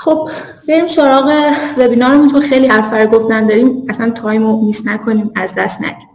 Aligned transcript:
خب 0.00 0.30
بریم 0.68 0.86
سراغ 0.86 1.52
وبینارمون 1.78 2.28
چون 2.28 2.40
خیلی 2.40 2.66
حرف 2.66 3.12
گفتن 3.12 3.46
داریم 3.46 3.86
اصلا 3.88 4.10
time 4.10 4.46
رو 4.46 4.64
miss 4.64 4.86
نکنیم 4.86 5.30
از 5.34 5.54
دست 5.54 5.80
ندیم 5.80 6.08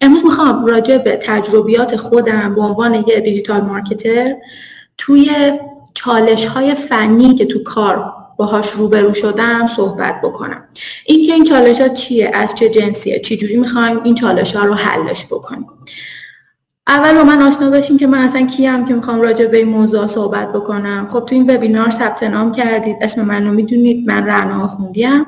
امروز 0.00 0.24
می‌خوام 0.24 0.66
راجع 0.66 0.98
به 0.98 1.16
تجربیات 1.16 1.96
خودم 1.96 2.54
به 2.54 2.60
عنوان 2.60 3.04
یه 3.06 3.20
digital 3.20 3.60
marketer 3.60 4.34
توی 4.98 5.30
چالش 5.94 6.44
های 6.44 6.74
فنی 6.74 7.34
که 7.34 7.44
تو 7.46 7.62
کار 7.62 8.12
باهاش 8.36 8.70
روبرو 8.70 9.14
شدم 9.14 9.66
صحبت 9.66 10.20
بکنم. 10.22 10.64
اینکه 11.06 11.32
این 11.32 11.44
چالش 11.44 11.80
ها 11.80 11.88
چیه 11.88 12.30
از 12.34 12.54
چه 12.54 12.68
جنسیه 12.68 13.20
چجوری 13.20 13.56
می‌خوایم 13.56 14.00
این 14.04 14.14
چالش 14.14 14.56
ها 14.56 14.64
رو 14.64 14.74
حلش 14.74 15.26
بکنیم. 15.26 15.66
اول 16.86 17.14
با 17.16 17.24
من 17.24 17.42
آشنا 17.42 17.70
باشیم 17.70 17.98
که 17.98 18.06
من 18.06 18.18
اصلا 18.18 18.46
کیم 18.46 18.84
که 18.84 18.94
می‌خوام 18.94 19.20
راجع 19.20 19.46
به 19.46 19.56
این 19.56 19.68
موضوع 19.68 20.06
صحبت 20.06 20.52
بکنم. 20.52 21.08
خب 21.10 21.24
تو 21.24 21.34
این 21.34 21.50
وبینار 21.50 21.90
ثبت 21.90 22.22
نام 22.22 22.52
کردید. 22.52 22.96
اسم 23.00 23.22
منو 23.22 23.52
می‌دونید. 23.52 24.08
من 24.10 24.26
رعنا 24.26 24.68
خوندیم 24.68 25.26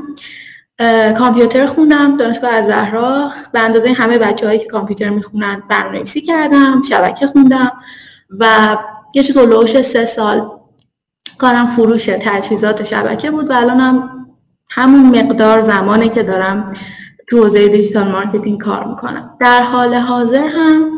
کامپیوتر 1.18 1.66
خوندم. 1.66 2.16
دانشگاه 2.16 2.50
الزهرا. 2.50 3.30
به 3.52 3.60
اندازه 3.60 3.92
همه 3.92 4.18
بچه 4.18 4.58
که 4.58 4.66
کامپیوتر 4.66 5.08
می‌خونن 5.08 5.62
برنامه‌نویسی 5.68 6.20
کردم. 6.20 6.82
شبکه 6.88 7.26
خوندم. 7.26 7.72
و 8.40 8.76
یه 9.14 9.22
چیز 9.22 9.38
لوش 9.38 9.82
سه 9.82 10.04
سال 10.04 10.50
کارم 11.38 11.66
فروش 11.66 12.04
تجهیزات 12.04 12.84
شبکه 12.84 13.30
بود 13.30 13.50
و 13.50 13.52
الانم 13.52 14.10
همون 14.70 15.20
مقدار 15.20 15.62
زمانی 15.62 16.08
که 16.08 16.22
دارم 16.22 16.72
تو 17.28 17.42
حوزه 17.42 17.68
digital 17.68 18.08
marketing 18.08 18.60
کار 18.60 18.84
می‌کنم. 18.84 19.36
در 19.40 19.62
حال 19.62 19.94
حاضر 19.94 20.46
هم 20.46 20.90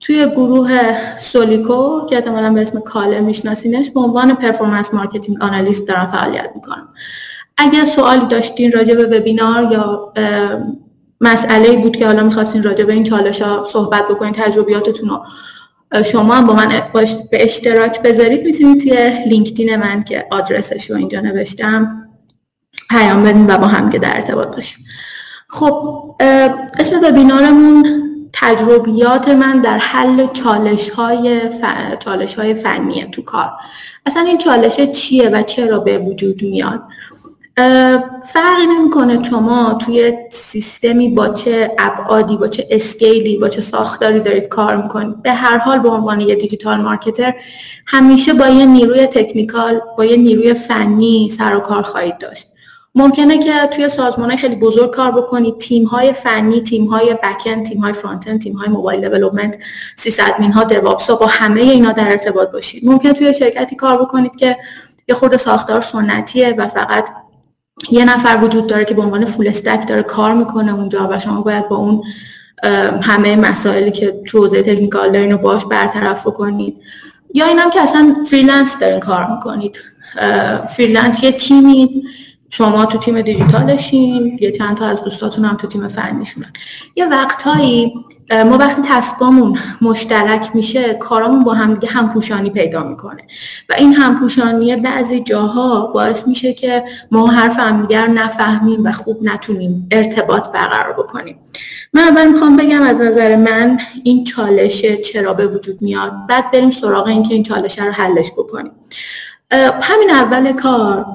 توی 0.00 0.26
گروه 0.26 0.80
سولیکو 1.18 2.06
که 2.06 2.16
احتمالا 2.16 2.52
به 2.52 2.62
اسم 2.62 2.80
کاله 2.80 3.20
میشناسینش 3.20 3.90
به 3.90 4.00
عنوان 4.00 4.34
performance 4.34 4.94
marketing 4.94 5.42
analyst 5.42 5.88
دارم 5.88 6.06
فعالیت 6.06 6.50
می‌کنم. 6.54 6.88
اگر 7.56 7.84
سوالی 7.84 8.26
داشتین 8.26 8.72
راجع 8.72 8.94
به 8.94 9.18
وبینار 9.18 9.72
یا 9.72 10.12
مسئله 11.20 11.76
بود 11.76 11.96
که 11.96 12.06
حالا 12.06 12.22
می‌خواستین 12.22 12.62
راجع 12.62 12.84
به 12.84 12.92
این 12.92 13.02
چالش 13.02 13.42
ها 13.42 13.66
صحبت 13.68 14.08
بکنین 14.08 14.32
تجربیاتتون 14.32 15.08
رو 15.08 15.22
شما 16.02 16.34
هم 16.34 16.46
با 16.46 16.54
من 16.54 16.68
به 17.30 17.44
اشتراک 17.44 18.02
بذارید. 18.02 18.44
می‌تونید 18.44 18.80
توی 18.80 19.24
لینکدین 19.26 19.76
من 19.76 20.04
که 20.04 20.26
آدرسش 20.30 20.90
رو 20.90 20.96
اینجا 20.96 21.20
نوشتم 21.20 22.08
پیام 22.90 23.22
بدین 23.22 23.46
و 23.46 23.58
با 23.58 23.66
هم 23.66 23.90
که 23.90 23.98
در 23.98 24.16
ارتباط 24.16 24.48
باشیم. 24.48 24.84
خب 25.48 26.14
اسم 26.78 27.00
وبینارمون 27.04 28.09
تجربیات 28.32 29.28
من 29.28 29.60
در 29.60 29.78
حل 29.78 30.26
چالش 30.32 30.90
های, 30.90 31.40
چالش 31.98 32.34
های 32.34 32.54
فنیه 32.54 33.04
تو 33.04 33.22
کار. 33.22 33.50
اصلا 34.06 34.22
این 34.22 34.38
چالش 34.38 34.76
چیه 34.76 35.28
و 35.28 35.42
چرا 35.42 35.78
به 35.78 35.98
وجود 35.98 36.42
میاد؟ 36.42 36.82
فرقی 38.24 38.66
نمی‌کنه 38.78 39.22
شما 39.22 39.74
توی 39.74 40.12
سیستمی 40.30 41.08
با 41.08 41.28
چه 41.28 41.70
ابعادی 41.78 42.36
با 42.36 42.48
چه 42.48 42.66
اسکیلی 42.70 43.36
با 43.36 43.48
چه 43.48 43.60
ساختاری 43.60 44.20
دارید 44.20 44.48
کار 44.48 44.76
می‌کنید. 44.76 45.22
به 45.22 45.32
هر 45.32 45.58
حال 45.58 45.78
به 45.78 45.88
عنوان 45.88 46.20
یه 46.20 46.34
دیجیتال 46.34 46.80
مارکتر 46.80 47.34
همیشه 47.86 48.32
با 48.32 48.46
یه 48.48 48.66
نیروی 48.66 49.06
تکنیکال 49.06 49.80
با 49.98 50.04
یه 50.04 50.16
نیروی 50.16 50.54
فنی 50.54 51.30
سر 51.38 51.56
و 51.56 51.60
کار 51.60 51.82
خواهید 51.82 52.18
داشت. 52.18 52.46
ممکنه 52.94 53.38
که 53.38 53.52
توی 53.66 53.88
سازمان 53.88 54.36
خیلی 54.36 54.56
بزرگ 54.56 54.90
کار 54.90 55.10
بکنید 55.10 55.58
تیم 55.58 55.84
های 55.84 56.12
فنی 56.12 56.60
تیم 56.60 56.86
های 56.86 57.14
بکن 57.22 57.62
تیم 57.62 57.80
های 57.80 57.92
فرانتن 57.92 58.38
تیم 58.38 58.52
های 58.52 58.68
موبایل 58.68 59.00
دیولپمنت 59.00 59.58
sysadmin 59.96 60.52
ها 60.52 60.64
DevOps 60.64 61.10
با 61.10 61.26
همه 61.26 61.60
اینا 61.60 61.92
در 61.92 62.10
ارتباط 62.10 62.50
باشید 62.50 62.86
ممکن 62.86 63.12
توی 63.12 63.34
شرکتی 63.34 63.76
کار 63.76 64.02
بکنید 64.02 64.36
که 64.36 64.56
یه 65.08 65.14
خورده 65.14 65.36
ساختار 65.36 65.80
سنتیه 65.80 66.54
و 66.58 66.68
فقط 66.68 67.08
یه 67.90 68.04
نفر 68.04 68.38
وجود 68.42 68.66
داره 68.66 68.84
که 68.84 68.94
به 68.94 69.02
عنوان 69.02 69.24
full 69.24 69.48
stack 69.48 69.88
داره 69.88 70.02
کار 70.02 70.34
می‌کنه 70.34 70.74
اونجا 70.74 71.08
و 71.10 71.18
شما 71.18 71.40
باید 71.40 71.68
با 71.68 71.76
اون 71.76 72.02
همه 73.02 73.36
مسائلی 73.36 73.90
که 73.90 74.22
تو 74.26 74.38
حوزه 74.38 74.62
technical 74.62 75.12
دارین 75.12 75.30
رو 75.30 75.38
باش 75.38 75.64
برطرف 75.64 76.24
کنید 76.24 76.76
یا 77.34 77.46
اینم 77.46 77.70
که 77.70 77.80
اصلا 77.80 78.16
freelance 78.26 78.78
دارین 78.78 79.00
کار 79.00 79.26
می‌کنید. 79.30 79.80
freelance 80.76 81.22
یه 81.22 81.32
تیمی 81.32 82.02
شما 82.50 82.86
تو 82.86 82.98
تیم 82.98 83.22
دیجیتالشین 83.22 84.38
یه 84.40 84.50
چند 84.50 84.76
تا 84.76 84.86
از 84.86 85.04
دوستاتون 85.04 85.44
هم 85.44 85.56
تو 85.56 85.66
تیم 85.66 85.88
فنیشونن. 85.88 86.52
یه 86.96 87.06
وقتهایی 87.06 87.94
ما 88.30 88.58
وقتی 88.58 88.82
تسکامون 88.84 89.58
مشترک 89.80 90.50
میشه 90.54 90.94
کارامون 90.94 91.44
با 91.44 91.54
هم 91.54 91.74
دیگه 91.74 91.92
همپوشانی 91.92 92.50
پیدا 92.50 92.82
می‌کنه. 92.82 93.22
و 93.68 93.74
این 93.78 93.94
همپوشانی 93.94 94.76
بعضی 94.76 95.20
جاها 95.20 95.86
باعث 95.86 96.28
میشه 96.28 96.54
که 96.54 96.84
ما 97.10 97.26
حرف 97.26 97.58
همدیگر 97.58 98.06
نفهمیم 98.06 98.84
و 98.84 98.92
خوب 98.92 99.18
نتونیم 99.22 99.88
ارتباط 99.90 100.48
برقرار 100.48 100.92
بکنیم. 100.92 101.38
من 101.92 102.02
اول 102.02 102.28
می‌خوام 102.28 102.56
بگم 102.56 102.82
از 102.82 103.00
نظر 103.00 103.36
من 103.36 103.78
این 104.04 104.24
چالشه 104.24 104.96
چرا 104.96 105.34
به 105.34 105.46
وجود 105.46 105.82
میاد؟ 105.82 106.12
بعد 106.28 106.50
بریم 106.50 106.70
سراغ 106.70 107.06
اینکه 107.06 107.34
این 107.34 107.42
چالشه 107.42 107.84
رو 107.84 107.92
حلش 107.92 108.30
بکنیم. 108.30 108.72
همین 109.82 110.10
اول 110.10 110.52
کار 110.52 111.06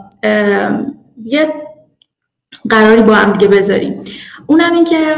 یه 1.26 1.54
قراری 2.70 3.02
با 3.02 3.14
هم 3.16 3.32
دیگه 3.32 3.48
بذاریم. 3.48 4.02
اونم 4.48 4.74
این 4.74 4.84
که 4.84 5.16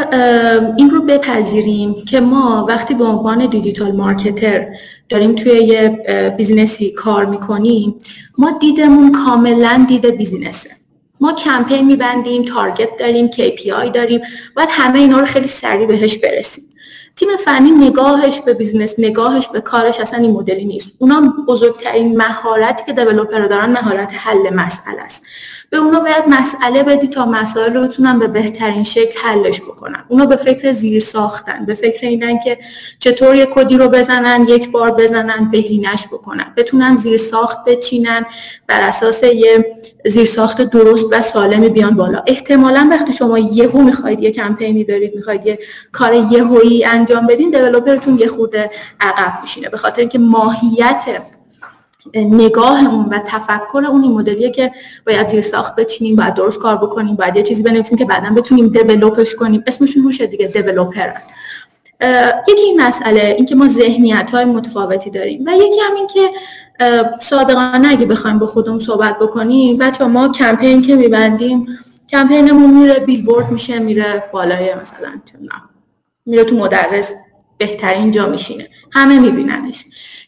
این 0.77 0.89
رو 0.89 1.01
بپذیریم 1.01 1.95
که 2.05 2.19
ما 2.19 2.65
وقتی 2.69 2.93
به 2.93 3.03
عنوان 3.03 3.45
digital 3.45 3.91
marketer 3.91 4.67
داریم 5.09 5.35
توی 5.35 5.51
یه 5.51 5.89
business 6.37 6.85
ی 6.85 6.91
کار 6.91 7.25
می‌کنیم 7.25 7.95
ما 8.37 8.51
دیدمون 8.59 9.11
کاملا 9.11 9.85
دید 9.87 10.05
business 10.05 10.56
ه. 10.56 10.69
ما 11.19 11.33
کمپین 11.33 11.85
میبندیم 11.85 12.43
target 12.43 12.89
داریم 12.99 13.29
KPI 13.31 13.89
داریم 13.93 14.21
باید 14.55 14.69
همه 14.71 14.99
اینا 14.99 15.19
رو 15.19 15.25
خیلی 15.25 15.47
سریع 15.47 15.87
بهش 15.87 16.17
برسیم. 16.17 16.63
تیم 17.15 17.29
فنی 17.45 17.71
نگاهش 17.71 18.41
به 18.41 18.53
business 18.53 18.93
نگاهش 18.97 19.47
به 19.47 19.61
کارش 19.61 19.99
اصلا 19.99 20.19
این 20.19 20.31
مدلی 20.31 20.65
نیست. 20.65 20.93
اونا 20.97 21.33
بزرگترین 21.47 22.17
مهارتی 22.17 22.83
که 22.85 22.93
developer 22.93 23.47
دارن 23.47 23.69
مهارت 23.69 24.11
حل 24.13 24.53
مسئله 24.53 25.01
است. 25.01 25.23
به 25.69 25.77
اونا 25.77 25.99
باید 25.99 26.23
مسئله 26.27 26.83
بدی 26.83 27.07
تا 27.07 27.25
مسائل 27.25 27.73
رو 27.73 27.81
بتونن 27.81 28.19
به 28.19 28.27
بهترین 28.27 28.83
شکل 28.83 29.19
حلش 29.19 29.61
بکنن. 29.61 30.03
اونا 30.07 30.25
به 30.25 30.35
فکر 30.35 30.73
زیر 30.73 30.99
ساختن 30.99 31.65
به 31.65 31.75
فکر 31.75 32.07
اینن 32.07 32.39
که 32.39 32.57
چطور 32.99 33.35
یک 33.35 33.49
کدی 33.49 33.77
رو 33.77 33.87
بزنن 33.87 34.45
یک 34.49 34.71
بار 34.71 34.91
بزنن 34.91 35.51
بهینش 35.51 36.07
بکنن. 36.07 36.53
بتونن 36.57 36.95
زیر 36.95 37.17
ساخت 37.17 37.65
بچینن 37.65 38.25
بر 38.67 38.81
اساس 38.81 39.23
یه 39.23 39.65
زیر 40.05 40.25
ساخت 40.25 40.61
درست 40.61 41.05
و 41.11 41.21
سالمی 41.21 41.69
بیان 41.69 41.95
بالا. 41.95 42.23
احتمالا 42.27 42.87
وقتی 42.91 43.13
شما 43.13 43.39
یهو 43.39 43.81
می‌خواید 43.81 44.19
یه 44.19 44.31
کمپینی 44.31 44.83
دارید 44.83 45.15
می‌خواید 45.15 45.45
یه 45.45 45.59
کار 45.91 46.13
یهویی 46.13 46.85
انجام 46.85 47.27
بدین 47.27 47.51
دیولپرتون 47.51 48.19
یه 48.19 48.27
خورده 48.27 48.71
عقب 48.99 49.41
میشینه. 49.41 49.69
به 49.69 49.77
خاطر 49.77 49.99
اینکه 49.99 50.19
ماهیت 50.19 51.01
نگاه 52.15 52.87
اون 52.93 53.05
و 53.05 53.19
تفکر 53.25 53.85
اون 53.89 54.03
این 54.03 54.11
مدلیه 54.11 54.51
که 54.51 54.71
باید 55.07 55.29
زیر 55.29 55.41
ساخت 55.41 55.75
بچینیم 55.75 56.15
باید 56.15 56.33
درست 56.33 56.59
کار 56.59 56.77
بکنیم 56.77 57.15
باید 57.15 57.35
یه 57.35 57.43
چیزی 57.43 57.63
بنویسیم 57.63 57.97
که 57.97 58.05
بعدا 58.05 58.29
بتونیم 58.29 58.67
دیولپش 58.67 59.35
کنیم. 59.35 59.63
اسمشون 59.67 60.03
روشه 60.03 60.27
دیگه 60.27 60.47
دیولپر 60.47 61.09
یکی 62.47 62.61
این 62.61 62.81
مسئله 62.81 63.33
اینکه 63.37 63.55
ما 63.55 63.67
ذهنیت 63.67 64.31
های 64.31 64.45
متفاوتی 64.45 65.09
داریم 65.09 65.43
و 65.45 65.51
یکی 65.55 65.79
هم 65.79 65.95
این 65.95 66.07
که 66.07 66.29
صادقانه 67.21 67.87
اگه 67.87 68.05
بخوایم 68.05 68.39
با 68.39 68.47
خودمون 68.47 68.79
صحبت 68.79 69.19
بکنیم 69.19 69.77
بچه 69.77 70.05
ما 70.05 70.29
کمپین 70.31 70.81
که 70.81 70.95
میبندیم 70.95 71.67
کمپینمون 72.09 72.73
میره 72.73 72.99
بیلبورد 72.99 73.51
میشه 73.51 73.79
میره 73.79 74.23
بالای 74.31 74.75
مثلا 74.75 75.21
میره 76.25 76.43
تو 76.43 76.55
مدرس 76.57 77.13
بهترین 77.57 78.11
جا 78.11 78.29
میشینه. 78.29 78.69
همه 78.91 79.19
میبیننش. 79.19 79.85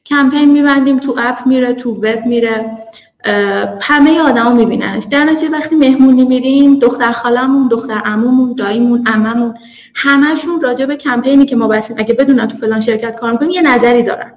کمپین 0.09 0.52
میبندیم 0.52 1.00
تو 1.00 1.16
اپ 1.18 1.47
میره 1.47 1.74
تو 1.74 1.92
وب 1.92 2.25
میره 2.25 2.66
همه 3.81 4.22
آدما 4.22 4.53
میبیننش. 4.53 5.03
در 5.12 5.24
نتیجه 5.24 5.51
وقتی 5.51 5.75
مهمونی 5.75 6.24
میریم 6.24 6.80
دختر 6.80 7.12
خالمون 7.12 7.68
دختر 7.68 8.01
عمومون 8.06 8.54
داییمون 8.54 9.07
عممون 9.07 9.54
همشون 9.95 10.62
راجع 10.62 10.86
به 10.86 10.95
کمپینی 10.95 11.45
که 11.45 11.56
ما 11.56 11.68
بسیم 11.68 11.95
اگه 12.00 12.13
بدونن 12.13 12.48
تو 12.48 12.57
فلان 12.57 12.80
شرکت 12.80 13.19
کار 13.19 13.31
می‌کنن 13.31 13.50
یه 13.50 13.62
نظری 13.62 14.04
دارن. 14.04 14.31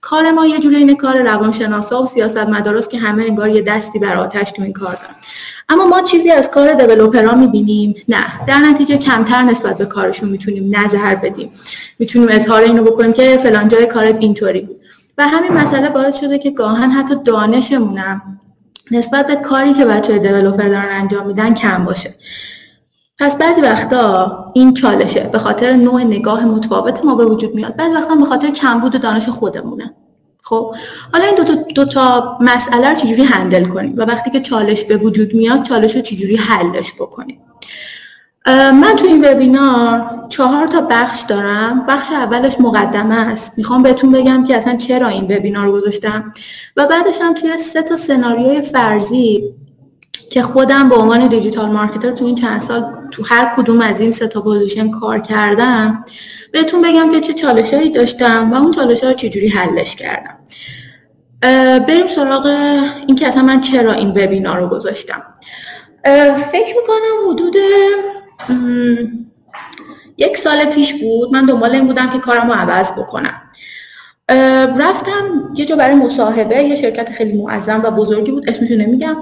کار 0.00 0.30
ما 0.30 0.46
یه 0.46 0.58
جوری 0.58 0.76
این 0.76 0.96
کار 0.96 1.22
روانشناسا 1.22 2.02
و 2.02 2.06
سیاست 2.06 2.36
مدارس 2.36 2.88
که 2.88 2.98
همه 2.98 3.22
انگار 3.22 3.48
یه 3.48 3.62
دستی 3.62 3.98
بر 3.98 4.16
آتش 4.16 4.52
تو 4.52 4.62
این 4.62 4.72
کار 4.72 4.94
دارن. 4.94 5.14
اما 5.68 5.86
ما 5.86 6.02
چیزی 6.02 6.30
از 6.30 6.50
کار 6.50 6.72
دیولپرها 6.72 7.36
می‌بینیم. 7.36 7.94
نه 8.08 8.24
در 8.46 8.58
نتیجه 8.58 8.98
کمتر 8.98 9.42
نسبت 9.42 9.78
به 9.78 9.86
کارشون 9.86 10.28
می‌تونیم 10.28 10.76
نظر 10.76 11.14
بدیم. 11.14 11.50
می‌تونیم 11.98 12.28
اظهار 12.30 12.62
اینو 12.62 12.82
بکنیم 12.82 13.12
که 13.12 13.36
فلان 13.36 13.68
جای 13.68 13.86
کارت 13.86 14.16
اینطوری 14.20 14.60
بود. 14.60 14.76
و 15.18 15.28
همین 15.28 15.52
مسئله 15.52 15.88
باعث 15.88 16.20
شده 16.20 16.38
که 16.38 16.50
گاهن 16.50 16.90
حتی 16.90 17.14
دانشمونم 17.24 18.40
نسبت 18.90 19.26
به 19.26 19.36
کاری 19.36 19.72
که 19.72 19.84
بچه 19.84 20.12
های 20.12 20.20
دیولوپر 20.20 20.68
دارن 20.68 20.88
انجام 20.90 21.26
میدن 21.26 21.54
کم 21.54 21.84
باشه. 21.84 22.14
پس 23.18 23.36
بعضی 23.36 23.60
وقتا 23.60 24.52
این 24.54 24.74
چالشه 24.74 25.30
به 25.32 25.38
خاطر 25.38 25.72
نوع 25.72 26.02
نگاه 26.02 26.44
متفاوت 26.44 27.04
ما 27.04 27.14
به 27.14 27.24
وجود 27.24 27.54
میاد. 27.54 27.76
بعضی 27.76 27.94
وقتا 27.94 28.14
به 28.14 28.24
خاطر 28.24 28.50
کمبود 28.50 29.00
دانش 29.00 29.28
خودمونه. 29.28 29.94
خب 30.42 30.74
حالا 31.12 31.24
این 31.24 31.34
دو 31.34 31.44
تا, 31.44 31.54
دو 31.54 31.84
تا 31.84 32.38
مسئله 32.40 32.90
رو 32.90 32.96
چجوری 32.96 33.22
هندل 33.22 33.64
کنیم؟ 33.64 33.94
و 33.96 34.02
وقتی 34.02 34.30
که 34.30 34.40
چالش 34.40 34.84
به 34.84 34.96
وجود 34.96 35.34
میاد 35.34 35.62
چالش 35.62 35.96
رو 35.96 36.02
چجوری 36.02 36.36
حلش 36.36 36.92
بکنیم؟ 36.92 37.40
من 38.48 38.96
تو 38.96 39.06
این 39.06 39.24
وبینار 39.24 40.26
چهار 40.28 40.66
تا 40.66 40.80
بخش 40.80 41.22
دارم. 41.28 41.86
بخش 41.88 42.12
اولش 42.12 42.60
مقدمه 42.60 43.14
است. 43.14 43.52
می‌خوام 43.56 43.82
بهتون 43.82 44.12
بگم 44.12 44.44
که 44.44 44.56
اصلا 44.56 44.76
چرا 44.76 45.08
این 45.08 45.24
وبینار 45.24 45.66
رو 45.66 45.72
گذاشتم. 45.72 46.32
و 46.76 46.86
بعدش 46.86 47.20
هم 47.20 47.34
توی 47.34 47.58
سه 47.58 47.82
تا 47.82 47.96
سناریوی 47.96 48.62
فرضی 48.62 49.54
که 50.30 50.42
خودم 50.42 50.88
به 50.88 50.94
عنوان 50.94 51.26
digital 51.26 51.70
marketer 51.70 52.10
تو 52.10 52.24
این 52.24 52.34
چند 52.34 52.60
سال 52.60 52.84
تو 53.10 53.22
هر 53.26 53.52
کدوم 53.56 53.80
از 53.80 54.00
این 54.00 54.12
سه 54.12 54.26
تا 54.26 54.40
position 54.40 54.90
کار 54.90 55.18
کردم 55.18 56.04
بهتون 56.52 56.82
بگم 56.82 57.12
که 57.12 57.20
چه 57.20 57.34
چالشهایی 57.34 57.90
داشتم 57.90 58.52
و 58.52 58.54
اون 58.54 58.70
چالش 58.70 59.04
ها 59.04 59.10
رو 59.10 59.16
چجوری 59.16 59.48
حلش 59.48 59.96
کردم. 59.96 60.34
بریم 61.86 62.06
سراغ 62.06 62.46
این 63.06 63.16
که 63.16 63.26
اصلا 63.26 63.42
من 63.42 63.60
چرا 63.60 63.92
این 63.92 64.10
وبینار 64.10 64.60
رو 64.60 64.66
گذاشتم. 64.66 65.22
فکر 66.52 66.74
می‌کنم 66.76 67.30
حدود 67.32 67.54
یک 70.16 70.36
سال 70.36 70.64
پیش 70.64 70.94
بود. 70.94 71.32
من 71.32 71.46
دنبال 71.46 71.70
این 71.70 71.86
بودم 71.86 72.10
که 72.10 72.18
کارم 72.18 72.46
رو 72.46 72.54
عوض 72.54 72.92
بکنم. 72.92 73.42
رفتم 74.78 75.52
یه 75.54 75.66
جا 75.66 75.76
برای 75.76 75.94
مصاحبه 75.94 76.56
یه 76.56 76.76
شرکت 76.76 77.12
خیلی 77.12 77.32
معظم 77.32 77.80
و 77.84 77.90
بزرگی 77.90 78.30
بود 78.30 78.50
اسمشو 78.50 78.74
نمیگم. 78.74 79.16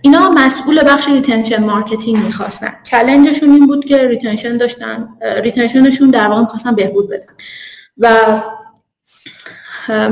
اینا 0.00 0.30
مسئول 0.30 0.82
بخش 0.86 1.08
retention 1.08 1.64
marketing 1.64 2.24
می‌خواستن. 2.24 2.72
challenge 2.82 3.29
شون 3.29 3.50
این 3.50 3.66
بود 3.66 3.84
که 3.84 4.08
retention 4.08 4.56
داشتن 4.56 5.08
retention 5.42 5.89
شون 5.89 6.10
در 6.10 6.26
واقع 6.28 6.40
می‌خواستن 6.40 6.74
بهبود 6.74 7.10
بدن. 7.10 7.34
و 7.98 8.16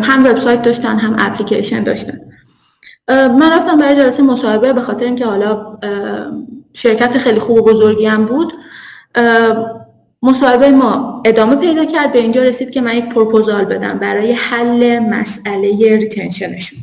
هم 0.02 0.26
وبسایت 0.26 0.62
داشتن 0.62 0.98
هم 0.98 1.16
اپلیکیشن 1.18 1.82
داشتن. 1.82 2.20
من 3.08 3.52
رفتم 3.52 3.78
برای 3.78 3.96
جلسه 3.96 4.22
مصاحبه 4.22 4.72
به 4.72 4.82
خاطر 4.82 5.04
اینکه 5.04 5.26
حالا 5.26 5.78
شرکت 6.76 7.18
خیلی 7.18 7.40
خوب 7.40 7.56
و 7.58 7.62
بزرگی 7.62 8.06
هم 8.06 8.24
بود 8.24 8.52
مصاحبه 10.22 10.70
ما 10.70 11.22
ادامه 11.24 11.56
پیدا 11.56 11.84
کرد. 11.84 12.12
به 12.12 12.18
اینجا 12.18 12.42
رسید 12.42 12.70
که 12.70 12.80
من 12.80 12.96
یک 12.96 13.08
پروپوزال 13.08 13.64
بدم 13.64 13.98
برای 13.98 14.32
حل 14.32 14.98
مسئله 14.98 15.96
ریتنشنشون. 15.96 16.78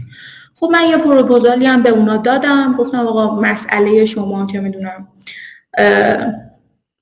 خب 0.55 0.69
من 0.71 0.89
یه 0.89 0.97
پروپوزالی 0.97 1.65
هم 1.65 1.83
به 1.83 1.89
اونا 1.89 2.17
دادم. 2.17 2.75
گفتم 2.77 3.07
آقا 3.07 3.41
مسئله 3.41 4.05
شما 4.05 4.47
چه 4.51 4.59
می‌دونم 4.59 5.07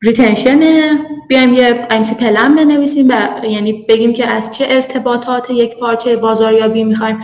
ریتنشنه. 0.01 0.99
بیایم 1.27 1.53
یه 1.53 1.87
امسی 1.89 2.15
پلن 2.15 2.55
بنویسیم 2.55 3.09
و 3.09 3.45
یعنی 3.45 3.85
بگیم 3.89 4.13
که 4.13 4.27
از 4.27 4.51
چه 4.51 4.65
ارتباطات 4.69 5.49
یک 5.49 5.77
پارچه 5.79 6.15
بازاریابی 6.15 6.83
می‌خوایم 6.83 7.19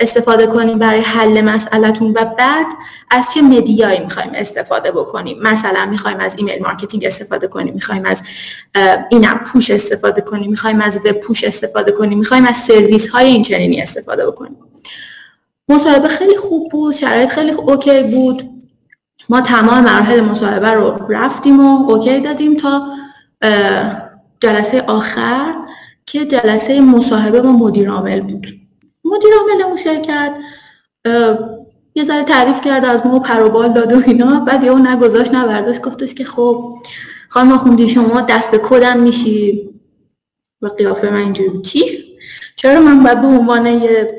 استفاده 0.00 0.46
کنیم 0.46 0.78
برای 0.78 1.00
حل 1.00 1.40
مسئلهتون 1.40 2.10
و 2.10 2.24
بعد 2.24 2.66
از 3.10 3.26
چه 3.34 3.42
media 3.42 3.83
یی 3.83 4.00
می‌خوایم 4.00 4.30
استفاده 4.34 4.90
بکنیم؟ 4.90 5.38
مثلا 5.42 5.86
می‌خوایم 5.86 6.20
از 6.20 6.34
email 6.38 6.62
marketing 6.62 7.04
استفاده 7.04 7.46
کنیم 7.46 7.74
می‌خوایم 7.74 8.04
از 8.04 8.22
این 9.10 9.28
push 9.28 9.70
استفاده 9.70 10.20
کنیم 10.20 10.50
می‌خوایم 10.50 10.80
از 10.80 10.96
web 10.96 11.12
push 11.12 11.44
استفاده 11.44 11.92
کنیم 11.92 12.18
می‌خوایم 12.18 12.46
از 12.46 12.56
سرویس 12.56 13.08
های 13.08 13.26
این 13.26 13.42
چنینی 13.42 13.82
استفاده 13.82 14.26
بکنیم. 14.26 14.56
مصاحبه 15.68 16.08
خیلی 16.08 16.36
خوب 16.36 16.70
بود 16.70 16.94
شرایط 16.94 17.28
خیلی 17.28 17.50
OK 17.50 18.02
بود. 18.02 18.50
ما 19.28 19.40
تمام 19.40 19.84
مراحل 19.84 20.20
مصاحبه 20.20 20.70
رو 20.70 21.06
رفتیم 21.08 21.60
و 21.60 21.90
OK 21.90 22.20
دادیم 22.20 22.56
تا 22.56 22.88
جلسه 24.40 24.80
آخر 24.80 25.54
که 26.06 26.24
جلسه 26.24 26.80
مصاحبه 26.80 27.40
با 27.40 27.52
مدیر 27.52 27.90
عامل 27.90 28.20
بود. 28.20 28.59
مدیر 29.10 29.30
عامل 29.34 29.62
اون 29.62 29.76
شرکت 29.76 30.34
یه 31.94 32.04
ذره 32.04 32.24
تعریف 32.24 32.60
کرد 32.60 32.84
از 32.84 33.06
ما 33.06 33.18
پروبال 33.18 33.72
داد 33.72 33.92
و 33.92 34.02
اینا. 34.06 34.40
بعد 34.40 34.64
یه 34.64 34.70
اون 34.70 34.86
نگذاشت 34.86 35.34
نبرداشت 35.34 35.82
گفتش 35.82 36.14
که 36.14 36.24
خب 36.24 36.74
خانم 37.28 37.56
خوندی 37.56 37.88
شما 37.88 38.20
دست 38.20 38.50
به 38.50 38.58
کدم 38.58 39.00
میشی؟ 39.00 39.70
و 40.62 40.66
قیافه 40.66 41.10
من 41.10 41.16
اینجوری 41.16 41.60
چی؟ 41.60 42.04
چرا 42.56 42.80
من 42.80 43.02
باید 43.02 43.20
به 43.20 43.26
عنوان 43.26 43.66
یه 43.66 44.18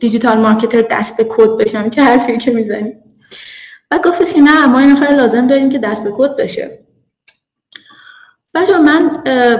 دیجیتال 0.00 0.38
مارکتر 0.38 0.82
دست 0.82 1.16
به 1.16 1.26
کد 1.28 1.56
بشم؟ 1.56 1.90
چه 1.90 2.02
حرفی 2.02 2.38
که 2.38 2.50
می‌زنی؟ 2.50 2.92
بعد 3.90 4.06
گفتش 4.06 4.32
که 4.32 4.40
نه 4.40 4.66
ما 4.66 4.78
این 4.78 4.90
نفر 4.90 5.06
لازم 5.06 5.46
داریم 5.46 5.68
که 5.68 5.78
دست 5.78 6.04
به 6.04 6.12
کد 6.14 6.36
بشه. 6.36 6.85
بچه 8.56 8.78
من 8.78 9.10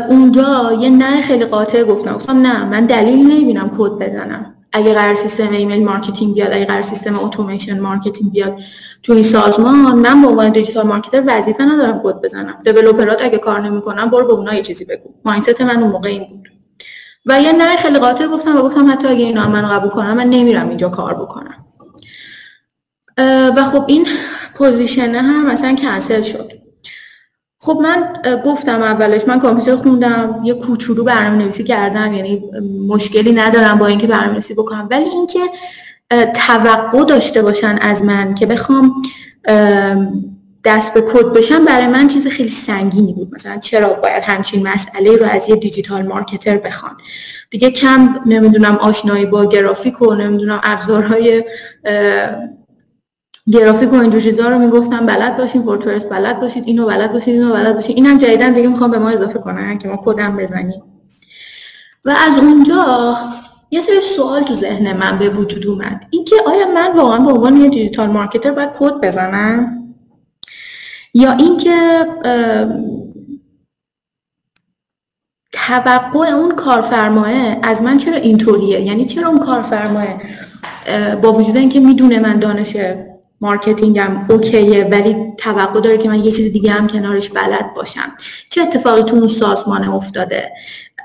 اونجا 0.09 0.79
یه 0.81 0.91
نه 0.91 1.23
خیلی 1.23 1.45
قاطع 1.45 1.85
گفتم. 1.85 2.15
گفتم 2.15 2.39
نه 2.39 2.65
من 2.65 2.87
دلیل 2.87 3.19
نمی‌بینم 3.19 3.71
کد 3.79 3.91
بزنم. 3.91 4.55
اگه 4.73 4.95
قرار 4.95 5.15
سیستم 5.15 5.51
email 5.53 5.85
marketing 5.85 6.35
بیاد 6.35 6.53
اگه 6.53 6.65
قرار 6.65 6.83
سیستم 6.83 7.19
اتوماسیون 7.19 7.81
marketing 7.81 8.33
بیاد 8.33 8.59
تو 9.03 9.13
این 9.13 9.23
سازمان 9.23 9.75
من 9.75 10.23
به 10.23 10.29
عنوان 10.29 10.51
digital 10.51 10.87
marketer 10.87 11.23
وظیفه 11.27 11.65
ندارم 11.65 12.01
کد 12.05 12.21
بزنم. 12.21 12.59
developer 12.65 13.19
ات 13.19 13.25
اگه 13.25 13.39
کار 13.39 13.61
نمی‌کنن 13.61 14.07
برو 14.07 14.27
به 14.27 14.33
اونها 14.33 14.55
یه 14.55 14.63
چیزی 14.63 14.85
بگو. 14.85 15.11
mindset 15.25 15.61
من 15.61 15.83
اون 15.83 15.91
موقع 15.91 16.09
این 16.09 16.25
بود. 16.29 16.49
و 17.27 17.43
یه 17.43 17.53
نه 17.53 17.77
خیلی 17.77 17.99
قاطع 17.99 18.27
گفتم 18.27 18.57
و 18.57 18.63
گفتم 18.63 18.93
حتی 18.93 19.09
اگه 19.09 19.25
اینا 19.25 19.49
من 19.49 19.69
قبول 19.69 19.91
کنم 19.91 20.17
من 20.17 20.27
نمیرم 20.27 20.69
اینجا 20.69 20.89
کار 20.89 21.15
بکنم. 21.15 21.65
و 23.57 23.65
خب 23.73 23.85
این 23.87 24.07
position 24.55 25.15
هم 25.15 25.47
مثلا 25.47 25.75
کنسل 25.75 26.23
شد. 26.23 26.53
خب 27.67 27.79
من 27.83 28.13
گفتم 28.45 28.83
اولش 28.83 29.29
من 29.29 29.41
کامپیوتر 29.41 29.77
خوندم 29.77 30.41
یه 30.45 30.55
کوچولو 30.55 31.05
برنامه 31.05 31.43
نویسی 31.43 31.65
کردم 31.65 32.13
یعنی 32.13 32.43
مشکلی 32.89 33.33
ندارم 33.33 33.79
با 33.79 33.87
اینکه 33.87 34.07
برنامه 34.07 34.33
نویسی 34.33 34.55
بکنم. 34.55 34.89
ولی 34.91 35.09
اینکه 35.09 35.41
توقع 36.35 37.05
داشته 37.05 37.43
باشن 37.43 37.79
از 37.81 38.05
من 38.05 38.35
که 38.35 38.47
بخوام 38.47 38.93
دست 40.65 40.95
به 40.95 41.01
کد 41.01 41.33
بشم 41.33 41.65
برای 41.65 41.87
من 41.87 42.09
چیز 42.09 42.27
خیلی 42.27 42.49
سنگینی 42.49 43.13
بود. 43.13 43.35
مثلا 43.35 43.59
چرا 43.59 43.95
باید 43.95 44.23
همچین 44.23 44.69
مسئله 44.69 45.17
رو 45.17 45.27
از 45.27 45.49
یه 45.49 45.57
digital 45.57 46.03
marketer 46.03 46.57
بخوان؟ 46.57 46.93
دیگه 47.51 47.71
کم 47.71 48.21
نمی‌دونم 48.27 48.77
آشنایی 48.77 49.27
با 49.27 49.45
گرافیک 49.45 50.03
و 50.03 50.15
نمی‌دونم 50.15 50.61
ابزارهای 50.63 51.45
گرافیک 53.53 53.93
و 53.93 53.97
اینجور 53.97 54.21
چیزا 54.21 54.49
رو 54.49 54.59
می‌گفتم 54.59 55.07
بلد 55.07 55.37
باشین 55.37 55.63
وردپرس 55.63 56.05
بلد 56.05 56.41
باشید 56.41 56.65
اینو 56.67 56.87
بلد 56.87 57.13
باشید 57.13 57.35
اینو 57.35 57.53
بلد 57.53 57.75
باشید 57.75 57.97
اینم 57.97 58.19
جدیدن 58.19 58.53
دیگه 58.53 58.69
می‌خوام 58.69 58.91
به 58.91 58.99
ما 58.99 59.11
اضافه 59.11 59.39
کنن 59.39 59.79
که 59.79 59.89
ما 59.89 60.01
کدم 60.05 60.37
بزنیم. 60.37 60.83
و 62.05 62.11
از 62.11 62.39
اونجا 62.39 63.17
یه 63.71 63.81
سری 63.81 64.01
سوال 64.01 64.43
تو 64.43 64.55
ذهن 64.55 64.97
من 64.97 65.19
به 65.19 65.29
وجود 65.29 65.67
اومد. 65.67 66.07
اینکه 66.11 66.37
آیا 66.47 66.67
من 66.75 66.97
واقعا 66.97 67.19
به 67.19 67.33
عنوان 67.33 67.57
یه 67.57 67.69
دیجیتال 67.69 68.09
مارکتر 68.09 68.53
باید 68.53 68.71
کد 68.79 69.01
بزنم؟ 69.01 69.83
یا 71.15 71.33
اینکه 71.33 72.07
توقع 75.53 76.29
اون 76.29 76.55
کارفرماه 76.55 77.31
از 77.63 77.83
من 77.83 77.97
چرا 77.97 78.17
اینطوریه؟ 78.17 78.81
یعنی 78.81 79.07
چرا 79.07 79.29
اون 79.29 79.39
کارفرماه 79.39 80.07
با 81.23 81.33
وجود 81.33 81.57
اینکه 81.57 81.81
می‌دونه 81.81 82.19
من 82.19 82.39
دانش 82.39 82.77
marketing 83.41 84.18
م 84.18 84.27
OK 84.29 84.66
ه 84.66 84.85
ولی 84.85 85.17
توقع 85.39 85.81
داره 85.81 85.99
که 85.99 86.09
من 86.09 86.25
یه 86.25 86.31
چیز 86.31 86.53
دیگه 86.53 86.71
هم 86.71 86.87
کنارش 86.87 87.29
بلد 87.29 87.75
باشم. 87.77 88.13
چه 88.51 88.63
اتفاقی 88.63 89.03
تو 89.03 89.17
اون 89.17 89.29
سازمان 89.29 89.85
افتاده؟ 89.85 90.51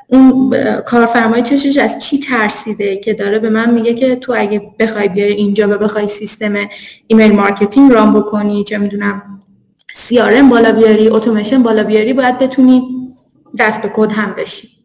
اون 0.07 0.55
کارفرمای 0.85 1.41
چشش 1.41 1.77
از 1.77 2.00
چی 2.00 2.19
ترسیده 2.19 2.97
که 2.97 3.13
داره 3.13 3.39
به 3.39 3.50
من 3.50 3.73
میگه 3.73 3.93
که 3.93 4.15
تو 4.15 4.33
اگه 4.38 4.61
بخوای 4.79 5.09
بیای 5.09 5.31
اینجا 5.31 5.67
و 5.67 5.77
بخوای 5.77 6.07
سیستم 6.07 6.53
email 7.08 7.31
marketing 7.31 7.91
run 7.91 8.13
بکنی 8.13 8.63
چه 8.63 8.77
می‌دونم 8.77 9.39
CRM 9.93 10.51
بالا 10.51 10.71
بیاری 10.71 11.09
اتوماسیون 11.09 11.63
بالا 11.63 11.83
بیاری 11.83 12.13
باید 12.13 12.39
بتونی 12.39 12.81
دست 13.59 13.81
به 13.81 13.91
کد 13.95 14.11
هم 14.11 14.33
بشی. 14.38 14.80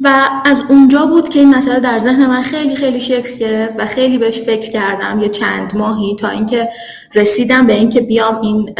و 0.00 0.28
از 0.44 0.62
اونجا 0.68 1.06
بود 1.06 1.28
که 1.28 1.38
این 1.38 1.54
مسئله 1.54 1.80
در 1.80 1.98
ذهن 1.98 2.26
من 2.26 2.42
خیلی 2.42 2.76
خیلی 2.76 3.00
شکل 3.00 3.34
گرفت 3.34 3.72
و 3.78 3.86
خیلی 3.86 4.18
بهش 4.18 4.40
فکر 4.40 4.70
کردم 4.70 5.20
یه 5.20 5.28
چند 5.28 5.76
ماهی 5.76 6.16
تا 6.16 6.28
اینکه 6.28 6.68
رسیدم 7.14 7.66
به 7.66 7.72
اینکه 7.72 8.00
بیام 8.00 8.40
این 8.40 8.74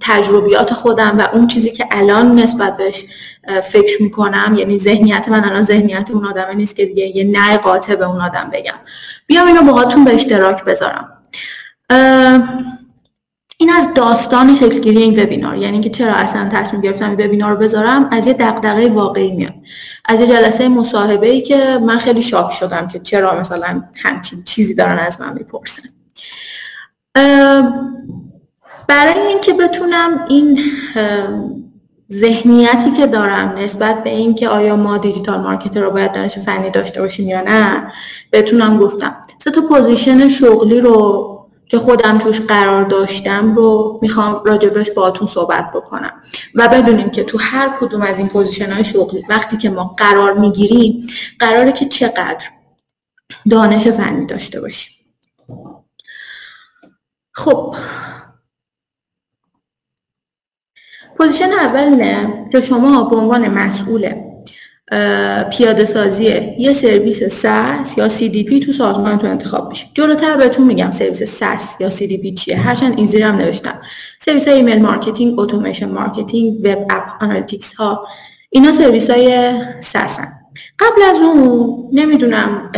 تجربیات 0.00 0.74
خودم 0.74 1.18
و 1.18 1.28
اون 1.32 1.46
چیزی 1.46 1.70
که 1.70 1.86
الان 1.90 2.40
نسبت 2.40 2.76
بهش 2.76 3.04
فکر 3.62 4.02
می‌کنم 4.02 4.54
یعنی 4.58 4.78
ذهنیت 4.78 5.28
من 5.28 5.44
الان 5.44 5.62
ذهنیت 5.62 6.10
اون 6.10 6.26
آدمه 6.26 6.54
نیست 6.54 6.76
که 6.76 6.86
دیگه 6.86 7.16
یه 7.16 7.24
نه 7.24 7.56
قاطع 7.56 7.94
به 7.94 8.08
اون 8.08 8.20
آدم 8.20 8.50
بگم. 8.52 8.74
بیام 9.26 9.46
اینو 9.46 9.62
باهاتون 9.62 10.04
به 10.04 10.14
اشتراک 10.14 10.64
بذارم. 10.64 11.08
این 13.58 13.72
از 13.72 13.94
داستان 13.94 14.54
شکلگیری 14.54 15.02
این 15.02 15.22
وبینار 15.22 15.56
یعنی 15.56 15.80
که 15.80 15.90
چرا 15.90 16.12
اصلا 16.12 16.48
تصمیم 16.48 16.82
گرفتم 16.82 17.12
وبینار 17.12 17.56
بذارم 17.56 18.08
از 18.10 18.26
یه 18.26 18.32
دغدغه 18.32 18.88
واقعی 18.88 19.30
میاد. 19.30 19.54
از 20.04 20.20
یه 20.20 20.26
جلسه 20.26 20.68
مصاحبه 20.68 21.26
ای 21.30 21.40
که 21.40 21.78
من 21.82 21.98
خیلی 21.98 22.22
shock 22.22 22.52
شدم 22.52 22.88
که 22.88 22.98
چرا 22.98 23.40
مثلا 23.40 23.82
همچین 24.02 24.42
چیزی 24.44 24.74
دارن 24.74 24.98
از 24.98 25.20
من 25.20 25.32
می‌پرسن. 25.32 25.82
برای 28.88 29.26
اینکه 29.28 29.52
بتونم 29.52 30.26
این 30.28 30.60
ذهنیتی 32.12 32.90
که 32.90 33.06
دارم 33.06 33.54
نسبت 33.58 34.04
به 34.04 34.10
اینکه 34.10 34.48
آیا 34.48 34.76
ما 34.76 34.98
digital 34.98 35.40
marketer 35.40 35.80
ا 35.80 35.90
باید 35.90 36.12
دانش 36.12 36.38
فنی 36.38 36.70
داشته 36.70 37.00
باشیم 37.00 37.28
یا 37.28 37.40
نه 37.40 37.92
بتونم 38.32 38.78
گفتم. 38.78 39.16
سه 39.38 39.50
تا 39.50 39.60
position 39.60 40.28
شغلی 40.28 40.80
رو 40.80 41.33
که 41.74 41.80
خودم 41.80 42.18
توش 42.18 42.40
قرار 42.40 42.84
داشتم 42.84 43.54
رو 43.54 43.98
می‌خوام 44.02 44.42
راجبش 44.44 44.90
باهاتون 44.90 45.26
صحبت 45.26 45.72
بکنم. 45.72 46.20
و 46.54 46.68
بدونیم 46.68 47.10
که 47.10 47.24
تو 47.24 47.38
هر 47.38 47.76
کدوم 47.80 48.02
از 48.02 48.18
این 48.18 48.28
پوزیشن 48.28 48.72
های 48.72 48.84
شغلی 48.84 49.24
وقتی 49.28 49.56
که 49.56 49.70
ما 49.70 49.84
قرار 49.84 50.34
می‌گیریم 50.34 51.06
قراره 51.38 51.72
که 51.72 51.84
چقدر 51.84 52.46
دانش 53.50 53.88
فنی 53.88 54.26
داشته 54.26 54.60
باشیم. 54.60 54.92
خب. 57.32 57.76
پوزیشن 61.18 61.52
اول 61.52 61.80
اینه 61.80 62.48
که 62.52 62.62
شما 62.62 63.04
به 63.04 63.16
عنوان 63.16 63.48
مسئول 63.48 64.23
پیاده 65.50 65.84
سازی 65.84 66.24
یه 66.58 66.72
سرویس 66.72 67.22
SaaS 67.22 67.98
یا 67.98 68.08
CDP 68.08 68.64
تو 68.66 68.72
سازمانتون 68.72 69.30
انتخاب 69.30 69.68
میشه. 69.68 69.86
جلوتر 69.94 70.36
بهتون 70.36 70.66
میگم 70.66 70.90
سرویس 70.90 71.22
SaaS 71.22 71.80
یا 71.80 71.90
CDP 71.90 72.34
چیه. 72.34 72.56
هرچند 72.56 72.96
این 72.96 73.06
زیرم 73.06 73.36
نوشتم. 73.36 73.80
سرویس 74.18 74.48
های 74.48 74.56
email 74.56 74.82
marketing 74.82 75.40
automation 75.40 75.90
marketing 75.90 76.58
web 76.64 76.86
app 76.90 77.02
analytics 77.20 77.74
ها 77.74 78.06
اینا 78.50 78.72
سرویس 78.72 79.10
های 79.10 79.52
SaaS 79.80 80.22
ن 80.22 80.32
قبل 80.78 81.02
از 81.10 81.16
اون 81.20 81.88
نمی‌دونم 81.92 82.72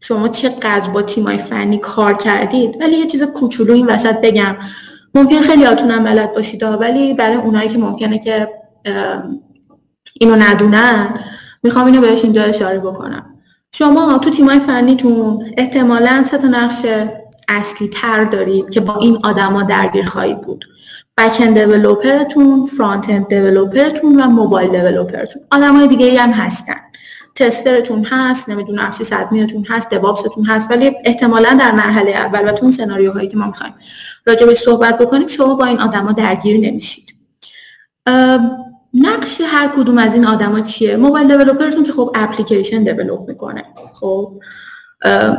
شما 0.00 0.28
چقدر 0.28 0.90
با 0.90 1.02
تیمای 1.02 1.38
فنی 1.38 1.78
کار 1.78 2.14
کردید 2.14 2.76
ولی 2.80 2.96
یه 2.96 3.06
چیز 3.06 3.22
کوچولو 3.22 3.74
این 3.74 3.86
وسط 3.86 4.20
بگم. 4.20 4.56
ممکن 5.14 5.40
خیلی 5.40 5.64
هاتونم 5.64 6.04
بلد 6.04 6.34
باشید 6.34 6.62
ولی 6.62 7.14
برای 7.14 7.36
اونایی 7.36 7.68
که 7.68 7.78
ممکنه 7.78 8.18
که 8.18 8.48
اینو 10.20 10.36
ندونن 10.36 11.20
می‌خوام 11.62 11.86
اینو 11.86 12.00
بهش 12.00 12.24
اینجا 12.24 12.42
اشاره 12.42 12.78
بکنم. 12.78 13.26
شما 13.72 14.18
تو 14.18 14.30
تیمای 14.30 14.60
فنیتون 14.60 15.52
احتمالا 15.56 16.24
سه 16.26 16.38
تا 16.38 16.46
نقش 16.46 16.76
اصلی 17.48 17.88
تر 17.88 18.24
دارید 18.24 18.70
که 18.70 18.80
با 18.80 18.96
این 18.96 19.18
آدما 19.24 19.62
درگیر 19.62 20.06
خواهید 20.06 20.40
بود. 20.40 20.64
back-end 21.18 21.36
developer 21.40 21.58
تون 21.58 22.64
front-end 22.64 23.08
developer 23.08 23.28
تون 23.28 24.20
و 24.20 24.26
mobile 24.26 24.70
developer 24.70 25.24
تون 25.24 25.42
آدمای 25.50 25.88
دیگه 25.88 26.20
هم 26.20 26.30
هستن. 26.30 26.74
tester 27.34 27.81
تون 27.81 28.04
هست 28.04 28.48
نمی‌دونم 28.48 28.92
sysadmin 28.92 29.14
تون 29.14 29.66
هست 29.68 29.90
DevOps 29.90 30.26
تون 30.26 30.44
هست 30.44 30.70
ولی 30.70 30.92
احتمالا 31.04 31.56
در 31.60 31.72
مرحله 31.72 32.10
اول 32.10 32.48
و 32.48 32.52
تو 32.52 32.62
اون 32.62 32.72
سناریوهایی 32.72 33.28
که 33.28 33.36
ما 33.36 33.46
می‌خوایم 33.46 33.74
راجع 34.26 34.54
صحبت 34.54 34.98
بکنیم 34.98 35.26
شما 35.28 35.54
با 35.54 35.64
این 35.64 35.80
آدما 35.80 36.12
درگیر 36.12 36.70
نمیشید. 36.70 37.14
نقش 38.94 39.40
هر 39.44 39.68
کدوم 39.68 39.98
از 39.98 40.14
این 40.14 40.26
آدما 40.26 40.60
چیه؟ 40.60 40.96
mobile 40.96 41.28
developer 41.28 41.70
تون 41.70 41.84
که 41.84 41.92
خب 41.92 42.10
application 42.14 42.84
develop 42.84 43.28
می‌کنه. 43.28 43.64
خب 43.92 44.32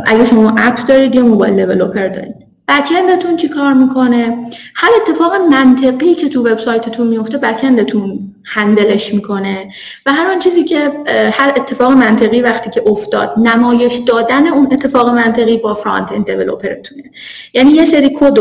اگه 0.05 0.25
شما 0.25 0.53
app 0.57 0.87
دارید 0.87 1.15
یا 1.15 1.25
mobile 1.25 1.55
developer 1.55 2.07
دارید. 2.07 2.35
back-end 2.67 3.17
تون 3.17 3.35
چی 3.35 3.49
کار 3.49 3.73
می‌کنه؟ 3.73 4.37
هر 4.75 4.89
اتفاق 5.01 5.35
منطقی 5.35 6.13
که 6.13 6.29
تو 6.29 6.47
وبسایتتون 6.47 7.07
میفته 7.07 7.37
back-end 7.37 7.97
تون 7.97 8.19
handle 8.45 8.96
ش 8.96 9.13
می‌کنه. 9.13 9.67
و 10.05 10.13
هر 10.13 10.31
آن 10.31 10.39
چیزی 10.39 10.63
که 10.63 10.91
هر 11.31 11.53
اتفاق 11.57 11.91
منطقی 11.91 12.41
وقتی 12.41 12.69
که 12.69 12.83
افتاد 12.85 13.33
نمایش 13.37 13.95
دادن 13.95 14.47
اون 14.47 14.69
اتفاق 14.71 15.09
منطقی 15.09 15.57
با 15.57 15.73
front-end 15.73 16.11
developer 16.11 16.25
تونه. 16.25 17.03
یعنی 17.53 17.71
یه 17.71 17.85
سری 17.85 18.09
کد 18.19 18.39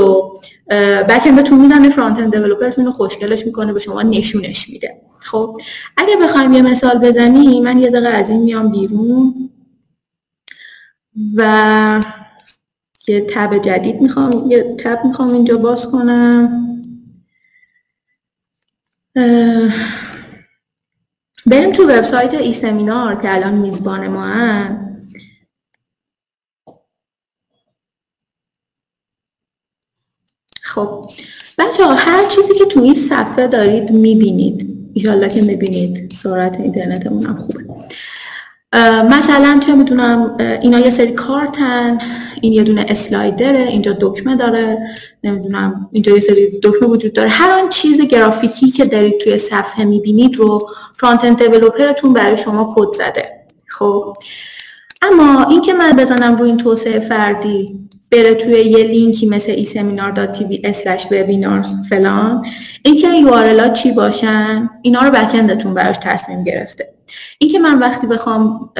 back-end 1.08 1.46
تون 1.46 1.60
می‌زنه 1.60 1.90
front-end 1.90 2.18
developer 2.18 2.36
تون 2.36 2.86
رو 2.86 2.92
خوشگلش 2.92 3.46
می‌کنه 3.46 3.72
به 3.72 3.80
شما 3.80 4.02
نشونش 4.02 4.68
میده. 4.68 5.00
خب 5.18 5.60
اگه 5.96 6.16
بخوایم 6.16 6.52
یه 6.52 6.62
مثال 6.62 6.98
بزنیم 6.98 7.64
من 7.64 7.78
یه 7.78 7.90
دقیقه 7.90 8.08
از 8.08 8.30
این 8.30 8.42
میام 8.42 8.70
بیرون 8.70 9.50
و 11.36 12.00
یه 13.08 13.20
تب 13.20 13.58
جدید 13.58 14.00
می‌خوام 14.00 14.50
یه 14.50 14.76
تب 14.78 15.04
می‌خوام 15.04 15.32
اینجا 15.32 15.56
باز 15.56 15.86
کنم. 15.86 16.58
بریم 21.46 21.72
تو 21.72 21.82
وبسایت 21.82 22.34
ای 22.34 22.52
سمینار 22.52 23.22
که 23.22 23.34
الان 23.34 23.54
میزبان 23.54 24.08
ما 24.08 24.22
هم 24.22 24.91
خب 30.74 31.04
بچه 31.58 31.84
ها 31.84 31.94
هر 31.94 32.26
چیزی 32.26 32.54
که 32.54 32.64
تو 32.64 32.80
این 32.80 32.94
صفحه 32.94 33.46
دارید 33.46 33.90
می‌بینید 33.90 34.66
ایشالله 34.94 35.28
که 35.28 35.42
می‌بینید. 35.42 36.12
سرعت 36.22 36.60
اینترنتمون 36.60 37.26
هم 37.26 37.36
خوبه. 37.36 37.64
مثلا 39.10 39.60
چه 39.66 39.74
می‌دونم 39.74 40.36
اینا 40.62 40.80
یه 40.80 40.90
سری 40.90 41.12
کارتن 41.12 41.98
این 42.40 42.52
یه 42.52 42.62
دونه 42.62 42.86
اسلایدره 42.88 43.58
اینجا 43.58 43.96
دکمه 44.00 44.36
داره 44.36 44.78
نمی‌دونم 45.24 45.88
اینجا 45.92 46.12
یه 46.12 46.20
سری 46.20 46.60
دکمه 46.62 46.88
وجود 46.88 47.12
داره. 47.12 47.28
هر 47.28 47.60
آن 47.60 47.68
چیز 47.68 48.00
گرافیکی 48.00 48.70
که 48.70 48.84
دارید 48.84 49.18
توی 49.18 49.38
صفحه 49.38 49.84
می‌بینید 49.84 50.36
رو 50.36 50.70
فرانت 50.94 51.24
اند 51.24 51.38
دیولپرتون 51.38 52.12
برای 52.12 52.36
شما 52.36 52.74
کد 52.76 52.96
زده. 52.96 53.30
خب 53.66 54.16
اما 55.02 55.44
این 55.50 55.60
که 55.60 55.72
من 55.72 55.92
بزنم 55.92 56.36
روی 56.36 56.48
این 56.48 56.56
توسعه 56.56 57.00
فردی 57.00 57.88
بره 58.12 58.34
توی 58.34 58.52
یه 58.52 58.84
لینکی 58.84 59.26
مثل 59.26 59.52
ای 59.52 59.64
سمینار 59.64 60.26
تیوی 60.26 60.62
اسلش 60.64 61.06
فلان. 61.88 62.46
اینکه 62.84 63.08
یو 63.08 63.72
چی 63.72 63.92
باشن 63.92 64.70
اینا 64.82 65.00
رو 65.00 65.10
بکندتون 65.10 65.74
براش 65.74 65.96
تصمیم 66.02 66.42
گرفته. 66.42 66.94
اینکه 67.38 67.58
من 67.58 67.78
وقتی 67.78 68.06
بخوام 68.06 68.70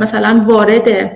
مثلا 0.00 0.44
وارد 0.46 1.12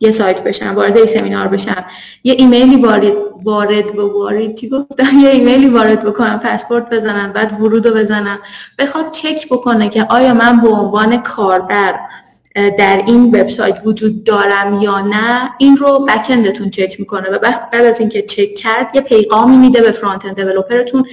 یه 0.00 0.10
سایت 0.10 0.44
بشم 0.44 0.74
وارد 0.74 0.96
ای 0.96 1.06
سمینار 1.06 1.48
بشم 1.48 1.84
یه 2.24 2.34
ایمیلی 2.38 2.76
وارد 2.76 3.12
وارد 3.44 3.98
و 3.98 4.12
وارد 4.18 4.54
چی 4.54 4.68
گفتم؟ 4.68 5.18
یه 5.22 5.28
ایمیلی 5.28 5.68
وارد 5.68 6.04
بکنم 6.04 6.40
پسپورت 6.44 6.90
بزنم 6.90 7.32
بعد 7.32 7.60
ورود 7.60 7.86
رو 7.86 7.94
بزنم. 7.94 8.38
بخواد 8.78 9.12
چک 9.12 9.48
بکنه 9.48 9.88
که 9.88 10.06
آیا 10.08 10.34
من 10.34 10.60
به 10.60 10.68
عنوان 10.68 11.16
کاربر 11.16 11.94
در 12.54 13.02
این 13.06 13.26
وبسایت 13.26 13.78
وجود 13.84 14.24
دارم 14.24 14.80
یا 14.82 15.00
نه 15.00 15.50
این 15.58 15.76
رو 15.76 16.06
بکندتون 16.08 16.70
چک 16.70 17.00
می‌کنه 17.00 17.28
و 17.28 17.38
بعد 17.38 17.84
از 17.84 18.00
اینکه 18.00 18.22
چک 18.22 18.54
کرد 18.54 18.90
یه 18.94 19.00
پیغامی 19.00 19.56
میده 19.56 19.80
به 19.82 19.92
فرانت 19.92 20.24
اند 20.24 20.36
دیولپرتون 20.36 21.04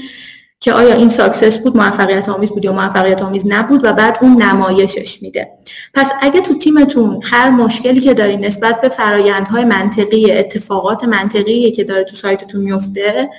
که 0.59 0.73
آیا 0.73 0.95
این 0.95 1.09
success 1.09 1.57
بود 1.57 1.77
موفقیت 1.77 2.29
آمیز 2.29 2.49
بود 2.49 2.65
یا 2.65 2.73
موفقیت 2.73 3.21
آمیز 3.21 3.43
نبود 3.47 3.83
و 3.83 3.93
بعد 3.93 4.17
اون 4.21 4.41
نمایشش 4.43 5.21
میده. 5.21 5.47
پس 5.93 6.11
اگه 6.21 6.41
تو 6.41 6.57
تیمتون 6.57 7.19
هر 7.23 7.49
مشکلی 7.49 7.99
که 7.99 8.13
داری 8.13 8.37
نسبت 8.37 8.81
به 8.81 8.89
فرایندهای 8.89 9.65
منطقی 9.65 10.31
اتفاقات 10.31 11.03
منطقی 11.03 11.71
که 11.71 11.83
داره 11.83 12.03
تو 12.03 12.15
سایتتون 12.15 12.61
میفته 12.61 13.29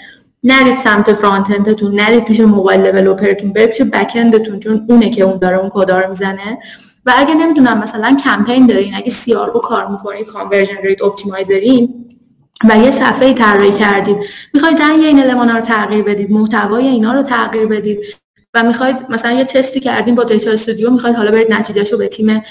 نرید 0.45 0.79
سمت 0.79 1.13
front-end 1.12 1.51
تون 1.51 2.01
نرید 2.01 2.25
پیش 2.25 2.41
mobile 2.41 2.93
developer 2.93 3.38
تون 3.38 3.53
برید 3.53 3.71
پیش 3.71 3.83
back-end 3.83 4.12
تون 4.15 4.61
چون 4.61 4.87
اونه 4.89 5.11
که 5.11 5.23
اون 5.23 5.39
داره 5.39 5.57
اون 5.57 5.69
کدا 5.69 6.09
می‌زنه. 6.09 6.59
و 7.07 7.13
اگه 7.17 7.35
نمی‌دونم 7.35 7.79
مثلا 7.79 8.17
کمپین 8.25 8.67
دارین 8.67 8.95
اگه 8.95 9.11
CRO 9.11 9.51
کار 9.51 9.87
می‌کنید 9.87 10.27
conversion 10.27 10.77
rate 10.83 11.03
optimizer 11.03 11.89
این 11.89 12.09
و 12.69 12.79
یه 12.79 12.91
صفحه 12.91 13.33
طراحی 13.33 13.73
کردید 13.73 14.17
می‌خواید 14.55 14.83
رنگ 14.83 15.05
این 15.05 15.21
element 15.21 15.49
رو 15.49 15.61
تغییر 15.61 16.05
بدید 16.05 16.31
محتوای 16.31 16.87
اینا 16.87 17.13
رو 17.13 17.23
تغییر 17.23 17.67
بدید 17.67 17.99
و 18.55 18.63
می‌خواید 18.63 19.07
مثلا 19.11 19.33
یه 19.33 19.45
تستی 19.45 19.81
کردین 19.81 20.15
با 20.15 20.25
Data 20.25 20.51
Studio 20.51 20.91
می‌خواید 20.91 21.17
حالا 21.17 21.31
برید 21.31 21.53
نتیجهش 21.53 21.93
رو 21.93 21.99
به 21.99 22.09
تیم 22.09 22.43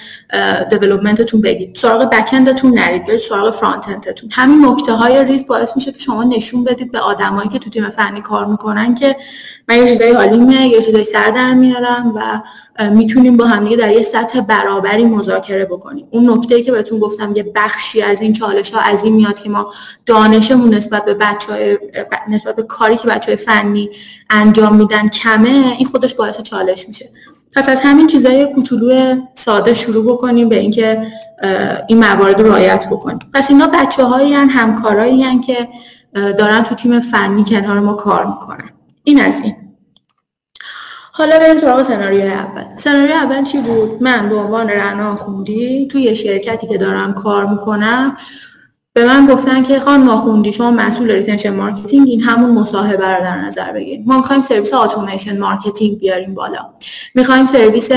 development 0.69 1.26
تون 1.26 1.41
بگید. 1.41 1.75
سراغ 1.75 2.10
back-end 2.09 2.60
تون 2.60 2.79
نرید 2.79 3.05
برید 3.05 3.20
سراغ 3.20 3.53
front-end 3.53 3.88
تون 3.88 4.29
همین 4.31 4.65
نکته 4.65 4.93
های 4.93 5.25
ریز 5.25 5.48
باعث 5.48 5.75
میشه 5.75 5.91
که 5.91 6.00
شما 6.00 6.24
نشون 6.24 6.63
بدید 6.63 6.91
به 6.91 7.00
آدمایی 7.00 7.50
که 7.50 7.60
تو 7.60 7.70
تیم 7.70 7.89
فنی 7.89 8.22
کار 8.22 8.46
می‌کنن 8.46 8.96
که 8.96 9.15
من 9.71 9.77
یه 9.77 9.87
چیزای 9.87 10.11
حالیمه 10.11 10.67
یه 10.67 10.81
چیزای 10.81 11.03
سر 11.03 11.31
در 11.31 11.53
میارم 11.53 12.13
و 12.15 12.41
می‌تونیم 12.89 13.37
با 13.37 13.45
همدیگه 13.45 13.75
در 13.75 13.91
یه 13.91 14.01
سطح 14.01 14.41
برابری 14.41 15.05
مذاکره 15.05 15.65
بکنیم. 15.65 16.07
اون 16.11 16.29
نکته 16.29 16.63
که 16.63 16.71
بهتون 16.71 16.99
گفتم 16.99 17.35
یه 17.35 17.51
بخشی 17.55 18.01
از 18.01 18.21
این 18.21 18.33
چالش 18.33 18.71
ها 18.71 18.79
از 18.79 19.03
این 19.03 19.13
میاد 19.13 19.39
که 19.39 19.49
ما 19.49 19.73
دانشمون 20.05 20.73
نسبت 20.73 21.05
به 21.05 21.13
بچه 21.13 21.79
نسبت 22.29 22.55
به 22.55 22.63
کاری 22.63 22.97
که 22.97 23.07
بچه 23.07 23.31
های 23.31 23.35
فنی 23.35 23.89
انجام 24.29 24.75
میدن 24.75 25.07
کمه 25.07 25.75
این 25.77 25.87
خودش 25.87 26.15
باعث 26.15 26.41
چالش 26.41 26.87
میشه. 26.87 27.09
پس 27.55 27.69
از 27.69 27.81
همین 27.81 28.07
چیزای 28.07 28.53
کوچولو 28.53 29.15
ساده 29.33 29.73
شروع 29.73 30.13
بکنیم 30.13 30.49
به 30.49 30.59
اینکه 30.59 31.07
این 31.87 31.99
موارد 31.99 32.41
رو 32.41 32.47
رعایت 32.47 32.87
بکنیم. 32.91 33.19
پس 33.33 33.49
اینا 33.49 33.67
بچه 33.67 34.03
هایی 34.03 34.33
همکارایی 34.33 35.39
که 35.39 35.67
دارن 36.13 36.63
تو 36.63 36.75
تیم 36.75 36.99
فنی 36.99 37.43
کنار 37.43 37.79
ما 37.79 37.93
کار 37.93 38.25
می‌کنن. 38.25 38.69
این 39.03 39.21
از 39.21 39.41
این. 39.41 39.55
حالا 41.21 41.39
بریم 41.39 41.57
سراغ 41.57 41.83
سناریوی 41.83 42.31
اول. 42.31 42.63
سناریوی 42.77 43.13
اول 43.13 43.43
چی 43.43 43.57
بود؟ 43.57 44.03
من 44.03 44.29
به 44.29 44.35
عنوان 44.35 44.69
رنا 44.69 45.15
خوندی 45.15 45.87
توی 45.87 46.15
شرکتی 46.15 46.67
که 46.67 46.77
دارم 46.77 47.13
کار 47.13 47.45
می‌کنم 47.45 48.17
به 48.93 49.05
من 49.05 49.27
گفتن 49.27 49.63
که 49.63 49.79
خانم 49.79 50.03
آخوندی 50.03 50.53
شما 50.53 50.71
مسئول 50.71 51.11
retention 51.11 51.55
marketing 51.55 52.07
این 52.09 52.21
همون 52.21 52.51
مصاحبه 52.51 53.15
رو 53.15 53.21
در 53.21 53.37
نظر 53.37 53.71
بگیرید. 53.71 54.07
ما 54.07 54.17
می‌خوایم 54.17 54.41
سرویس 54.41 54.73
automation 54.73 55.38
marketing 55.39 56.00
بیاریم 55.99 56.33
بالا. 56.33 56.59
می‌خوایم 57.15 57.45
سرویس 57.45 57.89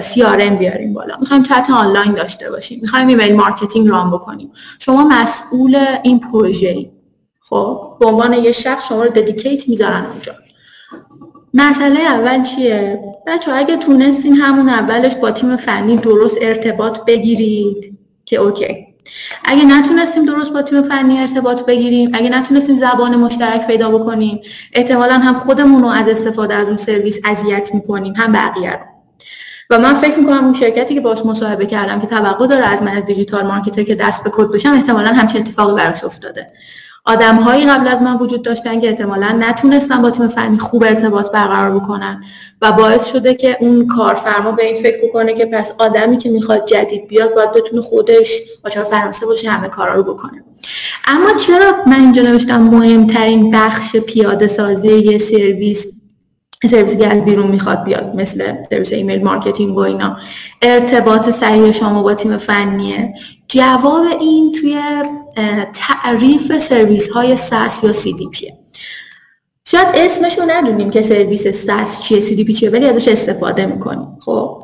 CRM 0.00 0.56
بیاریم 0.56 0.94
بالا. 0.94 1.14
می‌خوایم 1.20 1.42
chat 1.42 1.66
online 1.74 2.12
داشته 2.12 2.50
باشیم. 2.50 2.78
می‌خوایم 2.82 3.08
email 3.08 3.36
marketing 3.36 3.88
run 3.88 4.10
بکنیم. 4.10 4.52
شما 4.78 5.04
مسئول 5.04 5.78
این 6.02 6.20
پروژه 6.20 6.90
خب 7.40 7.96
به 8.00 8.06
عنوان 8.06 8.32
یه 8.32 8.52
شخص 8.52 8.88
شما 8.88 9.02
رو 9.02 9.10
dedicate 9.10 9.68
می‌ذارن 9.68 10.06
اونجا. 10.12 10.32
مسئله 11.54 12.00
اول 12.00 12.42
چیه؟ 12.42 13.00
بچه 13.26 13.52
اگه 13.52 13.76
تونستین 13.76 14.34
همون 14.34 14.68
اولش 14.68 15.14
با 15.14 15.30
تیم 15.30 15.56
فنی 15.56 15.96
درست 15.96 16.36
ارتباط 16.40 16.98
بگیرید 17.06 17.98
که 18.24 18.36
okay. 18.36 18.86
اگه 19.44 19.64
نتونستیم 19.64 20.26
درست 20.26 20.52
با 20.52 20.62
تیم 20.62 20.82
فنی 20.82 21.18
ارتباط 21.18 21.60
بگیریم 21.60 22.10
اگه 22.14 22.28
نتونستیم 22.28 22.76
زبان 22.76 23.16
مشترک 23.16 23.66
پیدا 23.66 23.90
بکنیم 23.90 24.40
احتمالا 24.72 25.14
هم 25.14 25.34
خودمون 25.34 25.82
رو 25.82 25.88
از 25.88 26.08
استفاده 26.08 26.54
از 26.54 26.68
اون 26.68 26.76
سرویس 26.76 27.18
اذیت 27.24 27.74
می‌کنیم 27.74 28.14
هم 28.16 28.32
بقیه 28.32 28.72
رو. 28.72 28.84
و 29.70 29.78
من 29.78 29.94
فکر 29.94 30.18
می‌کنم 30.18 30.44
اون 30.44 30.54
شرکتی 30.54 30.94
که 30.94 31.00
باش 31.00 31.26
مصاحبه 31.26 31.66
کردم 31.66 32.00
که 32.00 32.06
توقع 32.06 32.46
داره 32.46 32.66
از 32.66 32.82
من 32.82 33.00
digital 33.00 33.46
marketer 33.46 33.82
که 33.82 33.94
دست 33.94 34.24
به 34.24 34.30
کد 34.32 34.50
بشم 34.50 34.72
احتمالا 34.72 35.08
همچین 35.08 35.40
اتفاقی 35.40 35.74
براش 35.74 36.04
افتاده. 36.04 36.46
آدم 37.04 37.36
هایی 37.36 37.66
قبل 37.66 37.88
از 37.88 38.02
من 38.02 38.16
وجود 38.16 38.42
داشتن 38.42 38.80
که 38.80 38.88
احتمالا 38.88 39.36
نتونستن 39.38 40.02
با 40.02 40.10
تیم 40.10 40.28
فنی 40.28 40.58
خوب 40.58 40.82
ارتباط 40.82 41.30
برقرار 41.30 41.80
بکنن 41.80 42.24
و 42.62 42.72
باعث 42.72 43.06
شده 43.06 43.34
که 43.34 43.56
اون 43.60 43.86
کارفرما 43.86 44.52
به 44.52 44.64
این 44.66 44.76
فکر 44.76 45.08
بکنه 45.08 45.34
که 45.34 45.46
پس 45.46 45.72
آدمی 45.78 46.16
که 46.16 46.30
می‌خواد 46.30 46.66
جدید 46.66 47.08
بیاد 47.08 47.34
باید 47.34 47.52
بتونه 47.52 47.82
خودش 47.82 48.40
با 48.64 48.70
فرانسه 48.70 49.26
باشه 49.26 49.50
همه 49.50 49.68
کارا 49.68 49.94
رو 49.94 50.02
بکنه. 50.02 50.44
اما 51.06 51.32
چرا 51.38 51.72
من 51.86 52.00
اینجا 52.00 52.22
نوشتم 52.22 52.62
مهمترین 52.62 53.50
بخش 53.50 53.96
پیاده 53.96 54.48
سازی 54.48 54.88
یه 54.88 55.18
سرویس 55.18 55.86
سرویسی 56.70 56.96
که 56.96 57.06
از 57.06 57.24
بیرون 57.24 57.46
می‌خواد 57.46 57.84
بیاد؟ 57.84 58.01
مثل 58.14 58.54
سرویس 58.70 58.92
email 58.92 59.24
marketing 59.24 59.76
و 59.76 59.80
اینا. 59.80 60.16
ارتباط 60.62 61.30
صحیح 61.30 61.72
شما 61.72 62.02
با 62.02 62.14
تیم 62.14 62.36
فنیه. 62.36 63.14
جواب 63.48 64.06
این 64.20 64.52
توی 64.52 64.80
تعریف 65.74 66.58
سرویس 66.58 67.08
های 67.08 67.36
SaaS 67.36 67.84
یا 67.84 67.92
CDP 67.92 68.28
ه 68.28 68.58
شاید 69.64 69.88
اسمش 69.94 70.38
رو 70.38 70.44
ندونیم 70.48 70.90
که 70.90 71.02
سرویس 71.02 71.46
SaaS 71.46 72.02
چیه 72.02 72.20
CDP 72.20 72.52
چیه 72.52 72.70
ولی 72.70 72.86
ازش 72.86 73.08
استفاده 73.08 73.66
می‌کنیم. 73.66 74.18
خب. 74.20 74.62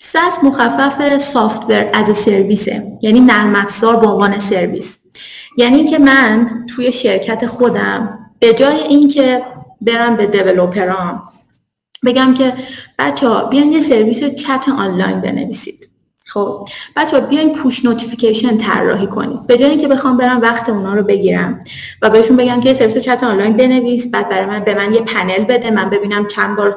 SaaS 0.00 0.38
مخفف 0.42 1.18
software 1.18 1.90
as 1.92 2.16
a 2.16 2.24
service 2.24 2.82
ه. 2.82 2.98
یعنی 3.02 3.20
نرم 3.20 3.54
افزار 3.54 3.96
به 3.96 4.06
عنوان 4.06 4.38
سرویس. 4.38 4.98
یعنی 5.58 5.84
که 5.84 5.98
من 5.98 6.66
توی 6.76 6.92
شرکت 6.92 7.46
خودم 7.46 8.18
به 8.38 8.52
جای 8.52 8.80
اینکه 8.80 9.42
برم 9.80 10.16
به 10.16 10.26
developer 10.26 11.12
ام 11.12 11.22
بگم 12.06 12.34
که 12.34 12.52
بچه 12.98 13.28
ها 13.28 13.44
بیان 13.44 13.72
یه 13.72 13.80
سرویس 13.80 14.24
chat 14.24 14.64
online 14.78 15.20
بنویسید. 15.20 15.88
خب 16.26 16.68
بچه 16.96 17.20
بیاین 17.20 17.52
push 17.52 17.84
notification 17.84 18.56
طراحی 18.56 19.06
کنید. 19.06 19.46
به 19.46 19.56
جای 19.56 19.70
اینکه 19.70 19.88
بخوام 19.88 20.16
برم 20.16 20.40
وقت 20.40 20.68
اونا 20.68 20.94
رو 20.94 21.02
بگیرم 21.02 21.64
و 22.02 22.10
بهشون 22.10 22.36
بگم 22.36 22.60
که 22.60 22.74
سرویس 22.74 22.96
chat 22.96 23.24
online 23.24 23.56
بنویس 23.56 24.10
بعد 24.10 24.28
برای 24.28 24.46
من 24.46 24.60
به 24.60 24.74
من 24.74 24.94
یه 24.94 25.00
پنل 25.00 25.44
بده 25.44 25.70
من 25.70 25.90
ببینم 25.90 26.26
چند 26.26 26.56
بار 26.56 26.76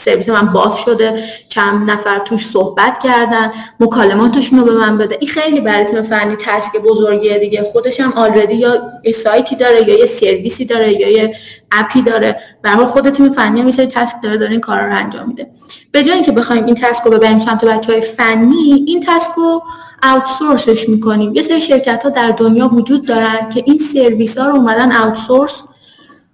سرویس 0.00 0.28
من 0.28 0.46
باز 0.46 0.78
شده 0.78 1.24
چند 1.48 1.90
نفر 1.90 2.18
توش 2.18 2.46
صحبت 2.46 2.98
کردن 2.98 3.52
مکالماتشون 3.80 4.58
رو 4.58 4.64
به 4.64 4.72
من 4.72 4.98
بده. 4.98 5.16
این 5.20 5.30
خیلی 5.30 5.60
برای 5.60 5.84
تیم 5.84 6.02
فنی 6.02 6.36
task 6.36 6.76
بزرگیه 6.84 7.38
دیگه. 7.38 7.62
خودش 7.72 8.00
هم 8.00 8.12
already 8.12 8.54
یا 8.54 8.82
یه 9.04 9.12
سایتی 9.12 9.56
داره 9.56 9.88
یا 9.88 9.98
یه 9.98 10.06
سرویسی 10.06 10.64
داره 10.64 11.00
یا 11.00 11.08
یه 11.10 11.36
app 11.72 11.94
ی 11.94 12.02
داره. 12.02 12.36
به 12.62 12.70
خود 12.70 13.10
تیم 13.10 13.32
فنی 13.32 13.60
هم 13.60 13.66
یه 13.68 13.72
task 13.72 14.16
داره 14.22 14.36
داره 14.36 14.52
این 14.52 14.60
کارا 14.60 14.86
رو 14.86 14.96
انجام 14.96 15.28
میده. 15.28 15.50
به 15.92 16.02
جای 16.02 16.14
اینکه 16.14 16.32
بخوایم 16.32 16.64
این 16.64 16.74
task 16.74 17.04
رو 17.04 17.10
ببریم 17.10 17.38
سمت 17.38 17.64
بچه 17.64 17.92
های 17.92 18.00
فنی 18.00 18.84
این 18.86 19.06
task 19.06 19.30
رو 19.36 19.62
outsource 20.02 20.72
ش 20.72 20.88
می‌کنیم. 20.88 21.34
یه 21.34 21.42
سری 21.42 21.60
شرکت 21.60 22.02
ها 22.02 22.08
در 22.08 22.30
دنیا 22.30 22.68
وجود 22.68 23.06
دارن 23.06 23.48
که 23.54 23.62
این 23.66 23.78
سرویس 23.78 24.38
ها 24.38 24.46
رو 24.48 24.56
اومدن 24.56 24.92
outsource 24.92 25.62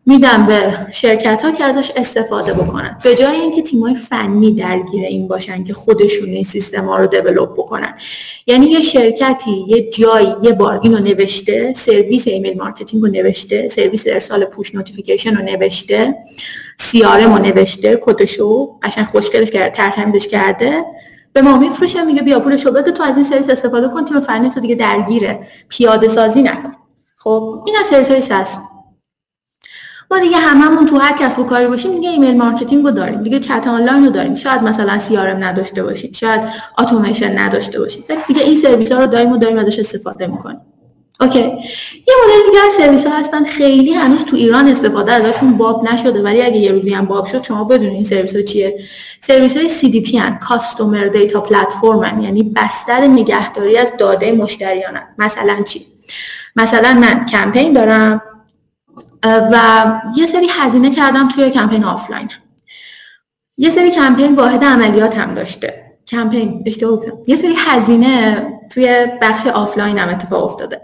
میدم 0.08 0.46
به 0.46 0.86
شرکت 0.92 1.42
ها 1.42 1.50
که 1.50 1.64
ازش 1.64 1.92
استفاده 1.96 2.52
بکنن. 2.52 2.98
به 3.02 3.14
جای 3.14 3.36
اینکه 3.36 3.62
تیمای 3.62 3.94
فنی 3.94 4.54
درگیر 4.54 5.04
این 5.04 5.28
باشن 5.28 5.64
که 5.64 5.74
خودشون 5.74 6.28
این 6.28 6.44
سیستم 6.44 6.84
ها 6.84 6.96
رو 6.96 7.06
develop 7.06 7.52
بکنن. 7.52 7.94
یعنی 8.46 8.66
یه 8.66 8.82
شرکتی 8.82 9.64
یه 9.68 9.90
جایی 9.90 10.34
یه 10.42 10.52
بار 10.52 10.80
اینو 10.82 10.98
نوشته 10.98 11.72
سرویس 11.76 12.28
email 12.28 12.58
marketing 12.58 13.02
رو 13.02 13.08
نوشته 13.08 13.68
سرویس 13.68 14.04
ارسال 14.06 14.44
push 14.44 14.74
notification 14.74 15.36
رو 15.36 15.44
نوشته 15.44 16.14
سی 16.78 17.02
رو 17.02 17.38
نوشته 17.38 17.98
کدشو 18.02 18.78
قشنگ 18.82 19.04
خوشگلش 19.06 19.50
کرده 19.50 19.76
تر 19.76 19.89
تمیزش 19.89 20.28
کرده. 20.28 20.84
به 21.32 21.42
ما 21.42 21.58
میفروشه 21.58 22.04
میگه 22.04 22.22
بیا 22.22 22.40
پولشو 22.40 22.70
بده 22.72 22.90
تو 22.90 23.02
از 23.02 23.16
این 23.16 23.24
سرویس 23.24 23.50
استفاده 23.50 23.88
کن 23.88 24.04
تیم 24.04 24.20
فنی 24.20 24.50
تو 24.50 24.60
دیگه 24.60 24.74
درگیره. 24.74 25.46
پیاده 25.68 26.08
سازی 26.08 26.42
نکن. 26.42 26.72
خب 27.18 27.62
این 27.66 27.76
از 27.80 27.86
سرویس 27.86 28.32
هست 28.32 28.60
ما 30.10 30.18
دیگه 30.18 30.36
هممون 30.36 30.86
تو 30.86 30.98
هر 30.98 31.18
کسب 31.18 31.38
و 31.38 31.44
کاری 31.44 31.66
باشیم 31.66 31.94
دیگه 31.94 32.10
email 32.10 32.36
marketing 32.36 32.84
رو 32.84 32.90
داریم. 32.90 33.22
دیگه 33.22 33.38
چت 33.38 33.66
آنلاین 33.66 34.04
رو 34.04 34.10
داریم. 34.10 34.34
شاید 34.34 34.62
مثلا 34.62 34.98
CRM 34.98 35.16
نداشته 35.16 35.82
باشیم. 35.82 36.12
شاید 36.12 36.40
اتوماسیون 36.78 37.38
نداشته 37.38 37.78
باشیم. 37.78 38.04
دیگه 38.28 38.42
این 38.42 38.54
سرویس 38.54 38.92
ها 38.92 39.00
رو 39.00 39.06
داریم 39.06 39.32
و 39.32 39.36
داریم 39.36 39.58
ازش 39.58 39.78
استفاده 39.78 40.26
می‌کنیم. 40.26 40.60
اوکی. 41.20 41.38
یه 41.38 42.14
مدل 42.24 42.46
دیگه 42.46 42.58
از 42.66 42.72
سرویس 42.72 43.06
ها 43.06 43.18
هستن. 43.18 43.44
خیلی 43.44 43.92
هنوز 43.92 44.24
تو 44.24 44.36
ایران 44.36 44.68
استفاده 44.68 45.12
ازشون 45.12 45.52
باب 45.52 45.92
نشده 45.92 46.22
ولی 46.22 46.42
اگه 46.42 46.56
یه 46.56 46.72
روزی 46.72 46.94
هم 46.94 47.04
باب 47.04 47.26
شد 47.26 47.42
شما 47.42 47.64
بدونید 47.64 47.92
این 47.92 48.04
سرویس 48.04 48.36
ها 48.36 48.42
چیه. 48.42 48.80
سرویس 49.20 49.56
های 49.56 49.68
CDP 49.68 50.14
هن 50.14 50.38
customer 50.38 51.04
data 51.04 51.40
platform 51.40 52.22
یعنی 52.22 52.42
بستر 52.42 53.00
نگهداری 53.00 53.78
از 53.78 53.92
داده 53.98 54.32
مشتریان 54.32 55.00
مثلا 55.18 55.62
چی؟ 55.62 55.86
مثلا 56.56 56.94
من 56.94 57.26
کمپین 57.26 57.72
دارم. 57.72 58.22
و 59.52 59.84
یه 60.16 60.26
سری 60.26 60.46
هزینه 60.50 60.90
کردم 60.90 61.28
توی 61.28 61.50
کمپین 61.50 61.84
آفلاین. 61.84 62.28
یه 63.56 63.70
سری 63.70 63.90
کمپین 63.90 64.34
واحد 64.34 64.64
عملیات 64.64 65.18
هم 65.18 65.34
داشته. 65.34 65.82
کمپین 66.06 66.62
اشتباه 66.66 66.96
گفتم. 66.96 67.18
یه 67.26 67.36
سری 67.36 67.54
هزینه 67.58 68.46
توی 68.72 69.06
بخش 69.22 69.46
آفلاین 69.46 69.98
هم 69.98 70.08
اتفاق 70.08 70.44
افتاده. 70.44 70.80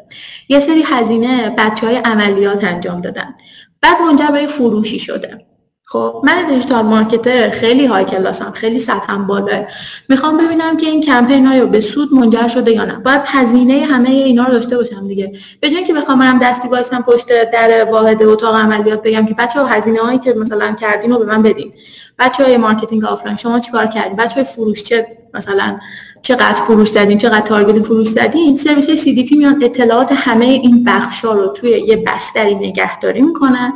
یه 0.48 0.61
سری 0.61 0.83
هزینه 0.87 1.55
بچه 1.59 1.87
های 1.87 1.96
عملیات 1.96 2.64
انجام 2.64 3.00
دادن. 3.00 3.35
بعد 3.81 4.00
منجر 4.00 4.26
به 4.26 4.46
فروشی 4.46 4.98
شده. 4.98 5.46
خب 5.92 6.22
من 6.24 6.46
digital 6.48 6.85
marketer 6.85 7.51
خیلی 7.50 7.87
high 7.87 8.05
class 8.05 8.43
م 8.43 8.51
خیلی 8.50 8.78
سطحم 8.78 9.26
بالاه. 9.26 9.66
می‌خوام 10.09 10.37
ببینم 10.37 10.76
که 10.76 10.87
این 10.87 11.00
کمپین 11.00 11.46
های 11.46 11.66
به 11.66 11.81
سود 11.81 12.14
منجر 12.14 12.48
شده 12.48 12.70
یا 12.70 12.85
نه. 12.85 12.92
باید 12.92 13.20
هزینه 13.26 13.85
همه 13.85 14.11
اینا 14.11 14.44
رو 14.44 14.52
داشته 14.52 14.76
باشم 14.76 15.09
دیگه. 15.09 15.33
به 15.61 15.70
جای 15.70 15.85
که 15.85 15.94
بخوام 15.94 16.18
برم 16.18 16.38
دستی 16.38 16.68
وایسم 16.68 17.02
پشت 17.02 17.26
در 17.50 17.85
واحد 17.85 18.22
اتاق 18.22 18.55
عملیات 18.55 19.02
بگم 19.02 19.26
که 19.26 19.35
بچه 19.35 19.61
ها 19.61 19.66
هزینه 19.66 20.00
هایی 20.00 20.18
که 20.18 20.33
مثلا 20.33 20.72
کردین 20.81 21.11
رو 21.11 21.18
به 21.18 21.24
من 21.24 21.42
بدین. 21.42 21.72
بچه 22.18 22.44
های 22.44 22.57
marketing 22.57 23.05
آفلاین 23.05 23.37
شما 23.37 23.61
چیکار 23.61 23.87
کردین؟ 23.87 24.16
بچه 24.16 24.35
های 24.35 24.44
فروش 24.44 24.83
چه 24.83 25.07
مثلا 25.35 25.78
چقدر 26.22 26.52
فروش 26.52 26.88
زدین 26.88 27.18
چقدر 27.18 27.46
target 27.46 27.83
فروش 27.82 28.08
زدین 28.08 28.56
سرویس 28.56 28.88
های 28.88 28.98
CDP 28.98 29.32
میان 29.32 29.64
اطلاعات 29.64 30.12
همه 30.12 30.44
این 30.44 30.85
بخشا 30.85 31.32
رو 31.32 31.46
توی 31.46 31.70
یه 31.70 31.96
بستری 31.96 32.54
نگهداری 32.54 33.22
می‌کنن. 33.22 33.72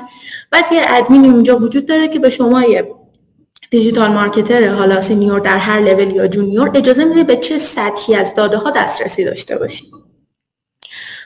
بعد 0.51 0.65
یه 0.73 0.83
ادمین 0.89 1.25
اونجا 1.25 1.57
وجود 1.57 1.87
داره 1.87 2.09
که 2.09 2.19
به 2.19 2.31
شما 2.31 2.63
یه 2.63 2.95
digital 3.71 4.13
marketer 4.13 4.75
حالا 4.75 5.01
senior 5.01 5.41
در 5.41 5.59
هر 5.59 5.81
لول 5.81 6.11
یا 6.17 6.29
junior 6.29 6.71
اجازه 6.75 7.05
میده 7.05 7.25
به 7.25 7.37
چه 7.37 7.59
سطحی 7.59 8.15
از 8.15 8.35
داده 8.35 8.57
ها 8.57 8.71
دسترسی 8.71 9.25
داشته 9.25 9.59
باشید. 9.59 10.06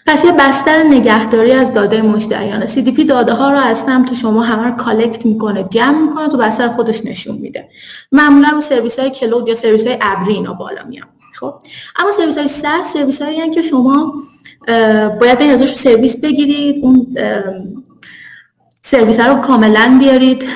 پس 0.06 0.24
یه 0.24 0.32
بستر 0.32 0.82
نگهداری 0.82 1.52
از 1.52 1.74
داده 1.74 2.02
مشتریان 2.02 2.66
CDP 2.66 3.04
داده 3.08 3.32
ها 3.32 3.50
رو 3.50 3.58
از 3.58 3.78
سمت 3.78 4.14
شما 4.14 4.42
همه 4.42 4.68
رو 4.68 4.70
collect 4.70 5.26
می‌کنه 5.26 5.62
جمع 5.70 5.98
می‌کنه 5.98 6.28
تو 6.28 6.36
بستر 6.36 6.68
خودش 6.68 7.04
نشون 7.04 7.36
میده. 7.36 7.68
معمولا 8.12 8.48
رو 8.48 8.60
سرویس 8.60 8.98
های 8.98 9.10
cloud 9.10 9.48
یا 9.48 9.54
سرویس 9.54 9.86
های 9.86 9.98
ابری 10.00 10.34
اینا 10.34 10.52
بالا 10.52 10.84
میان 10.88 11.06
خب؟ 11.40 11.54
اما 11.96 12.12
سرویس 12.12 12.38
های 12.38 12.48
SaaS 12.48 12.82
سرویس 12.82 13.22
هایی 13.22 13.50
که 13.50 13.62
شما 13.62 14.14
باید 15.20 15.38
به 15.38 15.44
ازش 15.44 15.74
سرویس 15.74 16.20
بگیرید. 16.20 16.84
اون 16.84 17.16
سرویس 18.82 19.20
رو 19.20 19.34
کاملا 19.40 19.96
بیارید 20.00 20.48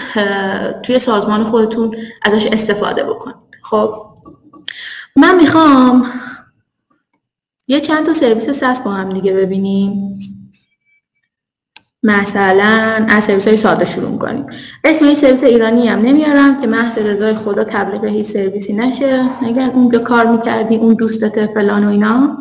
توی 0.82 0.98
سازمان 0.98 1.44
خودتون 1.44 1.96
ازش 2.22 2.46
استفاده 2.46 3.02
بکنید. 3.02 3.36
خب؟ 3.62 3.94
من 5.16 5.36
می‌خوام 5.36 6.06
یه 7.66 7.80
چند 7.80 8.06
تا 8.06 8.14
سرویس 8.14 8.50
ساس 8.50 8.80
با 8.80 8.90
هم 8.90 9.12
دیگه 9.12 9.32
ببینیم. 9.32 10.18
مثلا 12.02 13.06
از 13.08 13.24
سرویس 13.24 13.48
های 13.48 13.56
ساده 13.56 13.84
شروع 13.84 14.18
کنیم 14.18 14.46
اسم 14.84 15.04
هیچ 15.04 15.18
سرویس 15.18 15.42
ایرانی 15.42 15.88
هم 15.88 15.98
نمیارم 15.98 16.60
که 16.60 16.66
محض 16.66 16.98
رضای 16.98 17.34
خدا 17.34 17.64
تبلیغ 17.64 18.04
هیچ 18.04 18.26
سرویسی 18.26 18.72
نشه. 18.72 19.44
نگن 19.44 19.70
اون 19.70 19.90
که 19.90 19.98
کار 19.98 20.26
می‌کردی 20.26 20.76
اون 20.76 20.94
دوستت 20.94 21.54
فلان 21.54 21.84
و 21.84 21.88
اینا. 21.88 22.38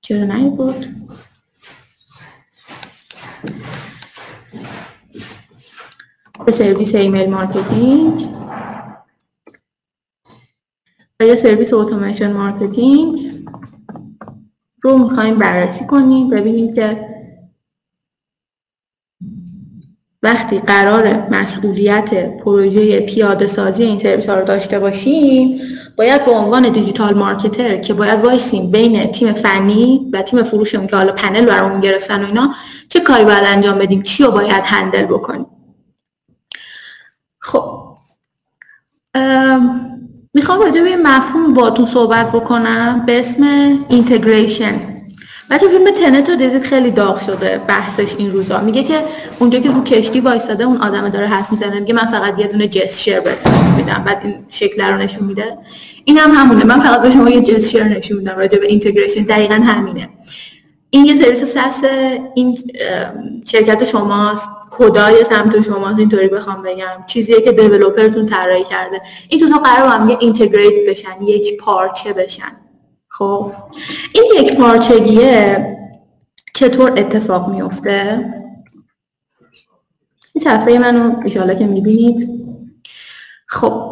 چرا 0.00 0.24
نه 0.24 0.50
بود 0.50 0.86
به 6.46 6.52
سرویس 6.52 6.94
email 6.94 7.30
marketing. 7.30 8.41
یا 11.24 11.36
سرویس 11.36 11.72
اتوماسیون 11.72 12.32
marketing 12.32 13.32
رو 14.82 14.98
می‌خوایم 14.98 15.38
بررسی 15.38 15.86
کنیم 15.86 16.30
ببینیم 16.30 16.74
که 16.74 17.12
وقتی 20.22 20.58
قرار 20.58 21.28
مسئولیت 21.30 22.38
پروژه 22.38 23.00
پیاده 23.00 23.46
سازی 23.46 23.84
این 23.84 23.98
سرویس 23.98 24.28
ها 24.28 24.38
رو 24.38 24.44
داشته 24.44 24.78
باشیم 24.78 25.60
باید 25.96 26.24
به 26.24 26.30
عنوان 26.30 26.68
digital 26.72 27.14
marketer 27.14 27.76
که 27.76 27.94
باید 27.94 28.24
وایسیم 28.24 28.70
بین 28.70 29.06
تیم 29.06 29.32
فنی 29.32 30.10
و 30.12 30.22
تیم 30.22 30.42
فروشمون 30.42 30.86
که 30.86 30.96
حالا 30.96 31.12
پنل 31.12 31.46
برامون 31.46 31.80
گرفتن 31.80 32.22
و 32.22 32.26
اینا 32.26 32.54
چه 32.88 33.00
کاری 33.00 33.24
باید 33.24 33.44
انجام 33.46 33.78
بدیم؟ 33.78 34.02
چی 34.02 34.24
رو 34.24 34.30
باید 34.30 34.62
handle 34.64 35.04
بکنیم؟ 35.04 35.46
خب 37.38 37.96
می‌خوام 40.34 40.60
راجع 40.60 40.82
به 40.82 40.96
مفهوم 40.96 41.54
باتون 41.54 41.86
صحبت 41.86 42.32
بکنم 42.32 43.02
به 43.06 43.20
اسم 43.20 43.44
integration 43.88 44.74
بچه 45.50 45.68
فیلم 45.68 45.90
Tenet 45.90 46.30
رو 46.30 46.36
دیدید؟ 46.36 46.62
خیلی 46.62 46.90
داغ 46.90 47.20
شده 47.26 47.60
بحثش 47.68 48.08
این 48.18 48.30
روزا. 48.32 48.60
میگه 48.60 48.82
که 48.82 49.04
اونجا 49.38 49.58
که 49.58 49.70
رو 49.70 49.82
کشتی 49.82 50.20
وایساده 50.20 50.64
اون 50.64 50.76
آدم 50.76 51.08
داره 51.08 51.26
حرف 51.26 51.52
می‌زنه. 51.52 51.80
میگه 51.80 51.94
من 51.94 52.06
فقط 52.06 52.38
یه 52.38 52.46
دونه 52.46 52.68
gesture 52.68 53.20
بهتون 53.20 53.52
میدم. 53.76 54.02
بعد 54.06 54.20
این 54.24 54.34
شکل 54.48 54.82
رو 54.82 54.96
نشون 54.96 55.26
میده. 55.26 55.58
این 56.04 56.18
هم 56.18 56.30
همونه. 56.30 56.64
من 56.64 56.80
فقط 56.80 57.02
به 57.02 57.10
شما 57.10 57.30
یه 57.30 57.40
gesture 57.40 57.84
نشون 57.84 58.18
میدم 58.18 58.34
راجع 58.36 58.58
به 58.58 58.66
integration 58.66 59.22
دقیقا 59.22 59.54
همینه. 59.54 60.08
این 60.94 61.04
یه 61.04 61.14
سرویس 61.14 61.44
سس 61.44 61.84
این 62.34 62.58
شرکت 63.46 63.84
شماست 63.84 64.48
کدای 64.70 65.24
سمت 65.24 65.62
شماست 65.62 65.98
اینطوری 65.98 66.28
بخوام 66.28 66.62
بگم. 66.62 67.04
چیزیه 67.06 67.40
که 67.40 67.52
دیولپرتون 67.52 68.26
طراحی 68.26 68.64
کرده. 68.64 69.02
این 69.28 69.40
تو 69.40 69.48
تا 69.48 69.58
قرار 69.58 69.88
هم 69.88 70.08
یه 70.08 70.16
اینتگریت 70.20 70.90
بشن 70.90 71.22
یک 71.22 71.58
پارچه 71.58 72.12
بشن. 72.12 72.52
خب؟ 73.08 73.52
این 74.14 74.24
یک 74.44 74.56
پارچگیه 74.56 75.76
چطور 76.54 76.92
اتفاق 76.96 77.48
میفته؟ 77.54 78.32
این 80.32 80.44
صفحه 80.44 80.78
منو 80.78 81.22
ایشالا 81.24 81.54
که 81.54 81.64
می‌بینید. 81.64 82.28
خب 83.46 83.91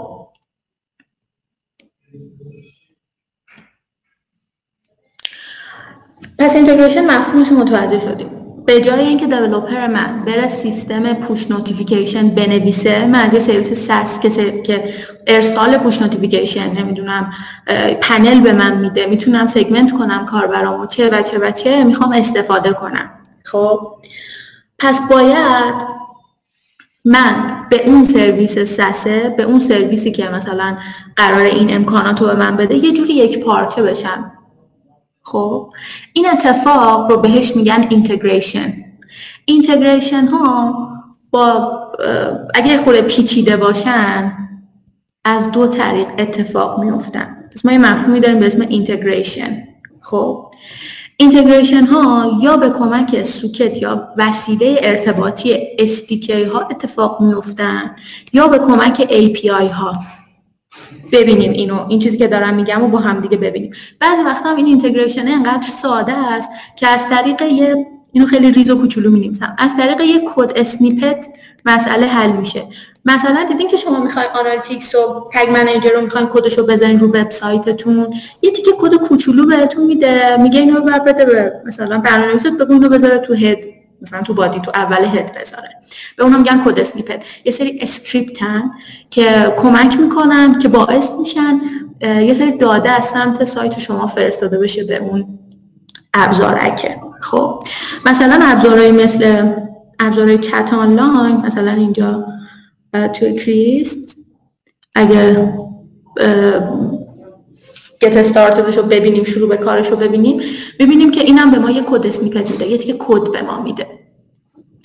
پس 6.40 6.56
integration 6.56 7.04
مفهومش 7.04 7.52
متوجه 7.52 7.98
شدیم. 7.98 8.28
به 8.66 8.80
جای 8.80 9.00
اینکه 9.00 9.26
developer 9.26 9.86
من 9.86 10.22
بره 10.26 10.48
سیستم 10.48 11.12
push 11.12 11.50
notification 11.50 12.28
بنویسه 12.28 13.06
من 13.06 13.20
از 13.20 13.34
یه 13.34 13.40
سرویس 13.40 13.72
SaaS 13.72 14.20
که, 14.20 14.62
که 14.62 14.94
ارسال 15.26 15.78
push 15.78 16.02
notification 16.02 16.72
نمی‌دونم 16.72 17.32
پنل 18.00 18.40
به 18.40 18.52
من 18.52 18.76
میده 18.76 19.06
می‌تونم 19.06 19.46
segment 19.46 19.92
کنم 19.92 20.24
کاربرامو 20.26 20.86
چه 20.86 21.10
و 21.10 21.22
چه 21.22 21.38
و 21.38 21.50
چه 21.50 21.84
می‌خوام 21.84 22.12
استفاده 22.12 22.72
کنم. 22.72 23.10
خب 23.44 23.80
پس 24.78 25.00
باید 25.10 25.74
من 27.04 27.66
به 27.70 27.86
اون 27.86 28.04
سرویس 28.04 28.58
SaaS 28.58 29.19
ه 29.19 29.34
به 29.36 29.42
اون 29.42 29.60
سرویسی 29.60 30.10
که 30.10 30.28
مثلا 30.28 30.76
قرار 31.16 31.44
این 31.44 31.74
امکانات 31.74 32.20
رو 32.20 32.26
به 32.26 32.34
من 32.34 32.56
بده 32.56 32.74
یه 32.74 32.92
جوری 32.92 33.12
یک 33.14 33.44
پارچه 33.44 33.82
بشم. 33.82 34.32
خب 35.30 35.72
این 36.12 36.26
اتفاق 36.28 37.10
رو 37.10 37.16
بهش 37.20 37.56
میگن 37.56 37.86
integration 37.90 38.84
integration 39.44 40.26
ها 40.26 40.74
با 41.30 41.80
اگه 42.54 42.78
خود 42.78 43.00
پیچیده 43.00 43.56
باشن 43.56 44.32
از 45.24 45.50
دو 45.50 45.66
طریق 45.66 46.06
اتفاق 46.18 46.84
میفتن 46.84 47.36
پس 47.52 47.64
ما 47.64 47.72
یه 47.72 47.78
مفهومی 47.78 48.20
داریم 48.20 48.40
به 48.40 48.46
اسم 48.46 48.60
integration 48.60 49.62
خب 50.00 50.50
integration 51.16 51.84
ها 51.86 52.38
یا 52.42 52.56
به 52.56 52.70
کمک 52.70 53.22
socket 53.22 53.82
یا 53.82 54.08
وسیله 54.16 54.80
ارتباطی 54.82 55.58
SDK 55.78 56.42
ها 56.44 56.60
اتفاق 56.60 57.20
میفتن 57.20 57.96
یا 58.32 58.48
به 58.48 58.58
کمک 58.58 58.96
API 59.10 59.72
ها. 59.72 59.94
ببینیم 61.12 61.52
اینو 61.52 61.86
این 61.88 61.98
چیزی 61.98 62.18
که 62.18 62.26
دارم 62.28 62.54
میگم 62.54 62.82
و 62.82 62.88
با 62.88 62.98
هم 62.98 63.20
دیگه 63.20 63.36
ببینیم. 63.36 63.72
بعضی 64.00 64.22
وقتا 64.22 64.50
این 64.50 64.66
integration 64.66 65.28
انقدر 65.28 65.68
ساده 65.82 66.12
است 66.12 66.50
که 66.76 66.88
از 66.88 67.06
طریق 67.08 67.42
یه 67.42 67.86
اینو 68.12 68.26
خیلی 68.26 68.52
ریز 68.52 68.70
و 68.70 68.78
کوچولو 68.78 69.10
می‌نویسم. 69.10 69.56
از 69.58 69.70
طریق 69.76 70.00
یه 70.00 70.22
code 70.34 70.52
snippet 70.56 71.26
مسئله 71.66 72.06
حل 72.06 72.32
میشه. 72.32 72.62
مثلا 73.04 73.44
دیدین 73.48 73.68
که 73.68 73.76
شما 73.76 74.00
می‌خواین 74.00 74.28
Analytics 74.40 74.94
و 74.94 75.30
Tag 75.32 75.50
Manager 75.50 75.90
رو 75.90 76.00
می‌خواین 76.00 76.26
کدش 76.26 76.58
رو 76.58 76.66
بزنین 76.66 76.98
رو 76.98 77.08
وبسایتتون. 77.08 78.14
یه 78.42 78.50
تیکه 78.50 78.70
کد 78.78 78.94
کوچولو 78.94 79.46
بهتون 79.46 79.86
میده 79.86 80.36
میگه 80.42 80.60
اینو 80.60 80.80
بده 81.06 81.24
به 81.24 81.52
مثلا 81.66 81.98
برنامه‌نویس 81.98 82.46
بگو 82.46 82.72
اینو 82.72 82.88
بذاره 82.88 83.18
تو 83.18 83.34
head 83.34 83.64
مثلا 84.02 84.22
تو 84.22 84.34
body 84.34 84.60
تو 84.60 84.70
اول 84.74 85.04
هد 85.04 85.38
بذاره. 85.40 85.70
به 86.16 86.24
اونا 86.24 86.38
میگن 86.38 86.64
code 86.64 86.78
snippet. 86.80 87.24
یه 87.44 87.52
سری 87.52 87.78
script 87.82 88.58
ن 88.58 88.70
که 89.10 89.54
کمک 89.56 90.00
می‌کنن 90.00 90.58
که 90.58 90.68
باعث 90.68 91.10
میشن 91.10 91.60
یه 92.02 92.34
سری 92.34 92.58
داده 92.58 92.90
از 92.90 93.04
سمت 93.04 93.44
سایت 93.44 93.78
شما 93.78 94.06
فرستاده 94.06 94.58
بشه 94.58 94.84
به 94.84 94.96
اون 94.96 95.38
ابزارکه 96.14 96.96
خب 97.20 97.62
مثلا 98.06 98.38
ابزارهایی 98.42 98.92
مثل 98.92 99.52
ابزارهای 100.00 100.38
چت 100.38 100.74
آنلاین 100.74 101.36
مثلا 101.36 101.70
اینجا 101.70 102.24
توی 103.18 103.34
Crisp 103.34 104.16
اگر 104.94 105.52
get 108.02 108.16
started 108.16 108.63
ش 108.63 108.76
رو 108.76 108.82
ببینیم 108.82 109.24
شروع 109.24 109.48
به 109.48 109.56
کارش 109.56 109.88
رو 109.88 109.96
ببینیم. 109.96 110.40
ببینیم 110.78 111.10
که 111.10 111.20
اینم 111.20 111.50
به 111.50 111.58
ما 111.58 111.70
یه 111.70 111.82
code 111.86 112.06
snippet 112.06 112.50
میده 112.50 112.66
یه 112.68 112.96
کد 112.98 113.32
به 113.32 113.42
ما 113.42 113.62
میده. 113.62 113.86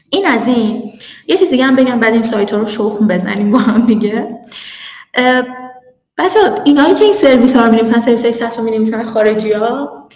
این 0.09 0.25
از 0.25 0.47
این. 0.47 0.91
یه 1.27 1.37
چیز 1.37 1.49
دیگه 1.49 1.63
هم 1.63 1.75
بگم 1.75 1.99
بعد 1.99 2.13
این 2.13 2.23
سایت 2.23 2.51
ها 2.51 2.57
رو 2.57 2.67
شخم 2.67 3.07
بزنیم 3.07 3.51
با 3.51 3.57
هم 3.57 3.81
دیگه. 3.81 4.27
بچه 6.17 6.39
اینایی 6.63 6.95
که 6.95 7.03
این 7.03 7.13
سرویس 7.13 7.55
ها 7.55 7.65
رو 7.65 7.71
می 7.71 7.85
سرویس 7.85 8.23
های 8.23 8.31
SaaS 8.31 8.59
رو 8.59 8.65
می 8.65 9.05
خارجی 9.05 9.51
ها 9.51 10.07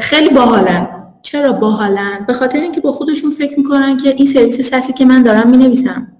خیلی 0.00 0.28
باحالن. 0.28 0.88
چرا 1.22 1.52
باحالن؟ 1.52 2.24
به 2.26 2.32
خاطر 2.32 2.60
اینکه 2.60 2.80
با 2.80 2.92
خودشون 2.92 3.30
فکر 3.30 3.58
می‌کنن 3.58 3.96
که 3.96 4.08
این 4.08 4.26
سرویس 4.26 4.60
SaaS 4.60 4.86
ی 4.86 4.92
که 4.92 5.04
من 5.04 5.22
دارم 5.22 5.50
می 5.50 5.56
نویسم 5.56 6.12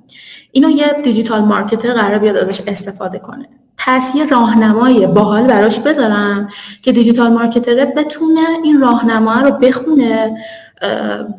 اینو 0.53 0.71
یه 0.71 0.87
digital 1.03 1.41
marketer 1.41 1.93
قرار 1.93 2.19
بیاد 2.19 2.37
ازش 2.37 2.61
استفاده 2.67 3.19
کنه. 3.19 3.49
پس 3.87 4.13
یه 4.15 4.27
راهنمای 4.27 5.07
باحال 5.07 5.47
براش 5.47 5.81
بذارم 5.81 6.49
که 6.83 6.93
digital 6.93 7.33
marketer 7.33 7.85
بتونه 7.85 8.41
این 8.65 8.81
راهنما 8.81 9.41
رو 9.41 9.51
بخونه 9.51 10.37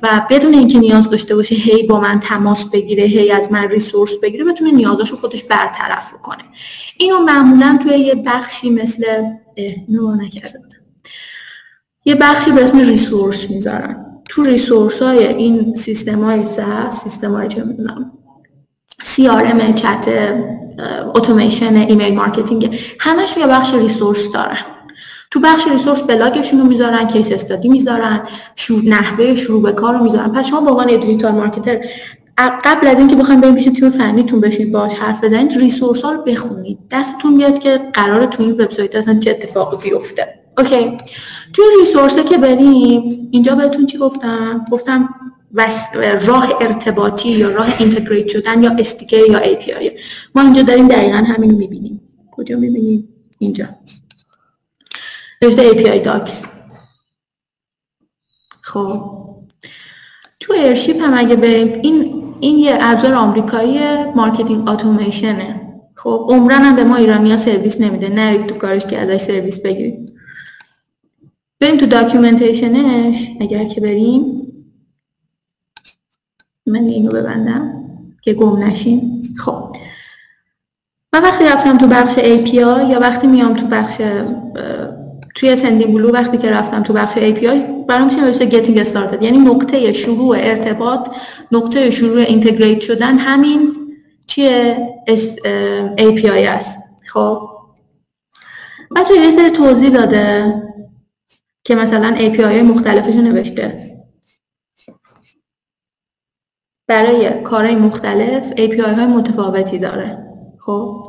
و 0.04 0.22
بدون 0.30 0.54
اینکه 0.54 0.80
نیاز 0.80 1.10
داشته 1.10 1.36
باشه 1.36 1.56
هی 1.56 1.84
با 1.84 2.00
من 2.00 2.20
تماس 2.20 2.66
بگیره 2.66 3.04
هی 3.04 3.32
از 3.32 3.52
من 3.52 3.70
resource 3.70 4.12
بگیره 4.24 4.44
بتونه 4.44 4.72
نیازاشو 4.72 5.16
خودش 5.16 5.44
برطرف 5.44 6.14
کنه 6.14 6.44
اینو 6.98 7.20
معمولا 7.20 7.80
توی 7.84 7.98
یه 7.98 8.16
بخشی 8.16 8.70
مثل 8.70 9.04
اینو 9.56 10.16
نکرده 10.16 10.60
بودم. 10.60 10.78
یه 12.06 12.16
بخشی 12.16 12.52
به 12.52 12.64
اسم 12.64 12.80
resource 12.80 13.50
می‌ذارن 13.50 14.06
تو 14.30 14.44
resource 14.44 15.02
های 15.02 15.28
این 15.28 15.76
سیستم 15.76 16.24
های 16.24 16.46
سیستم 17.04 17.34
های 17.34 17.48
چه 17.48 17.64
می‌دونم 17.64 18.12
CRM 19.04 19.74
چت 19.74 20.10
اتوماسیون 21.16 21.76
email 21.76 22.16
marketing 22.16 22.80
همش 23.00 23.38
یه 23.38 23.48
بخش 23.48 23.74
resource 23.74 24.32
دارن. 24.32 24.58
تو 25.32 25.40
بخش 25.40 25.68
resource 25.68 26.02
بلاگشون 26.02 26.60
رو 26.60 26.66
می‌ذارن 26.66 27.08
case 27.08 27.32
study 27.32 27.70
می‌ذارن 27.70 28.22
شروع 28.56 28.82
نحوه 28.86 29.36
شروع 29.36 29.62
به 29.62 29.72
کار 29.72 29.98
رو 29.98 30.04
می‌ذارن. 30.04 30.32
پس 30.32 30.48
شما 30.48 30.62
به 30.62 30.70
عنوان 30.70 30.88
digital 30.88 31.32
marketer 31.32 31.80
قبل 32.38 32.88
از 32.88 32.98
اینکه 32.98 33.16
بخواید 33.16 33.42
بریم 33.42 33.56
پیش 33.56 33.66
تیم 33.66 33.90
فنیتون 33.90 34.42
بشین 34.42 34.72
باش 34.72 34.94
حرف 34.94 35.24
بزنید 35.24 35.58
resource 35.58 36.02
ها 36.02 36.12
رو 36.12 36.22
بخونید. 36.22 36.78
دستتون 36.92 37.34
میاد 37.34 37.60
که 37.60 37.82
قرار 37.94 38.26
تو 38.26 38.44
این 38.44 38.52
وبسایت 38.52 38.96
اصلا 38.96 39.20
چه 39.20 39.32
اتفاقی 39.32 39.90
بیفته. 39.90 40.28
اوکی. 40.58 40.98
تو 41.54 41.62
resource 41.80 42.20
که 42.20 42.38
بریم 42.38 43.30
اینجا 43.32 43.56
بهتون 43.56 43.86
چی 43.86 43.98
گفتم؟ 43.98 44.66
گفتم 44.72 45.10
راه 46.26 46.54
ارتباطی 46.62 47.30
یا 47.30 47.50
راه 47.50 47.80
integrate 47.80 48.28
شدن 48.28 48.64
یا 48.64 48.76
SDK 48.80 49.26
یا 49.30 49.40
API 49.40 50.00
ما 50.36 50.42
اینجا 50.42 50.62
داریم 50.62 50.88
دقیقا 50.88 51.18
همین 51.18 51.52
رو 51.52 51.58
می‌بینیم. 51.58 52.02
کجا 52.32 52.58
می‌بینیم؟ 52.58 53.08
اینجا. 53.40 53.70
نوشته 55.42 55.70
API 55.70 56.06
Docs. 56.06 56.48
خب. 58.62 59.12
تو 60.40 60.54
Airship 60.54 61.02
هم 61.02 61.14
اگه 61.18 61.36
بریم 61.36 61.80
این 61.84 62.24
این 62.40 62.60
یه 62.60 62.78
ابزار 62.82 63.14
آمریکایی 63.14 63.80
marketing 64.16 64.70
اتوماسیونه. 64.70 65.62
خب 65.96 66.26
عمرن 66.30 66.62
هم 66.62 66.76
به 66.76 66.84
ما 66.84 66.96
ایرانی 66.96 67.32
ها 67.32 67.38
سرویس 67.38 67.82
نمیده. 67.82 68.10
نرید 68.10 68.46
تو 68.46 68.56
کارش 68.56 68.86
که 68.86 69.00
ازش 69.00 69.22
سرویس 69.24 69.60
بگیرید 69.60 70.14
بریم 71.60 71.78
تو 71.78 71.86
documentation 71.86 73.09
ش 73.09 73.28
اگر 73.40 73.64
که 73.64 73.82
بریم. 73.82 74.45
من 76.68 76.84
اینو 76.84 77.10
ببندم 77.10 77.86
که 78.22 78.34
گم 78.34 78.64
نشیم 78.64 79.24
خب. 79.38 79.76
من 81.14 81.22
وقتی 81.22 81.46
رفتم 81.46 81.78
تو 81.78 81.88
بخش 81.88 82.14
API 82.16 82.54
یا 82.90 83.00
وقتی 83.00 83.28
میام 83.28 83.54
تو 83.54 83.68
بخش 83.68 84.02
توی 85.36 85.56
سندین 85.56 85.94
بلو 85.94 86.12
وقتی 86.12 86.38
که 86.38 86.52
رفتم 86.52 86.84
تو 86.84 86.94
بخش 86.94 87.14
API 87.14 87.86
برام 87.88 88.10
نوشته؟ 88.10 88.50
Getting 88.50 88.88
started. 88.88 89.24
یعنی 89.24 89.38
نقطه 89.38 89.94
شروع 89.94 90.38
ارتباط 90.40 91.10
نقطه 91.52 91.92
شروع 91.92 92.20
اینتگریت 92.20 92.80
شدن 92.80 93.18
همین 93.18 93.76
چیه 94.28 94.78
API 95.98 96.48
است. 96.48 96.80
خب. 97.08 97.50
بچه 98.96 99.14
یه 99.14 99.32
سری 99.32 99.50
توضیح 99.50 99.90
داده 99.90 100.54
که 101.64 101.76
مثلا 101.76 102.16
API 102.18 102.40
های 102.40 102.62
مختلفش 102.62 103.16
نوشته. 103.16 103.95
برای 106.88 107.30
کارهای 107.44 107.76
مختلف 107.76 108.52
API 108.52 108.80
های 108.80 109.06
متفاوتی 109.06 109.78
داره. 109.78 110.18
خب؟ 110.60 111.04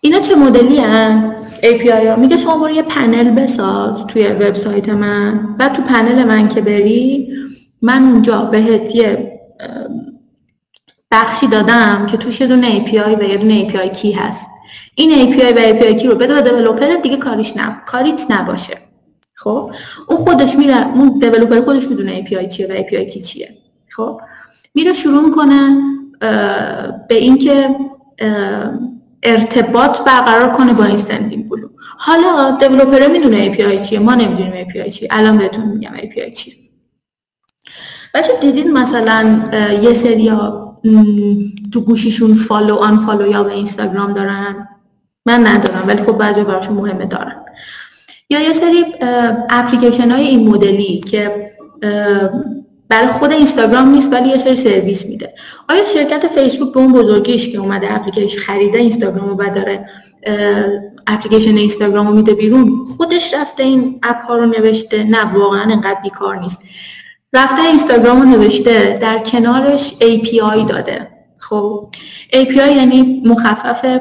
اینا 0.00 0.20
چه 0.20 0.34
مدلی 0.34 0.78
هم؟ 0.78 1.34
API 1.62 2.06
ها. 2.06 2.16
میگه 2.16 2.36
شما 2.36 2.58
برو 2.58 2.70
یه 2.70 2.82
پنل 2.82 3.30
بساز 3.30 4.06
توی 4.06 4.26
وبسایت 4.26 4.88
من 4.88 5.56
و 5.58 5.68
تو 5.68 5.82
پنل 5.82 6.24
من 6.24 6.48
که 6.48 6.60
بری 6.60 7.32
من 7.82 8.02
اونجا 8.02 8.42
بهت 8.42 8.94
یه 8.94 9.40
بخشی 11.10 11.46
دادم 11.46 12.06
که 12.06 12.16
توش 12.16 12.40
یه 12.40 12.46
دونه 12.46 12.84
API 12.84 13.20
و 13.20 13.22
یه 13.22 13.36
دونه 13.36 13.68
API 13.68 13.90
کی 13.96 14.12
هست. 14.12 14.50
این 14.94 15.32
API 15.32 15.56
و 15.56 15.80
API 15.80 15.94
کی 16.00 16.06
رو 16.06 16.14
بده 16.14 16.34
به 16.34 16.42
دیولپر 16.42 16.94
دیگه 17.02 17.16
کاریش 17.16 17.56
نب... 17.56 17.84
کاریت 17.86 18.26
نباشه. 18.30 18.74
خب؟ 19.34 19.72
اون 20.08 20.18
خودش 20.18 20.56
میره 20.56 20.96
اون 20.96 21.18
developer 21.18 21.60
خودش 21.60 21.88
می‌دونه 21.88 22.24
API 22.24 22.48
چیه 22.48 22.66
و 22.66 22.76
API 22.76 23.12
key 23.12 23.22
چیه. 23.22 23.61
خب 23.96 24.20
میره 24.74 24.92
شروع 24.92 25.24
می‌کنه 25.24 25.76
به 27.08 27.14
اینکه 27.14 27.76
ارتباط 29.22 30.00
برقرار 30.00 30.50
کنه 30.50 30.72
با 30.72 30.84
این 30.84 30.96
Sendinblue 30.96 31.68
حالا 31.98 32.56
developer 32.60 33.06
می‌دونه 33.06 33.54
API 33.54 33.88
چیه 33.88 33.98
ما 33.98 34.14
نمی‌دونیم 34.14 34.68
API 34.68 34.88
چیه. 34.88 35.08
الان 35.10 35.38
بهتون 35.38 35.64
میگم 35.64 35.92
API 35.96 36.32
چیه. 36.34 36.54
بچه‌ها 38.14 38.32
دیدید 38.40 38.66
مثلا 38.66 39.42
یه 39.82 39.92
سری 39.92 40.32
تو 41.72 41.80
گوشیشون 41.80 42.34
follow 42.34 42.76
unfollow 42.76 43.30
یاب 43.30 43.52
اینستاگرام 43.52 44.12
دارن؟ 44.12 44.68
من 45.26 45.46
ندارم 45.46 45.84
ولی 45.86 46.02
خب 46.02 46.18
بعضی 46.18 46.44
براشون 46.44 46.76
مهمه 46.76 47.06
دارن. 47.06 47.36
یا 48.30 48.40
یه 48.40 48.52
سری 48.52 48.84
اپلیکیشن 49.50 50.10
های 50.10 50.26
این 50.26 50.48
مدلی 50.48 51.00
که 51.00 51.50
برای 52.92 53.08
خود 53.08 53.32
اینستاگرام 53.32 53.88
نیست 53.88 54.12
ولی 54.12 54.28
یه 54.28 54.38
سری 54.38 54.56
سرویس 54.56 55.06
میده. 55.06 55.34
آیا 55.68 55.84
شرکت 55.84 56.26
فیسبوک 56.26 56.72
به 56.72 56.80
اون 56.80 56.92
بزرگیش 56.92 57.48
که 57.48 57.58
اومده 57.58 57.94
اپلیکیشن 57.94 58.38
خریده 58.38 58.78
اینستاگرام 58.78 59.28
رو 59.28 59.36
و 59.36 59.50
داره 59.54 59.86
اپلیکیشن 61.06 61.56
اینستاگرام 61.56 62.08
رو 62.08 62.14
میده 62.14 62.34
بیرون؟ 62.34 62.86
خودش 62.96 63.34
رفته 63.34 63.62
این 63.62 64.00
اپ 64.02 64.16
ها 64.16 64.36
رو 64.36 64.46
نوشته. 64.46 65.04
نه 65.04 65.34
واقعا 65.34 65.62
انقدر 65.62 66.00
بیکار 66.02 66.40
نیست. 66.40 66.62
رفته 67.32 67.62
اینستاگرام 67.62 68.22
رو 68.22 68.28
نوشته 68.28 68.98
در 69.00 69.18
کنارش 69.18 69.94
API 70.00 70.68
داده. 70.68 71.08
خب 71.38 71.88
API 72.32 72.56
یعنی 72.56 73.22
مخفف 73.26 74.00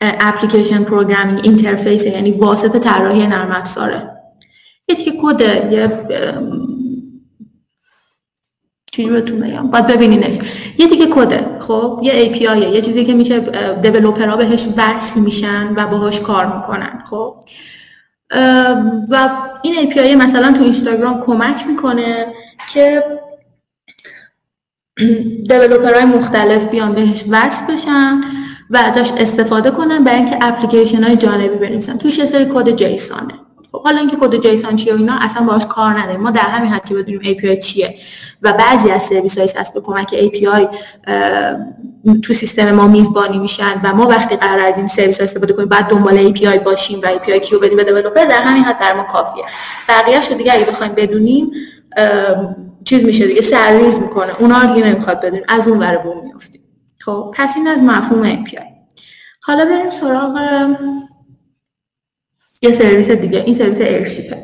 application 0.00 0.84
programming 0.84 1.40
interface 1.42 2.04
یعنی 2.04 2.30
واسط 2.30 2.76
طراحی 2.76 3.26
نرم 3.26 3.50
افزاره. 3.50 4.10
یه 4.88 4.96
کد 5.22 5.40
یه 5.72 6.06
چیزی 8.96 9.10
بهتون 9.10 9.40
بگم 9.40 9.70
باید 9.70 9.86
ببینینش 9.86 10.38
یه 10.78 10.86
دیگه 10.86 11.06
کده 11.10 11.46
خب؟ 11.60 12.00
یه 12.02 12.34
API 12.34 12.56
یه 12.56 12.80
چیزی 12.80 13.04
که 13.04 13.14
میشه 13.14 13.40
developer 13.82 14.31
ها 14.31 14.36
بهش 14.36 14.66
وصل 14.76 15.20
میشن 15.20 15.74
و 15.76 15.86
باهاش 15.86 16.20
کار 16.20 16.56
می‌کنن 16.56 17.02
خب؟ 17.10 17.36
و 19.10 19.30
این 19.62 19.90
API 19.90 20.16
مثلا 20.24 20.52
تو 20.52 20.62
اینستاگرام 20.62 21.20
کمک 21.20 21.66
می‌کنه 21.66 22.26
که 22.72 23.02
developer 25.48 25.94
های 25.94 26.04
مختلف 26.04 26.64
بیان 26.64 26.92
بهش 26.92 27.24
وصل 27.30 27.74
بشن 27.74 28.20
و 28.70 28.76
ازش 28.76 29.12
استفاده 29.18 29.70
کنن 29.70 30.04
برای 30.04 30.18
اینکه 30.18 30.38
اپلیکیشن 30.40 31.02
های 31.02 31.16
جانبی 31.16 31.48
بنویسن. 31.48 31.98
توش 31.98 32.18
یه 32.18 32.26
سری 32.26 32.46
کد 32.54 32.76
JSON 32.76 33.31
ه 33.31 33.45
خب 33.72 33.82
حالا 33.82 33.98
اینکه 33.98 34.16
کد 34.16 34.40
JSON 34.40 34.76
چیه 34.76 34.94
و 34.94 34.96
اینا 34.96 35.16
اصلا 35.20 35.42
باهاش 35.42 35.66
کار 35.66 35.98
نداریم. 35.98 36.20
ما 36.20 36.30
در 36.30 36.40
همین 36.40 36.72
حد 36.72 36.84
که 36.84 36.94
بدونیم 36.94 37.20
API 37.22 37.58
چیه. 37.58 37.98
و 38.42 38.52
بعضی 38.52 38.90
از 38.90 39.02
سرویس 39.02 39.38
هایی 39.38 39.50
هست 39.56 39.74
به 39.74 39.80
کمک 39.80 40.14
API 40.14 40.66
تو 42.22 42.34
سیستم 42.34 42.72
ما 42.72 42.86
میزبانی 42.86 43.38
میشن 43.38 43.80
و 43.84 43.94
ما 43.94 44.06
وقتی 44.06 44.36
قرار 44.36 44.60
از 44.60 44.78
این 44.78 44.86
سرویس 44.86 45.20
استفاده 45.20 45.52
کنیم 45.52 45.68
بعد 45.68 45.86
دنبال 45.86 46.34
API 46.34 46.58
باشیم 46.58 47.00
و 47.02 47.06
API 47.06 47.38
key 47.38 47.53
و 47.53 47.58
بدیم 47.58 47.76
به 47.76 47.84
developer 47.84 48.24
در 48.24 48.42
همین 48.42 48.62
حد 48.62 48.78
در 48.78 48.94
ما 48.94 49.02
کافیه. 49.02 49.44
بقیه 49.88 50.20
شو 50.20 50.34
دیگه 50.34 50.54
اگه 50.54 50.64
بخوایم 50.64 50.92
بدونیم 50.92 51.50
چیز 52.84 53.04
میشه 53.04 53.26
دیگه 53.26 53.42
سرریز 53.42 53.98
می‌کنه. 53.98 54.32
اونا 54.38 54.60
رو 54.60 54.74
دیگه 54.74 54.86
نمی‌خواد 54.86 55.20
بدونیم. 55.20 55.44
از 55.48 55.68
اون 55.68 55.78
ور 55.78 55.96
بوم 55.96 56.24
میافتیم 56.24 56.60
خب 57.00 57.34
پس 57.36 57.52
این 57.56 57.68
از 57.68 57.82
مفهوم 57.82 58.44
API 58.44 58.62
حالا 59.40 59.64
بریم 59.64 59.90
سراغ 59.90 60.40
یه 62.62 62.72
سرویس 62.72 63.10
دیگه 63.10 63.42
این 63.46 63.54
سرویس 63.54 63.80
Airship 63.80 64.34
ه 64.34 64.42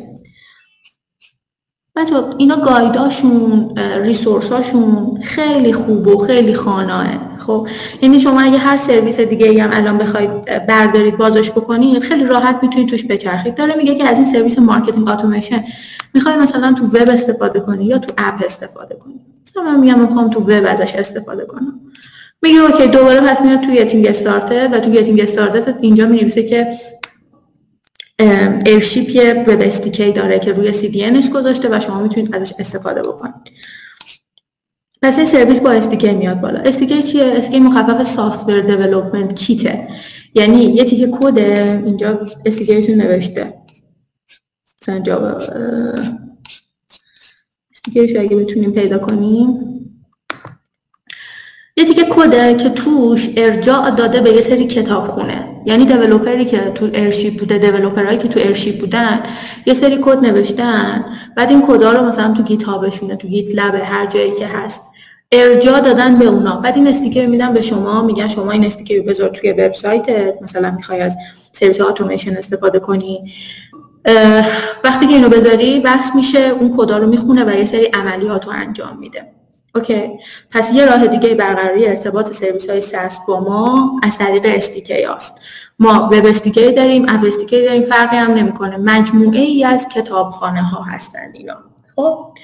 بچه‌ها 1.96 2.14
اینا 2.38 2.56
guide 2.56 3.24
اشون 3.24 3.78
resource 4.02 4.82
اشون 4.82 5.22
خیلی 5.22 5.72
خوب 5.72 6.06
و 6.06 6.18
خیلی 6.18 6.54
خواناه 6.54 7.06
خب 7.38 7.68
یعنی 8.02 8.20
شما 8.20 8.40
اگه 8.40 8.58
هر 8.58 8.76
سرویس 8.76 9.20
دیگه 9.20 9.62
هم 9.62 9.70
الان 9.72 9.98
بخواید 9.98 10.44
بردارید 10.44 11.16
بازش 11.16 11.50
بکنید 11.50 12.02
خیلی 12.02 12.24
راحت 12.24 12.58
می‌تونید 12.62 12.88
توش 12.88 13.04
بچرخید. 13.06 13.54
داره 13.54 13.74
میگه 13.76 13.94
که 13.94 14.04
از 14.04 14.16
این 14.16 14.24
سرویس 14.24 14.58
marketing 14.58 15.08
اتوماسیون 15.08 15.64
می‌خوای 16.14 16.36
مثلا 16.36 16.72
تو 16.72 16.84
وب 16.84 17.10
استفاده 17.10 17.60
کنی 17.60 17.84
یا 17.84 17.98
تو 17.98 18.14
اپ 18.18 18.44
استفاده 18.44 18.94
کنی. 18.94 19.20
مثلا 19.46 19.62
من 19.62 19.80
میگم 19.80 19.98
می‌خوام 20.00 20.30
تو 20.30 20.40
وب 20.40 20.64
ازش 20.66 20.94
استفاده 20.94 21.44
کنم. 21.44 21.80
میگه 22.42 22.58
اوکی 22.58 22.86
دوباره 22.86 23.20
پس 23.20 23.40
میاد 23.40 23.60
تو 23.60 23.70
getting 23.70 24.06
started 24.06 24.68
و 24.72 24.80
تو 24.80 24.90
getting 24.90 25.20
started 25.20 25.78
اینجا 25.80 26.06
میگه 26.06 26.30
که 26.30 26.66
Airship 28.66 29.10
یه 29.10 29.44
وب 29.48 29.60
SDK 29.60 30.12
داره 30.12 30.38
که 30.38 30.52
روی 30.52 30.72
CDN 30.72 31.04
ش 31.04 31.30
گذاشته 31.30 31.68
و 31.76 31.80
شما 31.80 32.02
می‌تونید 32.02 32.36
ازش 32.36 32.52
استفاده 32.58 33.02
بکنید. 33.02 33.52
پس 35.02 35.18
این 35.18 35.26
سرویس 35.26 35.60
با 35.60 35.70
SDK 35.70 36.12
میاد 36.12 36.40
بالا. 36.40 36.58
SDK 36.58 37.02
چیه؟ 37.02 37.24
SDK 37.24 37.60
مخفف 37.60 38.02
software 38.02 38.60
development 38.60 39.34
kit 39.34 39.75
ه 39.75 39.88
یعنی 40.34 40.64
یه 40.64 40.84
تیکه 40.84 41.08
کد 41.12 41.38
اینجا 41.38 42.26
SDK 42.46 42.67
شون 42.67 42.94
نوشته. 42.94 43.54
مثلا 44.82 44.98
Java 44.98 45.40
SDK 47.72 47.99
ش 47.99 48.16
اگه 48.16 48.36
بتونیم 48.36 48.72
پیدا 48.72 48.98
کنیم. 48.98 49.48
یه 51.76 51.84
تیکه 51.84 52.06
کده 52.10 52.54
که 52.54 52.68
توش 52.68 53.30
ارجاع 53.36 53.90
داده 53.90 54.20
به 54.20 54.30
یه 54.30 54.40
سری 54.40 54.66
کتابخونه 54.66 55.48
یعنی 55.66 55.84
developer 55.84 56.38
ی 56.38 56.44
که 56.44 56.58
تو 56.58 56.90
Airship 56.94 57.38
بوده 57.38 57.58
developer 57.58 58.08
ایی 58.08 58.18
که 58.18 58.28
تو 58.28 58.40
Airship 58.42 58.80
بودن 58.80 59.22
یه 59.66 59.74
سری 59.74 59.98
کد 60.02 60.18
نوشتن. 60.18 61.04
بعد 61.36 61.50
این 61.50 61.62
کدا 61.62 61.92
رو 61.92 62.06
مثلا 62.06 62.32
تو 62.32 62.42
GitHub 62.42 62.83
شونه 62.83 63.16
تو 63.16 63.28
GitLab 63.28 63.74
هر 63.84 64.06
جایی 64.06 64.34
که 64.34 64.46
هست 64.46 64.82
ارجاع 65.32 65.80
دادن 65.80 66.18
به 66.18 66.24
اونا. 66.24 66.56
بعد 66.56 66.76
این 66.76 66.86
SDK 66.86 67.10
رو 67.10 67.26
میدن 67.26 67.52
به 67.52 67.62
شما 67.62 68.02
میگن 68.02 68.28
شما 68.28 68.50
این 68.50 68.64
SDK 68.64 68.96
رو 68.96 69.02
بذار 69.02 69.28
توی 69.28 69.52
وبسایتت. 69.52 70.42
مثلا 70.42 70.70
می‌خوای 70.70 71.00
از 71.00 71.16
سرویس 71.52 71.80
اتوماسیون 71.80 72.36
استفاده 72.36 72.78
کنی. 72.78 73.32
وقتی 74.84 75.06
که 75.06 75.14
اینو 75.14 75.28
بذاری 75.28 75.80
وصل 75.80 76.10
میشه 76.14 76.38
اون 76.38 76.76
کدا 76.76 76.98
رو 76.98 77.06
می‌خونه 77.06 77.44
و 77.44 77.58
یه 77.58 77.64
سری 77.64 77.84
عملیات 77.84 78.46
رو 78.46 78.52
انجام 78.52 78.98
میده. 78.98 79.41
اوکی. 79.74 80.10
پس 80.50 80.72
یه 80.72 80.86
راه 80.86 81.06
دیگه 81.06 81.34
برقراری 81.34 81.86
ارتباط 81.86 82.32
سرویس 82.32 82.70
های 82.70 82.80
SaaS 82.80 83.18
با 83.28 83.40
ما 83.40 84.00
از 84.02 84.18
طریق 84.18 84.42
SDK 84.44 85.02
هاست 85.02 85.40
ما 85.78 86.08
وب 86.12 86.26
SDK 86.26 86.72
داریم 86.72 87.06
اپ 87.08 87.24
SDK 87.26 87.62
داریم 87.62 87.82
فرقی 87.82 88.16
هم 88.16 88.30
نمی‌کنه. 88.30 88.76
مجموعه 88.76 89.40
ای 89.40 89.64
از 89.64 89.88
کتابخانه 89.88 90.62
ها 90.62 90.82
هستن 90.82 91.32
اینا. 91.32 91.56
خب؟ 91.96 92.34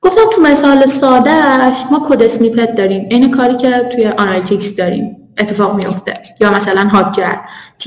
گفتم 0.00 0.30
تو 0.32 0.42
مثال 0.42 0.86
سادهش 0.86 1.76
ما 1.90 2.06
code 2.08 2.22
snippet 2.22 2.74
داریم. 2.74 3.06
این 3.10 3.30
کاری 3.30 3.56
که 3.56 3.88
توی 3.92 4.06
Analytics 4.06 4.76
داریم. 4.76 5.16
اتفاق 5.38 5.76
میفته 5.76 6.14
یا 6.40 6.50
مثلا 6.50 6.88
هاجر 6.88 7.36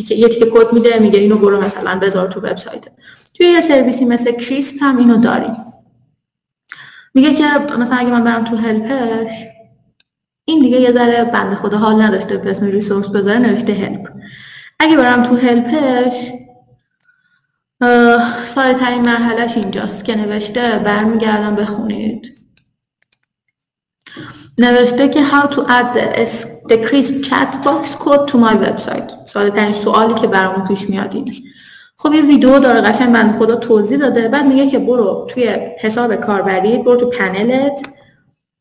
یه 0.09 0.29
تیکه 0.29 0.45
کد 0.45 0.73
میده 0.73 0.99
میگه 0.99 1.19
اینو 1.19 1.37
برو 1.37 1.61
مثلا 1.61 1.99
بذار 1.99 2.27
تو 2.27 2.39
وبسایت 2.39 2.85
توی 3.33 3.45
یه 3.45 3.61
سرویسی 3.61 4.05
مثل 4.05 4.31
کریسپ 4.31 4.77
هم 4.81 4.97
اینو 4.97 5.17
داریم. 5.17 5.55
میگه 7.15 7.33
که 7.33 7.43
مثلا 7.79 7.97
اگه 7.97 8.09
من 8.09 8.23
برم 8.23 8.43
تو 8.43 8.55
هلپش 8.55 9.31
این 10.45 10.61
دیگه 10.61 10.79
یه 10.81 10.91
ذره 10.91 11.23
بنده 11.23 11.55
خدا 11.55 11.77
حال 11.77 12.01
نداشته 12.01 12.37
به 12.37 12.51
اسم 12.51 12.65
ریسورس 12.65 13.07
بذاره 13.07 13.39
نوشته 13.39 13.73
هلپ. 13.73 14.09
اگه 14.79 14.97
برم 14.97 15.23
تو 15.23 15.35
هلپش 15.35 16.31
ساده 18.55 18.79
ترین 18.79 19.01
مرحلهش 19.01 19.57
اینجاست 19.57 20.05
که 20.05 20.15
نوشته 20.15 20.79
برمیگردم 20.79 21.55
بخونید. 21.55 22.47
نوشته 24.59 25.09
که 25.09 25.27
how 25.27 25.47
to 25.47 25.57
add 25.57 25.97
the 26.69 26.77
crisp 26.77 27.13
chat 27.27 27.55
box 27.63 27.95
code 27.95 28.27
to 28.27 28.37
my 28.37 28.55
website. 28.65 29.27
ساده 29.27 29.49
ترین 29.49 29.73
سوالی 29.73 30.13
که 30.13 30.27
برامون 30.27 30.67
پیش 30.67 30.89
میاد 30.89 31.15
اینه. 31.15 31.33
خب 31.97 32.13
یه 32.13 32.21
ویدیو 32.21 32.59
داره 32.59 32.81
قشنگ 32.81 33.13
بنده 33.13 33.35
خدا 33.35 33.55
توضیح 33.55 33.97
داده 33.97 34.27
بعد 34.27 34.45
میگه 34.45 34.69
که 34.69 34.79
برو 34.79 35.27
توی 35.29 35.47
حساب 35.79 36.15
کاربری 36.15 36.77
برو 36.77 36.95
تو 36.95 37.09
پنلت 37.09 37.87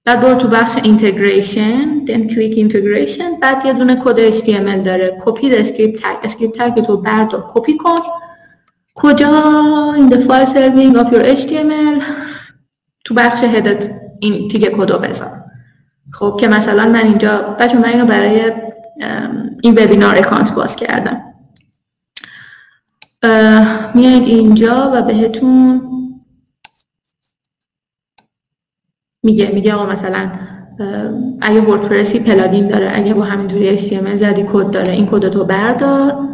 بعد 0.05 0.21
برو 0.21 0.35
تو 0.35 0.49
بخش 0.49 0.73
integration 0.83 2.07
then 2.07 2.31
click 2.31 2.57
integration 2.57 3.41
بعد 3.43 3.67
یه 3.67 3.73
دونه 3.73 3.97
کد 3.97 4.31
HTML 4.31 4.85
داره 4.85 5.19
copy 5.25 5.57
script 5.57 6.03
tag 6.03 6.17
script 6.23 6.59
tag 6.59 6.83
تو 6.83 6.97
بردار 6.97 7.45
کپی 7.55 7.77
کن. 7.77 7.99
کجا؟ 8.95 9.95
the 10.11 10.15
file 10.15 10.47
serving 10.47 10.97
of 10.97 11.13
your 11.13 11.37
HTML. 11.39 12.03
تو 13.05 13.15
بخش 13.15 13.45
head 13.45 13.82
ت 13.82 13.91
این 14.21 14.49
تیکه 14.49 14.71
کدو 14.77 14.99
بزن. 14.99 15.45
خب 16.13 16.37
که 16.41 16.49
مثلا 16.49 16.89
من 16.89 17.07
اینجا 17.07 17.57
بچه‌ها 17.61 17.79
من 17.79 17.85
اینو 17.89 18.07
برای 18.07 18.41
این 19.63 19.73
وبینار 19.73 20.17
اکانت 20.19 20.55
باز 20.55 20.77
کردم. 20.77 21.34
میایید 23.95 24.25
اینجا 24.25 24.91
و 24.95 25.03
بهتون 25.03 25.83
میگه 29.23 29.51
میگه 29.55 29.75
آقا 29.75 29.87
مثلا 29.87 30.31
اگه 31.41 31.61
WordPress 31.61 32.19
ی 32.19 32.26
plugin 32.26 32.69
داره 32.69 32.91
اگه 32.95 33.15
با 33.15 33.23
همینطوری 33.23 33.79
HTML 33.79 34.17
زدی 34.17 34.45
کد 34.53 34.71
داره 34.71 34.93
این 34.93 35.07
کد 35.07 35.29
تو 35.29 35.45
بردار 35.45 36.29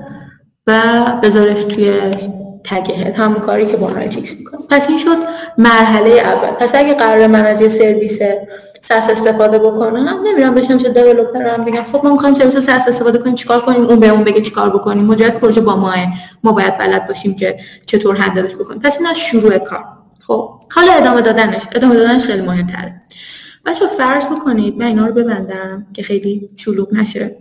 و 0.66 0.82
بذارش 1.22 1.64
توی 1.64 1.92
tag 2.64 3.00
ه 3.00 3.12
همون 3.16 3.40
کاری 3.40 3.66
که 3.66 3.76
با 3.76 3.86
Analytics 3.86 4.34
می‌کنه 4.38 4.60
پس 4.70 4.88
این 4.88 4.98
شد 4.98 5.16
مرحله 5.58 6.10
اول. 6.10 6.50
پس 6.50 6.74
اگه 6.74 6.94
قرار 6.94 7.26
من 7.26 7.46
از 7.46 7.60
یه 7.60 7.68
سرویس 7.68 8.18
SaaS 8.80 9.10
استفاده 9.10 9.58
بکنم. 9.58 10.20
نمیرم 10.24 10.54
پیش 10.54 10.78
بچه 10.78 10.88
developer 10.88 11.57
م 11.57 11.64
بگم. 11.64 11.84
خب 11.84 12.04
ما 12.04 12.12
می‌خوایم 12.12 12.34
سرویس 12.34 12.56
SaaS 12.56 12.88
استفاده 12.88 13.18
کنیم. 13.18 13.34
چیکار 13.34 13.60
کنیم؟ 13.60 13.84
اون 13.84 14.00
به 14.00 14.08
اون 14.08 14.24
بگه 14.24 14.40
چیکار 14.40 14.70
بکنیم. 14.70 15.04
مدیریت 15.04 15.36
پروژه 15.36 15.60
با 15.60 15.76
ما 15.76 15.94
ما 16.44 16.52
باید 16.52 16.78
بلد 16.78 17.08
باشیم 17.08 17.34
که 17.34 17.58
چطور 17.86 18.16
handle 18.16 18.45
ش 18.45 18.54
بکنیم. 18.54 18.80
پس 18.80 18.96
این 18.98 19.06
از 19.06 19.18
شروع 19.18 19.58
کار. 19.58 19.84
خب 20.20 20.60
حالا 20.70 20.92
ادامه 20.92 21.20
دادنش. 21.20 21.62
ادامه 21.74 21.94
دادنش 21.94 22.24
خیلی 22.24 22.42
مهمتره. 22.42 23.02
بچه‌ها 23.66 23.86
فرض 23.86 24.26
بکنید 24.26 24.78
من 24.78 24.86
اینا 24.86 25.06
رو 25.06 25.14
ببندم 25.14 25.86
که 25.92 26.02
خیلی 26.02 26.50
شلوغ 26.56 26.94
نشه. 26.94 27.36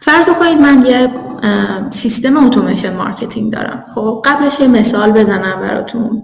فرض 0.00 0.24
بکنید 0.24 0.60
من 0.60 0.86
یه 0.86 1.10
سیستم 1.90 2.46
automation 2.46 2.94
marketing 2.94 3.52
دارم. 3.52 3.84
خب 3.94 4.22
قبلش 4.24 4.60
یه 4.60 4.68
مثال 4.68 5.12
بزنم 5.12 5.60
براتون. 5.60 6.22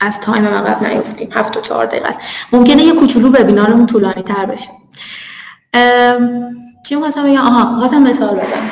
از 0.00 0.20
تایم 0.20 0.42
ما 0.42 0.60
عقب 0.60 0.86
نیفتیم. 0.86 1.28
هفت 1.32 1.56
و 1.56 1.60
چهار 1.60 1.86
دقیقه 1.86 2.08
است. 2.08 2.20
ممکنه 2.52 2.82
یه 2.82 2.92
کوچولو 2.94 3.28
webinar 3.28 3.69
مون 3.69 3.86
طولانی 3.86 4.22
تر 4.22 4.46
بشه. 4.46 4.68
چی 6.86 6.94
می‌خواستم 6.94 7.22
بگم؟ 7.22 7.40
آها 7.40 7.78
خواستم 7.78 8.02
مثال 8.02 8.34
بدم. 8.34 8.70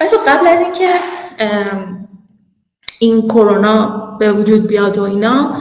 بچه 0.00 0.16
قبل 0.26 0.46
از 0.46 0.60
اینکه 0.60 0.88
این 2.98 3.28
کرونا 3.28 3.86
به 4.18 4.32
وجود 4.32 4.66
بیاد 4.66 4.98
و 4.98 5.02
اینا 5.02 5.56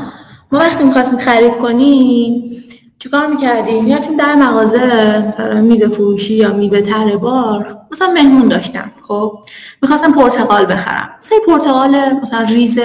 ما 0.51 0.59
وقتی 0.59 0.83
می‌خواستیم 0.83 1.19
خرید 1.19 1.57
کنیم 1.57 2.63
چیکار 2.99 3.27
می‌کردیم؟ 3.27 3.83
می‌رفتیم 3.83 4.17
در 4.17 4.35
مغازه 4.35 4.81
مثلا 5.27 5.61
میوه 5.61 5.87
فروشی 5.87 6.33
یا 6.33 6.53
میوه 6.53 6.81
تره 6.81 7.17
بار. 7.17 7.77
مثلا 7.91 8.07
مهمون 8.07 8.47
داشتم 8.47 8.91
خب؟ 9.07 9.39
می‌خواستم 9.81 10.11
پرتقال 10.11 10.65
بخرم. 10.65 11.09
مثلا 11.21 11.37
پرتقال 11.47 11.95
مثلا 12.21 12.41
ریز 12.41 12.79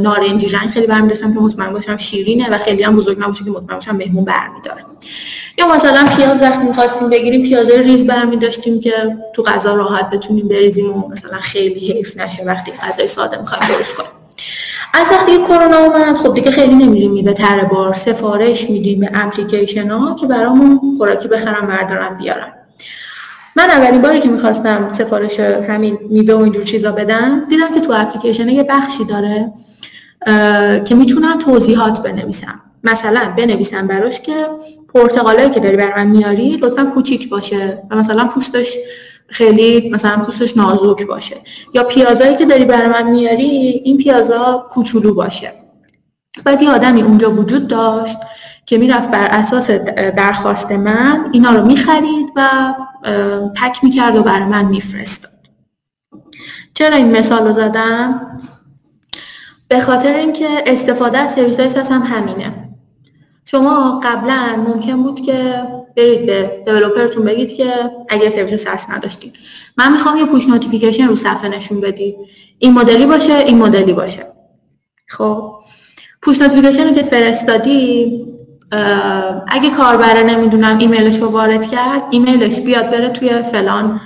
نارنجی 0.00 0.48
رنگ 0.48 0.68
خیلی 0.68 0.86
برمی 0.86 1.08
داشتم 1.08 1.34
که 1.34 1.40
مطمئن 1.40 1.72
باشم 1.72 1.96
شیرینه 1.96 2.50
و 2.50 2.58
خیلی 2.58 2.82
هم 2.82 2.96
بزرگ 2.96 3.22
نباشه 3.22 3.44
که 3.44 3.50
مطمئن 3.50 3.74
باشم 3.74 3.96
مهمون 3.96 4.24
برمیداره. 4.24 4.84
یا 5.58 5.68
مثلا 5.68 6.04
پیاز 6.16 6.42
وقتی 6.42 6.66
می‌خواستیم 6.66 7.08
بگیریم 7.08 7.42
پیاز 7.42 7.70
ریز 7.70 8.06
برمی 8.06 8.36
داشتیم 8.36 8.80
که 8.80 8.92
تو 9.32 9.42
غذا 9.42 9.74
راحت 9.74 10.10
بتونیم 10.10 10.48
بریزیم 10.48 10.96
و 10.96 11.08
مثلا 11.08 11.38
خیلی 11.38 11.92
حیف 11.92 12.16
نشه 12.16 12.44
وقتی 12.44 12.72
غذای 12.72 13.06
ساده 13.06 13.40
می‌خوایم 13.40 13.74
درست 13.74 13.94
کنیم. 13.94 14.10
از 14.94 15.06
وقتی 15.10 15.38
کرونا 15.38 15.78
اومد 15.78 16.16
خب 16.16 16.34
دیگه 16.34 16.50
خیلی 16.50 16.74
نمیریم 16.74 17.24
به 17.24 17.32
تر 17.32 17.64
بار 17.64 17.94
سفارش 17.94 18.70
میدیم 18.70 19.00
به 19.00 19.10
اپلیکیشن 19.14 19.90
ها 19.90 20.14
که 20.14 20.26
برامون 20.26 20.80
خوراکی 20.96 21.28
بخرم 21.28 21.66
بردارم 21.66 22.18
بیارم. 22.18 22.52
من 23.56 23.64
اولین 23.64 24.02
باری 24.02 24.20
که 24.20 24.28
می‌خواستم 24.28 24.92
سفارش 24.92 25.40
همین 25.40 25.98
میوه 26.10 26.34
و 26.34 26.42
اینجور 26.42 26.62
چیزا 26.62 26.92
بدم 26.92 27.44
دیدم 27.48 27.74
که 27.74 27.80
تو 27.80 27.92
اپلیکیشن 27.96 28.48
یه 28.48 28.62
بخشی 28.62 29.04
داره 29.04 29.52
که 30.84 30.94
می‌تونم 30.94 31.38
توضیحات 31.38 32.02
بنویسم. 32.02 32.60
مثلا 32.84 33.20
بنویسم 33.36 33.86
براش 33.86 34.20
که 34.20 34.46
پرتقالایی 34.94 35.50
که 35.50 35.60
داری 35.60 35.76
بر 35.76 35.96
من 35.96 36.06
میاری 36.06 36.56
لطفا 36.56 36.84
کوچیک 36.84 37.28
باشه 37.28 37.82
و 37.90 37.96
مثلا 37.96 38.24
پوستش 38.24 38.76
خیلی 39.30 39.90
مثلا 39.90 40.16
پوستش 40.16 40.56
نازک 40.56 41.06
باشه. 41.06 41.36
یا 41.74 41.84
پیازایی 41.84 42.36
که 42.36 42.46
داری 42.46 42.64
برای 42.64 42.88
من 42.88 43.10
میاری 43.10 43.44
این 43.84 43.96
پیازا 43.96 44.66
کوچولو 44.70 45.14
باشه. 45.14 45.52
بعد 46.44 46.62
یه 46.62 46.70
آدمی 46.70 47.02
اونجا 47.02 47.30
وجود 47.30 47.68
داشت 47.68 48.16
که 48.66 48.78
می‌رفت 48.78 49.10
بر 49.10 49.26
اساس 49.30 49.70
درخواست 50.16 50.72
من 50.72 51.28
اینا 51.32 51.50
رو 51.50 51.66
می‌خرید 51.66 52.32
و 52.36 52.74
پک 53.56 53.84
می‌کرد 53.84 54.16
و 54.16 54.22
برای 54.22 54.44
من 54.44 54.64
میفرستاد. 54.64 55.30
چرا 56.74 56.96
این 56.96 57.18
مثال 57.18 57.46
رو 57.46 57.52
زدم؟ 57.52 58.38
به 59.68 59.80
خاطر 59.80 60.14
اینکه 60.14 60.48
استفاده 60.66 61.18
از 61.18 61.32
سرویس 61.34 61.76
هم 61.76 62.02
همینه. 62.02 62.52
شما 63.44 64.00
قبلا 64.04 64.64
ممکن 64.68 65.02
بود 65.02 65.20
که 65.20 65.62
برید 65.96 66.26
به 66.26 66.62
دیولپرتون 66.66 67.24
بگید 67.24 67.56
که 67.56 67.72
اگه 68.08 68.30
سرویس 68.30 68.54
SaaS 68.54 68.90
نداشتید. 68.90 69.36
من 69.76 69.92
می‌خوام 69.92 70.16
یه 70.16 70.24
push 70.24 70.48
notification 70.48 71.08
رو 71.08 71.16
صفحه 71.16 71.48
نشون 71.48 71.80
بدید. 71.80 72.16
این 72.58 72.74
مدلی 72.74 73.06
باشه 73.06 73.34
این 73.34 73.58
مدلی 73.58 73.92
باشه. 73.92 74.26
خب. 75.08 75.52
push 76.22 76.40
notification 76.40 76.88
رو 76.88 76.94
که 76.94 77.02
فرستادی 77.02 78.26
اگه 79.48 79.70
کاربره 79.76 80.22
نمی‌دونم 80.22 80.78
ایمیلش 80.78 81.16
رو 81.16 81.28
وارد 81.28 81.70
کرد 81.70 82.02
ایمیلش 82.10 82.60
بیاد 82.60 82.90
بره 82.90 83.08
توی 83.08 83.42
فلان 83.42 84.00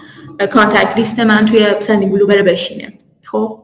contact 0.52 0.96
list 0.96 1.20
من 1.20 1.46
توی 1.46 1.66
Sendinblue 1.80 2.26
بره 2.26 2.42
بشینه. 2.42 2.92
خب. 3.22 3.63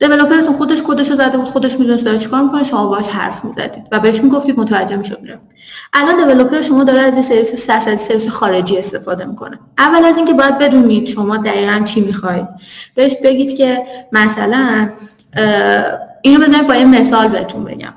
developer 0.00 0.39
تون 0.39 0.52
خودش 0.52 0.82
کدش 0.86 1.10
رو 1.10 1.16
زده 1.16 1.38
بود 1.38 1.48
خودش 1.48 1.78
می‌دونست 1.78 2.04
داره 2.04 2.18
چیکار 2.18 2.42
می‌کنه 2.42 2.64
شما 2.64 2.86
باش 2.86 3.08
حرف 3.08 3.44
می‌زدید 3.44 3.84
و 3.92 4.00
بهش 4.00 4.20
می‌گفتید 4.20 4.60
متوجه 4.60 4.96
می‌شد 4.96 5.22
می‌رفت. 5.22 5.48
الان 5.92 6.16
developer 6.16 6.60
شما 6.60 6.84
داره 6.84 7.00
از 7.00 7.16
یه 7.16 7.22
سرویس 7.22 7.54
SaaS 7.54 7.88
از 7.88 8.00
سرویس 8.00 8.28
خارجی 8.28 8.78
استفاده 8.78 9.24
می‌کنه. 9.24 9.58
اول 9.78 10.04
از 10.04 10.16
اینکه 10.16 10.32
باید 10.32 10.58
بدونید 10.58 11.06
شما 11.06 11.36
دقیقا 11.36 11.82
چی 11.84 12.00
می‌خواید. 12.00 12.48
بهش 12.94 13.16
بگید 13.24 13.56
که 13.56 13.82
مثلا 14.12 14.88
اینو 16.22 16.40
بذارید 16.44 16.66
با 16.66 16.74
یه 16.74 16.84
مثال 16.84 17.28
بهتون 17.28 17.64
بگم. 17.64 17.92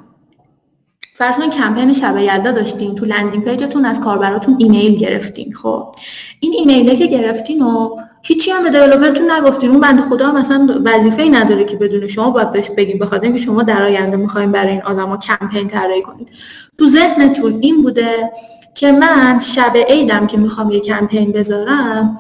فرض 1.15 1.35
کنید 1.35 1.53
کمپین 1.53 1.93
شب 1.93 2.17
یلدا 2.17 2.51
داشتین 2.51 2.95
تو 2.95 3.05
landing 3.05 3.43
page 3.43 3.67
تون 3.67 3.85
از 3.85 4.01
کاربراتون 4.01 4.55
ایمیل 4.59 4.95
گرفتین 4.95 5.53
خب؟ 5.53 5.95
این 6.39 6.53
ایمیله 6.57 6.95
که 6.95 7.05
گرفتین 7.05 7.61
و 7.61 7.95
هیچی 8.25 8.51
هم 8.51 8.63
به 8.63 8.69
developer 8.69 9.16
تون 9.16 9.31
نگفتین. 9.31 9.69
اون 9.69 9.79
بنده 9.79 10.01
خدا 10.01 10.27
هم 10.27 10.37
مثلا 10.37 10.81
وظیفه 10.85 11.21
ای 11.21 11.29
نداره 11.29 11.63
که 11.63 11.75
بدون 11.77 12.07
شما 12.07 12.31
باید 12.31 12.51
بهش 12.51 12.69
بگیم. 12.69 12.99
بخاطر 12.99 13.23
اینکه 13.23 13.41
شما 13.41 13.63
در 13.63 13.83
آینده 13.83 14.17
می‌خوایم 14.17 14.51
برای 14.51 14.71
این 14.71 14.81
آدما 14.81 15.17
کمپین 15.17 15.67
طراحی 15.67 16.01
کنید. 16.01 16.29
تو 16.77 16.87
ذهنتون 16.87 17.59
این 17.61 17.81
بوده 17.81 18.31
که 18.75 18.91
من 18.91 19.39
شب 19.39 19.77
عیدم 19.89 20.27
که 20.27 20.37
می‌خوام 20.37 20.71
یه 20.71 20.79
کمپین 20.79 21.31
بذارم 21.31 22.19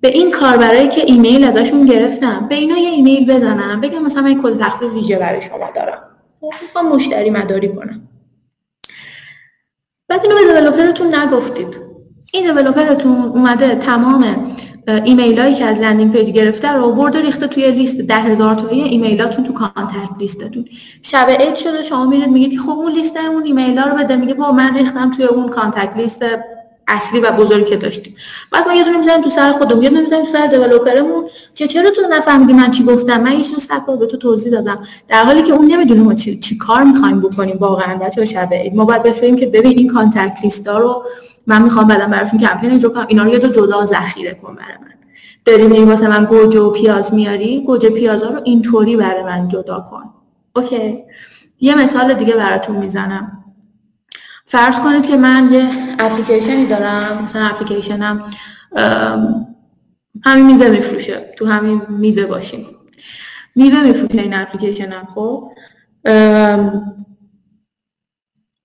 به 0.00 0.08
این 0.08 0.30
کاربرایی 0.30 0.88
که 0.88 1.00
ایمیل 1.06 1.44
ازشون 1.44 1.86
گرفتم. 1.86 2.46
به 2.48 2.54
اینا 2.54 2.78
یه 2.78 2.88
ایمیل 2.88 3.36
بزنم 3.36 3.80
بگم 3.80 4.02
مثلا 4.02 4.22
من 4.22 4.42
کد 4.42 4.58
تخفیف 4.58 4.92
ویژه 4.92 5.18
برای 5.18 5.42
شما 5.42 5.70
دارم. 5.76 5.98
می‌خوام 6.62 6.88
مشتری 6.88 7.30
مداری 7.30 7.68
کنم. 7.68 8.08
بعد 10.08 10.20
اینو 10.22 10.34
به 10.34 10.44
developer 10.44 10.96
تون 10.96 11.14
نگفتید. 11.14 11.80
این 12.32 12.44
developer 12.44 12.98
تون 12.98 13.16
اومده 13.16 13.74
تمام 13.74 14.52
ایمیل 15.04 15.38
هایی 15.38 15.54
که 15.54 15.64
از 15.64 15.80
landing 15.80 16.12
page 16.12 16.30
گرفته 16.30 16.72
رو 16.72 16.92
برده 16.92 17.20
ریخته 17.20 17.46
توی 17.46 17.70
لیست 17.70 18.00
ده 18.00 18.14
هزار 18.14 18.54
تایی 18.54 18.82
ایمیلاتون 18.82 19.44
تو 19.44 19.52
contact 19.52 20.18
list 20.18 20.41
تون. 20.41 20.64
شب 21.02 21.26
عید 21.40 21.54
شده 21.54 21.82
شما 21.82 22.06
میرید 22.06 22.28
میگید 22.28 22.60
خب 22.60 22.70
اون 22.70 22.92
لیست 22.92 23.16
اون 23.16 23.42
ایمیل 23.44 23.78
ها 23.78 23.90
رو 23.90 23.96
بده 23.96 24.16
میگه 24.16 24.34
بابا 24.34 24.52
من 24.52 24.76
ریختم 24.76 25.10
توی 25.10 25.24
اون 25.24 25.48
contact 25.48 25.96
list 25.96 26.24
اصلی 26.90 27.20
و 27.20 27.32
بزرگی 27.32 27.64
که 27.64 27.76
داشتیم. 27.76 28.16
بعد 28.50 28.66
ما 28.66 28.74
یه 28.74 28.84
دونه 28.84 28.98
می‌زنیم 28.98 29.22
تو 29.22 29.30
سر 29.30 29.52
خودمون 29.52 29.82
یه 29.82 29.88
دونه 29.88 30.00
می‌زنیم 30.00 30.24
تو 30.24 30.32
سر 30.32 30.46
developer 30.46 31.04
مون 31.04 31.24
که 31.54 31.68
چرا 31.68 31.90
تو 31.90 32.00
نفهمیدی 32.10 32.52
من 32.52 32.70
چی 32.70 32.84
گفتم؟ 32.84 33.20
من 33.20 33.32
یه 33.32 33.42
صد 33.42 33.98
به 33.98 34.06
تو 34.06 34.16
توضیح 34.16 34.52
دادم. 34.52 34.82
در 35.08 35.24
حالی 35.24 35.42
که 35.42 35.52
اون 35.52 35.66
نمی‌دونه 35.66 36.00
ما 36.00 36.14
چی, 36.14 36.40
چی 36.40 36.58
کار 36.58 36.82
می‌خوایم 36.82 37.20
بکنیم 37.20 37.56
واقعا 37.60 37.98
بچه‌ها 37.98 38.26
شب 38.26 38.48
عید. 38.52 38.74
ما 38.74 38.84
باید 38.84 39.02
بهش 39.02 39.16
که 39.16 39.46
ببین 39.46 39.78
این 39.78 39.88
contact 39.88 40.36
list 40.42 40.68
ها 40.68 40.78
رو 40.78 41.04
من 41.46 41.62
می‌خوام 41.62 41.88
بعدا 41.88 42.06
براشون 42.06 42.38
کمپین 42.38 42.70
اجرا 42.70 42.90
کنم. 42.90 43.06
اینا 43.08 43.22
رو 43.22 43.30
یه 43.30 43.38
جا 43.38 43.48
جدا 43.48 43.84
ذخیره 43.84 44.34
کن 44.34 44.54
برای 44.54 44.78
من. 44.80 44.90
داری 45.44 45.68
میری 45.68 45.84
واسه 45.84 46.08
من 46.08 46.24
گوجه 46.24 46.60
و 46.60 46.70
پیاز 46.70 47.14
میاری؟ 47.14 47.60
گوجه 47.60 47.90
پیازا 47.90 48.28
رو 48.28 48.40
اینطوری 48.44 48.96
برای 48.96 49.22
من 49.22 49.48
جدا 49.48 49.86
کن. 49.90 50.04
اوکی. 50.56 51.04
یه 51.60 51.74
مثال 51.74 52.14
دیگه 52.14 52.34
براتون 52.34 52.76
می‌زنم. 52.76 53.39
فرض 54.50 54.80
کنید 54.80 55.06
که 55.06 55.16
من 55.16 55.48
یه 55.52 55.70
اپلیکیشنی 55.98 56.66
دارم 56.66 57.22
مثلا 57.24 57.46
اپلیکیشنم 57.46 58.24
همین 60.24 60.46
میوه 60.46 60.68
میفروشه 60.68 61.32
تو 61.36 61.46
همین 61.46 61.82
میوه 61.88 62.26
باشیم. 62.26 62.66
میوه 63.56 63.82
میفروشه 63.82 64.20
این 64.20 64.34
اپلیکیشنم 64.34 65.08
خب؟ 65.14 65.50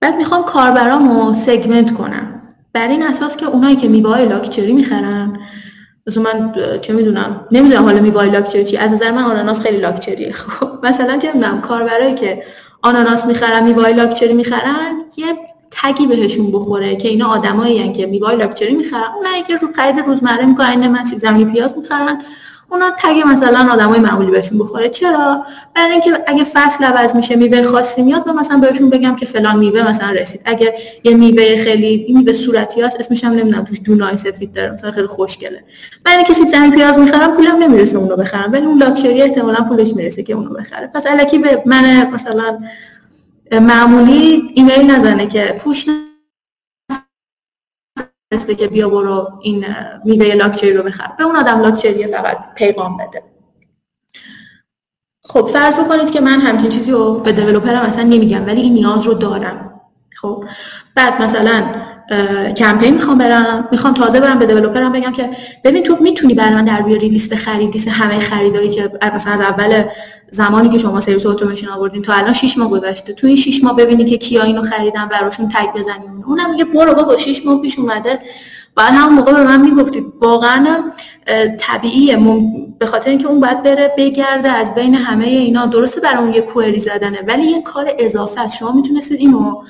بعد 0.00 0.16
می‌خوام 0.18 0.44
کاربرامو 0.44 1.34
سگمنت 1.34 1.94
کنم. 1.94 2.42
بر 2.72 2.88
این 2.88 3.02
اساس 3.02 3.36
که 3.36 3.46
اونایی 3.46 3.76
که 3.76 3.88
میوه 3.88 4.10
های 4.10 4.26
لاکچری 4.26 4.72
می‌خرن 4.72 5.38
مثلا 6.06 6.22
من 6.22 6.52
چه 6.80 6.92
می‌دونم 6.92 7.46
نمی‌دونم 7.52 7.84
حالا 7.84 8.00
میوه 8.00 8.24
لاکچری 8.24 8.64
چی 8.64 8.76
از 8.76 8.92
نظر 8.92 9.10
من 9.10 9.22
آناناس 9.22 9.60
خیلی 9.60 9.78
لاکچریه 9.78 10.32
خب؟ 10.32 10.68
مثلا 10.86 11.18
چه 11.18 11.32
می‌دونم 11.32 11.60
کاربرایی 11.60 12.14
که 12.14 12.42
آناناس 12.82 13.26
می‌خرن 13.26 13.64
میوه 13.64 13.88
لاکچری 13.88 14.34
می‌خرن 14.34 15.04
یه 15.16 15.26
تگی 15.70 16.06
بهشون 16.06 16.52
بخوره 16.52 16.96
که 16.96 17.08
اینا 17.08 17.28
آدمایی 17.28 17.92
که 17.92 18.06
میوه 18.06 18.32
لاکچری 18.32 18.74
می‌خرن. 18.74 19.14
اونایی 19.16 19.42
که 19.42 19.56
رو 19.56 19.68
خرید 19.76 19.98
روزمره 19.98 20.46
می‌کنن 20.46 20.88
من 20.88 21.04
سیب 21.04 21.18
زمینی 21.18 21.52
پیاز 21.52 21.78
می‌خرن. 21.78 22.22
اونا 22.70 22.90
تگ 22.98 23.22
مثلا 23.26 23.72
آدمای 23.72 24.00
معمولی 24.00 24.30
بهشون 24.30 24.58
بخوره. 24.58 24.88
چرا؟ 24.88 25.42
برای 25.74 25.92
اینکه 25.92 26.10
اگه 26.26 26.44
فصل 26.44 26.84
عوض 26.84 27.16
میشه 27.16 27.36
میوه 27.36 27.62
خاصی 27.62 28.02
میاد 28.02 28.28
من 28.28 28.34
مثلا 28.34 28.56
بهشون 28.58 28.90
بگم 28.90 29.16
که 29.16 29.26
فلان 29.26 29.58
میوه 29.58 29.88
مثلا 29.88 30.10
رسید. 30.10 30.40
اگه 30.44 30.74
یه 31.04 31.14
میوه 31.14 31.56
خیلی 31.56 31.86
این 31.86 32.18
میوه 32.18 32.32
صورتی 32.32 32.80
هست 32.80 33.00
اسمش 33.00 33.24
هم 33.24 33.32
نمی‌دونم 33.32 33.64
توش 33.64 33.80
دونای 33.84 34.16
سفید 34.16 34.52
داره 34.52 34.72
مثلا 34.72 34.90
خیلی 34.90 35.06
خوشگله. 35.06 35.64
برای 36.04 36.16
اینکه 36.16 36.34
سیب 36.34 36.48
زمینی 36.48 36.76
پیاز 36.76 36.98
می‌خرم 36.98 37.32
پولم 37.32 37.56
نمی‌رسه 37.56 37.98
اونو 37.98 38.16
بخرم. 38.16 38.52
ولی 38.52 38.66
اون 38.66 38.78
لاکچری 38.78 39.22
احتمالاً 39.22 39.64
پولش 39.68 39.94
می‌رسه 39.94 40.22
که 40.22 40.32
اونو 40.32 40.50
بخره. 40.50 40.90
پس 40.94 41.06
الکی 41.06 41.38
به 41.38 41.62
من 41.66 42.10
مثلا 42.10 42.58
معمولی 43.52 44.52
ایمیل 44.54 44.90
نزنه 44.90 45.26
که 45.26 45.56
پوش 45.60 45.86
نفرسته 48.32 48.54
که 48.54 48.68
بیا 48.68 48.88
برو 48.88 49.38
این 49.42 49.66
میوه 50.04 50.34
لاکچری 50.34 50.72
رو 50.72 50.82
بخر. 50.82 51.12
به 51.18 51.24
اون 51.24 51.36
آدم 51.36 51.60
لاکچری 51.60 52.06
فقط 52.06 52.54
پیغام 52.54 52.96
بده. 52.96 53.22
خب 55.22 55.46
فرض 55.52 55.74
بکنید 55.74 56.10
که 56.10 56.20
من 56.20 56.40
همچین 56.40 56.70
چیزی 56.70 56.90
رو 56.90 57.20
به 57.20 57.32
دیولوپرم 57.32 57.80
اصلا 57.80 58.02
نمیگم 58.02 58.46
ولی 58.46 58.60
این 58.60 58.72
نیاز 58.72 59.06
رو 59.06 59.14
دارم. 59.14 59.80
خب 60.16 60.44
بعد 60.94 61.22
مثلا 61.22 61.64
کمپین 62.56 62.94
می‌خوام 62.94 63.18
برم 63.18 63.68
می‌خوام 63.72 63.94
تازه 63.94 64.20
برم 64.20 64.38
به 64.38 64.46
دیولپرم 64.46 64.92
بگم 64.92 65.12
که 65.12 65.30
ببین 65.64 65.82
تو 65.82 65.96
می‌تونی 66.00 66.34
برای 66.34 66.54
من 66.54 66.64
در 66.64 66.82
بیاری 66.82 67.08
لیست 67.08 67.34
خرید 67.34 67.72
لیست 67.72 67.88
همه 67.88 68.18
خریدایی 68.18 68.68
که 68.68 68.90
مثلا 69.14 69.32
از 69.32 69.40
اول 69.40 69.84
زمانی 70.30 70.68
که 70.68 70.78
شما 70.78 71.00
سرویس 71.00 71.26
اتوماسیون 71.26 71.72
آوردین 71.72 72.02
تا 72.02 72.12
الان 72.12 72.32
6 72.32 72.58
ماه 72.58 72.70
گذشته. 72.70 73.12
تو 73.12 73.26
این 73.26 73.36
6 73.36 73.64
ماه 73.64 73.76
ببینی 73.76 74.04
که 74.04 74.16
کیا 74.16 74.42
اینو 74.42 74.62
خریدن 74.62 75.06
براشون 75.06 75.48
تگ 75.48 75.78
بزنیم 75.78 76.24
اونم 76.26 76.50
میگه 76.50 76.64
برو 76.64 76.94
بابا 76.94 77.16
6 77.16 77.46
ماه 77.46 77.60
پیش 77.62 77.78
اومده. 77.78 78.18
بعد 78.76 78.92
همون 78.92 79.14
موقع 79.14 79.32
به 79.32 79.44
من 79.44 79.60
می‌گفتید. 79.60 80.04
واقعا 80.20 80.90
طبیعیه. 81.58 82.18
به 82.78 82.86
خاطر 82.86 83.10
اینکه 83.10 83.26
اون 83.26 83.40
باید 83.40 83.62
بره 83.62 83.92
بگرده 83.98 84.48
از 84.48 84.74
بین 84.74 84.94
همه 84.94 85.26
اینا. 85.26 85.66
درسته 85.66 86.00
برای 86.00 86.18
اون 86.18 86.34
یه 86.34 86.40
کوئری 86.40 86.78
زدنه 86.78 87.18
ولی 87.26 87.42
یه 87.42 87.62
کار 87.62 87.90
اضافه 87.98 88.40
است. 88.40 88.56
شما 88.56 88.72
می‌تونستید 88.72 89.20
اینو 89.20 89.62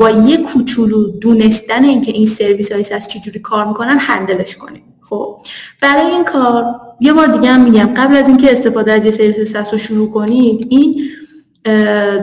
با 0.00 0.10
یه 0.10 0.36
کوچولو 0.36 1.18
دونستن 1.18 1.84
اینکه 1.84 2.12
این 2.12 2.26
سرویس 2.26 2.72
های 2.72 2.84
از 2.94 3.08
چجوری 3.08 3.38
کار 3.38 3.66
می‌کنن 3.66 3.98
هندلش 3.98 4.56
کنیم. 4.56 4.82
خب 5.00 5.36
برای 5.82 6.06
این 6.06 6.24
کار 6.24 6.64
یه 7.00 7.12
بار 7.12 7.26
دیگه 7.26 7.48
هم 7.48 7.60
میگم 7.60 7.94
قبل 7.96 8.16
از 8.16 8.28
اینکه 8.28 8.52
استفاده 8.52 8.92
از 8.92 9.04
یه 9.04 9.10
سرویس 9.10 9.52
SaaS 9.52 9.72
رو 9.72 9.78
شروع 9.78 10.10
کنید 10.10 10.66
این 10.70 11.02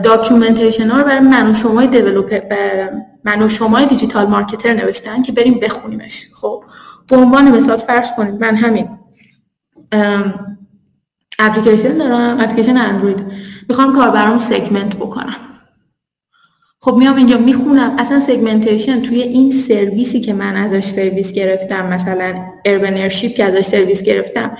documentation 0.04 0.90
ها 0.90 0.98
رو 0.98 1.04
برای 1.04 1.20
من 1.20 1.52
و 1.52 1.54
شما 1.54 1.86
developer 1.86 2.90
من 3.24 3.42
و 3.42 3.50
شما 3.50 3.86
digital 3.86 4.26
marketer 4.26 4.74
نوشتن 4.74 5.22
که 5.22 5.32
بریم 5.32 5.60
بخونیمش. 5.60 6.28
خب 6.34 6.64
به 7.08 7.18
عنوان 7.18 7.52
مثال 7.58 7.78
فرض 7.78 8.08
کنید 8.18 8.42
من 8.42 8.56
همین 8.56 8.90
اپلیکیشن 11.40 11.98
دارم 11.98 12.40
اپلیکیشن 12.40 12.78
اندروید 12.78 13.26
می‌خوام 13.70 13.96
کاربرام 13.96 14.38
segment 14.38 14.96
بکنم. 14.96 15.36
خب 16.88 16.96
میام 16.96 17.16
اینجا 17.16 17.38
می‌خونم. 17.38 17.96
اصلا 18.00 18.20
segmentation 18.20 19.02
توی 19.02 19.22
این 19.22 19.52
سرویسی 19.52 20.20
که 20.20 20.34
من 20.34 20.56
ازش 20.56 20.86
سرویس 20.86 21.34
گرفتم 21.34 21.88
مثلا 21.88 22.34
Urban 22.66 22.95
Airship 22.95 23.36
که 23.36 23.44
ازش 23.44 23.62
سرویس 23.62 24.04
گرفتم 24.04 24.58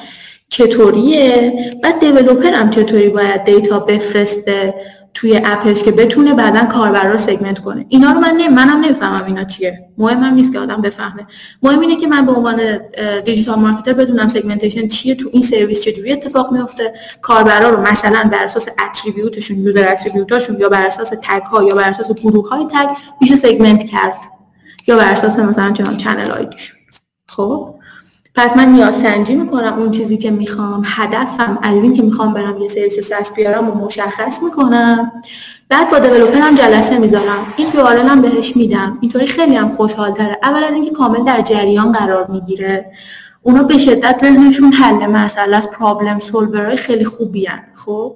چطوریه؟ 0.50 1.54
بعد 1.84 2.00
developer 2.00 2.63
م 2.63 2.70
چطوری 2.70 3.10
باید 3.10 3.44
data 3.44 3.80
بفرسته؟ 3.80 4.74
توی 5.18 5.42
app 5.46 5.69
ش 5.69 5.84
که 5.84 5.92
بتونه 5.92 6.34
بعدا 6.34 6.66
کاربر 6.66 7.12
رو 7.12 7.18
segment 7.18 7.60
کنه. 7.60 7.86
اینا 7.90 8.12
رو 8.12 8.20
من 8.20 8.34
نه 8.38 8.50
منم 8.50 8.80
نمی‌فهمم 8.80 9.26
اینا 9.26 9.44
چیه. 9.44 9.90
مهمم 9.98 10.34
نیست 10.34 10.54
که 10.54 10.60
آدم 10.60 10.82
بفهمه. 10.82 11.28
مهم 11.64 11.80
اینه 11.80 11.96
که 11.96 12.08
من 12.08 12.26
به 12.26 12.32
عنوان 12.32 12.80
digital 13.26 13.60
marketer 13.60 13.94
بدونم 13.94 14.28
segmentation 14.30 14.88
چیه 14.88 15.16
تو 15.16 15.30
این 15.34 15.42
سرویس 15.42 15.82
چجوری 15.82 16.12
اتفاق 16.12 16.52
میفته 16.52 16.94
کاربرا 17.22 17.70
رو 17.70 17.82
مثلا 17.82 18.30
بر 18.32 18.44
اساس 18.44 18.68
attribute 18.90 19.37
شون 19.37 19.58
user 19.58 19.88
attribute 19.92 20.39
اشون 20.39 20.60
یا 20.60 20.70
بر 20.70 20.88
اساس 20.88 21.10
tag 21.10 21.44
ها 21.44 21.64
یا 21.64 21.76
بر 21.76 21.90
اساس 21.90 22.12
گروه 22.12 22.50
های 22.50 22.66
tag 22.66 22.90
میشه 23.22 23.36
segment 23.36 23.84
کرد. 23.84 24.18
یا 24.88 24.98
بر 24.98 25.14
اساس 25.14 25.40
مثلا 25.40 25.74
channel 25.98 26.32
ID 26.32 26.45
شون. 26.45 26.78
خب؟ 27.30 27.76
پس 28.38 28.58
من 28.58 28.70
نیاز 28.70 28.96
سنجی 28.96 29.36
می‌کنم 29.36 29.74
اون 29.78 29.92
چیزی 29.92 30.18
که 30.18 30.32
می‌خوام 30.32 30.84
هدفم 30.86 31.60
از 31.62 31.74
این 31.74 31.94
که 31.94 32.02
می‌خوام 32.02 32.34
برم 32.34 32.62
یه 32.62 32.68
سرویس 32.68 33.00
SaaS 33.00 33.34
بیارم 33.34 33.70
و 33.70 33.86
مشخص 33.86 34.44
می‌کنم. 34.44 35.12
بعد 35.70 35.90
با 35.90 35.98
هم 36.42 36.56
جلسه 36.56 36.98
می‌ذارم. 36.98 37.54
این 37.58 37.68
یو 37.74 37.86
هم 37.86 38.22
بهش 38.22 38.56
میدم. 38.56 38.98
اینطوری 39.02 39.28
خیلی 39.28 39.56
هم 39.56 39.70
خوشحال 39.70 40.12
تره 40.12 40.38
اول 40.44 40.64
از 40.64 40.74
اینکه 40.74 40.92
کامل 40.92 41.24
در 41.24 41.42
جریان 41.42 41.92
قرار 41.92 42.28
می‌گیره. 42.32 42.92
اونا 43.44 43.64
به 43.64 43.78
شدت 43.78 44.18
ذهنشون 44.22 44.72
حل 44.72 45.06
مسئله 45.06 45.56
از 45.58 45.72
problem 45.72 46.20
solver 46.20 46.70
ای 46.70 46.78
خیلی 46.78 47.06
خوبی 47.06 47.46
هن. 47.46 47.64
خب؟ 47.74 48.16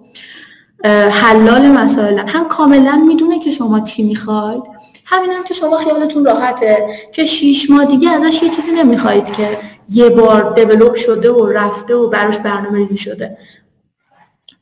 حلال 1.12 1.68
مسائل 1.68 2.20
هم 2.20 2.48
کاملا 2.48 2.96
می‌دونه 3.08 3.40
که 3.40 3.52
شما 3.52 3.80
چی 3.80 4.04
می‌خواید. 4.04 4.64
همین 5.06 5.30
هم 5.30 5.44
که 5.44 5.54
شما 5.54 5.78
خیالتون 5.78 6.26
راحته. 6.26 6.78
که 7.14 7.26
شیش 7.26 7.70
ماه 7.70 7.86
دیگه 7.86 8.10
ازش 8.10 8.44
یه 8.44 8.50
چیزی 8.50 8.72
نمی‌خواید 8.72 9.32
که. 9.32 9.58
یه 9.90 10.10
بار 10.10 10.54
دیولوب 10.54 10.96
شده 10.96 11.32
و 11.32 11.48
رفته 11.48 11.96
و 11.96 12.10
براش 12.10 12.38
برنامه 12.38 12.78
ریزی 12.78 12.98
شده. 12.98 13.38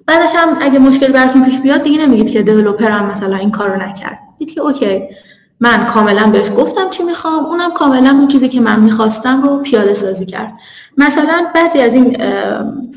بعدش 0.05 0.36
هم 0.36 0.57
اگه 0.61 0.80
مشکل 0.80 1.11
براتون 1.11 1.45
پیش 1.45 1.57
بیاد 1.57 1.84
دیگه 1.84 2.05
نمیگید 2.05 2.30
که 2.32 2.41
دیولوپر 2.41 2.89
هم 2.89 3.05
مثلا 3.05 3.36
این 3.36 3.51
کارو 3.51 3.82
نکرد. 3.82 4.20
دید 4.38 4.53
که 4.53 4.61
اوکی 4.61 5.03
من 5.59 5.86
کاملا 5.86 6.30
بهش 6.30 6.51
گفتم 6.57 6.89
چی 6.89 7.03
می‌خوام 7.03 7.45
اونم 7.45 7.72
کاملا 7.72 8.09
اون 8.09 8.28
چیزی 8.28 8.49
که 8.49 8.61
من 8.61 8.80
می‌خواستم 8.80 9.41
رو 9.41 9.57
پیاده 9.57 9.93
سازی 9.93 10.26
کرد. 10.26 10.53
مثلا 10.97 11.47
بعضی 11.55 11.80
از 11.80 11.93
این 11.93 12.17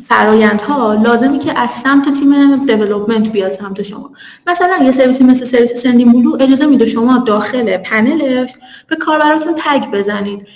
فرایندها 0.08 0.94
لازمی 0.94 1.38
که 1.38 1.58
از 1.58 1.70
سمت 1.70 2.12
تیم 2.12 2.66
development 2.66 3.28
بیاد 3.28 3.52
سمت 3.52 3.82
شما. 3.82 4.10
مثلا 4.46 4.84
یه 4.84 4.92
سرویسی 4.92 5.24
مثل 5.24 5.44
سرویس 5.44 5.74
Sendinblue 5.74 6.36
اجازه 6.40 6.66
میده 6.66 6.86
شما 6.86 7.18
داخل 7.18 7.76
پنلش 7.76 8.50
به 8.88 8.96
کاربراتون 8.96 9.54
tag 9.56 9.90
بزنید. 9.90 10.46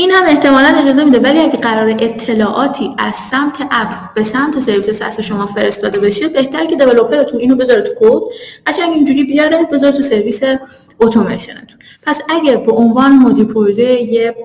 این 0.00 0.10
هم 0.10 0.26
احتمالا 0.26 0.68
اجازه 0.68 1.04
میده 1.04 1.18
ولی 1.18 1.38
اگه 1.38 1.56
قرار 1.56 1.88
اطلاعاتی 1.88 2.94
از 2.98 3.16
سمت 3.16 3.60
app 3.70 4.14
به 4.14 4.22
سمت 4.22 4.60
سرویس 4.60 4.90
SaaS 4.90 5.20
شما 5.20 5.46
فرستاده 5.46 6.00
بشه 6.00 6.28
بهتره 6.28 6.66
که 6.66 6.76
developer 6.76 7.24
تون 7.24 7.40
اینو 7.40 7.56
بذاره 7.56 7.80
تو 7.80 7.92
کد 8.00 8.22
قشنگ 8.66 8.92
اینجوری 8.92 9.24
بیاره 9.24 9.64
بذاره 9.72 9.96
تو 9.96 10.02
سرویس 10.02 10.40
اتوماسیونتون. 11.00 11.78
پس 12.06 12.20
اگه 12.28 12.56
به 12.56 12.72
عنوان 12.72 13.12
مدیر 13.12 13.44
پروژه 13.44 14.02
یه 14.02 14.36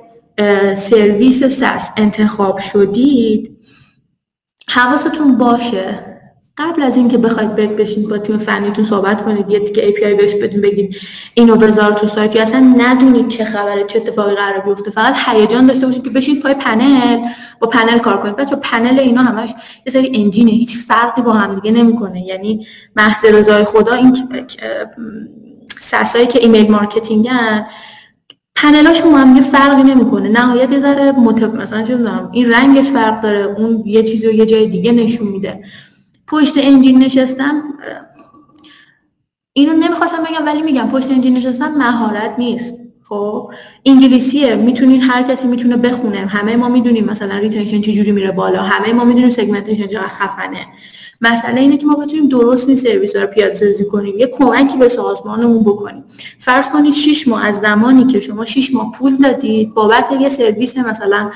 سرویس 0.76 1.44
ساس 1.44 1.90
انتخاب 1.98 2.60
شدید 2.60 3.58
حواستون 4.70 5.38
باشه 5.38 6.15
قبل 6.58 6.82
از 6.82 6.98
اینکه 6.98 7.18
بخواید 7.18 7.56
برید 7.56 7.76
بشین 7.76 8.10
با 8.10 8.18
تیم 8.18 8.38
فنیتون 8.38 8.84
صحبت 8.84 9.26
کنید 9.26 9.50
یه 9.50 9.60
تیکه 9.60 9.82
API 9.92 10.22
بهش 10.22 10.34
بدین 10.34 10.62
بگید 10.62 10.96
اینو 11.34 11.56
بذار 11.56 11.92
تو 11.92 12.08
سایت. 12.08 12.36
یا 12.36 12.42
اصلا 12.42 12.60
ندونید 12.78 13.28
چه 13.28 13.46
خبره 13.46 13.84
چه 13.84 14.00
اتفاقی 14.00 14.36
قرار 14.36 14.60
بیفته. 14.60 14.92
فقط 14.92 15.16
هیجان 15.28 15.68
داشته 15.68 15.86
باشید 15.86 16.04
که 16.04 16.10
بشید 16.10 16.42
پای 16.44 16.54
پنل 16.54 17.20
با 17.60 17.68
پنل 17.68 17.98
کار 17.98 18.18
کنید. 18.18 18.36
بچه 18.36 18.56
پنل 18.56 19.00
اینا 19.00 19.22
همش 19.22 19.50
یه 19.86 19.94
سری 19.94 20.12
انجینه 20.16 20.52
هیچ 20.52 20.78
فرقی 20.78 21.22
با 21.22 21.34
هم 21.34 21.56
دیگه 21.56 21.72
نمی‌کنه. 21.72 22.26
یعنی 22.26 22.68
محض 22.96 23.26
رضای 23.26 23.64
خدا 23.64 23.94
این 23.94 24.18
SaaS 25.82 26.12
ایی 26.12 26.28
که 26.28 26.40
email 26.40 26.72
marketing 26.72 27.56
ن 27.56 27.66
پنلاشون 28.56 29.12
با 29.12 29.18
هم 29.18 29.42
فرقی 29.42 29.84
نمی‌کنه. 29.84 30.30
نهایت 30.30 30.72
یه 30.72 30.80
ذره 30.80 31.12
مثلا 31.58 31.84
چه 31.84 32.00
این 32.32 32.52
رنگش 32.52 32.86
فرق 32.86 33.22
داره 33.22 33.56
اون 33.58 33.84
یه 33.86 34.04
چیزی 34.04 34.28
رو 34.28 34.34
یه 34.34 34.46
جای 34.46 34.66
دیگه 34.66 34.92
نشون 34.92 35.28
میده. 35.28 35.60
پشت 36.28 36.54
engine 36.58 37.04
نشستن 37.04 37.62
اینو 39.54 39.74
نمی‌خواستم 39.74 40.24
بگم 40.24 40.46
ولی 40.46 40.62
میگم 40.62 40.90
پشت 40.90 41.12
engine 41.12 41.38
نشستن 41.38 41.76
مهارت 41.76 42.36
نیست. 42.38 42.74
خب 43.04 43.52
انگلیسیه 43.86 44.56
می‌تونین 44.56 45.02
هر 45.02 45.24
کسی 45.24 45.48
می‌تونه 45.48 45.78
بخونه. 45.78 46.18
همه 46.18 46.56
ما 46.56 46.70
می‌دونیم 46.70 47.06
مثلا 47.06 47.38
retention 47.38 47.82
چجوری 47.82 48.12
میره 48.12 48.32
بالا. 48.32 48.62
همه 48.62 48.94
ما 48.94 49.04
می‌دونیم 49.04 49.30
segmentation 49.30 49.88
چقدر 49.88 50.08
خفنه. 50.08 50.66
مسئله 51.22 51.62
اینه 51.62 51.78
که 51.78 51.86
ما 51.86 51.96
بتونیم 51.96 52.28
درست 52.28 52.68
این 52.68 52.78
سرویس 52.78 53.16
رو 53.16 53.28
پیاده 53.28 53.56
سازی 53.56 53.86
کنیم. 53.86 54.20
یه 54.20 54.28
کمکی 54.28 54.78
به 54.78 54.88
سازمانمون 54.88 55.64
بکنیم. 55.64 56.04
فرض 56.40 56.70
کنید 56.70 56.94
6 56.94 57.28
ماه 57.28 57.46
از 57.46 57.60
زمانی 57.60 58.08
که 58.08 58.20
شما 58.20 58.46
6 58.46 58.74
ماه 58.74 58.92
پول 58.92 59.18
دادید 59.18 59.74
بابت 59.74 60.12
یه 60.20 60.30
سرویس 60.30 60.78
مثلا 60.78 61.32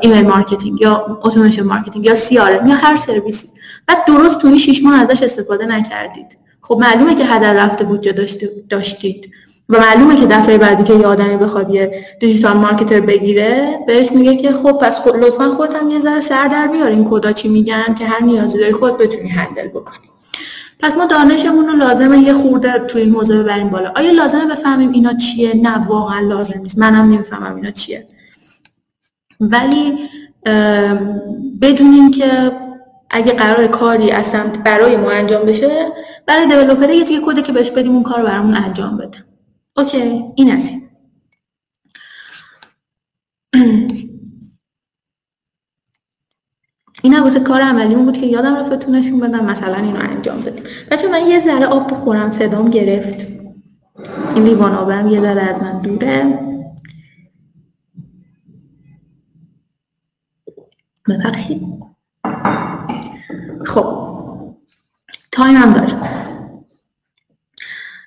email 0.00 0.26
marketing 0.26 0.80
یا 0.80 1.20
automation 1.22 1.66
marketing 1.66 2.06
یا 2.06 2.14
سی 2.14 2.34
یا 2.34 2.74
هر 2.74 2.96
سرویسی. 2.96 3.48
بعد 3.86 4.04
درست 4.06 4.38
تو 4.38 4.48
این 4.48 4.58
6 4.58 4.82
ماه 4.82 5.00
ازش 5.00 5.22
استفاده 5.22 5.66
نکردید. 5.66 6.38
خب 6.60 6.78
معلومه 6.80 7.14
که 7.14 7.24
هدر 7.24 7.64
رفته 7.64 7.84
بودجه 7.84 8.12
داشتید. 8.70 9.30
و 9.68 9.80
معلومه 9.80 10.16
که 10.16 10.26
دفعه 10.26 10.58
بعدی 10.58 10.82
که 10.82 10.94
یه 10.94 11.06
آدمی 11.06 11.36
بخواد 11.36 11.74
یه 11.74 12.04
digital 12.20 12.56
marketer 12.56 13.00
بگیره 13.00 13.78
بهش 13.86 14.12
میگه 14.12 14.36
که 14.36 14.52
خب 14.52 14.72
پس 14.72 14.98
خود 14.98 15.16
لطفا 15.16 15.50
خودت 15.50 15.74
هم 15.74 15.90
یه 15.90 16.00
ذره 16.00 16.20
سر 16.20 16.48
در 16.48 16.66
بیار. 16.66 16.88
این 16.88 17.04
کدا 17.04 17.32
چی 17.32 17.48
میگن 17.48 17.94
که 17.98 18.06
هر 18.06 18.22
نیازی 18.22 18.58
داری 18.58 18.72
خود 18.72 18.98
بتونی 18.98 19.28
handle 19.28 19.68
بکنی. 19.68 20.10
پس 20.80 20.96
ما 20.96 21.06
دانشمون 21.06 21.68
رو 21.68 21.76
لازمه 21.76 22.18
یه 22.18 22.32
خورده 22.32 22.78
تو 22.78 22.98
این 22.98 23.10
موضوع 23.10 23.42
ببریم 23.42 23.68
بالا. 23.68 23.92
آیا 23.96 24.10
لازمه 24.10 24.46
بفهمیم 24.46 24.92
اینا 24.92 25.14
چیه؟ 25.14 25.56
نه 25.56 25.78
واقعا 25.86 26.20
لازم 26.20 26.60
نیست. 26.62 26.78
منم 26.78 27.12
نمی‌فهمم 27.12 27.56
اینا 27.56 27.70
چیه. 27.70 28.06
ولی 29.40 29.98
بدونیم 31.62 32.10
که 32.10 32.52
اگه 33.14 33.32
قرار 33.32 33.66
کاری 33.66 34.10
از 34.10 34.26
سمت 34.26 34.58
برای 34.58 34.96
ما 34.96 35.10
انجام 35.10 35.46
بشه 35.46 35.92
برای 36.26 36.46
دیولپر 36.46 36.90
یه 36.90 37.04
دیگه 37.04 37.20
کده 37.26 37.42
که 37.42 37.52
بهش 37.52 37.70
بدیم 37.70 37.92
اون 37.92 38.02
کار 38.02 38.22
برامون 38.22 38.54
انجام 38.54 38.96
بده. 38.96 39.18
اوکی 39.76 40.24
این 40.36 40.50
است 40.50 40.72
این. 47.02 47.18
واسه 47.24 47.40
کار 47.40 47.60
عملیمون 47.60 48.04
بود 48.04 48.20
که 48.20 48.26
یادم 48.26 48.56
رفت 48.56 48.88
نشون 48.88 49.20
بدم 49.20 49.44
مثلا 49.44 49.76
اینو 49.76 49.98
انجام 49.98 50.40
دادیم. 50.40 50.64
بچه 50.90 51.08
من 51.08 51.26
یه 51.26 51.40
ذره 51.40 51.66
آب 51.66 51.90
بخورم 51.90 52.30
صدام 52.30 52.70
گرفت. 52.70 53.26
این 54.34 54.44
لیوان 54.44 54.74
آبم 54.74 55.08
یه 55.08 55.20
ذره 55.20 55.42
از 55.42 55.62
من 55.62 55.80
دوره. 55.80 56.38
ببخشید. 61.08 61.62
خب 63.66 64.08
تایم 65.32 65.56
هم 65.56 65.72
داریم 65.72 65.96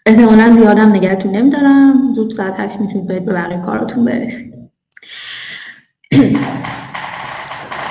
احتمالا 0.06 0.54
زیادم 0.54 0.90
نگهتون 0.90 1.32
نمیدارم. 1.32 2.14
زود 2.16 2.34
ساعت 2.34 2.60
هشت 2.60 2.80
می‌تونید 2.80 3.08
به 3.08 3.20
بقیه 3.20 3.62
کاراتون 3.62 4.06
برسید. 4.06 4.54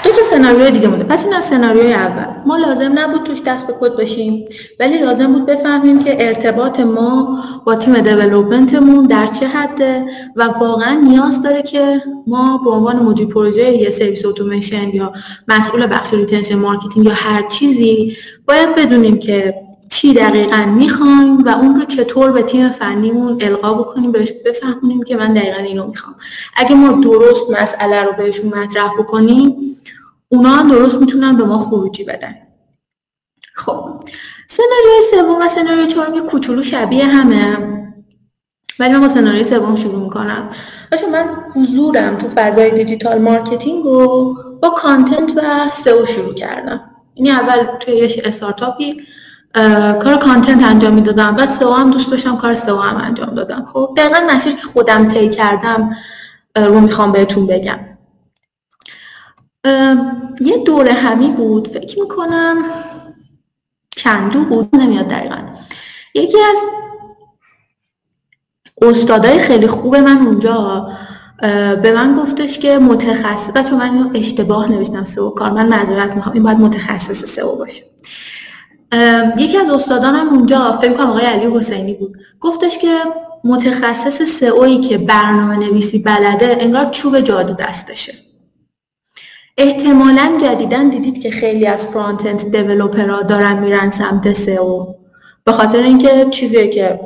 دو 0.07 0.13
تا 0.13 0.23
سناریوی 0.23 0.71
دیگه 0.71 0.89
مونده. 0.89 1.05
پس 1.05 1.25
این 1.25 1.35
از 1.35 1.45
سناریوی 1.45 1.93
اول. 1.93 2.43
ما 2.47 2.57
لازم 2.57 2.93
نبود 2.99 3.23
توش 3.23 3.43
دست 3.47 3.67
به 3.67 3.75
کد 3.81 3.97
باشیم 3.97 4.45
ولی 4.81 4.99
لازم 4.99 5.33
بود 5.33 5.47
بفهمیم 5.47 6.05
که 6.05 6.27
ارتباط 6.29 6.81
ما 6.81 7.43
با 7.65 7.75
تیم 7.75 7.95
development 7.95 8.83
مون 8.83 9.07
در 9.07 9.27
چه 9.27 9.47
حده 9.47 10.05
و 10.37 10.43
واقعا 10.43 10.95
نیاز 10.95 11.43
داره 11.43 11.63
که 11.63 12.03
ما 12.27 12.61
به 12.65 12.71
عنوان 12.71 12.97
مدیر 12.97 13.27
پروژه 13.27 13.73
یه 13.73 13.91
سرویس 13.91 14.25
اتوماسیون 14.25 14.89
یا 14.95 15.13
مسئول 15.49 15.87
بخش 15.87 16.15
retention 16.15 16.55
marketing 16.55 17.07
یا 17.07 17.13
هر 17.15 17.49
چیزی 17.49 18.17
باید 18.49 18.75
بدونیم 18.75 19.19
که 19.19 19.55
چی 19.91 20.15
دقیقا 20.15 20.65
می‌خوایم 20.77 21.45
و 21.45 21.49
اون 21.49 21.77
رو 21.77 21.85
چطور 21.85 22.33
به 22.33 22.43
تیم 22.43 22.71
فنیمون 22.71 23.39
القا 23.41 23.75
بکنیم 23.75 24.13
بهش 24.13 24.33
بفهمونیم 24.47 25.03
که 25.03 25.17
من 25.17 25.35
دقیقا 25.35 25.63
اینو 25.63 25.87
می‌خوام. 25.87 26.15
اگه 26.57 26.75
ما 26.75 26.93
درست 26.93 27.43
مسئله 27.63 28.03
رو 28.03 28.13
بهشون 28.19 28.47
مطرح 28.47 28.91
بکنیم 28.99 29.57
اونا 30.29 30.49
هم 30.49 30.71
درست 30.71 30.97
می‌تونن 30.97 31.37
به 31.37 31.45
ما 31.45 31.59
خروجی 31.59 32.05
بدن. 32.05 32.35
خب 33.55 34.01
سناریوی 34.49 35.03
سوم 35.11 35.43
و 35.43 35.49
سناریوی 35.49 35.87
چهارم 35.87 36.15
یه 36.15 36.21
کوچولو 36.21 36.63
شبیه 36.63 37.05
همه. 37.05 37.77
ولی 38.79 38.93
من 38.93 39.01
با 39.01 39.09
سناریوی 39.09 39.45
سوم 39.45 39.77
شروع 39.77 40.03
می‌کنم. 40.03 40.49
بچه 40.93 41.07
من 41.07 41.29
حضورم 41.55 42.17
تو 42.17 42.29
فضای 42.35 42.71
digital 42.71 43.19
marketing 43.19 43.85
رو 43.85 44.37
با 44.63 44.71
content 44.71 45.33
و 45.37 45.71
سئو 45.73 46.07
شروع 46.07 46.35
کردم. 46.35 46.81
یعنی 47.15 47.31
اول 47.31 47.65
توی 47.81 47.95
یه 47.95 48.23
استارتاپی 48.25 49.03
کار 50.03 50.17
content 50.17 50.63
انجام 50.63 50.95
می‌دادم. 50.95 51.37
بعد 51.37 51.49
سئو 51.49 51.71
هم 51.71 51.91
دوست 51.91 52.11
داشتم 52.11 52.37
کار 52.37 52.55
سئو 52.55 52.77
هم 52.77 52.97
انجام 52.97 53.35
دادم. 53.35 53.67
خب 53.73 53.95
دقیقا 53.97 54.21
مسیر 54.31 54.53
که 54.53 54.63
خودم 54.63 55.09
طی 55.09 55.29
کردم 55.29 55.97
رو 56.57 56.81
می‌خوام 56.81 57.13
بهتون 57.13 57.47
بگم. 57.47 57.79
یه 60.41 60.59
دوره 60.67 60.93
همی 60.93 61.29
بود 61.29 61.69
فکر 61.69 62.01
می‌کنم 62.01 62.57
کندو 63.97 64.45
بود 64.45 64.77
نمیاد 64.77 65.09
دقیقا. 65.09 65.37
یکی 66.15 66.39
از 66.41 66.59
استادای 68.83 69.39
خیلی 69.39 69.67
خوب 69.67 69.97
من 69.97 70.27
اونجا 70.27 70.89
به 71.83 71.93
من 71.95 72.15
گفتش 72.15 72.59
که 72.59 72.79
متخصص 72.79 73.51
بچه 73.51 73.75
من 73.75 74.11
اشتباه 74.15 74.73
نوشتم 74.73 75.05
سئو 75.05 75.31
کار. 75.31 75.51
من 75.51 75.69
معذرت 75.69 76.17
می‌خوام 76.17 76.35
این 76.35 76.43
باید 76.43 76.59
متخصص 76.59 77.25
سئو 77.25 77.57
باشه. 77.57 77.83
یکی 79.39 79.59
از 79.59 79.71
استادانم 79.71 80.29
اونجا 80.29 80.73
فکر 80.73 80.93
کنم 80.93 81.11
آقای 81.11 81.25
علی 81.25 81.57
حسینی 81.57 81.95
بود. 81.95 82.17
گفتش 82.41 82.79
که 82.79 82.99
متخصص 83.45 84.23
سئویی 84.23 84.81
که 84.81 84.99
برنامه 84.99 85.57
نویسی 85.57 85.99
بلده 85.99 86.57
انگار 86.61 86.91
چوب 86.91 87.21
جادو 87.21 87.55
دستشه. 87.55 88.26
احتمالا 89.59 90.39
جدیدا 90.41 90.83
دیدید 90.83 91.23
که 91.23 91.31
خیلی 91.31 91.67
از 91.67 91.85
فرانت 91.85 92.27
اند 92.27 92.57
دیولپرها 92.57 93.23
دارن 93.23 93.59
میرن 93.59 93.91
سمت 93.91 94.33
سئو. 94.33 94.87
به 95.45 95.53
خاطر 95.53 95.79
اینکه 95.79 96.27
چیزی 96.31 96.69
که 96.69 97.01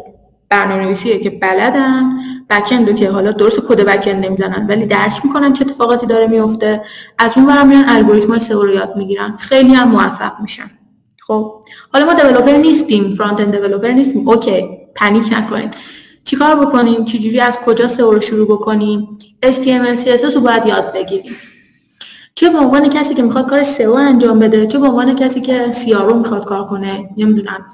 برنامه 0.49 0.85
نویسیه 0.85 1.19
که 1.19 1.31
بلدن 1.31 2.13
بکندو 2.51 2.93
که 2.93 3.11
حالا 3.11 3.33
درست 3.33 3.61
کد 3.61 3.81
بکند 3.81 4.27
نمی‌زنن 4.27 4.67
ولی 4.67 4.87
درک 4.87 5.25
می‌کنن 5.25 5.53
چه 5.53 5.65
اتفاقاتی 5.65 6.07
داره 6.07 6.27
میفته 6.27 6.83
از 7.19 7.33
اون 7.37 7.47
برم 7.47 7.69
میرن 7.69 7.85
الگوریتم 7.89 8.39
سئو 8.39 8.63
رو 8.63 8.75
یاد 8.75 8.97
می‌گیرن. 8.97 9.37
خیلی 9.39 9.75
هم 9.75 9.89
موفق 9.89 10.33
میشن. 10.43 10.71
خب 11.27 11.63
حالا 11.93 12.05
ما 12.05 12.15
دیولپر 12.15 12.53
نیستیم 12.53 13.11
فرانت 13.11 13.41
اند 13.41 13.57
دیولپر 13.57 13.89
نیستیم. 13.89 14.29
اوکی 14.29 14.69
پنیک 14.95 15.25
نکنید. 15.33 15.75
چیکار 16.25 16.67
بکنیم؟ 16.67 17.05
چجوری 17.05 17.41
از 17.41 17.59
کجا 17.59 17.89
سئو 17.89 18.13
رو 18.13 18.21
شروع 18.21 18.47
بکنیم؟ 18.47 19.19
HTML 19.47 19.99
CSS 19.99 20.35
رو 20.35 20.41
باید 20.41 20.67
یاد 20.67 20.93
بگیریم. 20.93 21.37
چه 22.41 22.51
به 22.51 22.59
عنوان 22.59 22.89
کسی 22.89 23.15
که 23.15 23.23
می‌خواد 23.23 23.51
کار 23.51 23.63
سئو 23.63 23.93
انجام 23.93 24.39
بده 24.39 24.67
چه 24.67 24.79
به 24.79 24.87
عنوان 24.87 25.15
کسی 25.15 25.41
که 25.41 25.73
رو 25.93 26.19
می‌خواد 26.19 26.45
کار 26.45 26.67
کنه 26.67 27.09
نمی‌دونم. 27.17 27.67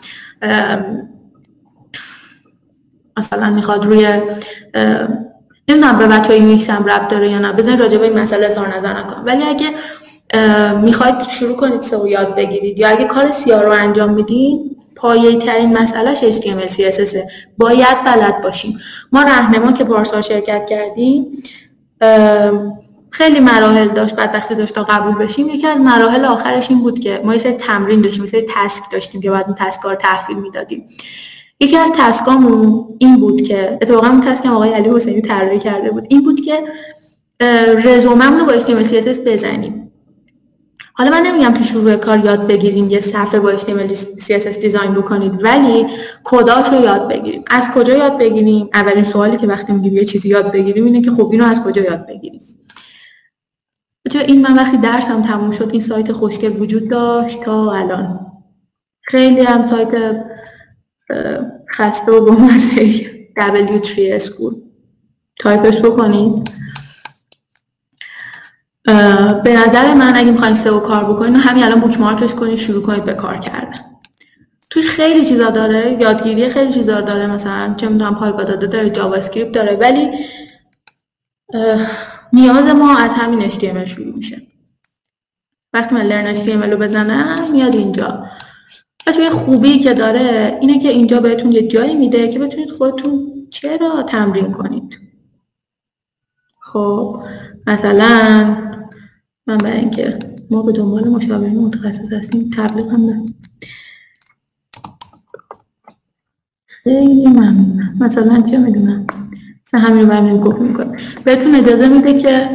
مثلا 3.16 3.50
می‌خواد 3.50 3.84
روی 3.84 4.08
نمی‌دونم 5.68 5.98
به 5.98 6.06
بچه 6.06 6.32
های 6.32 6.58
هم 6.58 6.84
رب 6.84 7.08
داره 7.08 7.30
یا 7.30 7.38
نه 7.38 7.52
بزنید 7.52 7.80
راجع 7.80 7.98
به 7.98 8.04
این 8.04 8.18
مسئله 8.18 8.46
اظهار 8.46 8.78
نظر 8.78 9.00
نکنم. 9.00 9.22
ولی 9.26 9.42
اگه 9.42 9.70
می‌خواید 10.80 11.20
شروع 11.20 11.56
کنید 11.56 11.80
سئو 11.80 12.06
یاد 12.06 12.34
بگیرید 12.34 12.78
یا 12.78 12.88
اگه 12.88 13.04
کار 13.04 13.30
سیا 13.30 13.60
رو 13.62 13.70
انجام 13.70 14.10
میدین 14.10 14.76
پایه 14.96 15.38
ترین 15.38 15.78
مسئلهش 15.78 16.18
HTML 16.18 16.68
CSS 16.72 17.16
باید 17.58 18.04
بلد 18.06 18.42
باشیم. 18.42 18.78
ما 19.12 19.22
رهنما 19.22 19.72
که 19.72 19.84
پارسال 19.84 20.22
شرکت 20.22 20.66
کردیم 20.66 21.26
خیلی 23.10 23.40
مراحل 23.40 23.88
داشت 23.88 24.14
بعد 24.14 24.30
وقتی 24.34 24.54
داشت 24.54 24.74
تا 24.74 24.84
قبول 24.84 25.24
بشیم. 25.24 25.48
یکی 25.48 25.66
از 25.66 25.80
مراحل 25.80 26.24
آخرش 26.24 26.70
این 26.70 26.80
بود 26.80 26.98
که 26.98 27.20
ما 27.24 27.34
یه 27.34 27.40
تمرین 27.40 28.00
داشتیم 28.00 28.24
یه 28.24 28.30
سری 28.30 28.46
تسک 28.48 28.82
داشتیم 28.92 29.20
که 29.20 29.30
بعد 29.30 29.44
اون 29.46 29.54
تسکا 29.58 29.90
رو 29.90 29.96
تحویل 29.96 30.38
می‌دادیم. 30.38 30.86
یکی 31.60 31.76
از 31.76 31.90
تسکامون 31.98 32.84
این 32.98 33.16
بود 33.16 33.42
که 33.42 33.78
اتفاقا 33.82 34.08
اون 34.08 34.20
تسکم 34.20 34.50
آقای 34.50 34.70
علی 34.70 34.90
حسینی 34.90 35.20
طراحی 35.20 35.58
کرده 35.58 35.90
بود 35.90 36.06
این 36.10 36.22
بود 36.22 36.40
که 36.40 36.62
رزوممون 37.84 38.40
رو 38.40 38.46
با 38.46 38.52
HTML 38.52 38.86
CSS 38.86 39.18
بزنیم. 39.26 39.92
حالا 40.92 41.10
من 41.10 41.22
نمیگم 41.22 41.54
تو 41.54 41.64
شروع 41.64 41.96
کار 41.96 42.24
یاد 42.24 42.46
بگیریم 42.46 42.90
یه 42.90 43.00
صفحه 43.00 43.40
با 43.40 43.56
HTML 43.56 43.92
CSS 44.20 44.58
design 44.60 44.94
بکنید 44.94 45.44
ولی 45.44 45.86
کداش 46.24 46.68
رو 46.68 46.80
یاد 46.80 47.08
بگیریم. 47.08 47.44
از 47.50 47.68
کجا 47.74 47.96
یاد 47.96 48.18
بگیریم؟ 48.18 48.68
اولین 48.74 49.04
سوالی 49.04 49.36
که 49.36 49.46
وقتی 49.46 49.72
میگیم 49.72 49.92
یه 49.92 50.04
چیزی 50.04 50.28
یاد 50.28 50.52
بگیریم 50.52 50.84
اینه 50.84 51.02
که 51.02 51.10
خب 51.10 51.28
اینو 51.32 51.44
از 51.44 51.62
کجا 51.62 51.82
یاد 51.82 52.06
بگیریم؟ 52.06 52.40
چه 54.10 54.18
این 54.18 54.42
من 54.42 54.54
وقتی 54.54 54.76
درسم 54.76 55.22
تموم 55.22 55.50
شد 55.50 55.68
این 55.72 55.80
سایت 55.80 56.12
خوشگل 56.12 56.60
وجود 56.60 56.88
داشت 56.88 57.42
تا 57.42 57.72
الان؟ 57.72 58.20
خیلی 59.02 59.40
هم 59.40 59.64
تایپ 59.64 60.16
خسته 61.70 62.12
و 62.12 62.24
بامزه 62.24 63.00
W3 63.36 64.22
School 64.22 64.54
تایپش 65.38 65.78
بکنید. 65.78 66.50
به 69.44 69.56
نظر 69.66 69.94
من 69.94 70.16
اگه 70.16 70.30
می‌خواین 70.30 70.54
سئو 70.54 70.80
کار 70.80 71.04
بکنید 71.04 71.36
همین 71.36 71.64
الان 71.64 71.80
bookmark 71.80 72.00
ش 72.00 72.34
کنید 72.34 72.54
شروع 72.54 72.82
کنید 72.82 73.04
به 73.04 73.12
کار 73.12 73.38
کردن. 73.38 73.78
توش 74.70 74.90
خیلی 74.90 75.24
چیزا 75.24 75.50
داره 75.50 75.96
یادگیری 76.00 76.50
خیلی 76.50 76.72
چیزا 76.72 77.00
داره 77.00 77.26
مثلا 77.26 77.74
چه 77.76 77.88
می‌دونم 77.88 78.14
پایگاه 78.14 78.44
داده 78.44 78.66
داره 78.66 78.90
JavaScript 78.90 79.52
داره 79.52 79.76
ولی 79.76 80.10
نیاز 82.32 82.66
ما 82.68 82.98
از 82.98 83.14
همین 83.14 83.48
HTML 83.48 83.84
شروع 83.84 84.14
میشه. 84.16 84.46
وقتی 85.72 85.94
من 85.94 86.02
learn 86.02 86.34
HTML 86.34 86.72
رو 86.72 86.76
بزنم 86.76 87.52
میاد 87.52 87.74
اینجا. 87.74 88.26
بچه 89.06 89.22
یه 89.22 89.30
خوبی 89.30 89.78
که 89.78 89.94
داره 89.94 90.58
اینه 90.60 90.78
که 90.78 90.88
اینجا 90.88 91.20
بهتون 91.20 91.52
یه 91.52 91.68
جایی 91.68 91.96
میده 91.96 92.28
که 92.28 92.38
بتونید 92.38 92.70
خودتون 92.70 93.46
چرا 93.50 94.02
تمرین 94.02 94.52
کنید. 94.52 95.00
خب 96.60 97.22
مثلا 97.66 98.56
من 99.46 99.58
برای 99.58 99.78
اینکه 99.78 100.18
ما 100.50 100.62
به 100.62 100.72
دنبال 100.72 101.08
مشاورین 101.08 101.58
متخصص 101.58 102.12
هستیم 102.12 102.50
تبلیغ 102.56 102.92
هم 102.92 103.26
خیلی 106.66 107.26
ممنونم. 107.26 107.96
مثلا 108.00 108.42
چه 108.42 108.58
می‌دونم؟ 108.58 109.06
مثلا 109.66 109.80
همین 109.80 110.30
رو 110.30 110.38
گفت 110.38 110.60
می‌کنم 110.60 110.96
بهتون 111.24 111.54
اجازه 111.54 111.88
میده 111.88 112.18
که 112.18 112.48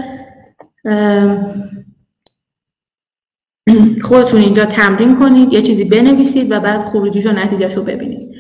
خودتون 4.04 4.42
اینجا 4.42 4.66
تمرین 4.66 5.16
کنید 5.16 5.54
یه 5.54 5.62
چیزی 5.62 5.84
بنویسید 5.84 6.52
و 6.52 6.60
بعد 6.60 6.84
خروجیش 6.84 7.26
و 7.26 7.32
نتیجهش 7.32 7.74
رو 7.74 7.84
ببینید. 7.84 8.32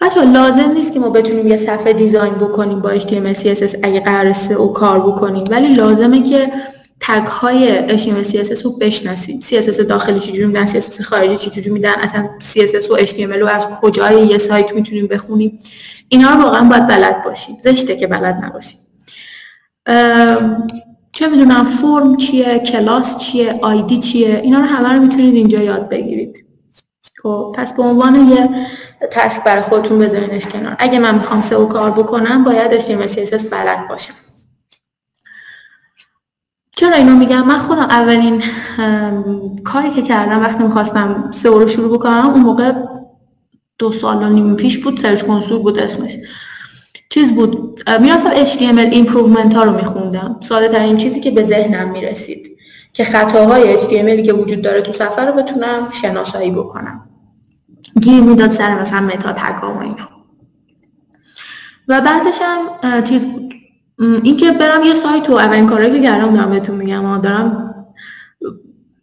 بچه 0.00 0.24
لازم 0.24 0.72
نیست 0.74 0.92
که 0.92 1.00
ما 1.00 1.10
بتونیم 1.10 1.46
یه 1.46 1.56
صفحه 1.56 1.92
دیزاین 1.92 2.34
بکنیم 2.34 2.80
با 2.80 2.98
HTML 2.98 3.36
CSS 3.36 3.78
اگه 3.82 4.00
قرار 4.00 4.60
و 4.60 4.66
کار 4.72 5.00
بکنیم 5.00 5.44
ولی 5.50 5.74
لازمه 5.74 6.22
که 6.22 6.52
تگ 7.00 7.26
های 7.26 7.88
HTML 7.98 8.26
CSS 8.26 8.62
رو 8.62 8.70
بشناسید 8.70 9.44
CSS 9.44 9.80
داخلی 9.80 10.20
چجوری 10.20 10.46
میدن 10.46 10.66
CSS 10.66 11.02
خارجی 11.02 11.36
چجوری 11.36 11.70
میدن 11.70 11.94
اصلا 11.94 12.28
CSS 12.40 12.90
و 12.90 12.96
HTML 12.96 13.36
رو 13.36 13.46
از 13.46 13.66
کجای 13.66 14.26
یه 14.26 14.38
سایت 14.38 14.72
می‌تونیم 14.72 15.06
بخونیم. 15.06 15.58
اینا 16.08 16.30
رو 16.30 16.42
واقعا 16.42 16.64
باید 16.68 16.86
بلد 16.86 17.24
باشید 17.24 17.56
زشته 17.64 17.96
که 17.96 18.06
بلد 18.06 18.44
نباشید 18.44 18.78
چه 21.12 21.28
می‌دونم 21.28 21.64
فرم 21.64 22.16
چیه 22.16 22.58
کلاس 22.58 23.18
چیه 23.18 23.58
آیدی 23.62 23.98
چیه؟ 23.98 24.40
اینا 24.44 24.58
رو 24.58 24.64
همه 24.64 24.92
رو 24.92 25.02
می‌تونید 25.02 25.34
اینجا 25.34 25.62
یاد 25.62 25.88
بگیرید. 25.88 26.46
خب 27.22 27.54
پس 27.58 27.72
به 27.72 27.82
عنوان 27.82 28.28
یه 28.30 28.48
تسک 29.10 29.44
برای 29.44 29.62
خودتون 29.62 29.98
بذارینش 29.98 30.46
کنار. 30.46 30.76
اگه 30.78 30.98
من 30.98 31.14
می‌خوام 31.14 31.42
سئو 31.42 31.66
کار 31.66 31.90
بکنم 31.90 32.44
باید 32.44 32.80
HTML 32.80 33.10
CSS 33.10 33.44
بلد 33.44 33.88
باشم. 33.88 34.14
چرا 36.78 36.96
اینو 36.96 37.16
میگم؟ 37.16 37.46
من 37.46 37.58
خودم 37.58 37.82
اولین 37.82 38.42
کاری 39.64 39.90
که 39.90 40.02
کردم 40.02 40.40
وقتی 40.40 40.64
می‌خواستم 40.64 41.30
سئو 41.34 41.58
رو 41.58 41.66
شروع 41.66 41.98
بکنم 41.98 42.26
اون 42.26 42.40
موقع 42.40 42.72
دو 43.78 43.92
سال 43.92 44.22
و 44.22 44.28
نیم 44.28 44.56
پیش 44.56 44.78
بود 44.78 44.98
سرچ 44.98 45.22
کنسول 45.22 45.62
بود 45.62 45.78
اسمش. 45.78 46.16
چیز 47.10 47.34
بود 47.34 47.80
می‌رفتم 48.00 48.44
HTML 48.44 48.94
improvement 48.94 49.54
ها 49.54 49.62
رو 49.62 49.76
میخوندم. 49.76 50.36
ساده 50.40 50.68
ترین 50.68 50.96
چیزی 50.96 51.20
که 51.20 51.30
به 51.30 51.44
ذهنم 51.44 51.88
می‌رسید 51.90 52.48
که 52.92 53.04
خطاهای 53.04 53.78
HTML 53.78 54.26
که 54.26 54.32
وجود 54.32 54.62
داره 54.62 54.80
تو 54.80 54.92
صفحه 54.92 55.24
رو 55.24 55.32
بتونم 55.32 55.88
شناسایی 56.02 56.50
بکنم. 56.50 57.08
گیر 58.00 58.20
می‌داد 58.20 58.50
سر 58.50 58.80
مثلا 58.80 59.00
متا 59.00 59.32
تگا 59.32 59.74
و 59.74 59.78
اینا. 59.78 60.08
و 61.88 62.00
بعدش 62.00 62.38
هم 62.40 63.04
چیز 63.04 63.26
بود. 63.26 63.54
اینکه 63.98 64.52
برم 64.52 64.82
یه 64.82 64.94
سایت 64.94 65.30
و 65.30 65.32
اولین 65.32 65.66
کاری 65.66 65.90
که 65.90 66.02
کردم 66.02 66.34
دارم 66.34 66.50
بهتون 66.50 66.76
میگم. 66.76 67.20
دارم 67.20 67.72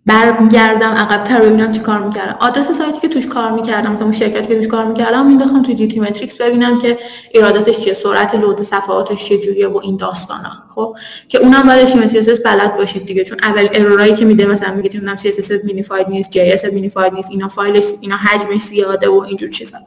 برگردم 0.05 0.89
عقبتر 0.89 1.41
ببینم 1.41 1.71
چی 1.71 1.79
کار 1.79 1.99
می‌کردم. 1.99 2.37
آدرس 2.39 2.71
سایتی 2.71 2.99
که 2.99 3.07
توش 3.07 3.27
کار 3.27 3.51
می‌کردم 3.51 3.91
مثلا 3.91 4.03
اون 4.03 4.13
شرکتی 4.13 4.47
که 4.47 4.55
توش 4.55 4.67
کار 4.67 4.85
می‌کردم 4.85 5.25
مینداختم 5.25 5.63
توی 5.63 5.75
جی 5.75 5.87
تی 5.87 5.99
متریکس 5.99 6.37
ببینم 6.37 6.81
که 6.81 6.99
ایراداتش 7.31 7.79
چیه 7.79 7.93
سرعت 7.93 8.35
load 8.35 8.61
صفحاتش 8.61 9.25
چه 9.25 9.37
جوریه 9.37 9.67
و 9.67 9.79
این 9.83 9.97
داستانا. 9.97 10.51
خب؟ 10.69 10.95
که 11.27 11.37
اونم 11.37 11.63
باید 11.63 12.07
CSS 12.07 12.29
بلد 12.45 12.77
باشید 12.77 13.05
دیگه. 13.05 13.23
چون 13.23 13.37
اول 13.43 13.67
ارورایی 13.73 14.15
که 14.15 14.25
میده 14.25 14.45
مثلا 14.45 14.73
میگه 14.73 14.89
نمی‌دونم 14.93 15.17
CSS 15.25 15.51
minified 15.63 16.07
نیست 16.09 16.29
JS 16.35 16.65
minified 16.65 17.13
نیست 17.13 17.31
اینا 17.31 17.47
فایلش 17.47 17.85
اینا 18.01 18.15
حجمش 18.15 18.61
زیاده 18.61 19.09
و 19.09 19.25
اینجور 19.27 19.49
چیزا. 19.49 19.77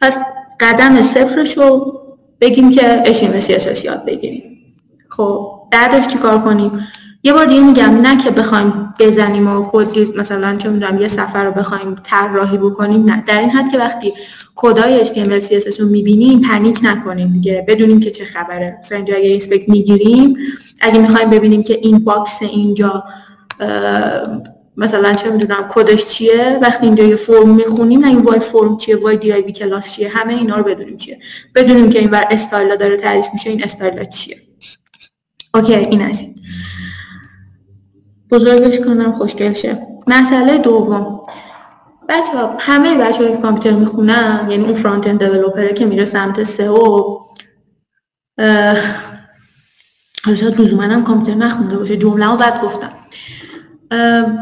پس 0.00 0.18
قدم 0.60 1.02
صفرش 1.02 1.58
رو 1.58 2.00
بگیم 2.40 2.70
که 2.70 3.02
HTML 3.04 3.84
یاد 3.84 4.04
بگیریم. 4.04 4.42
خب 5.08 5.60
بعدش 5.72 6.06
چیکار 6.06 6.38
کنیم؟ 6.38 6.86
یه 7.22 7.32
بار 7.32 7.46
دیگه 7.46 7.60
میگم 7.60 8.00
نه 8.00 8.16
که 8.16 8.30
بخوایم 8.30 8.94
بزنیم 8.98 9.48
و 9.48 9.62
کد 9.72 10.18
مثلا 10.18 10.56
چه 10.56 10.68
می‌دونم 10.68 11.00
یه 11.00 11.08
صفحه 11.08 11.44
رو 11.44 11.52
بخوایم 11.52 11.96
طراحی 12.02 12.58
بکنیم 12.58 13.04
نه. 13.04 13.24
در 13.26 13.40
این 13.40 13.50
حد 13.50 13.72
که 13.72 13.78
وقتی 13.78 14.12
کدای 14.54 15.04
HTML 15.04 15.42
CSS 15.44 15.80
رو 15.80 15.88
می‌بینیم 15.88 16.40
panic 16.40 16.80
نکنیم 16.82 17.32
دیگه. 17.32 17.64
بدونیم 17.68 18.00
که 18.00 18.10
چه 18.10 18.24
خبره. 18.24 18.76
مثلا 18.80 18.96
اینجا 18.96 19.14
اگه 19.14 19.36
inspect 19.36 19.68
می‌گیریم 19.68 20.36
اگه 20.80 20.98
می‌خوایم 20.98 21.30
ببینیم 21.30 21.62
که 21.62 21.78
این 21.82 21.98
box 21.98 22.42
اینجا 22.42 23.04
مثلا 24.80 25.12
چه 25.12 25.30
می‌دونم 25.30 25.68
کدش 25.68 26.06
چیه؟ 26.06 26.58
وقتی 26.62 26.86
اینجا 26.86 27.04
یه 27.04 27.16
فرم 27.16 27.48
می‌خونیم 27.48 28.00
نه 28.00 28.06
این 28.06 28.22
وای 28.22 28.40
فرم 28.40 28.76
چیه 28.76 28.96
وای 28.96 29.16
div 29.16 29.52
class 29.52 29.92
چیه 29.92 30.08
همه 30.08 30.34
اینا 30.34 30.56
رو 30.56 30.62
بدونیم 30.62 30.96
چیه. 30.96 31.18
بدونیم 31.54 31.90
که 31.90 31.98
این 31.98 32.10
بر 32.10 32.24
استایل 32.30 32.76
داره 32.76 32.96
تعریف 32.96 33.26
میشه 33.32 33.50
این 33.50 33.64
استایل 33.64 34.04
چیه. 34.04 34.36
okay 35.54 35.74
این 35.74 36.02
از 36.02 36.26
بزرگش 38.30 38.78
کنم 38.78 39.12
خوشگل 39.12 39.52
شه. 39.52 39.86
مسئله 40.06 40.58
دوم. 40.58 41.20
بچه 42.08 42.32
ها 42.32 42.56
همه 42.58 42.98
بچه 42.98 43.30
که 43.30 43.36
کامپیوتر 43.36 43.78
می‌خونن 43.78 44.46
یعنی 44.50 44.64
اون 44.64 44.74
front-end 44.74 45.06
developer 45.06 45.24
ه 45.24 45.72
که 45.72 45.86
میره 45.86 46.04
سمت 46.04 46.42
سئو 46.42 47.18
حالا 50.24 50.36
شاید 50.36 50.60
لزوما 50.60 50.82
هم 50.82 51.04
کامپیوتر 51.04 51.40
نخونده 51.40 51.78
باشه. 51.78 51.96
جمله 51.96 52.26
رو 52.26 52.36
بد 52.36 52.60
گفتم. 52.62 52.92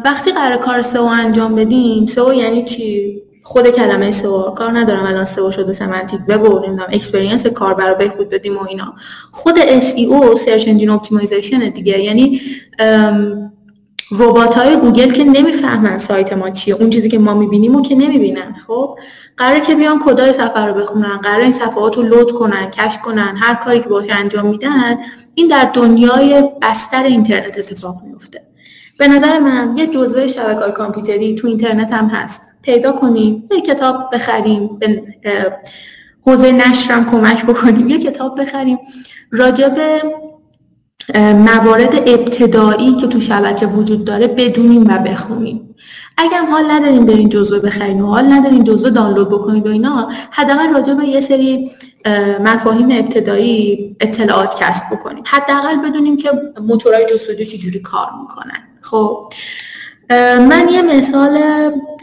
وقتی 0.05 0.33
قراره 0.33 0.57
کار 0.57 0.83
سئو 0.83 1.03
انجام 1.03 1.55
بدیم 1.55 2.07
سئو 2.07 2.35
یعنی 2.35 2.65
چی؟ 2.65 3.23
خود 3.43 3.71
کلمه 3.71 4.11
سئو. 4.11 4.43
کار 4.43 4.79
ندارم 4.79 5.07
الان 5.07 5.25
سئو 5.25 5.51
شده 5.51 5.73
semantic 5.73 6.21
web 6.29 6.43
و 6.43 6.59
نمی‌دونم 6.59 6.87
experience 6.93 7.47
کاربر 7.47 7.95
بهبود 7.95 8.29
بدیم 8.29 8.57
و 8.57 8.67
اینا. 8.69 8.95
خود 9.33 9.57
SEO 9.59 10.35
search 10.35 10.69
engine 10.69 10.91
optimization 10.91 11.59
دیگه. 11.59 11.99
یعنی 11.99 12.41
ربات 14.11 14.55
های 14.55 14.77
گوگل 14.77 15.11
که 15.11 15.25
نمی‌فهمن 15.25 15.99
سایت 15.99 16.33
ما 16.33 16.51
چیه. 16.51 16.75
اون 16.75 16.91
چیزی 16.91 17.09
که 17.09 17.19
ما 17.19 17.35
می‌بینیم 17.35 17.77
و 17.77 17.83
که 17.83 17.95
نمی‌بینن. 17.95 18.55
خب؟ 18.67 18.99
قراره 19.37 19.61
که 19.61 19.75
بیان 19.75 19.99
کدای 20.05 20.33
سفر 20.33 20.69
رو 20.69 20.75
بخونن. 20.75 21.17
قراره 21.17 21.43
این 21.43 21.53
صفحات 21.53 21.97
رو 21.97 22.03
لود 22.03 22.33
کنن 22.33 22.71
کش 22.71 22.99
کنن 22.99 23.37
هر 23.37 23.55
کاری 23.55 23.81
که 23.81 23.89
باش 23.89 24.07
انجام 24.11 24.47
میدن. 24.47 24.99
این 25.35 25.49
در 25.49 25.71
دنیای 25.75 26.43
بستر 26.63 27.03
اینترنت 27.03 27.59
اتفاق 27.59 27.97
میفته 28.07 28.43
به 28.99 29.09
نظر 29.09 29.39
من 29.39 29.75
یه 29.77 29.87
جزوه 29.87 30.29
شبکه 30.29 30.73
کامپیوتری 30.73 31.35
تو 31.35 31.49
اینترنت 31.49 31.93
هم 31.93 32.07
هست. 32.07 32.41
پیدا 32.63 32.93
کنیم 32.93 33.49
یه 33.51 33.61
کتاب 33.61 33.97
بخریم 34.13 34.79
به 34.79 35.03
حوزه 36.27 36.53
نشرم 36.53 37.11
کمک 37.11 37.47
بکنیم 37.47 37.89
یه 37.89 37.99
کتاب 37.99 38.41
بخریم. 38.41 38.79
راجع 39.31 39.69
به 39.69 40.03
موارد 41.35 41.95
ابتدایی 42.09 42.95
که 42.95 43.07
تو 43.07 43.21
شبکه 43.21 43.67
وجود 43.67 44.05
داره 44.05 44.27
بدونیم 44.27 44.85
و 44.89 44.99
بخونیم. 44.99 45.75
اگر 46.17 46.43
حال 46.43 46.71
نداریم 46.71 47.07
برین 47.07 47.29
جزوه 47.29 47.59
بخرین 47.59 48.01
و 48.01 48.07
حال 48.07 48.33
ندارین 48.33 48.65
جزوه 48.65 48.91
دانلود 48.91 49.29
بکنید 49.29 49.67
و 49.67 49.71
اینا 49.71 50.09
حداقل 50.31 50.75
راجع 50.75 50.95
به 50.95 51.05
یه 51.05 51.21
سری 51.21 51.71
مفاهیم 52.41 52.89
ابتدایی 52.91 53.97
اطلاعات 54.01 54.63
کسب 54.63 54.85
بکنیم. 54.93 55.25
حداقل 55.27 55.89
بدونیم 55.89 56.17
که 56.17 56.31
موتورهای 56.61 57.07
جستجو 57.07 57.45
چجوری 57.45 57.81
کار 57.81 58.07
می‌کنن. 58.23 58.68
خب 58.91 59.33
من 60.49 60.69
یه 60.73 60.83
مثال 60.83 61.39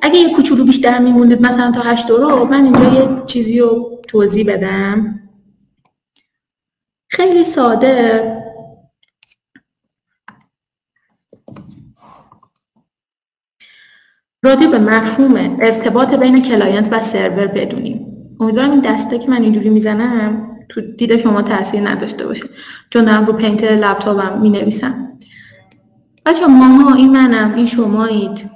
اگه 0.02 0.20
یه 0.20 0.34
کوچولو 0.34 0.66
بیشتر 0.66 1.00
میموندید 1.00 1.42
مثلا 1.42 1.72
تا 1.72 1.82
هشت 1.82 2.10
رو 2.10 2.46
من 2.46 2.64
اینجا 2.64 2.94
یه 2.94 3.26
چیزی 3.26 3.60
رو 3.60 4.02
توضیح 4.08 4.46
بدم. 4.54 5.20
خیلی 7.10 7.44
ساده. 7.44 8.42
راجع 14.44 14.68
به 14.68 14.80
مفهوم 14.80 15.58
ارتباط 15.62 16.16
بین 16.16 16.42
client 16.42 16.94
و 16.94 17.02
سرور 17.02 17.48
بدونیم. 17.48 18.08
امیدوارم 18.40 18.72
این 18.72 18.82
دسته 18.82 19.20
که 19.20 19.30
من 19.30 19.42
اینجوری 19.42 19.70
می‌زنم 19.70 20.58
تو 20.70 20.82
دید 20.82 21.18
شما 21.18 21.42
تاثیر 21.42 21.90
نداشته 21.90 22.28
باشه. 22.28 22.50
چون 22.90 23.06
دارم 23.06 23.26
رو 23.26 23.34
paint 23.34 23.64
لپتاپم 23.64 24.42
می 24.42 24.50
نویسم 24.50 25.05
بچه 26.26 26.46
ماها 26.46 26.96
این 26.96 27.12
منم 27.12 27.56
این 27.56 27.66
شمایید. 27.66 28.50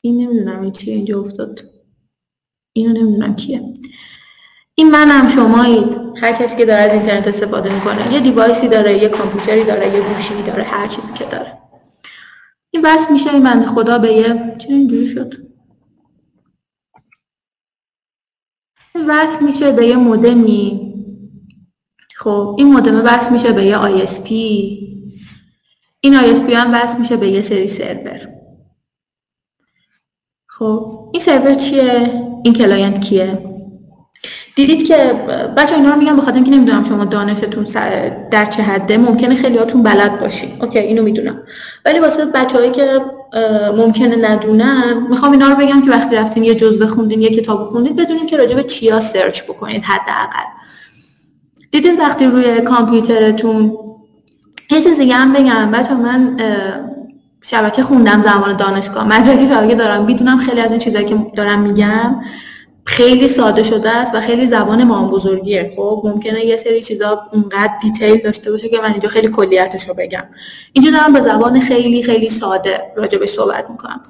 این 0.00 0.20
نمی‌دونم 0.20 0.60
این 0.60 0.72
چیه 0.72 0.94
اینجا 0.94 1.20
افتاد. 1.20 1.60
اینو 2.72 2.92
نمی‌دونم 2.92 3.36
کیه. 3.36 3.74
این 4.74 4.90
منم 4.90 5.28
شمایید. 5.28 6.00
هر 6.16 6.32
کسی 6.32 6.56
که 6.56 6.64
داره 6.64 6.80
از 6.80 6.92
اینترنت 6.92 7.28
استفاده 7.28 7.74
می‌کنه 7.74 8.12
یه 8.12 8.20
دیوایسی 8.20 8.68
داره 8.68 9.02
یه 9.02 9.08
کامپیوتری 9.08 9.64
داره 9.64 9.94
یه 9.94 10.00
گوشی 10.00 10.42
داره 10.42 10.62
هر 10.62 10.88
چیزی 10.88 11.12
که 11.12 11.24
داره. 11.24 11.58
این 12.70 12.82
بس 12.82 13.10
میشه 13.10 13.30
این 13.34 13.42
بنده 13.42 13.66
خدا 13.66 13.98
به 13.98 14.12
یه 14.12 14.56
چرا 14.58 14.76
اینجوری 14.76 15.06
شد؟ 15.06 15.34
این 18.94 19.04
وصل 19.08 19.44
میشه 19.44 19.72
به 19.72 19.86
یه 19.86 19.96
مودمی. 19.96 20.94
خب 22.16 22.54
این 22.58 22.72
مودمه 22.72 23.00
وصل 23.00 23.32
میشه 23.32 23.52
به 23.52 23.64
یه 23.64 23.78
ISP 23.78 24.28
این 26.04 26.20
ISP 26.20 26.52
هم 26.52 26.74
وصل 26.74 26.98
میشه 26.98 27.16
به 27.16 27.28
یه 27.28 27.42
سری 27.42 27.66
سرور. 27.66 28.28
خب 30.46 31.08
این 31.12 31.22
سرور 31.22 31.54
چیه؟ 31.54 32.22
این 32.44 32.54
client 32.54 33.00
کیه؟ 33.00 33.38
دیدید 34.56 34.86
که 34.86 34.96
بچه 35.56 35.74
اینا 35.74 35.90
رو 35.90 35.98
میگم 35.98 36.16
بخاطر 36.16 36.34
اینکه 36.34 36.50
نمی‌دونم 36.50 36.84
شما 36.84 37.04
دانشتون 37.04 37.64
در 38.30 38.44
چه 38.44 38.62
حده 38.62 38.96
ممکنه 38.96 39.34
خیلیاتون 39.34 39.82
بلد 39.82 40.20
باشین. 40.20 40.62
okay 40.62 40.78
اینو 40.78 41.02
می‌دونم. 41.02 41.42
ولی 41.84 41.98
واسه 41.98 42.24
بچههایی 42.24 42.70
که 42.70 43.00
ممکنه 43.76 44.30
ندونن 44.30 45.06
می‌خوام 45.10 45.32
اینا 45.32 45.48
رو 45.48 45.56
بگم 45.56 45.82
که 45.82 45.90
وقتی 45.90 46.16
رفتین 46.16 46.44
یه 46.44 46.54
جزوه 46.54 46.86
خوندین 46.86 47.22
یه 47.22 47.28
کتاب 47.28 47.64
خوندین 47.64 47.96
بدونین 47.96 48.26
که 48.26 48.36
راجع 48.36 48.56
به 48.56 48.62
چیا 48.62 49.00
search 49.00 49.42
بکنید 49.42 49.84
حداقل. 49.84 50.48
دیدین 51.70 52.00
وقتی 52.00 52.26
روی 52.26 52.60
کامپیوترتون 52.60 53.78
یه 54.74 54.80
چیز 54.80 54.98
دیگه 54.98 55.14
هم 55.14 55.32
بگم. 55.32 55.70
بچه 55.70 55.94
من 55.94 56.36
شبکه 57.44 57.82
خوندم 57.82 58.22
زمان 58.22 58.56
دانشگاه. 58.56 59.04
مدرک 59.04 59.46
شبکه 59.46 59.74
دارم. 59.74 60.04
می‌دونم 60.04 60.38
خیلی 60.38 60.60
از 60.60 60.70
این 60.70 60.80
چیزهایی 60.80 61.06
که 61.06 61.26
دارم 61.36 61.60
میگم 61.60 62.20
خیلی 62.84 63.28
ساده 63.28 63.62
شده 63.62 63.90
است 63.90 64.14
و 64.14 64.20
خیلی 64.20 64.46
زبان 64.46 64.84
ما 64.84 65.08
بزرگیه 65.08 65.72
خب 65.76 66.02
ممکنه 66.04 66.44
یه 66.44 66.56
سری 66.56 66.82
چیزا 66.82 67.28
اونقدر 67.32 67.72
دیتیل 67.82 68.16
داشته 68.16 68.50
باشه 68.50 68.68
که 68.68 68.78
من 68.78 68.90
اینجا 68.90 69.08
خیلی 69.08 69.28
کلیتش 69.28 69.88
رو 69.88 69.94
بگم. 69.94 70.24
اینجا 70.72 70.90
دارم 70.90 71.12
به 71.12 71.20
زبان 71.20 71.60
خیلی 71.60 72.02
خیلی 72.02 72.28
ساده 72.28 72.80
راجبش 72.96 73.28
صحبت 73.28 73.70
می‌کنم. 73.70 74.00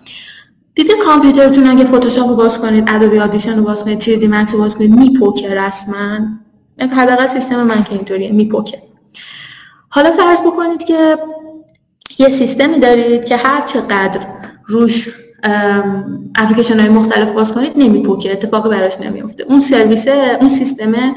دیدید 0.75 0.97
کامپیوترتون 1.05 1.67
اگه 1.67 1.85
فتوشاپ 1.85 2.29
رو 2.29 2.37
باز 2.37 2.59
کنید 2.59 2.85
ادوبی 2.89 3.19
آدیشن 3.19 3.57
رو 3.57 3.65
باز 3.65 3.85
کنید 3.85 4.01
3 4.01 4.17
دی 4.17 4.29
مکس 4.29 4.53
رو 4.53 4.59
باز 4.59 4.75
کنید 4.75 4.91
میپوکه 4.91 5.51
رسما. 5.51 6.19
حداقل 6.81 7.27
سیستم 7.27 7.63
من 7.63 7.85
که 7.85 7.93
اینطوریه 7.93 8.33
میپوکه. 8.33 8.83
حالا 9.95 10.11
فرض 10.11 10.41
بکنید 10.41 10.85
که 10.85 11.19
یه 12.19 12.29
سیستمی 12.29 12.79
دارید 12.79 13.25
که 13.25 13.37
هر 13.37 13.61
چقدر 13.61 14.21
روش 14.67 15.09
اپلیکیشن 16.35 16.81
های 16.81 16.89
مختلف 16.89 17.31
باز 17.31 17.53
کنید 17.53 17.73
نمیپوکه 17.77 18.33
اتفاقی 18.33 18.69
براش 18.69 19.01
نمیفته 19.01 19.45
اون 19.49 19.61
سرویس 19.61 20.09
اون 20.41 20.49
سیستم 20.49 21.15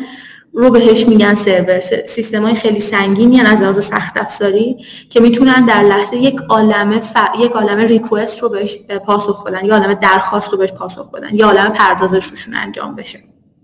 رو 0.54 0.70
بهش 0.70 1.08
میگن 1.08 1.36
سرور. 1.36 1.80
سیستم 2.06 2.44
های 2.44 2.56
خیلی 2.56 2.80
سنگینی 2.80 3.42
از 3.42 3.62
لحاظ 3.62 3.86
سخت 3.86 4.18
افزاری 4.18 4.78
که 5.10 5.20
می‌تونن 5.20 5.66
در 5.66 5.84
لحظه 5.84 6.18
یک 6.18 6.40
عالمه 6.50 7.00
ف... 7.00 7.16
یک 7.40 7.52
عالمه 7.52 7.86
ریکوست 7.86 8.40
رو 8.40 8.50
بهش 8.50 8.78
پاسخ 9.06 9.44
بدن 9.44 9.66
یا 9.66 9.74
عالمه 9.76 9.96
درخواست 9.96 10.50
رو 10.50 10.58
بهش 10.58 10.72
پاسخ 10.72 11.12
بدن 11.12 11.36
یا 11.36 11.46
عالمه 11.48 11.70
پردازش 11.70 12.26
روشون 12.26 12.56
انجام 12.56 12.96
بشه. 12.96 13.24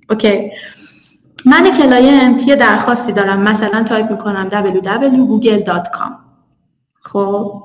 اوکی؟ 0.09 0.51
من 1.45 1.71
client 1.71 2.47
یه 2.47 2.55
درخواستی 2.55 3.11
دارم. 3.11 3.39
مثلا 3.41 3.83
تایپ 3.83 4.11
می‌کنم 4.11 4.49
www.google.com 4.49 6.11
خب. 7.01 7.63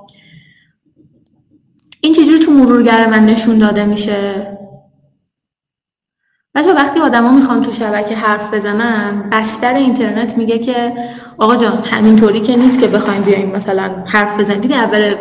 این 2.01 2.13
چجوری 2.13 2.39
تو 2.39 2.51
مرورگر 2.51 3.09
من 3.09 3.25
نشون 3.25 3.57
داده 3.57 3.85
میشه؟ 3.85 4.57
بچه 6.55 6.73
وقتی 6.73 6.99
آدما 6.99 7.31
می‌خوان 7.31 7.63
تو 7.63 7.71
شبکه 7.71 8.15
حرف 8.15 8.53
بزنن 8.53 9.29
بستر 9.29 9.73
اینترنت 9.73 10.37
میگه 10.37 10.59
که 10.59 10.93
آقا 11.39 11.55
جان 11.55 11.83
همینطوری 11.83 12.39
که 12.39 12.55
نیست 12.55 12.79
که 12.79 12.87
بخوایم 12.87 13.21
بیایم 13.21 13.51
مثلا 13.51 13.89
حرف 14.05 14.39
بزنید 14.39 14.61
دیدی 14.61 14.73
اول 14.73 15.15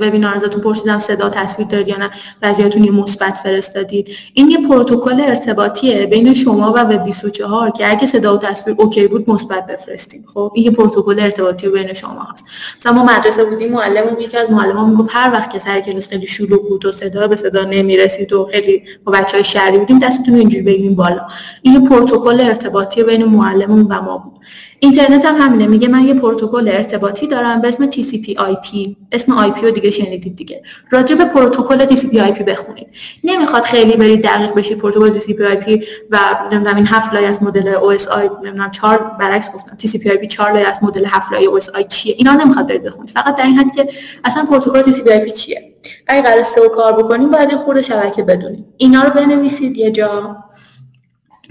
وبینار 0.00 0.36
ازتون 0.36 0.60
پرسیدم 0.60 0.98
صدا 0.98 1.28
تصویر 1.28 1.68
دارید 1.68 1.88
یا 1.88 1.96
نه؟ 1.96 2.10
بعضیاتون 2.40 2.84
یه 2.84 2.90
مثبت 2.90 3.38
فرستادید. 3.38 4.08
این 4.34 4.50
یه 4.50 4.68
پروتکل 4.68 5.20
ارتباطیه 5.20 6.06
بین 6.06 6.34
شما 6.34 6.72
و 6.72 6.78
وب 6.78 7.04
24 7.04 7.70
که 7.70 7.90
اگه 7.90 8.06
صدا 8.06 8.34
و 8.34 8.38
تصویر 8.38 8.76
okay 8.78 9.06
بود 9.06 9.30
مثبت 9.30 9.66
بفرستیم. 9.66 10.24
خب 10.34 10.52
این 10.54 10.64
یه 10.64 10.70
پروتکل 10.70 11.20
ارتباطی 11.20 11.68
بین 11.68 11.92
شما 11.92 12.26
هست. 12.32 12.44
مثلا 12.78 12.92
ما 12.92 13.04
مدرسه 13.04 13.44
بودیم 13.44 13.72
معلممون 13.72 14.20
یکی 14.20 14.36
از 14.36 14.50
معلم‌ها 14.50 14.86
می‌گفت 14.86 15.10
هر 15.12 15.32
وقت 15.32 15.50
که 15.50 15.58
سر 15.58 15.80
کلاس 15.80 16.08
خیلی 16.08 16.26
شلوغ 16.26 16.68
بود 16.68 16.86
و 16.86 16.92
صدا 16.92 17.28
به 17.28 17.36
صدا 17.36 17.64
نمی‌رسید 17.64 18.32
و 18.32 18.48
خیلی 18.52 18.82
با 19.04 19.12
بچه‌های 19.12 19.44
شری 19.44 19.78
بودیم 19.78 19.98
دستتون 19.98 20.34
اینجوری 20.34 20.62
بگیریم 20.62 20.94
بالا. 20.94 21.22
این 21.62 21.74
یه 21.74 21.88
پروتکل 21.88 22.40
ارتباطی 22.40 23.02
بین 23.02 23.24
معلممون 23.24 23.86
و 23.90 24.02
ما 24.02 24.18
بود. 24.18 24.40
اینترنت 24.82 25.24
هم 25.24 25.36
همینه. 25.36 25.66
میگه 25.66 25.88
من 25.88 26.06
یه 26.06 26.14
پروتکل 26.14 26.68
ارتباطی 26.72 27.26
دارم 27.26 27.60
به 27.60 27.68
اسم 27.68 27.90
TCP 27.90 28.34
IP 28.36 28.94
اسم 29.12 29.48
IP 29.48 29.62
رو 29.62 29.70
دیگه 29.70 29.90
شنیدید 29.90 30.36
دیگه. 30.36 30.62
راجع 30.90 31.14
به 31.14 31.24
پروتکل 31.24 31.86
TCP 31.86 32.14
IP 32.14 32.42
بخونید. 32.42 32.86
نمی‌خواد 33.24 33.62
خیلی 33.62 33.96
برید 33.96 34.22
دقیق 34.22 34.54
بشید. 34.54 34.78
پروتکل 34.78 35.20
TCP 35.20 35.38
IP 35.38 35.84
و 36.10 36.18
نمی‌دونم 36.52 36.76
این 36.76 36.86
هفت 36.86 37.14
لایه 37.14 37.28
از 37.28 37.42
مدل 37.42 37.74
OSI 37.74 38.44
نمی‌دونم 38.44 38.70
4 38.70 39.16
برعکس 39.20 39.52
گفتم. 39.52 39.76
TCP 39.82 40.08
IP 40.08 40.26
4 40.26 40.52
لایه 40.52 40.68
از 40.68 40.78
مدل 40.82 41.04
هفت 41.06 41.32
لایه 41.32 41.48
OSI 41.50 41.86
چیه؟ 41.88 42.14
اینا 42.18 42.32
نمی‌خواد 42.32 42.66
برید 42.66 42.82
بخونید. 42.82 43.10
فقط 43.10 43.36
در 43.36 43.44
این 43.44 43.58
حد 43.58 43.74
که 43.74 43.88
اصلا 44.24 44.44
پروتکل 44.44 44.82
TCP 44.82 45.06
IP 45.06 45.32
چیه؟ 45.32 45.74
اگه 46.06 46.22
قراره 46.22 46.44
سئو 46.66 46.68
کار 46.68 46.92
بکنیم 46.92 47.30
باید 47.30 47.56
خورده 47.56 47.82
شبکه 47.82 48.22
بدونید 48.22 48.64
اینا 48.76 49.02
رو 49.02 49.10
بنویسید 49.10 49.76
یه 49.76 49.90
جا 49.90 50.36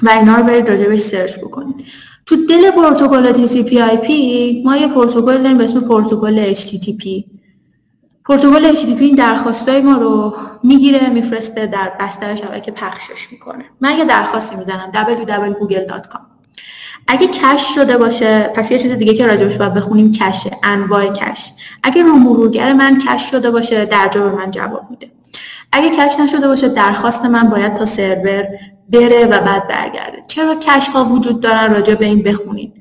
و 0.02 0.10
اینا 0.10 0.36
رو 0.36 0.44
برید 0.44 0.70
راجبش 0.70 1.00
search 1.00 1.36
بکنید. 1.38 1.86
تو 2.30 2.36
دل 2.36 2.72
پروتکل 2.72 3.34
TCP 3.34 3.72
IP 3.72 4.12
ما 4.66 4.78
یه 4.78 4.88
پروتکل 4.88 5.22
داریم 5.22 5.58
به 5.58 5.64
اسم 5.64 5.80
پروتکل 5.80 6.54
HTTP 6.54 7.24
پروتکل 8.26 8.74
HTTP 8.76 9.02
این 9.02 9.16
درخواستای 9.16 9.82
ما 9.82 9.98
رو 9.98 10.36
می‌گیره 10.64 11.10
میفرسته 11.10 11.66
در 11.66 11.92
بستر 12.00 12.36
شبکه 12.36 12.72
پخشش 12.72 13.32
می‌کنه. 13.32 13.66
من 13.82 13.98
یه 13.98 14.06
درخواستی 14.06 14.56
می‌زنم 14.56 14.92
www.google.com 14.94 16.20
اگه 17.08 17.28
کش 17.28 17.76
شده 17.76 17.98
باشه 17.98 18.52
پس 18.56 18.72
یه 18.72 18.80
چیز 18.80 18.92
دیگه 18.92 19.14
که 19.14 19.28
راجبش 19.28 19.58
باید 19.58 19.74
بخونیم 19.74 20.12
کشه 20.12 20.52
انواع 20.64 21.08
کش. 21.08 21.52
اگه 21.84 22.04
رو 22.04 22.16
مرورگر 22.16 22.74
من 22.74 22.98
کش 22.98 23.32
شده 23.32 23.52
باشه 23.52 23.86
درجا 23.86 24.30
به 24.30 24.36
من 24.36 24.52
جواب 24.52 24.88
میده. 24.90 25.12
اگه 25.72 25.90
کش 25.90 26.20
نشده 26.20 26.48
باشه 26.48 26.68
درخواست 26.68 27.26
من 27.26 27.50
باید 27.50 27.74
تا 27.74 27.86
سرور 27.86 28.46
بره 28.90 29.26
و 29.26 29.40
بعد 29.42 29.68
برگرده. 29.68 30.24
چرا 30.28 30.56
کش 30.56 30.88
ها 30.88 31.06
وجود 31.06 31.42
دارن 31.42 31.74
راجع 31.74 31.96
به 31.96 32.06
این 32.06 32.24
بخونید؟ 32.24 32.74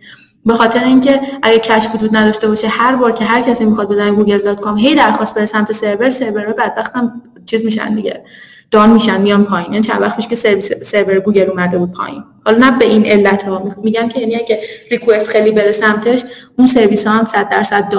به 0.46 0.54
خاطر 0.54 0.84
اینکه 0.84 1.20
اگه 1.42 1.58
cache 1.58 1.88
وجود 1.94 2.16
نداشته 2.16 2.48
باشه 2.48 2.68
هر 2.68 2.96
بار 2.96 3.12
که 3.12 3.24
هر 3.24 3.40
کسی 3.40 3.64
می‌خواد 3.64 3.88
بزنه 3.88 4.12
Google 4.12 4.38
dot 4.38 4.60
com 4.60 4.78
هی 4.78 4.94
درخواست 4.94 5.34
بره 5.34 5.46
سمت 5.46 5.72
سرور 5.72 6.10
سرور 6.10 6.46
بدبخت 6.52 6.96
هم 6.96 7.22
چیز 7.46 7.64
میشن 7.64 7.94
دیگه. 7.94 8.24
down 8.70 8.90
میشن 8.90 9.20
میان 9.20 9.44
پایین. 9.44 9.72
یعنی 9.72 9.84
چند 9.84 10.02
وقت 10.02 10.28
که 10.28 10.36
سرویس 10.36 10.72
سرور 10.72 11.18
گوگل 11.20 11.50
اومده 11.50 11.78
بود 11.78 11.92
پایین. 11.92 12.24
حالا 12.44 12.58
نه 12.58 12.78
به 12.78 12.84
این 12.84 13.06
علت 13.06 13.42
ها. 13.42 13.68
میگم 13.82 14.08
که 14.08 14.20
یعنی 14.20 14.36
اگه 14.36 14.60
request 14.90 15.26
خیلی 15.26 15.50
بره 15.50 15.72
سمتش 15.72 16.24
اون 16.58 16.66
سرویس 16.66 17.06
ها 17.06 17.12
هم 17.12 17.24
100 17.24 17.48
درصد 17.48 17.92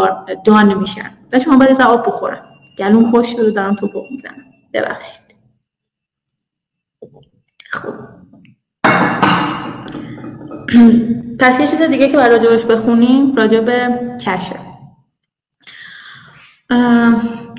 down 0.46 0.74
میشن. 0.74 1.12
بچه‌ها 1.32 1.58
من 1.58 1.66
باید 1.66 1.82
آب 1.82 2.08
بخورم 2.08 2.42
گلوم 2.78 3.12
خشک 3.12 3.28
شده 3.28 3.52
دارم 3.52 3.76
تپق 3.76 4.04
می‌زنم. 4.12 4.44
ببخشید. 4.74 5.29
خب. 7.72 7.94
پس 11.40 11.60
یه 11.60 11.68
چیز 11.68 11.82
دیگه 11.82 12.10
که 12.10 12.18
برای 12.18 12.40
راجبش 12.40 12.66
بخونیم 12.66 13.36
راجب 13.36 13.70
کشه. 14.18 14.60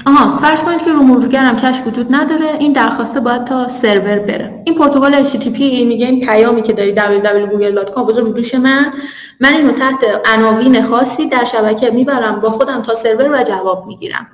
آها 0.07 0.37
فرض 0.37 0.63
کنید 0.63 0.83
که 0.83 0.93
رو 0.93 1.03
مرورگرم 1.03 1.57
کش 1.57 1.83
وجود 1.87 2.15
نداره 2.15 2.47
این 2.59 2.73
درخواسته 2.73 3.21
باید 3.21 3.45
تا 3.45 3.69
سرور 3.69 4.19
بره. 4.19 4.63
این 4.65 4.75
پروتکل 4.75 5.25
HTTP 5.25 5.61
میگه 5.61 6.07
این 6.07 6.27
پیامی 6.27 6.63
که 6.63 6.73
داری 6.73 6.95
www.google.com 6.95 8.17
رو 8.17 8.33
دوش 8.33 8.55
من 8.55 8.93
من 9.41 9.53
اینو 9.53 9.73
تحت 9.73 10.05
عناوین 10.35 10.83
خاصی 10.83 11.29
در 11.29 11.45
شبکه 11.45 11.91
می‌برم 11.91 12.41
با 12.41 12.51
خودم 12.51 12.83
تا 12.83 12.95
سرور 12.95 13.41
و 13.41 13.43
جواب 13.43 13.87
می‌گیرم. 13.87 14.27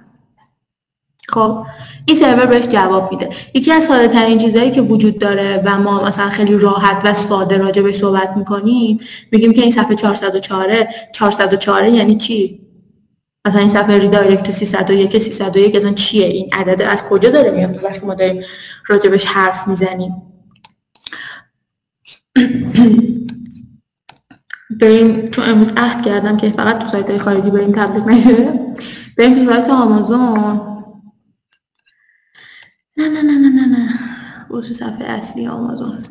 خب 1.28 1.66
این 2.04 2.16
سرور 2.16 2.46
بهش 2.46 2.68
جواب 2.68 3.12
میده. 3.12 3.30
یکی 3.54 3.72
از 3.72 3.84
ساده 3.84 4.08
ترین 4.08 4.38
چیزهایی 4.38 4.70
که 4.70 4.82
وجود 4.82 5.18
داره 5.18 5.62
و 5.64 5.78
ما 5.78 6.04
مثلا 6.04 6.28
خیلی 6.28 6.58
راحت 6.58 7.00
و 7.04 7.14
ساده 7.14 7.58
راجع 7.58 7.82
به 7.82 7.92
صحبت 7.92 8.36
می‌کنیم 8.36 9.00
میگیم 9.32 9.52
که 9.52 9.62
این 9.62 9.70
صفحه 9.70 9.94
404 9.94 10.88
404 11.12 11.88
یعنی 11.88 12.16
چی؟ 12.16 12.60
مثلا 13.46 13.60
این 13.60 13.68
صفحه 13.68 13.98
ریدایرکت 13.98 14.50
301 14.50 15.18
301 15.18 15.76
اصلا 15.76 15.92
چیه؟ 15.92 16.26
این 16.26 16.48
عدد 16.52 16.82
از 16.82 17.02
کجا 17.02 17.30
داره 17.30 17.50
میاد؟ 17.50 17.84
وقتی 17.84 18.06
ما 18.06 18.14
داریم 18.14 18.42
راجبش 18.86 19.26
حرف 19.26 19.68
می‌زنیم. 19.68 20.22
بریم 24.80 25.28
چون 25.30 25.44
امروز 25.44 25.68
عهد 25.76 26.02
کردم 26.02 26.36
که 26.36 26.50
فقط 26.50 26.78
تو 26.78 26.88
سایت 26.88 27.10
های 27.10 27.18
خارجی 27.18 27.50
بریم 27.50 27.72
تبلیغ 27.72 28.08
نشه 28.08 28.52
بریم 29.18 29.34
تو 29.34 29.52
سایت 29.52 29.68
آمازون. 29.68 30.75
نه 32.96 33.08
نه 33.08 33.22
نه 33.22 33.38
نه 33.38 33.50
نه 33.50 33.66
نه. 33.66 34.46
برو 34.50 34.62
صفحه 34.62 35.04
اصلی 35.06 35.46
آمازون. 35.46 36.02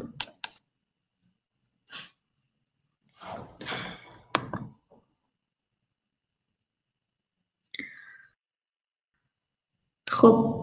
خب. 10.09 10.61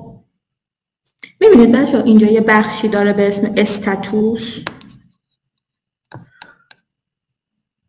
می‌بینید 1.40 1.72
بچه 1.72 2.02
اینجا 2.04 2.26
یه 2.26 2.40
بخشی 2.40 2.88
داره 2.88 3.12
به 3.12 3.28
اسم 3.28 3.54
استاتوس. 3.56 4.64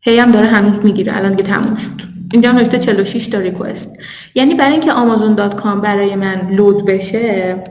هی 0.01 0.19
هم 0.19 0.31
داره 0.31 0.47
هنوز 0.47 0.85
می‌گیره. 0.85 1.17
الان 1.17 1.31
دیگه 1.33 1.43
تموم 1.43 1.75
شد. 1.75 2.01
اینجا 2.33 2.49
هم 2.49 2.55
نوشته 2.55 2.79
46 2.79 3.27
تا 3.27 3.39
request 3.39 3.91
یعنی 4.35 4.55
برای 4.55 4.71
اینکه 4.71 4.91
آمازون 4.93 5.35
dot 5.35 5.55
com 5.55 5.81
برای 5.81 6.15
من 6.15 6.49
load 6.51 6.85
بشه 6.85 7.63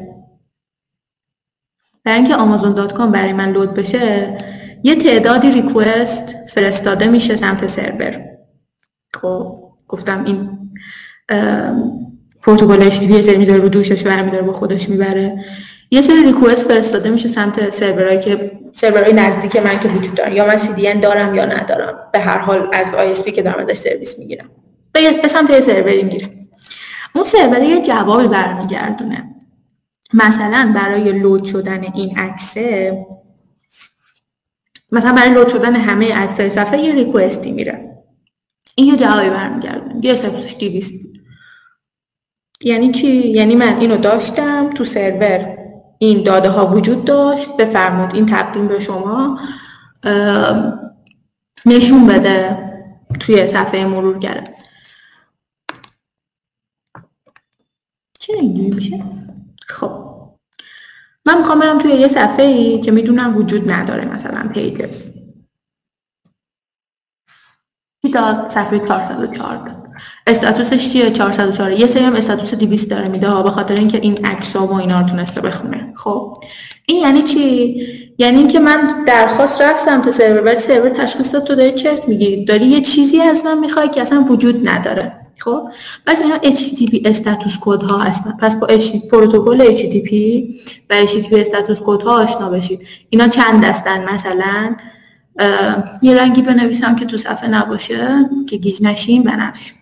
برای 2.05 2.19
اینکه 2.19 2.35
آمازون 2.35 2.75
dot 2.75 2.93
com 2.93 3.13
برای 3.13 3.33
من 3.33 3.53
load 3.53 3.75
بشه 3.75 4.37
یه 4.83 4.95
تعدادی 4.95 5.51
request 5.51 6.35
فرستاده 6.55 7.07
میشه 7.09 7.37
سمت 7.37 7.67
سرور. 7.67 8.21
خب 9.15 9.57
گفتم 9.89 10.25
این 10.25 10.59
پروتکل 12.43 12.91
HTTP 12.91 13.11
یه 13.11 13.23
سری 13.23 13.37
می‌ذاره 13.37 13.61
رو 13.61 13.69
دوشش 13.69 14.03
برمیداره 14.03 14.43
با 14.43 14.53
خودش 14.53 14.89
می‌بره. 14.89 15.45
یه 15.91 16.03
سری 16.03 16.23
request 16.23 16.73
فرستاده 16.73 17.11
میشه 17.11 17.29
سمت 17.29 17.71
سرورهایی 17.71 18.21
که 18.21 18.53
سرورهای 18.75 19.13
نزدیک 19.13 19.57
من 19.57 19.81
که 19.81 19.89
وجود 19.89 20.15
دارن. 20.15 20.33
یا 20.33 20.47
من 20.47 20.59
CDN 20.59 21.03
دارم 21.03 21.35
یا 21.35 21.45
ندارم. 21.45 21.95
به 22.13 22.19
هر 22.19 22.39
حال 22.39 22.69
از 22.73 23.17
ISP 23.17 23.33
که 23.33 23.43
دارم 23.43 23.67
ازش 23.67 23.79
سرویس 23.79 24.19
می‌گیرم. 24.19 24.51
به 24.93 25.29
سمت 25.29 25.51
یه 25.51 25.61
سروری 25.61 26.03
می‌گیره 26.03 26.31
اون 27.15 27.25
سرور 27.25 27.63
یه 27.63 27.83
جوابی 27.83 28.29
برمیگردونه. 28.29 29.35
مثلا 30.15 30.73
برای 30.75 31.13
لود 31.13 31.45
شدن 31.45 31.85
این 31.95 32.19
عکسه 32.19 33.07
مثلا 34.93 35.13
برای 35.13 35.35
لود 35.35 35.49
شدن 35.49 35.77
همه 35.77 36.13
عکسای 36.15 36.51
صفحه 36.51 36.79
یه 36.79 36.93
ریکوستی 36.93 37.53
میره. 37.53 38.05
این 38.75 38.87
یه 38.87 38.97
جوابی 38.97 39.31
برمیگردونه. 39.31 40.05
یه 40.05 40.13
استاتوسش 40.13 40.57
200 40.61 41.03
بود. 41.03 41.19
یعنی 42.61 42.91
چی؟ 42.91 43.07
یعنی 43.07 43.55
من 43.55 43.79
اینو 43.81 43.97
داشتم 43.97 44.71
تو 44.75 44.85
سرور. 44.85 45.59
این 45.99 46.23
داده 46.23 46.49
ها 46.49 46.67
وجود 46.67 47.05
داشت. 47.05 47.57
بفرمود 47.57 48.15
این 48.15 48.27
تقدیم 48.27 48.69
به 48.69 48.79
شما. 48.79 49.41
نشون 51.67 52.07
بده. 52.07 52.73
توی 53.21 53.47
صفحه 53.47 53.87
مرورگره 53.87 54.45
چه 58.19 58.33
اینجوری 58.33 58.71
میشه؟ 58.71 59.05
خب. 59.69 60.13
من 61.27 61.39
می‌خوام 61.39 61.61
برم 61.61 61.79
توی 61.79 61.91
یه 61.91 62.09
صفحه 62.09 62.45
ای 62.45 62.81
که 62.81 62.91
می‌دونم 62.91 63.37
وجود 63.37 63.71
نداره 63.71 64.05
مثلا 64.05 64.49
پیجز 64.55 65.11
چی 68.07 68.13
داد 68.13 68.51
صفحه 68.51 68.79
404 68.79 69.57
داد 69.57 69.83
استاتوسش 70.27 70.93
چیه 70.93 71.11
404 71.11 71.73
یه 71.73 71.87
سری 71.87 72.05
هم 72.05 72.15
استاتوس 72.15 72.55
200 72.55 72.91
داره 72.91 73.09
میده 73.09 73.43
به 73.43 73.51
خاطر 73.51 73.75
اینکه 73.75 73.99
این 73.99 74.27
عکس‌ها 74.27 74.67
و 74.67 74.73
اینا 74.73 75.01
رو 75.01 75.07
تونسته 75.07 75.41
بخونه. 75.41 75.93
خب. 75.97 76.45
این 76.87 77.03
یعنی 77.03 77.23
چی؟ 77.23 77.83
یعنی 78.19 78.39
اینکه 78.39 78.61
من 78.61 79.05
درخواست 79.07 79.61
رفت 79.61 79.85
سمت 79.85 80.11
سرور 80.11 80.45
ولی 80.45 80.59
سرور 80.59 80.89
تشخیص 80.89 81.35
داد 81.35 81.45
تو 81.45 81.55
داری 81.55 81.73
چرت 81.73 82.09
میگی؟ 82.09 82.45
داری 82.45 82.67
یه 82.67 82.81
چیزی 82.81 83.21
از 83.21 83.45
من 83.45 83.59
می‌خوای 83.59 83.89
که 83.89 84.03
اصلا 84.03 84.23
وجود 84.23 84.69
نداره. 84.69 85.22
خب؟ 85.45 85.69
پس 86.07 86.21
اینا 86.21 86.37
HTTP 86.37 87.01
status 87.05 87.59
code 87.61 87.83
ها 87.83 87.99
هستن. 87.99 88.37
پس 88.41 88.55
با 88.55 88.69
پروتکل 89.11 89.75
HTTP 89.77 90.13
و 90.91 91.07
HTTP 91.07 91.33
status 91.33 91.79
code 91.85 92.03
ها 92.03 92.23
آشنا 92.23 92.51
بشید. 92.51 92.87
اینا 93.11 93.29
چند 93.29 93.65
دسته‌ن 93.65 94.15
مثلا؟ 94.15 94.77
یه 96.03 96.15
رنگی 96.15 96.43
بنویسم 96.43 96.97
که 96.97 97.05
تو 97.05 97.17
صفحه 97.17 97.49
نباشه 97.49 98.09
که 98.49 98.57
گیج 98.57 98.83
نشیم 98.83 99.23
بنفش 99.23 99.73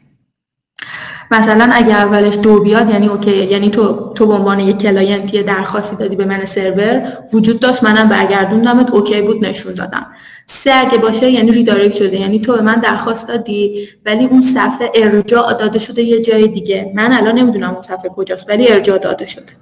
مثلا 1.30 1.70
اگه 1.72 1.94
اولش 1.94 2.36
دو 2.36 2.61
بیاد 2.61 2.90
یعنی 2.90 3.08
OK 3.09 3.44
یعنی 3.44 3.70
تو 3.70 4.12
تو 4.14 4.26
به 4.26 4.34
عنوان 4.34 4.61
یک 4.61 4.78
client 4.78 5.34
یه 5.34 5.42
درخواستی 5.42 5.96
دادی 5.96 6.16
به 6.16 6.24
من 6.24 6.44
سرور 6.44 7.12
وجود 7.32 7.61
داشت 7.61 7.84
منم 7.84 8.08
برگردوندمت 8.08 8.90
OK 8.90 9.22
بود 9.22 9.46
نشون 9.46 9.74
دادم. 9.74 10.06
سه 10.53 10.72
اگه 10.74 10.98
باشه 10.98 11.30
یعنی 11.30 11.53
redirect 11.53 11.94
شده. 11.96 12.20
یعنی 12.20 12.38
تو 12.38 12.53
به 12.53 12.61
من 12.62 12.74
درخواست 12.74 13.28
دادی 13.28 13.88
ولی 14.07 14.26
اون 14.26 14.42
صفحه 14.42 14.92
ارجاع 14.94 15.53
داده 15.53 15.78
شده 15.78 16.03
یه 16.03 16.20
جای 16.20 16.48
دیگه. 16.48 16.92
من 16.94 17.12
الان 17.12 17.38
نمی‌دونم 17.38 17.70
اون 17.70 17.82
صفحه 17.82 18.09
کجاست 18.09 18.48
ولی 18.48 18.72
ارجاع 18.72 18.98
داده 18.98 19.26
شده. 19.26 19.53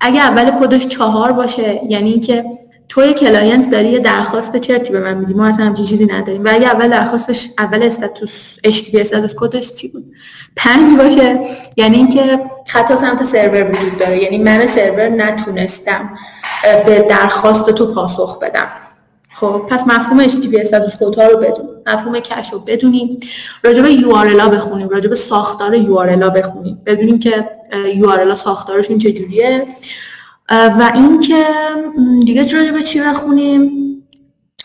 اگه 0.00 0.20
اول 0.20 0.50
کدش 0.50 0.86
چهار 0.86 1.32
باشه 1.32 1.80
یعنی 1.88 2.10
اینکه 2.10 2.44
تو 2.88 3.12
client 3.12 3.70
داری 3.70 3.88
یه 3.88 3.98
درخواست 3.98 4.56
چرتی 4.56 4.92
به 4.92 5.00
من 5.00 5.14
میدی. 5.16 5.34
ما 5.34 5.46
اصلا 5.46 5.64
همچین 5.64 5.84
چیزی 5.84 6.06
نداریم. 6.06 6.44
و 6.44 6.48
اگه 6.52 6.66
اول 6.66 6.88
درخواستش 6.88 7.48
اول 7.58 7.82
status 7.82 8.56
HTTP 8.66 8.94
status 8.94 9.34
code 9.36 9.61
ش 9.61 9.74
چی 9.74 9.88
بود؟ 9.88 10.04
پنج 10.56 10.94
باشه. 10.98 11.38
یعنی 11.76 11.96
اینکه 11.96 12.40
خطا 12.66 12.96
سمت 12.96 13.24
سرور 13.24 13.70
وجود 13.70 13.98
داره. 13.98 14.22
یعنی 14.22 14.38
من 14.38 14.66
سرور 14.66 15.08
نتونستم 15.08 16.10
به 16.86 17.06
درخواست 17.10 17.70
تو 17.70 17.94
پاسخ 17.94 18.38
بدم. 18.38 18.66
خب 19.34 19.62
پس 19.68 19.86
مفهوم 19.86 20.28
HTTP 20.28 20.60
استاتوس 20.60 20.92
کدها 21.00 21.26
رو 21.26 21.38
بدون 21.38 21.68
مفهوم 21.86 22.18
کش 22.18 22.52
رو 22.52 22.58
بدونیم. 22.58 23.20
راجع 23.64 23.82
به 23.82 24.40
ها 24.40 24.48
بخونیم. 24.48 24.88
راجع 24.88 25.08
به 25.08 25.14
ساختار 25.14 25.76
URL 25.76 26.24
بخونیم. 26.36 26.80
بدونیم 26.86 27.18
که 27.18 27.48
URL 28.00 28.34
ساختارشون 28.34 28.98
چجوریه 28.98 29.66
و 30.50 30.92
اینکه 30.94 31.44
دیگه 32.26 32.42
راجع 32.42 32.70
به 32.70 32.82
چی 32.82 33.00
بخونیم؟ 33.00 33.70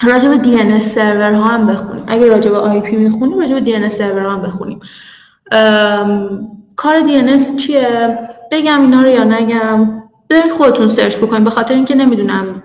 راجع 0.04 0.30
به 0.30 0.36
DNS 0.36 0.82
سرور 0.82 1.34
ها 1.34 1.44
هم 1.44 1.68
بخونیم. 1.68 2.04
اگه 2.08 2.28
راجع 2.28 2.50
به 2.50 2.82
IP 2.82 2.94
می‌خونیم 2.94 3.40
راجع 3.40 3.60
به 3.60 3.72
DNS 3.72 3.94
سرور 3.94 4.22
ها 4.22 4.30
هم 4.30 4.42
بخونیم. 4.42 4.80
کار 6.76 7.00
DNS 7.00 7.56
چیه؟ 7.58 8.18
بگم 8.52 8.82
اینا 8.82 9.02
رو 9.02 9.08
یا 9.08 9.24
نگم. 9.24 10.04
برید 10.30 10.52
خودتون 10.52 10.90
search 10.90 11.16
بکنیم. 11.16 11.44
به 11.44 11.50
خاطر 11.50 11.74
اینکه 11.74 11.96
نمی‌دونم 11.96 12.64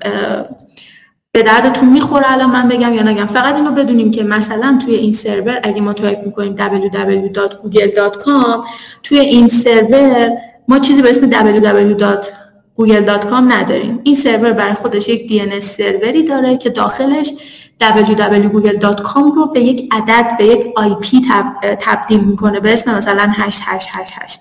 به 1.35 1.43
دردتون 1.43 1.89
می‌خوره 1.89 2.33
الان 2.33 2.51
من 2.51 2.69
بگم 2.69 2.95
یا 2.95 3.03
نگم. 3.03 3.27
فقط 3.27 3.55
اینو 3.55 3.71
بدونیم 3.71 4.11
که 4.11 4.23
مثلا 4.23 4.79
توی 4.85 4.95
این 4.95 5.13
سرور 5.13 5.61
اگه 5.63 5.81
ما 5.81 5.93
تایپ 5.93 6.27
می‌کنیم 6.27 6.57
www.google.com 6.57 8.69
توی 9.03 9.19
این 9.19 9.49
سرور 9.49 10.31
ما 10.69 10.79
چیزی 10.79 11.03
به 11.03 11.11
اسم 11.11 11.31
www.google.com 11.31 13.33
نداریم. 13.33 14.01
این 14.03 14.15
سرور 14.15 14.53
برای 14.53 14.75
خودش 14.75 15.09
یک 15.09 15.33
DNS 15.33 15.59
سروری 15.59 16.23
داره 16.23 16.57
که 16.57 16.71
داخلش 16.71 17.31
www.google.com 17.81 19.35
رو 19.37 19.47
به 19.47 19.61
یک 19.61 19.89
عدد 19.93 20.27
به 20.39 20.45
یک 20.45 20.75
IP 20.77 21.27
تبدیل 21.81 22.21
می‌کنه. 22.21 22.61
به 22.61 22.73
اسم 22.73 22.95
مثلا 22.95 23.33
8888 23.37 24.41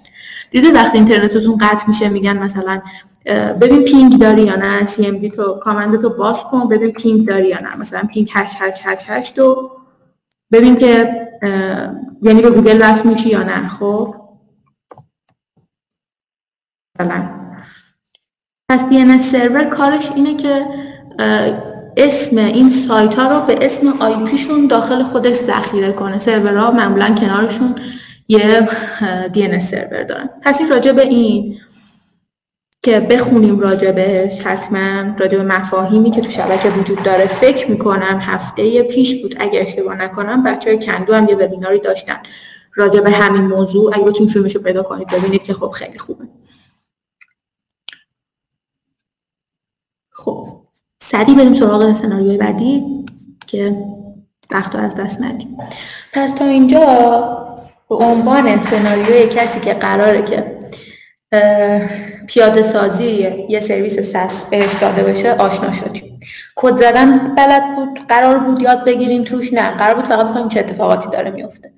دیده 0.51 0.73
وقتی 0.73 0.97
اینترنتتون 0.97 1.57
قطع 1.57 1.87
میشه 1.87 2.09
میگن 2.09 2.37
مثلا 2.37 2.81
ببین 3.61 3.83
ping 3.83 4.19
داری 4.19 4.41
یا 4.41 4.55
نه؟ 4.55 4.87
CMD 4.87 5.35
تو 5.35 5.53
command 5.53 6.01
تو 6.01 6.09
باز 6.09 6.43
کن 6.43 6.67
ببین 6.67 6.91
ping 6.91 7.27
داری 7.27 7.47
یا 7.47 7.59
نه. 7.59 7.77
مثلا 7.77 8.01
ping 8.13 8.29
8888 8.33 9.39
و 9.39 9.71
ببین 10.51 10.75
که 10.75 11.27
یعنی 12.21 12.41
به 12.41 12.49
گوگل 12.49 12.79
وصل 12.81 13.09
میشی 13.09 13.29
یا 13.29 13.43
نه 13.43 13.67
خب؟ 13.67 14.15
مثلا. 16.99 17.29
پس 18.69 18.81
DNS 18.81 19.21
سرور 19.21 19.63
کارش 19.63 20.11
اینه 20.11 20.35
که 20.35 20.65
اسم 21.97 22.37
این 22.37 22.69
سایت 22.69 23.15
ها 23.15 23.27
رو 23.27 23.45
به 23.45 23.65
اسم 23.65 23.87
IP 23.87 24.23
شون 24.23 24.67
داخل 24.67 25.03
خودش 25.03 25.37
ذخیره 25.37 25.91
کنه. 25.91 26.19
سرورها 26.19 26.71
معمولا 26.71 27.15
کنارشون 27.15 27.75
یه 28.27 28.69
DNS 29.33 29.59
سرور 29.59 30.03
دارن. 30.03 30.29
پس 30.41 30.59
این 30.61 30.69
راجع 30.69 30.91
به 30.91 31.01
این 31.01 31.57
که 32.83 32.99
بخونیم 32.99 33.59
راجع 33.59 33.91
بهش 33.91 34.39
حتما 34.39 35.15
راجع 35.17 35.37
به 35.37 35.43
مفاهیمی 35.43 36.11
که 36.11 36.21
تو 36.21 36.29
شبکه 36.29 36.69
وجود 36.69 37.03
داره. 37.03 37.27
فکر 37.27 37.71
می‌کنم 37.71 38.19
هفته 38.21 38.83
پیش 38.83 39.21
بود 39.21 39.35
اگه 39.39 39.61
اشتباه 39.61 39.95
نکنم 39.95 40.43
بچه 40.43 40.69
های 40.69 40.79
کندو 40.79 41.13
هم 41.13 41.29
یه 41.29 41.35
وبیناری 41.35 41.79
داشتن 41.79 42.17
راجع 42.75 42.99
به 42.99 43.09
همین 43.09 43.41
موضوع. 43.41 43.91
اگه 43.95 44.03
بتونید 44.03 44.33
فیلمشو 44.33 44.61
پیدا 44.61 44.83
کنید 44.83 45.07
ببینید 45.07 45.43
که 45.43 45.53
خب 45.53 45.69
خیلی 45.71 45.99
خوبه. 45.99 46.25
خب 50.09 50.47
سریع 51.01 51.35
بریم 51.35 51.53
سراغ 51.53 51.93
سناریوی 51.93 52.37
بعدی 52.37 52.83
که 53.47 53.77
وقت 54.51 54.75
از 54.75 54.95
دست 54.95 55.21
ندیم. 55.21 55.57
پس 56.13 56.31
تا 56.31 56.45
اینجا 56.45 56.85
به 57.89 57.95
عنوان 57.95 58.61
سناریوی 58.61 59.27
کسی 59.27 59.59
که 59.59 59.73
قراره 59.73 60.23
که 60.23 60.59
پیاده 62.27 62.63
سازی 62.63 63.27
یه 63.49 63.59
سرویس 63.59 63.99
سس 63.99 64.45
بهش 64.49 64.73
داده 64.73 65.03
بشه 65.03 65.33
آشنا 65.33 65.71
شدیم. 65.71 66.19
کد 66.55 66.77
زدن 66.77 67.35
بلد 67.35 67.75
بود 67.75 68.07
قرار 68.09 68.39
بود 68.39 68.61
یاد 68.61 68.85
بگیریم 68.85 69.23
توش 69.23 69.53
نه 69.53 69.77
قرار 69.77 69.95
بود 69.95 70.05
فقط 70.05 70.27
بفهمیم 70.27 70.49
چه 70.49 70.59
اتفاقاتی 70.59 71.09
داره 71.09 71.31
میفته 71.31 71.71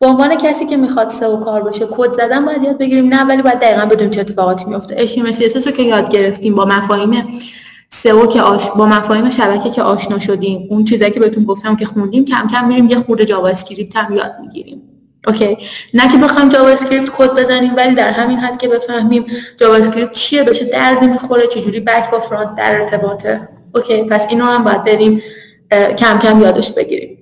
به 0.00 0.06
عنوان 0.06 0.36
کسی 0.36 0.66
که 0.66 0.76
می‌خواد 0.76 1.10
سئو 1.10 1.36
کار 1.36 1.62
باشه 1.62 1.86
کد 1.90 2.12
زدن 2.12 2.44
باید 2.44 2.62
یاد 2.62 2.78
بگیریم 2.78 3.14
نه 3.14 3.24
ولی 3.24 3.42
باید 3.42 3.58
دقیقا 3.58 3.86
بدونیم 3.86 4.10
چه 4.10 4.20
اتفاقاتی 4.20 4.64
میفته 4.64 5.06
HTML 5.06 5.66
رو 5.66 5.72
که 5.72 5.82
یاد 5.82 6.10
گرفتیم 6.10 6.54
با 6.54 6.64
مفاهیم 6.64 7.40
سئو 7.90 8.26
که 8.26 8.42
آش... 8.42 8.70
با 8.70 8.86
مفاهیم 8.86 9.30
شبکه 9.30 9.70
که 9.70 9.82
آشنا 9.82 10.18
شدیم 10.18 10.66
اون 10.70 10.84
چیزایی 10.84 11.10
که 11.10 11.20
بهتون 11.20 11.44
گفتم 11.44 11.76
که 11.76 11.86
خوندیم 11.86 12.24
کم 12.24 12.48
کم 12.52 12.68
میریم 12.68 12.88
یه 12.88 12.96
خورده 12.96 13.24
JavaScript 13.24 13.96
هم 13.96 14.14
یاد 14.14 14.32
می‌گیریم. 14.40 14.91
OK. 15.26 15.58
نه 15.94 16.12
که 16.12 16.18
بخوایم 16.18 16.48
JavaScript 16.48 17.10
کد 17.12 17.30
بزنیم 17.34 17.76
ولی 17.76 17.94
در 17.94 18.10
همین 18.10 18.38
حد 18.38 18.58
که 18.58 18.68
بفهمیم 18.68 19.26
JavaScript 19.60 20.12
چیه 20.12 20.42
به 20.42 20.54
چه 20.54 20.64
دردی 20.64 21.06
می‌خوره 21.06 21.46
چجوری 21.46 21.80
back 21.80 22.10
با 22.10 22.20
front 22.20 22.54
در 22.54 22.80
ارتباطه. 22.80 23.48
OK 23.74 24.04
پس 24.04 24.26
اینو 24.28 24.44
هم 24.44 24.64
باید 24.64 24.84
بریم 24.84 25.22
کم 25.98 26.18
کم 26.18 26.40
یادش 26.40 26.72
بگیریم. 26.72 27.18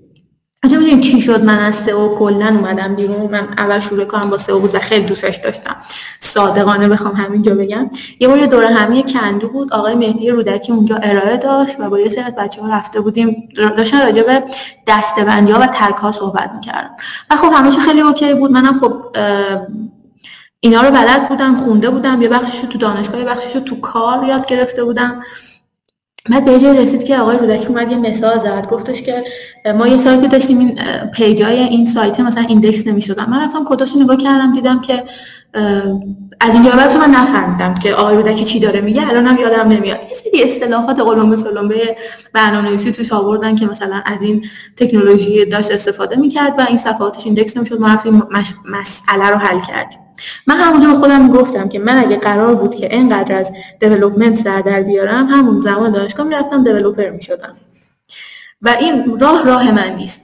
آقا 0.62 0.78
می‌دونیم 0.78 1.00
چی 1.00 1.20
شد؟ 1.20 1.44
من 1.44 1.58
از 1.58 1.74
سئو 1.74 2.14
کلا 2.14 2.46
اومدم 2.46 2.94
بیرون. 2.94 3.30
من 3.30 3.48
اول 3.58 3.80
شروع 3.80 4.04
کارم 4.04 4.30
با 4.30 4.38
سئو 4.38 4.58
بود 4.58 4.74
و 4.74 4.78
خیلی 4.78 5.04
دوستش 5.06 5.36
داشتم. 5.36 5.76
صادقانه 6.20 6.88
بخوام 6.88 7.14
همینجا 7.14 7.54
بگم. 7.54 7.90
یه 8.20 8.28
بار 8.28 8.46
دوره 8.46 8.68
همی 8.68 9.04
کندو 9.04 9.48
بود. 9.48 9.72
آقای 9.72 9.94
مهدی 9.94 10.30
رودکی 10.30 10.72
اونجا 10.72 10.96
ارائه 10.96 11.36
داشت 11.36 11.76
و 11.80 11.90
با 11.90 12.00
یه 12.00 12.08
سری 12.08 12.30
بچه 12.38 12.62
ها 12.62 12.68
رفته 12.68 13.00
بودیم. 13.00 13.48
داشتن 13.76 14.00
راجع 14.00 14.22
به 14.22 14.44
دسته‌بندی 14.86 15.52
ها 15.52 15.60
و 15.60 15.66
tag 15.66 15.96
ها 15.96 16.12
صحبت 16.12 16.50
می‌کردم 16.54 16.90
و 17.30 17.36
خب 17.36 17.52
همه 17.54 17.70
خیلی 17.70 18.00
OK 18.00 18.34
بود. 18.34 18.50
منم 18.50 18.80
خب 18.80 18.92
اینا 20.60 20.82
رو 20.82 20.90
بلد 20.90 21.28
بودم 21.28 21.56
خونده 21.56 21.90
بودم. 21.90 22.22
یه 22.22 22.28
بخشش 22.28 22.60
تو 22.60 22.78
دانشگاه 22.78 23.20
یه 23.20 23.26
بخشش 23.26 23.52
تو 23.52 23.80
کار 23.80 24.24
یاد 24.24 24.46
گرفته 24.46 24.84
بودم. 24.84 25.22
بعد 26.28 26.44
به 26.44 26.58
جای 26.58 26.78
رسید 26.78 27.04
که 27.04 27.18
آقای 27.18 27.38
رودکی 27.38 27.66
اومد 27.66 27.92
یه 27.92 27.98
مثال 27.98 28.38
زد. 28.38 28.68
گفتش 28.70 29.02
که 29.02 29.24
ما 29.78 29.88
یه 29.88 29.96
سایتی 29.96 30.28
داشتیم 30.28 30.58
این 30.58 30.78
پیجای 31.14 31.58
این 31.58 31.84
سایت 31.84 32.20
مثلا 32.20 32.44
index 32.48 32.86
نمی‌شدن 32.86 33.30
من 33.30 33.44
رفتم 33.44 33.64
کداشو 33.64 33.98
نگاه 33.98 34.16
کردم 34.16 34.52
دیدم 34.52 34.80
که 34.80 35.04
از 36.40 36.54
اینجا 36.54 36.70
بعد 36.70 36.96
من 36.96 37.10
نفهمیدم 37.10 37.74
که 37.74 37.94
آقای 37.94 38.16
رودکی 38.16 38.44
چی 38.44 38.60
داره 38.60 38.80
میگه. 38.80 39.08
الانم 39.08 39.38
یادم 39.40 39.68
نمیاد. 39.68 39.98
یه 40.10 40.14
سری 40.14 40.42
اصطلاحات 40.42 41.00
قلم 41.00 41.68
به 41.68 41.96
برنامه‌نویسی 42.32 42.92
توش 42.92 43.12
آوردن 43.12 43.56
که 43.56 43.66
مثلا 43.66 44.02
از 44.04 44.22
این 44.22 44.44
تکنولوژی 44.76 45.44
داشت 45.44 45.70
استفاده 45.70 46.16
می‌کرد 46.16 46.54
و 46.58 46.66
این 46.68 46.78
صفحاتش 46.78 47.26
ایندکس 47.26 47.56
نمی‌شد. 47.56 47.80
ما 47.80 47.88
رفتیم 47.88 48.22
مسئله 48.64 49.30
رو 49.30 49.36
حل 49.36 49.60
کردیم. 49.60 49.98
من 50.46 50.56
همونجا 50.56 50.88
به 50.88 50.94
خودم 50.94 51.28
گفتم 51.28 51.68
که 51.68 51.78
من 51.78 51.98
اگه 51.98 52.16
قرار 52.16 52.54
بود 52.54 52.74
که 52.74 52.94
اینقدر 52.94 53.38
از 53.38 53.52
دیولپمنت 53.80 54.38
سر 54.38 54.60
در 54.60 54.82
بیارم 54.82 55.26
همون 55.26 55.60
زمان 55.60 55.92
دانشگاه 55.92 56.26
می‌رفتم 56.26 56.64
دیولپر 56.64 57.10
می‌شدم. 57.10 57.52
و 58.62 58.76
این 58.80 59.20
راه 59.20 59.44
راه 59.44 59.72
من 59.72 59.94
نیست. 59.94 60.22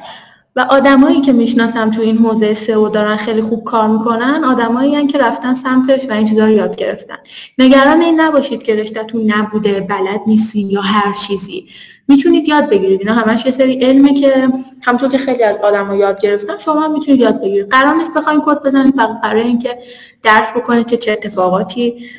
و 0.56 0.60
آدمایی 0.60 1.20
که 1.20 1.32
می‌شناسم 1.32 1.90
تو 1.90 2.02
این 2.02 2.18
حوزه 2.18 2.54
سئو 2.54 2.88
دارن 2.88 3.16
خیلی 3.16 3.42
خوب 3.42 3.64
کار 3.64 3.88
می‌کنن 3.88 4.44
آدمایی 4.44 5.06
که 5.06 5.18
رفتن 5.18 5.54
سمتش 5.54 6.08
و 6.08 6.12
این 6.12 6.26
چیزا 6.26 6.44
رو 6.44 6.50
یاد 6.50 6.76
گرفتن. 6.76 7.16
نگران 7.58 8.00
این 8.00 8.20
نباشید 8.20 8.62
که 8.62 8.76
رشتهتون 8.76 9.32
نبوده 9.32 9.80
بلد 9.80 10.20
نیستین 10.26 10.70
یا 10.70 10.80
هر 10.80 11.12
چیزی. 11.26 11.68
می‌تونید 12.08 12.48
یاد 12.48 12.68
بگیرید. 12.68 13.00
اینا 13.00 13.12
همش 13.14 13.46
یه 13.46 13.52
سری 13.52 13.74
علمه 13.74 14.14
که 14.14 14.48
همونطور 14.82 15.08
که 15.10 15.18
خیلی 15.18 15.42
از 15.42 15.56
آدم 15.56 15.94
یاد 15.94 16.20
گرفتن 16.20 16.58
شما 16.58 16.80
هم 16.80 16.92
می‌تونید 16.92 17.20
یاد 17.20 17.40
بگیرید. 17.40 17.68
قرار 17.68 17.94
نیست 17.94 18.14
بخواین 18.14 18.40
کد 18.44 18.62
بزنید 18.62 18.94
فقط 18.94 19.20
برای 19.22 19.42
اینکه 19.42 19.78
درک 20.22 20.54
بکنید 20.54 20.86
که 20.86 20.96
چه 20.96 21.12
اتفاقاتی 21.12 22.10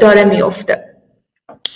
داره 0.00 0.24
میفته 0.24 0.88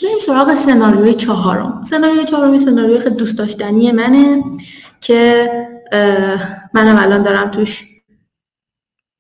بریم 0.02 0.18
سراغ 0.18 0.54
سناریوی 0.54 1.14
چهارم. 1.14 1.84
سناریوی 1.84 2.24
چهارم 2.24 2.58
سناریوی 2.58 3.00
خیلی 3.00 3.14
دوست 3.14 3.38
داشتنی 3.38 3.92
منه 3.92 4.44
که 5.00 5.50
منم 6.74 6.96
الان 6.98 7.22
دارم 7.22 7.50
توش 7.50 7.84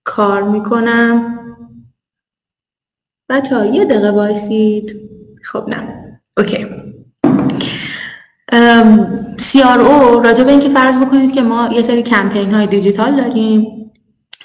کار 0.04 0.42
می‌کنم. 0.42 1.38
بچه 3.28 3.66
یه 3.66 3.84
دقیقه 3.84 4.12
بایستید 4.12 5.10
خب 5.42 5.68
نه. 5.68 6.12
OK. 6.38 6.85
CRO 9.38 10.24
راجع 10.24 10.44
به 10.44 10.50
اینکه 10.50 10.68
فرض 10.68 10.96
بکنید 10.96 11.34
که 11.34 11.42
ما 11.42 11.68
یه 11.72 11.82
سری 11.82 12.02
کمپین 12.02 12.54
های 12.54 12.66
دیجیتال 12.66 13.16
داریم 13.16 13.72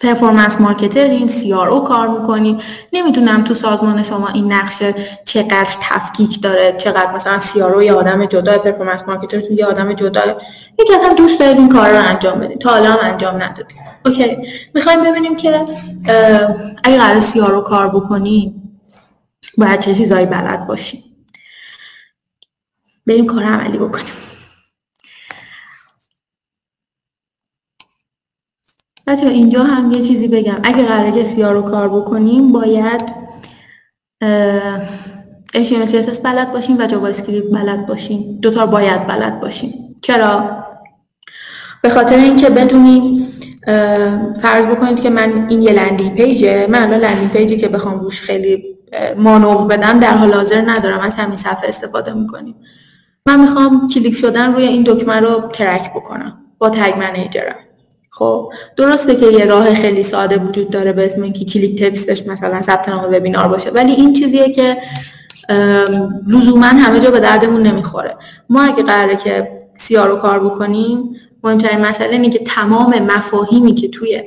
performance 0.01 0.62
marketer 0.62 1.16
یم 1.16 1.30
CRO 1.30 1.88
کار 1.88 2.07
می‌کنیم. 2.07 2.57
نمی‌دونم 2.93 3.43
تو 3.43 3.53
سازمان 3.53 4.03
شما 4.03 4.28
این 4.28 4.53
نقشا 4.53 4.95
چقدر 5.26 5.68
تفکیک 5.82 6.41
داره 6.41 6.76
چقدر 6.78 7.16
مثلا 7.16 7.39
CRO 7.39 7.82
یه 7.84 7.93
آدم 7.93 8.26
جدا 8.26 8.57
performance 8.57 9.03
marketer 9.07 9.51
یه 9.51 9.66
آدم 9.66 9.93
جدا 9.93 10.22
یکی 10.80 10.93
اصلا 10.93 11.14
دوست 11.14 11.39
دارید 11.39 11.57
این 11.57 11.70
کار 11.70 11.89
رو 11.89 12.09
انجام 12.09 12.39
بدید. 12.39 12.57
تا 12.57 12.70
حالا 12.70 12.91
هم 12.91 13.12
انجام 13.12 13.36
ندادید. 13.36 13.78
OK. 14.05 14.38
می‌خوایم 14.74 15.03
ببینیم 15.03 15.36
که 15.36 15.62
اگه 16.84 16.97
قرار 16.97 17.22
CRO 17.22 17.64
کار 17.70 17.88
بکنیم 17.88 18.80
باید 19.57 19.80
چه 19.80 19.95
چیزایی 19.95 20.26
بلد 20.26 20.68
باشیم. 20.68 21.03
بریم 23.08 23.26
کار 23.26 23.43
عملی 23.43 23.78
بکنیم. 23.78 24.14
بچه 29.08 29.28
اینجا 29.28 29.64
هم 29.64 29.91
یه 29.91 30.02
چیزی 30.02 30.28
بگم. 30.28 30.60
اگه 30.64 30.86
قراره 30.86 31.12
که 31.12 31.24
CRO 31.24 31.62
کار 31.62 31.89
بکنیم 31.89 32.52
باید 32.52 33.02
HTML 35.54 35.88
CSS 35.88 36.20
بلد 36.24 36.54
باشیم 36.54 36.78
و 36.78 36.86
JavaScript 36.86 37.51
بلد 37.52 37.86
باشیم. 37.86 38.39
دوتا 38.41 38.66
باید 38.66 39.08
بلد 39.08 39.39
باشیم. 39.39 39.95
چرا؟ 40.02 40.66
به 41.82 41.89
خاطر 41.89 42.16
اینکه 42.16 42.49
بدونیم 42.49 43.28
فرض 44.41 44.66
بکنید 44.66 45.02
که 45.02 45.10
من 45.10 45.47
این 45.49 45.62
یه 45.62 45.72
landing 45.72 46.16
page 46.16 46.50
ه. 46.50 46.68
من 46.68 46.84
الان 46.84 46.99
landing 46.99 47.32
page 47.32 47.52
ی 47.52 47.57
که 47.58 47.68
بخوام 47.68 47.99
روش 47.99 48.22
خیلی 48.22 48.78
مانور 49.18 49.68
بدم 49.68 49.99
در 49.99 50.18
حال 50.18 50.34
حاضر 50.34 50.62
ندارم. 50.62 50.99
از 50.99 51.16
همین 51.16 51.38
صفحه 51.38 51.70
استفاده 51.70 52.14
می‌کنیم. 52.14 52.56
من 53.26 53.39
می‌خوام 53.39 53.88
کلیک 53.88 54.15
شدن 54.15 54.53
روی 54.53 54.63
این 54.63 54.84
دکمه 54.84 55.15
رو 55.15 55.41
track 55.53 55.93
بکنم 55.93 56.38
با 56.57 56.69
tag 56.70 56.97
manager 56.99 57.49
م 57.49 57.55
خب 58.09 58.51
درسته 58.78 59.15
که 59.15 59.26
یه 59.26 59.45
راه 59.45 59.74
خیلی 59.76 60.03
ساده 60.03 60.38
وجود 60.38 60.69
داره 60.69 60.93
به 60.93 61.05
اسم 61.05 61.22
اینکه 61.22 61.45
click 61.45 61.84
text 61.84 62.13
ش 62.13 62.28
مثلا 62.28 62.61
ثبت 62.61 62.89
نام 62.89 63.13
وبینار 63.13 63.47
باشه 63.47 63.69
ولی 63.69 63.91
این 63.91 64.13
چیزیه 64.13 64.53
که 64.53 64.78
لزوما 66.28 66.65
همه 66.65 66.99
جا 66.99 67.11
به 67.11 67.19
دردمون 67.19 67.63
نمی‌خوره. 67.63 68.15
ما 68.49 68.61
اگه 68.61 68.84
قراره 68.84 69.15
که 69.15 69.61
CRO 69.78 70.16
کار 70.15 70.39
بکنیم 70.39 71.15
مهمترین 71.43 71.86
مسئله 71.86 72.11
اینه 72.11 72.30
که 72.30 72.39
تمام 72.39 72.99
مفاهیمی 72.99 73.74
که 73.74 73.88
توی 73.88 74.24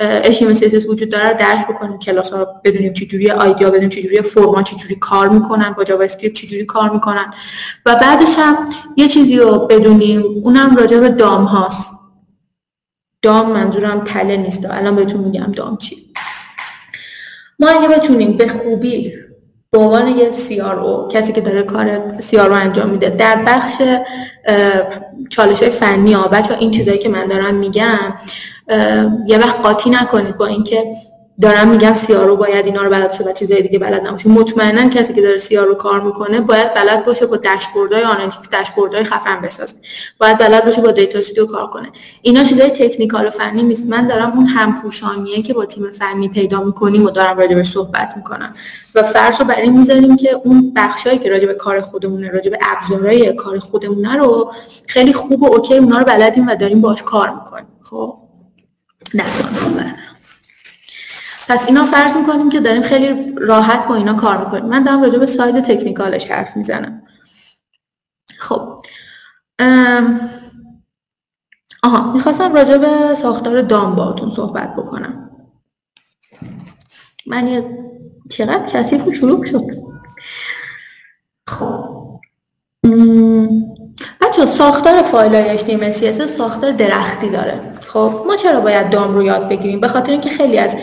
HTML 0.00 0.54
CSS 0.54 0.88
وجود 0.88 1.10
داره 1.10 1.34
درک 1.34 1.68
بکنیم 1.68 1.98
کلاس 1.98 2.32
ها 2.32 2.60
بدونیم 2.64 2.92
چجوری 2.92 3.30
ID 3.30 3.57
ها 3.57 3.70
بدونیم 3.70 3.88
چجوری 3.88 4.22
فرما 4.22 4.62
چجوری 4.62 4.94
کار 4.94 5.28
می‌کنن 5.28 5.70
با 5.70 5.84
JavaScript 5.84 6.36
چجوری 6.36 6.64
کار 6.64 6.90
می‌کنن. 6.90 7.34
و 7.86 7.94
بعدش 7.94 8.34
هم 8.38 8.68
یه 8.96 9.08
چیزی 9.08 9.36
رو 9.36 9.58
بدونیم 9.58 10.22
اونم 10.44 10.76
راجع 10.76 11.00
به 11.00 11.08
DOM 11.08 11.44
هاست. 11.44 11.92
DOM 13.22 13.52
منظورم 13.52 14.00
تله 14.00 14.36
نیست. 14.36 14.66
الان 14.70 14.96
بهتون 14.96 15.20
میگم 15.20 15.52
DOM 15.52 15.76
چی. 15.76 16.12
ما 17.58 17.68
اگه 17.68 17.88
بتونیم 17.88 18.36
به 18.36 18.48
خوبی 18.48 19.12
به 19.70 19.78
عنوان 19.78 20.08
یه 20.08 20.30
CRO 20.30 21.12
کسی 21.12 21.32
که 21.32 21.40
داره 21.40 21.62
کار 21.62 22.18
CRO 22.20 22.52
انجام 22.52 22.88
میده 22.88 23.10
در 23.10 23.42
بخش 23.46 23.82
چالش 25.30 25.62
های 25.62 25.70
فنی 25.70 26.12
ها 26.12 26.28
بچه 26.28 26.56
این 26.58 26.70
چیزایی 26.70 26.98
که 26.98 27.08
من 27.08 27.26
دارم 27.26 27.54
میگم 27.54 28.14
یه 29.26 29.38
وقت 29.38 29.60
قاطی 29.60 29.90
نکنید 29.90 30.36
با 30.36 30.46
اینکه 30.46 30.84
دارم 31.40 31.68
میگم 31.68 31.94
CRO 31.94 32.19
رو 32.19 32.36
باید 32.36 32.66
اینا 32.66 32.82
رو 32.82 32.90
بلد 32.90 33.10
باشه 33.10 33.24
و 33.24 33.32
چیزای 33.32 33.62
دیگه 33.62 33.78
بلد 33.78 34.06
نباشه. 34.06 34.28
مطمئنا 34.28 34.88
کسی 34.88 35.14
که 35.14 35.22
داره 35.22 35.38
CRO 35.38 35.60
رو 35.60 35.74
کار 35.74 36.00
می‌کنه 36.00 36.40
باید 36.40 36.74
بلد 36.74 37.04
باشه 37.04 37.26
با 37.26 37.36
داشبوردهای 37.36 38.02
analytic 38.02 38.50
داشبوردهای 38.50 39.04
خفن 39.04 39.40
بسازه. 39.42 39.74
باید 40.20 40.38
بلد 40.38 40.64
باشه 40.64 40.80
با 40.80 40.90
Data 40.90 41.18
Studio 41.18 41.46
کار 41.46 41.66
کنه. 41.66 41.88
اینا 42.22 42.44
چیزای 42.44 42.70
technical 42.70 43.26
و 43.26 43.30
فنی 43.30 43.62
نیست. 43.62 43.86
من 43.90 44.06
دارم 44.06 44.32
اون 44.36 44.46
همپوشانیه 44.46 45.42
که 45.42 45.54
با 45.54 45.66
تیم 45.66 45.90
فنی 45.90 46.28
پیدا 46.28 46.60
می‌کنیم 46.60 47.04
و 47.04 47.10
دارم 47.10 47.38
راجع 47.38 47.62
صحبت 47.62 48.12
می‌کنم. 48.16 48.54
و 48.94 49.02
فرض 49.02 49.40
رو 49.40 49.46
بر 49.46 49.60
این 49.60 49.78
می‌ذاریم 49.78 50.16
که 50.16 50.40
اون 50.44 50.72
بخشایی 50.76 51.18
که 51.18 51.30
راجع 51.30 51.46
به 51.46 51.54
کار 51.54 51.80
خودمونه 51.80 52.30
راجع 52.30 52.50
به 52.50 52.58
ابزارهای 52.62 53.32
کار 53.32 53.58
خودمونه 53.58 54.16
رو 54.16 54.52
خیلی 54.86 55.12
خوب 55.12 55.42
و 55.42 55.54
اوکی 55.54 55.76
اونا 55.76 55.98
رو 55.98 56.04
بلدیم 56.04 56.48
و 56.48 56.54
داریم 56.54 56.80
باش 56.80 57.02
کار 57.02 57.30
می‌کنیم. 57.30 57.66
خب؟ 57.82 58.25
دستان 59.18 59.94
پس 61.48 61.64
اینا 61.66 61.84
فرض 61.84 62.16
می‌کنیم 62.16 62.48
که 62.48 62.60
داریم 62.60 62.82
خیلی 62.82 63.34
راحت 63.38 63.88
با 63.88 63.94
اینا 63.94 64.14
کار 64.14 64.44
می‌کنیم. 64.44 64.64
من 64.64 64.84
دارم 64.84 65.02
راجع 65.02 65.18
به 65.18 65.26
ساید 65.26 65.60
تکنیکالش 65.60 66.26
حرف 66.26 66.56
می‌زنم. 66.56 67.02
خب. 68.38 68.82
آها 71.82 72.12
می‌خواستم 72.12 72.54
راجع 72.54 72.76
به 72.78 73.14
ساختار 73.14 73.62
دام 73.62 73.94
باهاتون 73.94 74.30
صحبت 74.30 74.76
بکنم. 74.76 75.30
من 77.26 77.48
یه 77.48 77.78
چقدر 78.30 78.66
کثیف 78.66 79.06
و 79.06 79.12
شد. 79.44 79.66
خب. 81.48 81.96
بچه 84.20 84.46
ساختار 84.46 85.02
فایل 85.02 85.34
های 85.34 85.58
HTML 85.58 85.90
ساختار 86.26 86.72
درختی 86.72 87.30
داره. 87.30 87.75
خب 87.96 88.26
ما 88.26 88.36
چرا 88.36 88.60
باید 88.60 88.90
DOM 88.90 89.14
رو 89.14 89.22
یاد 89.22 89.48
بگیریم؟ 89.48 89.80
به 89.80 89.88
خاطر 89.88 90.12
اینکه 90.12 90.30
خیلی 90.30 90.58
از 90.58 90.76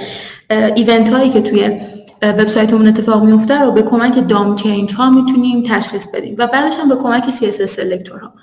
event 0.75 1.09
هایی 1.09 1.29
که 1.29 1.41
توی 1.41 1.79
وبسایتمون 2.21 2.87
اتفاق 2.87 3.23
میفته 3.23 3.61
رو 3.61 3.71
به 3.71 3.81
کمک 3.81 4.27
DOM 4.27 4.55
change 4.55 4.93
ها 4.93 5.09
می‌تونیم 5.09 5.63
تشخیص 5.63 6.07
بدیم 6.07 6.35
و 6.37 6.47
بعدش 6.47 6.77
هم 6.77 6.89
به 6.89 6.95
کمک 6.95 7.23
CSS 7.29 7.65
selector 7.65 8.19
ها. 8.19 8.33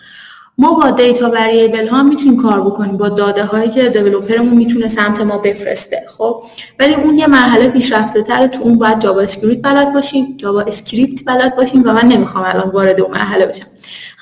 ما 0.61 0.75
با 0.75 0.91
data 0.91 1.31
variable 1.31 1.89
ها 1.89 2.03
می‌تونیم 2.03 2.43
کار 2.43 2.61
بکنیم. 2.61 2.97
با 2.97 3.09
داده 3.09 3.45
هایی 3.45 3.71
که 3.71 3.89
developer 3.89 4.38
مون 4.38 4.55
می‌تونه 4.55 4.89
سمت 4.89 5.21
ما 5.21 5.39
بفرسته 5.39 6.07
خب؟ 6.19 6.43
ولی 6.79 6.95
اون 6.95 7.19
یه 7.19 7.27
مرحله 7.27 7.69
پیشرفته 7.69 8.23
تره 8.23 8.49
تو 8.49 8.63
اون 8.63 8.79
باید 8.79 9.01
JavaScript 9.01 9.63
بلد 9.63 9.93
باشیم 9.93 10.35
JavaScript 10.37 11.25
بلد 11.25 11.57
باشیم 11.57 11.83
و 11.87 11.93
من 11.93 12.09
نمی‌خوام 12.09 12.45
الان 12.45 12.71
وارد 12.71 13.01
اون 13.01 13.11
مرحله 13.11 13.47
بشم. 13.47 13.67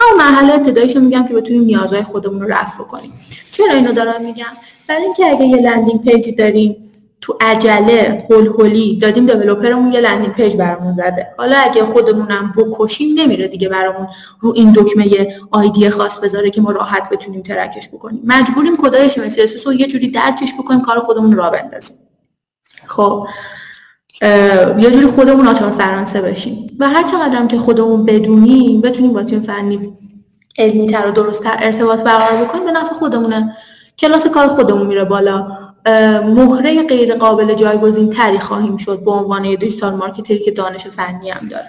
همون 0.00 0.18
مرحله 0.18 0.54
ابتداییشو 0.54 1.00
میگم 1.00 1.26
که 1.28 1.34
بتونیم 1.34 1.62
نیازهای 1.62 2.02
خودمون 2.02 2.42
رو 2.42 2.48
رفع 2.48 2.84
کنیم 2.84 3.12
چرا 3.50 3.72
اینو 3.72 3.92
دارم 3.92 4.24
میگم؟ 4.24 4.44
برای 4.88 5.02
اینکه 5.02 5.26
اگه 5.26 5.44
یه 5.44 5.56
landing 5.56 6.02
page 6.02 6.26
ی 6.26 6.32
داریم 6.32 6.76
تو 7.20 7.38
عجله 7.40 8.26
هول 8.30 8.98
دادیم 8.98 9.26
developer 9.26 9.76
مون 9.76 9.92
یه 9.92 10.00
landing 10.00 10.34
page 10.34 10.56
برامون 10.56 10.94
زده. 10.94 11.26
حالا 11.38 11.56
اگه 11.56 11.84
خودمونم 11.84 12.54
بکشیم 12.56 13.20
نمیره 13.20 13.48
دیگه 13.48 13.68
برامون 13.68 14.08
رو 14.40 14.52
این 14.56 14.72
دکمه 14.72 15.28
ID 15.50 15.90
خاص 15.90 16.18
بذاره 16.18 16.50
که 16.50 16.60
ما 16.60 16.70
راحت 16.70 17.10
بتونیم 17.10 17.42
track 17.42 17.75
ش 17.75 17.88
بکنیم. 17.88 18.22
مجبوریم 18.24 18.76
کدای 18.76 19.10
CSS 19.10 19.66
رو 19.66 19.72
یه 19.72 19.86
جوری 19.86 20.08
درکش 20.08 20.54
بکنیم 20.58 20.80
کار 20.80 20.98
خودمون 20.98 21.32
را 21.32 21.50
بندازیم. 21.50 21.96
خب 22.86 23.26
یه 24.78 24.90
جوری 24.90 25.06
خودمون 25.06 25.46
آچار 25.48 25.70
فرانسه 25.70 26.20
بشیم. 26.20 26.66
و 26.78 26.88
هر 26.88 27.02
چقدر 27.02 27.34
هم 27.34 27.48
که 27.48 27.58
خودمون 27.58 28.04
بدونیم 28.04 28.80
بتونیم 28.80 29.12
با 29.12 29.22
تیم 29.22 29.40
فنی 29.40 29.92
علمی 30.58 30.86
تر 30.86 31.08
و 31.08 31.10
درست 31.10 31.42
تر 31.42 31.56
ارتباط 31.58 32.02
برقرار 32.02 32.44
بکنیم 32.44 32.64
به 32.64 32.72
نفع 32.72 32.94
خودمونه. 32.94 33.56
کلاس 33.98 34.26
کار 34.26 34.48
خودمون 34.48 34.86
میره 34.86 35.04
بالا. 35.04 35.67
مهره 36.24 36.82
غیر 36.82 37.14
قابل 37.14 37.54
جایگزین 37.54 38.10
تری 38.10 38.38
خواهیم 38.38 38.76
شد 38.76 39.04
به 39.04 39.10
عنوان 39.10 39.44
یه 39.44 39.56
دیجیتال 39.56 39.94
مارکتری 39.94 40.38
که 40.38 40.50
دانش 40.50 40.86
فنی 40.86 41.30
هم 41.30 41.48
داره. 41.48 41.68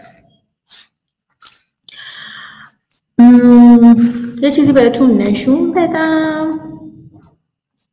یه 4.41 4.51
چیزی 4.51 4.71
بهتون 4.71 5.17
نشون 5.17 5.73
بدم. 5.73 6.59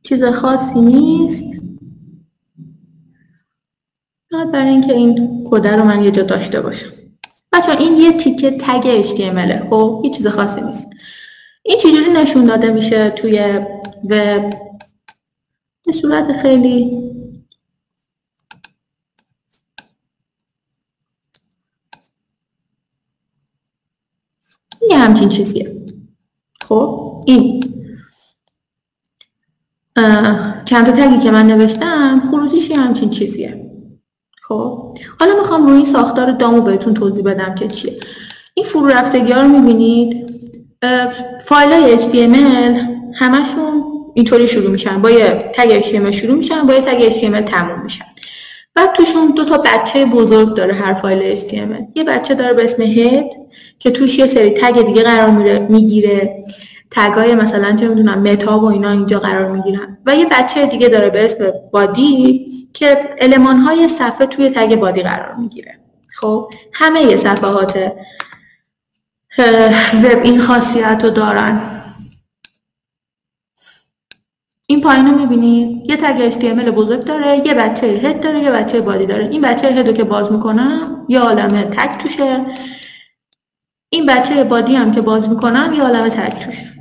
چیز 0.03 0.23
خاصی 0.23 0.79
نیست. 0.79 1.43
برای 4.53 4.69
اینکه 4.69 4.93
این 4.93 5.43
کده 5.51 5.75
رو 5.75 5.83
من 5.83 6.03
یه 6.03 6.11
جا 6.11 6.23
داشته 6.23 6.61
باشم. 6.61 6.89
بچه 7.53 7.71
این 7.71 7.97
یه 7.97 8.11
تیکه 8.11 8.51
تگ 8.51 9.01
HTML 9.01 9.69
خب؟ 9.69 10.01
یه 10.05 10.11
چیز 10.11 10.27
خاصی 10.27 10.61
نیست. 10.61 10.89
این 11.63 11.77
چجوری 11.79 12.09
نشون 12.13 12.45
داده 12.45 12.71
میشه 12.71 13.09
توی 13.09 13.39
وب؟ 14.09 14.66
به 15.87 15.93
صورت 15.93 16.41
خیلی 16.41 17.03
یه 24.89 24.97
همچین 24.97 25.29
چیزیه. 25.29 25.85
خب 26.61 27.23
این. 27.27 27.73
چند 30.65 30.85
تا 30.85 30.91
تگی 30.91 31.17
که 31.17 31.31
من 31.31 31.47
نوشتم 31.47 32.21
خروجیش 32.31 32.69
یه 32.69 32.77
همچین 32.77 33.09
چیزیه. 33.09 33.71
خب 34.41 34.97
حالا 35.19 35.35
می‌خوام 35.35 35.67
روی 35.67 35.75
این 35.75 35.85
ساختار 35.85 36.31
دامو 36.31 36.61
بهتون 36.61 36.93
توضیح 36.93 37.23
بدم 37.25 37.55
که 37.55 37.67
چیه. 37.67 37.95
این 38.53 38.65
فرو 38.65 38.87
رفتگی 38.87 39.31
ها 39.31 39.41
رو 39.41 39.47
می‌بینید. 39.47 40.27
فایل 41.45 41.71
های 41.71 41.97
HTML 41.97 42.81
همشون 43.13 43.96
اینطوری 44.17 44.47
شروع 44.47 44.71
میشن. 44.71 45.01
با 45.01 45.09
یه 45.09 45.51
تگ 45.53 45.81
HTML 45.81 46.11
شروع 46.11 46.35
میشن 46.35 46.61
با 46.61 46.73
یه 46.73 46.81
تگ 46.81 47.09
HTML 47.09 47.43
تموم 47.43 47.81
میشن. 47.83 48.05
بعد 48.75 48.93
توشون 48.93 49.31
دو 49.35 49.45
تا 49.45 49.57
بچه 49.57 50.05
بزرگ 50.05 50.53
داره 50.53 50.73
هر 50.73 50.93
فایل 50.93 51.35
HTML. 51.35 51.83
یه 51.95 52.03
بچه 52.03 52.35
داره 52.35 52.53
به 52.53 52.63
اسم 52.63 52.81
هد 52.81 53.25
که 53.79 53.91
توش 53.91 54.17
یه 54.17 54.27
سری 54.27 54.49
تگ 54.49 54.85
دیگه 54.85 55.03
قرار 55.03 55.29
می‌گیره. 55.69 56.43
تگای 56.91 57.35
مثلا 57.35 57.75
چه 57.75 57.87
می‌دونم 57.87 58.21
متا 58.21 58.59
و 58.59 58.65
اینا 58.65 58.91
اینجا 58.91 59.19
قرار 59.19 59.51
می‌گیرن. 59.51 59.97
و 60.05 60.15
یه 60.15 60.25
بچه 60.31 60.65
دیگه 60.65 60.87
داره 60.87 61.09
به 61.09 61.25
اسم 61.25 61.37
بادی 61.71 62.45
که 62.73 62.97
علمان 63.21 63.57
های 63.57 63.87
صفحه 63.87 64.27
توی 64.27 64.49
تگ 64.49 64.75
بادی 64.75 65.01
قرار 65.01 65.35
می‌گیره. 65.35 65.79
خب 66.15 66.49
همه 66.73 67.01
یه 67.01 67.17
صفحات 67.17 67.91
وب 70.03 70.21
این 70.23 70.41
خاصیت 70.41 70.99
رو 71.03 71.09
دارن. 71.09 71.61
این 74.69 74.81
پایین 74.81 75.05
رو 75.07 75.17
می‌بینید. 75.17 75.89
یه 75.89 75.95
تگ 75.95 76.29
HTML 76.29 76.69
بزرگ 76.69 77.03
داره 77.03 77.41
یه 77.45 77.53
بچه 77.53 77.87
هد 77.87 78.21
داره 78.21 78.39
یه 78.39 78.51
بچه 78.51 78.81
بادی 78.81 79.05
داره. 79.05 79.27
این 79.27 79.41
بچه 79.41 79.67
هد 79.67 79.87
رو 79.87 79.93
که 79.93 80.03
باز 80.03 80.31
می‌کنم 80.31 81.05
یه 81.09 81.19
عالمه 81.19 81.63
تگ 81.63 81.97
توشه. 81.97 82.45
این 83.89 84.05
بچه 84.05 84.43
body 84.43 84.75
هم 84.75 84.91
که 84.91 85.01
باز 85.01 85.29
می‌کنم 85.29 85.73
یه 85.75 85.83
عالمه 85.83 86.09
تگ 86.09 86.45
توشه. 86.45 86.73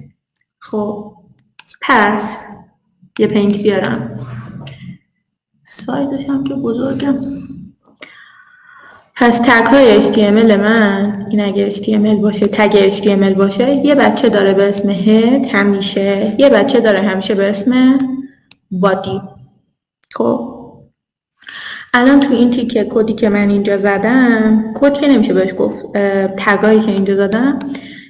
خب 0.59 1.15
پس 1.83 2.41
یه 3.19 3.27
Paint 3.27 3.57
بیارم. 3.57 4.21
سایزش 5.65 6.29
هم 6.29 6.45
که 6.45 6.55
بزرگم 6.55 7.21
پس 9.19 9.39
تگ 9.39 9.67
های 9.67 10.03
HTML 10.03 10.53
من 10.53 11.27
این 11.31 11.41
اگه 11.41 11.71
HTML 11.71 12.21
باشه 12.23 12.47
تگ 12.47 12.91
HTML 12.91 13.37
باشه 13.37 13.75
یه 13.75 13.95
بچه 13.95 14.29
داره 14.29 14.55
به 14.55 14.69
اسم 14.69 14.91
head 14.91 15.47
همیشه. 15.47 16.37
یه 16.39 16.49
بچه 16.49 16.81
داره 16.81 16.99
همیشه 16.99 17.35
به 17.35 17.51
اسم 17.51 17.99
body. 18.71 19.21
خب. 20.15 20.57
الان 21.95 22.21
تو 22.21 22.35
این 22.35 22.51
تیکه 22.51 22.87
کدی 22.91 23.13
که 23.13 23.29
من 23.29 23.49
اینجا 23.49 23.77
زدم 23.77 24.75
کد 24.75 24.93
که 24.93 25.09
نمیشه 25.09 25.35
بهش 25.35 25.51
گفت 25.59 25.85
تگایی 26.37 26.81
که 26.81 26.91
اینجا 26.91 27.17
زدم 27.17 27.59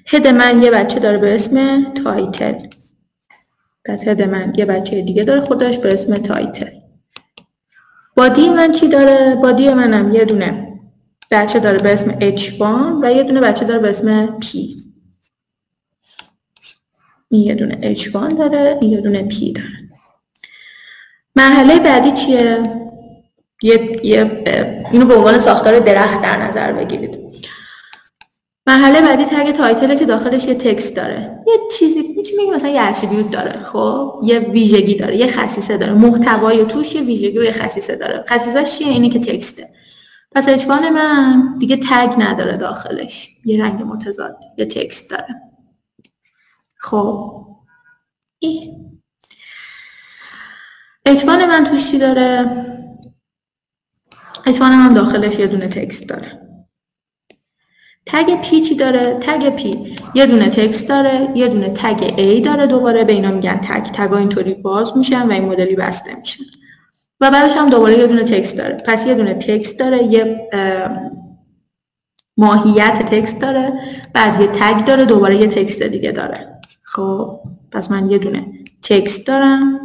head 0.06 0.26
من 0.26 0.62
یه 0.62 0.70
بچه 0.70 0.98
داره 1.00 1.18
به 1.18 1.34
اسم 1.34 1.84
title. 1.92 2.54
پس 3.84 4.08
head 4.08 4.22
من 4.22 4.52
یه 4.56 4.64
بچه 4.64 5.02
دیگه 5.02 5.24
داره 5.24 5.40
خودش 5.40 5.78
به 5.78 5.94
اسم 5.94 6.14
title. 6.14 6.70
body 8.16 8.48
من 8.48 8.72
چی 8.72 8.88
داره؟ 8.88 9.34
body 9.42 9.74
منم 9.74 10.14
یه 10.14 10.24
دونه. 10.24 10.75
بچه 11.30 11.58
داره 11.58 11.78
به 11.78 11.92
اسم 11.92 12.18
H1 12.18 12.60
و 13.02 13.12
یه 13.12 13.22
دونه 13.22 13.40
بچه 13.40 13.64
داره 13.64 13.78
به 13.78 13.90
اسم 13.90 14.38
P. 14.40 14.56
این 17.28 17.42
یه 17.42 17.54
دونه 17.54 17.94
H1 17.94 18.34
داره 18.38 18.78
این 18.80 18.92
یه 18.92 19.00
دونه 19.00 19.28
P 19.28 19.52
داره. 19.52 19.86
مرحله 21.36 21.78
بعدی 21.78 22.12
چیه؟ 22.12 22.62
یه, 23.62 24.00
یه 24.06 24.44
اینو 24.92 25.06
به 25.06 25.14
عنوان 25.14 25.38
ساختار 25.38 25.78
درخت 25.78 26.22
در 26.22 26.48
نظر 26.48 26.72
بگیرید. 26.72 27.18
مرحله 28.66 29.00
بعدی 29.00 29.24
تگ 29.24 29.52
تایتله 29.52 29.96
که 29.96 30.04
داخلش 30.04 30.44
یه 30.44 30.54
تکست 30.54 30.96
داره. 30.96 31.38
یه 31.46 31.54
چیزی 31.78 32.02
می‌تونی 32.16 32.50
مثلا 32.50 32.70
یه 32.70 32.82
اتریبیوت 32.82 33.30
داره 33.30 33.64
خب؟ 33.64 34.20
یه 34.24 34.38
ویژگی 34.38 34.94
داره 34.94 35.16
یه 35.16 35.26
خصیصه 35.26 35.76
داره. 35.76 35.92
محتوای 35.92 36.64
توش 36.64 36.94
یه 36.94 37.00
ویژگی 37.00 37.38
و 37.38 37.44
یه 37.44 37.52
خصیصه 37.52 37.96
داره. 37.96 38.24
خصیصه‌اش 38.28 38.78
چیه؟ 38.78 38.88
اینه 38.88 39.08
که 39.08 39.18
تکسته. 39.18 39.68
پس 40.36 40.48
اچوان 40.48 40.88
من. 40.88 41.58
دیگه 41.58 41.76
تگ 41.76 42.14
نداره 42.18 42.56
داخلش. 42.56 43.30
یه 43.44 43.64
رنگ 43.64 43.82
متضاد 43.82 44.38
یه 44.58 44.64
تکست 44.64 45.10
داره. 45.10 45.34
خب. 46.78 47.46
ای. 48.38 48.72
H1 51.06 51.46
من 51.46 51.64
توش 51.64 51.90
چی 51.90 51.98
داره؟ 51.98 52.64
H1 54.46 54.76
من 54.76 54.92
داخلش 54.92 55.38
یه 55.38 55.46
دونه 55.46 55.68
text 55.68 56.08
داره. 56.08 56.40
تگ 58.06 58.40
P 58.40 58.60
چی 58.60 58.74
داره؟ 58.74 59.18
تگ 59.20 59.56
P. 59.56 59.96
یه 60.14 60.26
دونه 60.26 60.48
text 60.48 60.88
داره 60.88 61.28
یه 61.34 61.48
دونه 61.48 61.68
تگ 61.68 62.14
A 62.18 62.40
داره 62.40 62.66
دوباره. 62.66 63.04
به 63.04 63.12
اینا 63.12 63.30
میگن 63.30 63.56
تگ. 63.56 63.84
تگا 63.84 64.16
اینطوری 64.16 64.54
باز 64.54 64.96
میشن 64.96 65.28
و 65.28 65.32
این 65.32 65.44
مدلی 65.44 65.76
بسته 65.76 66.14
میشن. 66.14 66.44
و 67.20 67.30
بعدش 67.30 67.56
هم 67.56 67.70
دوباره 67.70 67.98
یه 67.98 68.06
دونه 68.06 68.22
text 68.22 68.56
داره. 68.58 68.76
پس 68.76 69.06
یه 69.06 69.14
دونه 69.14 69.34
text 69.34 69.78
داره 69.78 70.04
یه 70.04 70.48
ماهیت 72.36 73.02
text 73.14 73.40
داره 73.40 73.72
بعد 74.12 74.40
یه 74.40 74.46
تگ 74.46 74.84
داره 74.84 75.04
دوباره 75.04 75.36
یه 75.36 75.46
text 75.46 75.82
دیگه 75.82 76.12
داره. 76.12 76.60
خب 76.82 77.40
پس 77.72 77.90
من 77.90 78.10
یه 78.10 78.18
دونه 78.18 78.46
تکست 78.82 79.26
دارم 79.26 79.80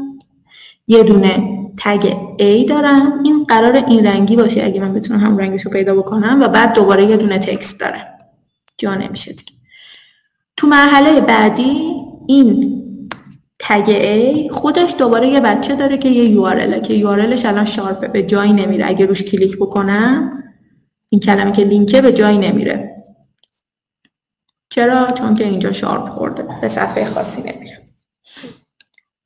یه 0.88 1.04
دونه 1.04 1.58
تگ 1.78 2.14
A 2.40 2.70
دارم. 2.70 3.24
این 3.24 3.44
قرار 3.44 3.76
این 3.76 4.08
رنگی 4.08 4.36
باشه 4.36 4.64
اگه 4.64 4.82
من 4.82 4.94
بتونم 4.94 5.20
هم 5.20 5.38
رنگش 5.38 5.62
رو 5.62 5.72
پیدا 5.72 5.96
بکنم 5.96 6.42
و 6.42 6.48
بعد 6.48 6.74
دوباره 6.74 7.06
یه 7.06 7.18
دونه 7.18 7.38
تکست 7.38 7.80
داره. 7.80 8.08
جا 8.78 8.96
نمیشه 8.96 9.34
دیگه. 9.34 9.54
تو 10.58 10.68
مرحله 10.68 11.22
بعدی 11.22 11.94
این 12.28 12.81
تگ 13.64 13.86
A 13.86 14.52
خودش 14.52 14.96
دوباره 14.98 15.28
یه 15.28 15.40
بچه 15.40 15.76
داره 15.76 15.98
که 15.98 16.10
یه 16.10 16.42
URL 16.42 16.82
که 16.88 17.02
URLش 17.02 17.46
الان 17.46 17.66
شارپه 17.66 18.08
به 18.08 18.24
جایی 18.24 18.54
نمیره. 18.54 18.86
اگه 18.88 19.06
روش 19.06 19.24
کلیک 19.24 19.58
بکنم 19.58 20.44
این 21.10 21.22
کلمه 21.22 21.52
که 21.52 21.64
لینکه 21.64 22.02
به 22.02 22.14
جایی 22.14 22.38
نمیره. 22.38 23.04
چرا؟ 24.70 25.08
چون 25.12 25.36
که 25.36 25.44
اینجا 25.44 25.72
شارپ 25.72 26.10
خورده. 26.10 26.46
به 26.62 26.70
صفحه 26.70 27.06
خاصی 27.06 27.42
نمیره. 27.42 27.82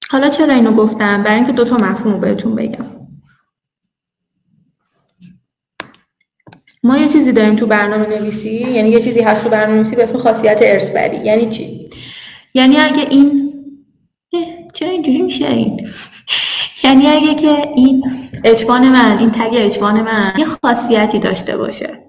حالا 0.09 0.29
چرا 0.29 0.53
اینو 0.53 0.71
گفتم؟ 0.71 1.23
برای 1.23 1.35
اینکه 1.35 1.51
دوتا 1.51 1.75
مفهوم 1.75 2.13
رو 2.13 2.19
بهتون 2.19 2.55
بگم. 2.55 2.85
ما 6.83 6.97
یه 6.97 7.07
چیزی 7.07 7.31
داریم 7.31 7.55
تو 7.55 7.65
برنامه 7.65 8.19
نویسی 8.19 8.71
یعنی 8.71 8.89
یه 8.89 9.01
چیزی 9.01 9.21
هست 9.21 9.43
تو 9.43 9.49
برنامه 9.49 9.75
نویسی 9.75 9.95
به 9.95 10.03
اسم 10.03 10.17
خاصیت 10.17 10.59
ارثبری. 10.61 11.17
یعنی 11.17 11.49
چی؟ 11.49 11.89
یعنی 12.53 12.77
اگه 12.77 13.07
این 13.09 13.44
چرا 14.85 14.93
اینجوری 14.93 15.21
میشه؟ 15.21 15.47
این 15.47 15.87
یعنی 16.83 17.07
اگه 17.07 17.35
که 17.35 17.71
این 17.75 18.03
اجوان 18.43 18.89
من 18.89 19.17
این 19.17 19.31
تگ 19.31 19.53
اجوان 19.53 20.01
من 20.01 20.33
یه 20.37 20.45
خاصیتی 20.45 21.19
داشته 21.19 21.57
باشه. 21.57 21.99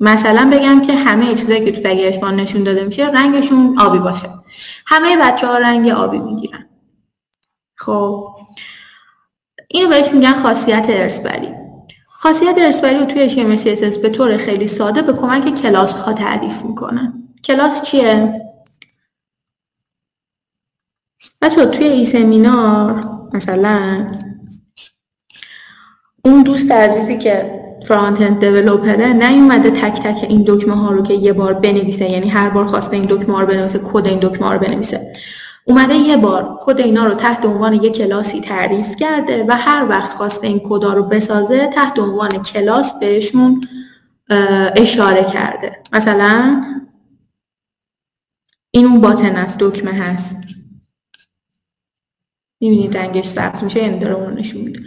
مثلا 0.00 0.50
بگم 0.52 0.80
که 0.80 0.92
همه 0.92 1.34
چیزایی 1.34 1.64
که 1.64 1.72
تو 1.72 1.80
تگ 1.80 1.98
اجوان 2.00 2.36
نشون 2.36 2.62
داده 2.62 2.84
میشه 2.84 3.06
رنگشون 3.06 3.78
آبی 3.78 3.98
باشه. 3.98 4.28
همه 4.86 5.16
بچه 5.16 5.46
ها 5.46 5.58
رنگ 5.58 5.88
آبی 5.88 6.18
می‌گیرن. 6.18 6.66
خب. 7.74 8.28
اینو 9.68 9.88
بهش 9.88 10.12
میگن 10.12 10.32
خاصیت 10.32 10.86
ارسبری 10.88 11.48
خاصیت 12.08 12.54
ارسبری 12.58 12.98
رو 12.98 13.04
توی 13.04 13.30
HTML 13.30 13.98
به 14.02 14.08
طور 14.08 14.36
خیلی 14.36 14.66
ساده 14.66 15.02
به 15.02 15.12
کمک 15.12 15.62
کلاس 15.62 15.94
ها 15.94 16.12
تعریف 16.12 16.64
می‌کنن. 16.64 17.22
کلاس 17.44 17.82
چیه؟ 17.82 18.32
بچه 21.46 21.66
توی 21.66 21.86
ای 21.86 22.04
سمینار 22.04 23.04
مثلا 23.32 24.06
اون 26.24 26.42
دوست 26.42 26.70
عزیزی 26.70 27.18
که 27.18 27.62
فرانت 27.88 28.20
اند 28.20 28.40
دیولپره 28.40 29.12
نیومده 29.12 29.70
تک 29.70 30.02
تک 30.02 30.26
این 30.28 30.44
دکمه 30.46 30.74
ها 30.74 30.90
رو 30.90 31.02
که 31.02 31.14
یه 31.14 31.32
بار 31.32 31.54
بنویسه 31.54 32.12
یعنی 32.12 32.28
هر 32.28 32.50
بار 32.50 32.66
خواسته 32.66 32.96
این 32.96 33.06
دکمه 33.08 33.34
ها 33.34 33.40
رو 33.40 33.46
بنویسه 33.46 33.80
کد 33.84 34.06
این 34.06 34.18
دکمه 34.18 34.46
ها 34.46 34.52
رو 34.52 34.58
بنویسه. 34.58 35.12
اومده 35.64 35.94
یه 35.94 36.16
بار 36.16 36.58
کد 36.62 36.80
اینا 36.80 37.06
رو 37.06 37.14
تحت 37.14 37.44
عنوان 37.44 37.74
یه 37.74 37.90
کلاسی 37.90 38.40
تعریف 38.40 38.96
کرده 38.96 39.44
و 39.48 39.56
هر 39.56 39.86
وقت 39.88 40.10
خواسته 40.10 40.46
این 40.46 40.60
کدا 40.64 40.92
رو 40.92 41.02
بسازه 41.02 41.66
تحت 41.66 41.98
عنوان 41.98 42.28
کلاس 42.28 42.98
بهشون 42.98 43.60
اشاره 44.76 45.24
کرده. 45.24 45.82
مثلا 45.92 46.62
این 48.70 48.86
اون 48.86 49.00
باتن 49.00 49.36
است 49.36 49.56
دکمه 49.58 49.92
هست. 49.92 50.45
می‌بینید 52.60 52.96
رنگش 52.96 53.26
سبز 53.26 53.64
میشه 53.64 53.82
یعنی 53.82 53.98
داره 53.98 54.14
اون 54.14 54.34
نشون 54.34 54.60
میده. 54.62 54.80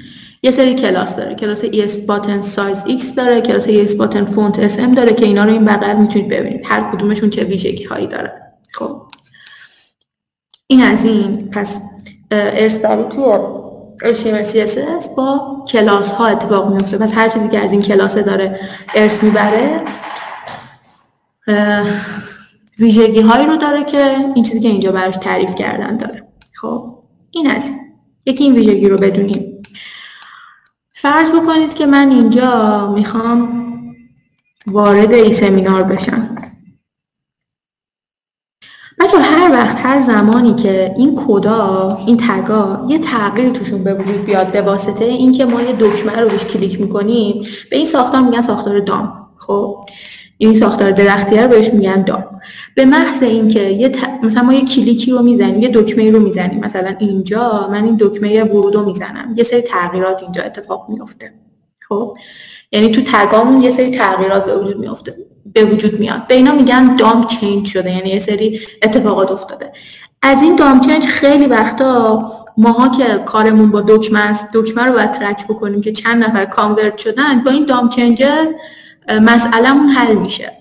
یه 0.43 0.51
سری 0.51 0.75
کلاس 0.75 1.15
داره. 1.15 1.35
کلاس 1.35 1.65
ES 1.65 1.97
button 2.07 2.41
size 2.41 2.77
X 2.77 3.15
داره 3.15 3.41
کلاس 3.41 3.67
ES 3.67 3.95
button 3.95 4.26
font 4.26 4.77
SM 4.77 4.95
داره 4.95 5.13
که 5.13 5.25
اینا 5.25 5.45
رو 5.45 5.51
این 5.51 5.65
بغل 5.65 5.95
می‌تونید 5.95 6.29
ببینید. 6.29 6.61
هر 6.65 6.91
کدومشون 6.91 7.29
چه 7.29 7.43
ویژگی 7.43 7.83
هایی 7.83 8.07
داره. 8.07 8.33
خب. 8.73 9.01
این 10.67 10.83
از 10.83 11.05
این. 11.05 11.49
پس 11.49 11.81
ارث‌بری 12.31 13.03
توی 13.03 13.23
HTML 14.13 14.45
CSS 14.45 15.09
با 15.17 15.65
کلاس 15.67 16.11
ها 16.11 16.27
اتفاق 16.27 16.73
میفته 16.73 16.97
پس 16.97 17.13
هر 17.13 17.29
چیزی 17.29 17.47
که 17.47 17.59
از 17.59 17.71
این 17.71 17.81
کلاس 17.81 18.17
داره 18.17 18.59
ارث 18.95 19.23
می‌بره 19.23 19.81
ویژگی 22.79 23.21
هایی 23.21 23.47
رو 23.47 23.55
داره 23.55 23.83
که 23.83 24.15
این 24.35 24.43
چیزی 24.43 24.59
که 24.59 24.67
اینجا 24.67 24.91
براش 24.91 25.17
تعریف 25.17 25.55
کردن 25.55 25.97
داره. 25.97 26.23
خب. 26.53 26.98
این 27.31 27.47
از 27.51 27.72
یکی 28.26 28.43
این 28.43 28.53
ویژگی 28.53 28.89
رو 28.89 28.97
بدونیم. 28.97 29.64
فرض 30.91 31.30
بکنید 31.30 31.73
که 31.73 31.85
من 31.85 32.11
اینجا 32.11 32.93
می‌خوام 32.95 33.65
وارد 34.68 35.11
این 35.11 35.34
سمینار 35.34 35.84
بشم. 35.84 36.35
بچه 38.99 39.18
هر 39.18 39.51
وقت 39.51 39.85
هر 39.85 40.01
زمانی 40.01 40.56
که 40.56 40.93
این 40.97 41.15
کدا 41.15 41.97
این 42.07 42.18
تگا 42.18 42.85
یه 42.89 42.99
تغییری 42.99 43.51
توشون 43.51 43.84
به 43.84 43.93
وجود 43.93 44.26
بیاد 44.26 44.51
به 44.51 44.61
واسطه 44.61 45.06
اینکه 45.06 45.45
ما 45.45 45.61
یه 45.61 45.76
دکمه 45.80 46.15
رو 46.15 46.30
روش 46.30 46.43
کلیک 46.43 46.81
می‌کنیم 46.81 47.43
به 47.72 47.77
این 47.77 47.85
ساختار 47.85 48.22
میگن 48.22 48.41
ساختار 48.41 48.80
دام. 48.80 49.30
خب؟ 49.38 49.81
این 50.41 50.53
ساختار 50.53 50.91
درختی 50.91 51.38
رو 51.38 51.48
بهش 51.48 51.74
میگن 51.74 52.03
DOM. 52.03 52.26
به 52.76 52.86
محض 52.86 53.24
اینکه 53.24 53.60
یه 53.60 53.91
مثلا 54.24 54.44
ما 54.44 54.53
یه 54.53 54.66
کلیکی 54.66 55.11
رو 55.11 55.22
می‌زنیم 55.22 55.61
یه 55.61 55.70
دکمه 55.74 56.11
رو 56.11 56.20
می‌زنیم. 56.20 56.60
مثلا 56.60 56.95
اینجا 56.99 57.70
من 57.72 57.84
این 57.84 57.98
دکمه 57.99 58.44
ورود 58.44 58.76
رو 58.76 58.86
می‌زنم. 58.86 59.34
یه 59.38 59.44
سری 59.44 59.61
تغییرات 59.61 60.24
اینجا 60.24 60.44
اتفاق 60.44 60.86
میفته 60.90 61.34
خب؟ 61.90 62.18
یعنی 62.72 62.91
تو 62.91 63.02
تگامون 63.06 63.61
یه 63.61 63.72
سری 63.72 63.91
تغییرات 63.91 64.45
به 64.45 64.57
وجود 64.57 64.80
میفته 64.80 65.16
به 65.53 65.66
وجود 65.66 65.99
میاد. 65.99 66.28
به 66.28 66.36
اینا 66.36 66.56
میگن 66.56 66.95
DOM 66.95 67.27
change 67.27 67.68
شده. 67.68 67.95
یعنی 67.95 68.10
یه 68.10 68.20
سری 68.20 68.60
اتفاقات 68.84 69.32
افتاده. 69.32 69.72
از 70.22 70.41
این 70.41 70.56
DOM 70.56 70.81
change 70.81 71.06
خیلی 71.06 71.45
وقتا 71.45 72.20
ماها 72.57 72.98
که 72.98 73.03
کارمون 73.26 73.72
با 73.72 73.82
دکمه 73.82 74.20
است 74.20 74.49
دکمه 74.53 74.84
رو 74.86 74.94
باید 74.94 75.11
track 75.11 75.47
بکنیم 75.48 75.82
که 75.82 75.91
چند 75.91 76.24
نفر 76.24 76.45
convert 76.45 76.97
شدن 76.98 77.44
با 77.44 77.52
این 77.52 77.66
DOM 77.65 77.89
change 77.89 78.23
مسئلهمون 79.10 79.90
حل 79.90 80.15
میشه. 80.15 80.52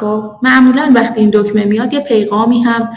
خب 0.00 0.36
معمولا 0.42 0.92
وقتی 0.94 1.20
این 1.20 1.30
دکمه 1.32 1.64
میاد 1.64 1.92
یه 1.92 2.00
پیغامی 2.00 2.62
هم 2.62 2.88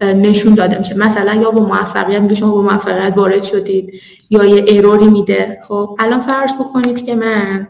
نشون 0.00 0.54
داده 0.54 0.78
میشه. 0.78 0.94
مثلا 0.94 1.34
یا 1.34 1.50
با 1.50 1.60
موفقیت 1.60 2.20
میگه 2.20 2.34
شما 2.34 2.54
با 2.54 2.62
موفقیت 2.62 3.16
وارد 3.16 3.42
شدید 3.42 3.92
یا 4.30 4.44
یه 4.44 4.64
ایروری 4.68 5.06
میده. 5.06 5.58
خب 5.68 5.96
الان 5.98 6.20
فرض 6.20 6.52
بکنید 6.54 7.04
که 7.04 7.14
من 7.14 7.68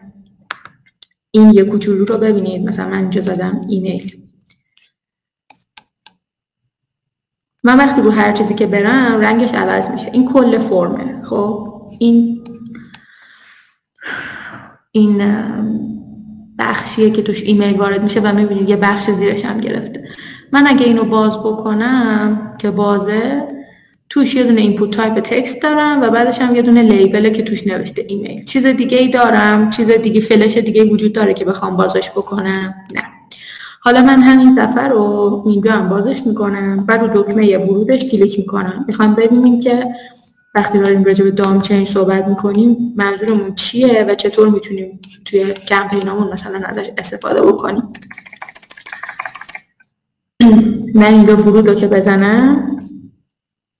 این 1.30 1.50
یه 1.50 1.64
کوچولو 1.64 2.04
رو 2.04 2.18
ببینید. 2.18 2.68
مثلا 2.68 2.88
من 2.88 2.98
اینجا 2.98 3.20
زدم 3.20 3.60
ایمیل. 3.68 4.16
من 7.64 7.78
وقتی 7.78 8.00
رو 8.00 8.10
هر 8.10 8.32
چیزی 8.32 8.54
که 8.54 8.66
برم 8.66 9.20
رنگش 9.20 9.54
عوض 9.54 9.90
میشه. 9.90 10.10
این 10.12 10.24
کل 10.24 10.58
فرمه. 10.58 11.22
خب 11.22 11.70
این 11.98 12.44
این 14.92 15.22
بخشیه 16.58 17.10
که 17.10 17.22
توش 17.22 17.42
ایمیل 17.42 17.76
وارد 17.76 18.02
میشه 18.02 18.20
و 18.20 18.34
می‌بینید 18.34 18.68
یه 18.68 18.76
بخش 18.76 19.10
زیرش 19.10 19.44
هم 19.44 19.60
گرفته. 19.60 20.08
من 20.52 20.66
اگه 20.66 20.86
اینو 20.86 21.04
باز 21.04 21.38
بکنم 21.38 22.56
که 22.58 22.70
بازه 22.70 23.48
توش 24.08 24.34
یه 24.34 24.44
دونه 24.44 24.60
input 24.60 24.90
type 24.90 25.20
text 25.20 25.62
دارم 25.62 26.02
و 26.02 26.10
بعدش 26.10 26.38
هم 26.38 26.56
یه 26.56 26.62
دونه 26.62 26.82
label 26.82 27.22
ه 27.22 27.30
که 27.30 27.42
توش 27.42 27.66
نوشته 27.66 28.04
ایمیل. 28.08 28.44
چیز 28.44 28.66
دیگه 28.66 28.98
ای 28.98 29.08
دارم 29.08 29.70
چیز 29.70 29.90
دیگه 29.90 30.20
فلش 30.20 30.56
دیگه 30.56 30.84
وجود 30.84 31.12
داره 31.12 31.34
که 31.34 31.44
بخوام 31.44 31.76
بازش 31.76 32.10
بکنم؟ 32.10 32.74
نه. 32.94 33.02
حالا 33.80 34.02
من 34.02 34.22
همین 34.22 34.54
دفعه 34.54 34.88
رو 34.88 35.42
اینجا 35.46 35.72
هم 35.72 35.88
بازش 35.88 36.26
می‌کنم 36.26 36.84
و 36.88 36.98
رو 36.98 37.22
دکمه 37.22 37.58
ورودش 37.58 38.04
کلیک 38.04 38.38
می‌کنم. 38.38 38.84
می‌خوام 38.88 39.14
ببینیم 39.14 39.60
که 39.60 39.84
وقتی 40.54 40.78
داریم 40.78 41.04
راجع 41.04 41.24
به 41.24 41.30
دام 41.30 41.60
چنج 41.60 41.88
صحبت 41.88 42.24
می‌کنیم 42.28 42.94
منظورمون 42.96 43.54
چیه 43.54 44.04
و 44.08 44.14
چطور 44.14 44.48
می‌تونیم 44.48 45.00
توی 45.24 45.52
کمپینامون 45.52 46.32
مثلا 46.32 46.60
ازش 46.64 46.90
استفاده 46.98 47.42
بکنیم؟ 47.42 47.92
من 50.94 51.14
این 51.14 51.26
رو 51.26 51.36
ورود 51.36 51.68
رو 51.68 51.74
که 51.74 51.88
بزنم. 51.88 52.70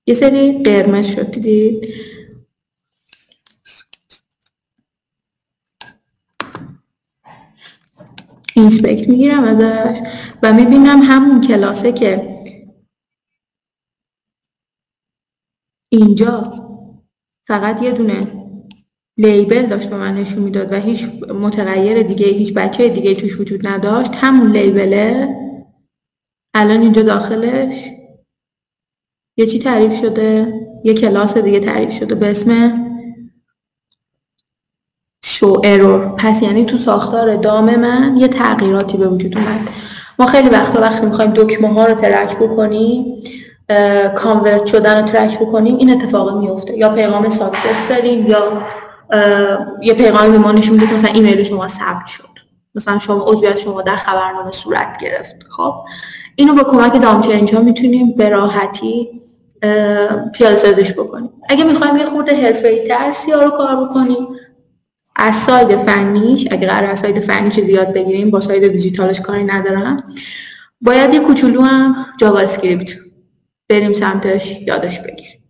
یه 0.07 0.15
سری 0.15 0.63
قرمز 0.63 1.07
شد 1.07 1.31
دیدید؟ 1.31 1.95
اینسپکت 8.57 9.09
می‌گیرم 9.09 9.45
ازش 9.45 9.99
و 10.43 10.53
می‌بینم 10.53 11.03
همون 11.03 11.41
کلاسه 11.41 11.93
که 11.93 12.35
اینجا 15.89 16.64
فقط 17.55 17.83
یه 17.83 17.93
دونه 17.93 18.27
لیبل 19.19 19.67
داشت 19.67 19.91
به 19.91 19.97
من 19.97 20.15
نشون 20.15 20.43
می‌داد 20.43 20.73
و 20.73 20.81
هیچ 20.81 21.05
متغیر 21.29 22.03
دیگه 22.03 22.27
هیچ 22.27 22.55
بچه 22.55 22.89
دیگه 22.89 23.15
توش 23.15 23.41
وجود 23.41 23.67
نداشت. 23.67 24.13
همون 24.15 24.53
لیبله 24.53 25.37
الان 26.55 26.81
اینجا 26.81 27.03
داخلش. 27.03 27.91
یه 29.37 29.47
چی 29.47 29.59
تعریف 29.59 30.01
شده؟ 30.01 30.53
یه 30.85 30.95
کلاس 30.95 31.39
دیگه 31.39 31.61
تعریف 31.61 31.93
شده 31.93 32.15
به 32.15 32.31
اسم 32.31 32.81
شو 35.25 35.61
ارور 35.65 36.15
پس 36.19 36.43
یعنی 36.43 36.65
تو 36.65 36.79
ساختار 36.79 37.37
دام 37.37 37.77
من 37.77 38.17
یه 38.17 38.29
تغییراتی 38.29 38.97
به 38.97 39.09
وجود 39.09 39.39
اومد. 39.39 39.69
ما 40.19 40.27
خیلی 40.27 40.49
وقتا 40.49 40.81
وقتی 40.81 41.07
می‌خوایم 41.07 41.31
دکمه 41.31 41.69
ها 41.69 41.87
رو 41.87 41.95
ترک 41.95 42.39
بکنیم 42.39 43.23
convert 44.15 44.67
شدن 44.67 45.01
رو 45.01 45.07
track 45.07 45.39
بکنیم 45.39 45.77
این 45.77 45.91
اتفاق 45.91 46.39
میفته. 46.39 46.79
یا 46.79 46.89
پیغام 46.89 47.29
success 47.29 47.89
داریم 47.89 48.27
یا 48.27 48.63
یه 49.83 49.95
پیغامی 49.95 50.33
به 50.33 50.39
ما 50.39 50.53
نشون 50.53 50.75
میده 50.75 50.87
که 50.87 50.95
مثلا 50.95 51.11
ایمیل 51.11 51.43
شما 51.43 51.67
ثبت 51.67 52.07
شد. 52.07 52.29
مثلا 52.75 52.99
شما 52.99 53.25
عضویت 53.29 53.59
شما 53.59 53.83
در 53.83 53.97
خبرنامه 53.97 54.51
صورت 54.51 54.99
گرفت. 55.01 55.37
خب 55.51 55.75
اینو 56.37 56.55
با 56.55 56.63
کمک 56.63 57.03
DOM 57.03 57.21
change 57.21 57.55
ها 57.55 57.61
می‌تونیم 57.61 58.15
به 58.17 58.29
راحتی 58.29 59.09
پیاده 60.35 60.57
سازش 60.57 60.93
بکنیم. 60.93 61.31
اگه 61.49 61.65
می‌خوایم 61.65 61.97
یه 61.97 62.05
خورده 62.05 62.47
حرفه‌ای 62.47 62.85
تر 62.85 63.13
رو 63.45 63.51
کار 63.51 63.85
بکنیم 63.85 64.27
از 65.17 65.35
side 65.35 65.77
فنیش 65.77 66.49
اگه 66.51 66.69
قرار 66.69 66.91
از 66.91 66.99
side 66.99 67.21
فنی 67.21 67.51
چیزی 67.51 67.73
یاد 67.73 67.93
بگیریم 67.93 68.31
با 68.31 68.41
side 68.41 68.69
دیجیتالش 68.69 69.21
کاری 69.21 69.45
ندارم 69.45 70.03
باید 70.81 71.15
یه 71.15 71.21
کوچولو 71.21 71.63
هم 71.63 72.07
JavaScript 72.21 72.91
بریم 73.69 73.93
سمتش 73.93 74.59
یادش 74.67 75.01
بگیریم 75.01 75.43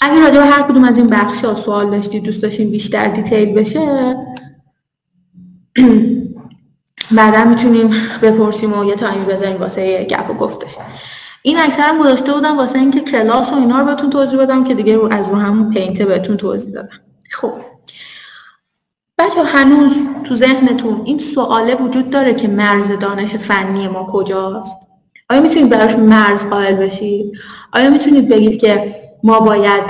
اگه 0.00 0.20
راجع 0.20 0.38
به 0.38 0.44
هر 0.44 0.62
کدوم 0.62 0.84
از 0.84 0.98
این 0.98 1.06
بخش 1.06 1.44
ها 1.44 1.54
سوال 1.54 1.90
داشتید 1.90 2.22
دوست 2.22 2.42
داشتین 2.42 2.70
بیشتر 2.70 3.08
detail 3.08 3.52
بشه 3.54 4.16
بعدا 7.16 7.44
می‌تونیم 7.44 7.90
بپرسیم 8.22 8.78
و 8.78 8.84
یه 8.84 8.94
time 8.94 9.18
ی 9.18 9.24
بذاریم 9.24 9.56
واسه 9.56 10.04
گپ 10.04 10.30
و 10.30 10.34
گفتش 10.34 10.76
این 11.42 11.58
اکثرا 11.58 11.98
گذاشته 12.00 12.32
بودم 12.32 12.56
واسه 12.56 12.78
اینکه 12.78 13.00
کلاس 13.00 13.52
و 13.52 13.56
اینا 13.56 13.80
رو 13.80 13.86
بهتون 13.86 14.10
توضیح 14.10 14.38
بدم 14.38 14.64
که 14.64 14.74
دیگه 14.74 14.96
رو 14.96 15.12
از 15.12 15.28
رو 15.28 15.36
همون 15.36 15.74
Paint 15.74 15.99
ه 15.99 16.04
بهتون 16.04 16.36
توضیح 16.36 16.74
دادم. 16.74 17.00
خب. 17.30 17.52
بچه 19.18 19.44
هنوز 19.44 20.08
تو 20.24 20.34
ذهنتون 20.34 21.02
این 21.04 21.18
سواله 21.18 21.74
وجود 21.74 22.10
داره 22.10 22.34
که 22.34 22.48
مرز 22.48 22.98
دانش 22.98 23.34
فنی 23.34 23.88
ما 23.88 24.08
کجاست؟ 24.12 24.83
آیا 25.30 25.40
می‌تونید 25.40 25.68
براش 25.70 25.96
مرز 25.96 26.46
قائل 26.46 26.74
بشید 26.74 27.38
آیا 27.72 27.90
می‌تونید 27.90 28.28
بگید 28.28 28.60
که 28.60 28.94
ما 29.22 29.40
باید 29.40 29.84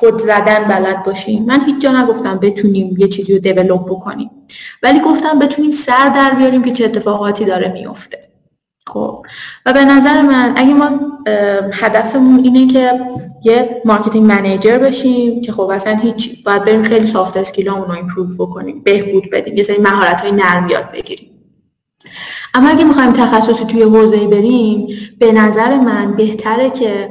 کد 0.00 0.18
زدن 0.18 0.64
بلد 0.64 1.04
باشیم؟ 1.04 1.44
من 1.44 1.64
هیچ 1.64 1.82
جا 1.82 2.02
نگفتم 2.02 2.38
بتونیم 2.38 2.96
یه 2.98 3.08
چیزی 3.08 3.32
رو 3.32 3.38
develop 3.38 3.86
بکنیم. 3.86 4.30
ولی 4.82 5.00
گفتم 5.00 5.38
بتونیم 5.38 5.70
سر 5.70 6.08
در 6.08 6.30
بیاریم 6.30 6.62
که 6.62 6.72
چه 6.72 6.84
اتفاقاتی 6.84 7.44
داره 7.44 7.72
میفته 7.72 8.18
خب. 8.86 9.26
و 9.66 9.72
به 9.72 9.84
نظر 9.84 10.22
من 10.22 10.52
اگه 10.56 10.74
ما 10.74 10.90
هدفمون 11.72 12.44
اینه 12.44 12.72
که 12.72 13.00
یه 13.44 13.82
marketing 13.84 14.26
manager 14.26 14.78
بشیم 14.78 15.40
که 15.40 15.52
خب 15.52 15.60
اصلا 15.60 15.96
هیچ 15.96 16.44
باید 16.44 16.64
بریم 16.64 16.82
خیلی 16.82 17.06
soft 17.06 17.36
skill 17.36 17.67
امون 17.67 17.86
رو 17.86 17.92
improve 17.92 18.36
بکنیم 18.38 18.82
بهبود 18.82 19.30
بدیم 19.32 19.56
یه 19.56 19.62
سری 19.62 19.78
مهارت 19.78 20.20
های 20.20 20.32
نرم 20.32 20.68
یاد 20.68 20.90
بگیریم. 20.92 21.30
اما 22.56 22.68
اگه 22.68 22.84
می‌خوایم 22.84 23.12
تخصصی 23.12 23.64
توی 23.64 23.82
حوزه 23.82 24.26
بریم 24.26 24.88
به 25.18 25.32
نظر 25.32 25.74
من 25.74 26.14
بهتره 26.14 26.70
که 26.70 27.10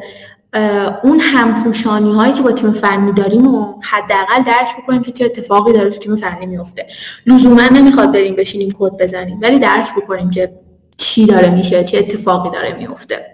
اون 1.04 1.20
همپوشانی 1.20 2.12
هایی 2.14 2.34
که 2.34 2.42
با 2.42 2.52
تیم 2.52 2.72
فنی 2.72 3.12
داریم 3.12 3.56
و 3.56 3.74
حداقل 3.82 4.44
درک 4.46 4.78
بکنیم 4.84 5.02
که 5.02 5.12
چه 5.12 5.26
اتفاقی 5.26 5.74
داره 5.74 5.90
تو 5.90 6.00
تیم 6.00 6.16
فنی 6.16 6.46
میفته 6.46 6.88
لزوما 7.28 7.62
نمی‌خواد 7.72 8.12
بریم 8.12 8.36
بشینیم 8.36 8.72
کد 8.80 8.92
بزنیم 9.00 9.40
ولی 9.42 9.60
درک 9.60 9.96
بکنیم 9.98 10.30
که 10.30 10.54
چی 10.98 11.26
داره 11.26 11.50
میشه 11.50 11.84
چه 11.84 11.98
اتفاقی 11.98 12.50
داره 12.50 12.78
میفته 12.78 13.26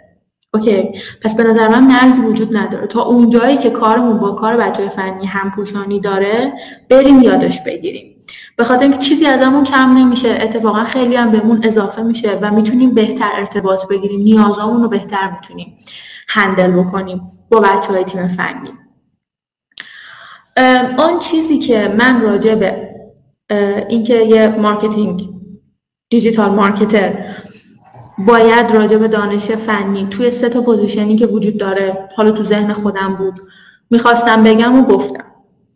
اوکی. 0.54 0.90
پس 1.22 1.36
به 1.36 1.44
نظر 1.44 1.68
من 1.68 1.84
مرزی 1.84 2.22
وجود 2.22 2.58
نداره. 2.58 2.88
تا 2.88 3.02
اون 3.04 3.30
جایی 3.30 3.58
که 3.58 3.70
کارمون 3.70 4.18
با 4.18 4.32
کار 4.32 4.58
بچه 4.58 4.90
فنی 4.90 5.26
همپوشانی 5.26 6.00
داره 6.00 6.54
بریم 6.90 7.22
یادش 7.22 7.60
بگیریم. 7.66 8.11
به 8.62 8.66
خاطر 8.66 8.84
اینکه 8.84 8.98
چیزی 8.98 9.26
ازمون 9.26 9.64
کم 9.64 9.98
نمیشه 9.98 10.38
اتفاقا 10.42 10.84
خیلی 10.84 11.16
هم 11.16 11.32
بهمون 11.32 11.60
اضافه 11.64 12.02
میشه 12.02 12.40
و 12.42 12.52
می‌تونیم 12.52 12.94
بهتر 12.94 13.30
ارتباط 13.36 13.88
بگیریم. 13.88 14.22
نیازامون 14.22 14.84
رو 14.84 14.90
بهتر 14.90 15.32
می‌تونیم 15.32 15.78
handle 16.28 16.72
بکنیم 16.72 17.22
با 17.50 17.60
بچه 17.60 17.94
های 17.94 18.04
تیم 18.04 18.28
فنی. 18.28 18.70
آن 20.98 21.20
چیزی 21.20 21.60
که 21.60 21.96
من 21.98 22.22
راجع 22.22 22.56
به 22.56 22.90
اینکه 23.90 24.16
یه 24.16 24.48
marketing 24.48 25.30
digital 26.10 26.50
marketer 26.50 27.14
باید 28.18 28.72
راجع 28.72 28.98
به 28.98 29.08
دانش 29.08 29.46
فنی 29.52 30.08
توی 30.10 30.32
سه 30.32 30.50
تا 30.50 30.62
position 30.62 31.10
ی 31.10 31.16
که 31.16 31.26
وجود 31.26 31.58
داره 31.58 32.10
حالا 32.16 32.32
تو 32.32 32.44
ذهن 32.44 32.74
خودم 32.74 33.16
بود 33.20 33.42
می‌خواستم 33.92 34.44
بگم 34.44 34.80
و 34.80 34.86
گفتم. 34.86 35.31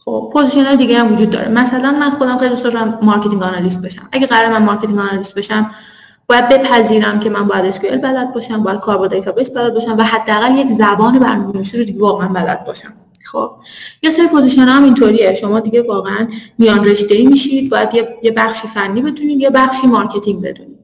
خب 0.06 0.30
position 0.34 0.66
های 0.66 0.78
دیگه 0.78 1.00
هم 1.00 1.14
وجود 1.14 1.30
داره. 1.30 1.48
مثلا 1.48 1.92
من 1.92 2.10
خودم 2.10 2.38
خیلی 2.38 2.50
دوست 2.50 2.64
دارم 2.64 3.00
marketing 3.02 3.44
analyst 3.44 3.82
بشم. 3.86 4.10
اگه 4.12 4.28
قرار 4.28 4.50
من 4.50 4.66
marketing 4.66 5.00
analyst 5.00 5.36
بشم 5.36 5.72
باید 6.28 6.50
بپذیرم 6.50 7.20
که 7.20 7.30
من 7.30 7.44
باید 7.44 7.74
SQL 7.74 7.98
بلد 8.04 8.34
باشم 8.34 8.64
باید 8.64 8.80
کار 8.80 8.98
با 8.98 9.08
دیتابیس 9.08 9.50
بلد 9.50 9.74
باشم 9.74 9.98
و 9.98 10.04
حداقل 10.04 10.56
یک 10.56 10.68
زبان 10.68 11.20
برنامه‌نویسی 11.20 11.78
رو 11.78 11.84
دیگه 11.84 12.00
واقعا 12.00 12.28
بلد 12.28 12.66
باشم. 12.66 12.94
خب 13.26 13.52
یه 14.04 14.10
سری 14.10 14.28
position 14.28 14.62
هم 14.62 14.84
اینطوریه. 14.84 15.34
شما 15.34 15.60
دیگه 15.60 15.82
واقعا 15.82 16.28
میان 16.58 16.84
رشته 16.84 17.16
ای 17.16 17.26
میشید 17.26 17.72
باید 17.72 17.90
یه 18.24 18.32
بخشی 18.32 18.68
فنی 18.68 19.02
بدونید 19.02 19.42
یه 19.42 19.50
بخشی 19.50 19.88
marketing 19.88 20.42
بدونید. 20.42 20.80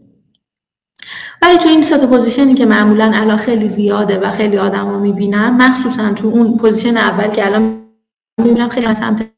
ولی 1.41 1.57
تو 1.57 1.69
این 1.69 1.81
سه 1.81 2.07
position 2.07 2.48
ی 2.48 2.53
که 2.53 2.65
معمولا 2.65 3.11
الان 3.15 3.37
خیلی 3.37 3.67
زیاده 3.67 4.19
و 4.19 4.31
خیلی 4.31 4.57
آدما 4.57 4.99
می‌بینن 4.99 5.49
مخصوصا 5.49 6.13
تو 6.13 6.27
اون 6.27 6.57
position 6.57 6.97
اول 6.97 7.27
که 7.27 7.45
الان 7.45 7.80
می‌بینم 8.37 8.69
خیلی 8.69 8.85
از 8.85 8.97
سمت 8.97 9.29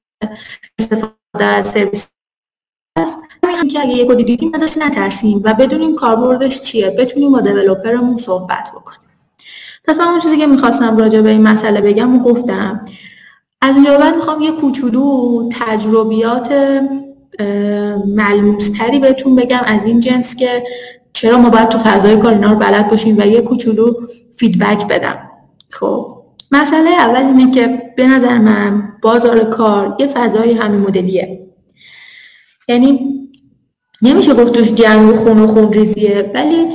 استفاده 0.79 1.45
از 1.45 1.67
سرویس 1.67 2.07
هست. 2.99 3.19
همین 3.43 3.57
هم 3.57 3.67
که 3.67 3.79
اگه 3.79 3.93
یک 3.93 4.11
دیدیم 4.11 4.51
ازش 4.53 4.77
نترسیم 4.77 5.41
و 5.43 5.53
بدونیم 5.53 5.95
کاربردش 5.95 6.61
چیه 6.61 6.89
بتونیم 6.89 7.31
با 7.31 7.41
دیولوپرمون 7.41 8.17
صحبت 8.17 8.71
بکنیم. 8.75 8.99
پس 9.85 9.97
من 9.97 10.07
اون 10.07 10.19
چیزی 10.19 10.37
که 10.37 10.47
می‌خواستم 10.47 10.97
راجع 10.97 11.21
به 11.21 11.29
این 11.29 11.41
مسئله 11.41 11.81
بگم 11.81 12.15
و 12.15 12.19
گفتم 12.19 12.85
از 13.61 13.75
اینجا 13.75 13.97
بعد 13.97 14.15
می‌خوام 14.15 14.41
یه 14.41 14.51
کوچولو 14.51 15.49
تجربیات 15.51 16.53
ملموستری 18.07 18.99
بهتون 18.99 19.35
بگم 19.35 19.61
از 19.65 19.85
این 19.85 19.99
جنس 19.99 20.35
که 20.35 20.63
چرا 21.13 21.37
ما 21.37 21.49
باید 21.49 21.69
تو 21.69 21.77
فضای 21.77 22.17
کار 22.17 22.33
اینا 22.33 22.51
رو 22.51 22.59
بلد 22.59 22.89
باشیم 22.89 23.17
و 23.17 23.27
یه 23.27 23.41
کوچولو 23.41 23.93
feedback 24.35 24.87
بدم. 24.87 25.29
خب. 25.69 26.22
مسئله 26.53 26.89
اول 26.89 27.15
اینه 27.15 27.51
که 27.51 27.81
به 27.97 28.07
نظر 28.07 28.37
من 28.37 28.93
بازار 29.01 29.43
کار 29.43 29.95
یه 29.99 30.07
فضای 30.07 30.53
همین 30.53 30.79
مدلیه. 30.81 31.47
یعنی 32.67 32.99
نمیشه 34.01 34.33
گفت 34.33 34.53
توش 34.53 34.73
جنگ 34.73 35.09
و 35.09 35.15
خون 35.15 35.39
و 35.39 35.47
خون 35.47 35.73
ریزیه 35.73 36.31
ولی 36.33 36.67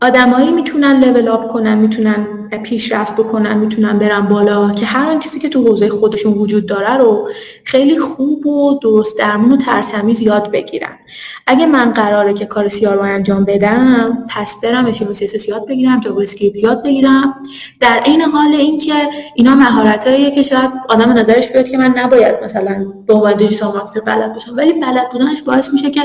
آدمایی 0.00 0.50
می‌تونن 0.50 1.00
level 1.00 1.28
up 1.28 1.48
کنن 1.48 1.78
می‌تونن 1.78 2.26
پیشرفت 2.62 3.14
بکنن 3.14 3.58
می‌تونن 3.58 3.98
برن 3.98 4.20
بالا 4.20 4.70
که 4.70 4.86
هر 4.86 5.10
آن 5.10 5.18
چیزی 5.18 5.38
که 5.38 5.48
تو 5.48 5.64
حوزه 5.64 5.88
خودشون 5.88 6.32
وجود 6.32 6.66
داره 6.66 6.96
رو 6.96 7.28
خیلی 7.64 7.98
خوب 7.98 8.46
و 8.46 8.78
درست 8.82 9.18
درمون 9.18 9.52
و 9.52 9.56
ترتمیز 9.56 10.20
یاد 10.20 10.50
بگیرن. 10.50 10.98
اگه 11.46 11.66
من 11.66 11.90
قراره 11.90 12.34
که 12.34 12.46
کار 12.46 12.68
SEO 12.68 12.86
رو 12.86 13.00
انجام 13.00 13.44
بدم 13.44 14.26
پس 14.28 14.60
برم 14.62 14.86
HTML 14.86 15.14
CSS 15.14 15.48
یاد 15.48 15.66
بگیرم 15.66 16.00
JavaScript 16.00 16.56
یاد 16.56 16.82
بگیرم. 16.82 17.34
در 17.80 18.00
عین 18.04 18.22
حال 18.22 18.48
اینکه 18.48 18.94
اینا 19.34 19.54
مهارتاییه 19.54 20.30
که 20.30 20.42
شاید 20.42 20.70
آدم 20.88 21.12
نظرش 21.12 21.48
بیاد 21.48 21.68
که 21.68 21.78
من 21.78 21.94
نباید 21.96 22.44
مثلا 22.44 22.86
به 23.06 23.14
عنوان 23.14 23.32
دیجیتال 23.32 23.72
مارکتر 23.72 24.00
بلد 24.00 24.34
باشم 24.34 24.56
ولی 24.56 24.72
بلد 24.72 25.10
بودنش 25.12 25.42
باعث 25.42 25.72
میشه 25.72 25.90
که 25.90 26.02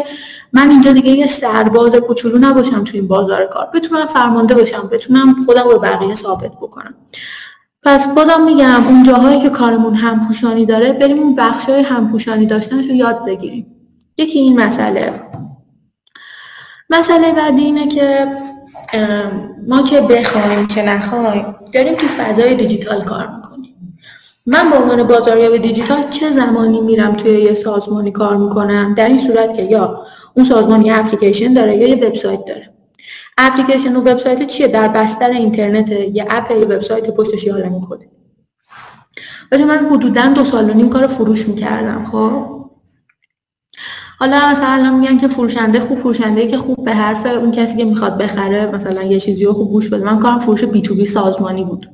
من 0.54 0.70
اینجا 0.70 0.92
دیگه 0.92 1.12
یه 1.12 1.28
سرباز 1.28 1.96
کوچولو 1.96 2.38
نباشم 2.38 2.84
تو 2.84 2.92
این 2.98 3.08
بازار 3.08 3.46
کار. 3.46 3.68
بتونم 3.82 4.06
فرمانده 4.06 4.56
باشم 4.56 4.90
بتونم 4.92 5.36
خودم 5.46 5.64
رو 5.64 5.80
بقیه 5.80 6.16
ثابت 6.16 6.52
بکنم. 6.52 6.94
پس 7.84 8.16
بازم 8.16 8.42
میگم 8.46 8.88
اون 8.88 9.04
جاهایی 9.04 9.42
که 9.42 9.50
کارمون 9.50 9.94
همپوشانی 9.94 10.66
داره 10.66 10.94
بریم 10.94 11.20
اون 11.20 11.36
بخشای 11.36 11.82
همپوشانی 11.82 12.46
داشتنش 12.46 12.86
رو 12.86 12.92
یاد 12.92 13.26
بگیریم. 13.26 13.68
یکی 14.18 14.40
این 14.40 14.60
مسئله. 14.60 15.14
مسئله 16.90 17.32
بعدی 17.32 17.62
اینه 17.62 17.88
که 17.88 18.28
ما 19.68 19.82
چه 19.82 20.02
بخوایم 20.02 20.68
چه 20.68 20.82
نخوایم 20.82 21.56
داریم 21.74 21.96
تو 21.96 22.08
فضای 22.08 22.56
دیجیتال 22.56 23.04
کار 23.04 23.28
می‌کنیم. 23.36 23.98
من 24.46 24.70
به 24.70 24.78
عنوان 24.78 25.04
بازاریاب 25.04 25.58
دیجیتال 25.58 26.10
چه 26.10 26.32
زمانی 26.32 26.82
میرم 26.82 27.14
توی 27.14 27.32
یه 27.32 27.54
سازمانی 27.54 28.12
کار 28.12 28.38
می‌کنم؟ 28.38 28.94
در 28.94 29.08
این 29.08 29.20
صورت 29.20 29.56
که 29.56 29.64
یا 29.64 30.06
اون 30.34 30.46
سازمان 30.46 30.86
یه 30.86 30.98
اپلیکیشن 30.98 31.54
داره 31.54 31.78
یا 31.78 31.88
یه 31.88 31.96
وبسایت 31.96 32.46
داره. 32.46 32.74
اپلیکیشن 33.38 33.96
و 33.96 34.02
وبسایت 34.02 34.48
چیه؟ 34.48 34.68
در 34.68 34.88
بستر 34.88 35.30
اینترنت 35.30 35.90
یه 35.92 36.26
اپ 36.30 36.52
یه 36.52 36.66
وبسایت 36.66 37.10
پشتش 37.10 37.44
یه 37.44 37.54
عالمه 37.54 37.82
کده. 37.90 38.10
من 39.66 39.78
حدودا 39.78 40.28
دو 40.28 40.44
سال 40.44 40.70
و 40.70 40.74
نیم 40.74 40.90
کار 40.90 41.08
فروش 41.08 41.48
می‌کردم 41.48 42.06
خب؟ 42.12 42.62
حالا 44.20 44.50
مثلا 44.52 44.92
میگن 44.92 45.18
که 45.18 45.28
فروشنده 45.28 45.80
خوب 45.80 45.98
فروشنده 45.98 46.48
که 46.48 46.58
خوب 46.58 46.86
به 46.86 46.94
حرف 46.94 47.26
اون 47.26 47.52
کسی 47.52 47.78
که 47.78 47.86
می‌خواد 47.86 48.18
بخره 48.18 48.66
مثلا 48.76 49.04
یه 49.04 49.20
چیزی 49.20 49.46
رو 49.46 49.54
خوب 49.54 49.70
گوش 49.72 49.90
بده. 49.90 50.06
من 50.06 50.20
کارم 50.20 50.40
فروش 50.40 50.64
B2B 50.64 51.06
سازمانی 51.06 51.64
بود. 51.64 51.90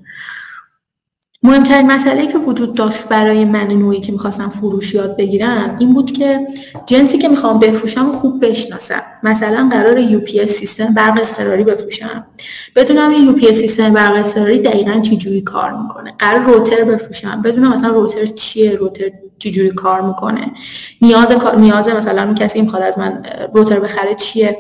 مهمترین 1.43 1.91
مسئله 1.91 2.27
که 2.27 2.37
وجود 2.37 2.73
داشت 2.73 3.03
برای 3.03 3.45
من 3.45 3.67
نوعی 3.67 4.01
که 4.01 4.11
می‌خواستم 4.11 4.49
فروش 4.49 4.93
یاد 4.93 5.17
بگیرم 5.17 5.75
این 5.79 5.93
بود 5.93 6.11
که 6.11 6.47
جنسی 6.85 7.17
که 7.17 7.27
می‌خوام 7.27 7.59
بفروشم 7.59 8.11
خوب 8.11 8.45
بشناسم. 8.45 9.01
مثلا 9.23 9.69
قرار 9.71 9.99
UPS 9.99 10.47
سیستم 10.47 10.93
برق 10.93 11.19
اضطراری 11.21 11.63
بفروشم. 11.63 12.25
بدونم 12.75 13.11
UPS 13.11 13.53
سیستم 13.53 13.93
برق 13.93 14.15
اضطراری 14.15 14.59
دقیقا 14.59 14.99
چی 14.99 15.17
جوری 15.17 15.41
کار 15.41 15.71
می‌کنه. 15.81 16.13
قرار 16.19 16.41
router 16.41 16.83
بفروشم. 16.83 17.41
بدونم 17.41 17.73
مثلا 17.73 17.89
router 17.89 18.25
چیه 18.25 18.75
router 18.75 19.09
چجوری 19.39 19.69
کار 19.69 20.01
می‌کنه. 20.01 20.51
نیاز 21.01 21.31
نیاز 21.57 21.89
مثلا 21.89 22.23
اون 22.23 22.35
کسی 22.35 22.61
می‌خواد 22.61 22.81
از 22.81 22.99
من 22.99 23.25
روتر 23.53 23.79
بخره 23.79 24.15
چیه؟ 24.15 24.57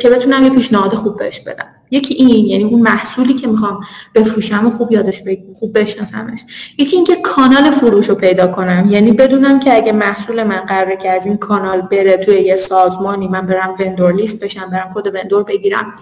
که 0.00 0.08
بتونم 0.08 0.44
یه 0.44 0.50
پیشنهاد 0.50 0.94
خوب 0.94 1.18
بهش 1.18 1.40
بدم. 1.40 1.66
یکی 1.92 2.14
این 2.14 2.46
یعنی 2.46 2.64
اون 2.64 2.80
محصولی 2.82 3.34
که 3.34 3.48
می‌خوام 3.48 3.80
بفروشم 4.14 4.66
و 4.66 4.70
خوب 4.70 4.92
یادش 4.92 5.20
بگیرم 5.20 5.54
خوب 5.54 5.78
بشناسمش. 5.78 6.40
یکی 6.78 6.96
اینکه 6.96 7.16
کانال 7.16 7.70
فروش 7.70 8.08
رو 8.08 8.14
پیدا 8.14 8.46
کنم. 8.46 8.88
یعنی 8.90 9.12
بدونم 9.12 9.60
که 9.60 9.76
اگه 9.76 9.92
محصول 9.92 10.44
من 10.44 10.56
قراره 10.56 10.96
که 10.96 11.10
از 11.10 11.26
این 11.26 11.36
کانال 11.36 11.80
بره 11.80 12.16
توی 12.16 12.34
یه 12.34 12.56
سازمانی 12.56 13.28
من 13.28 13.40
برم 13.40 13.74
وندور 13.80 14.12
لیست 14.12 14.44
بشم 14.44 14.70
برم 14.70 14.90
کد 14.94 15.14
وندور 15.14 15.42
بگیرم 15.42 15.94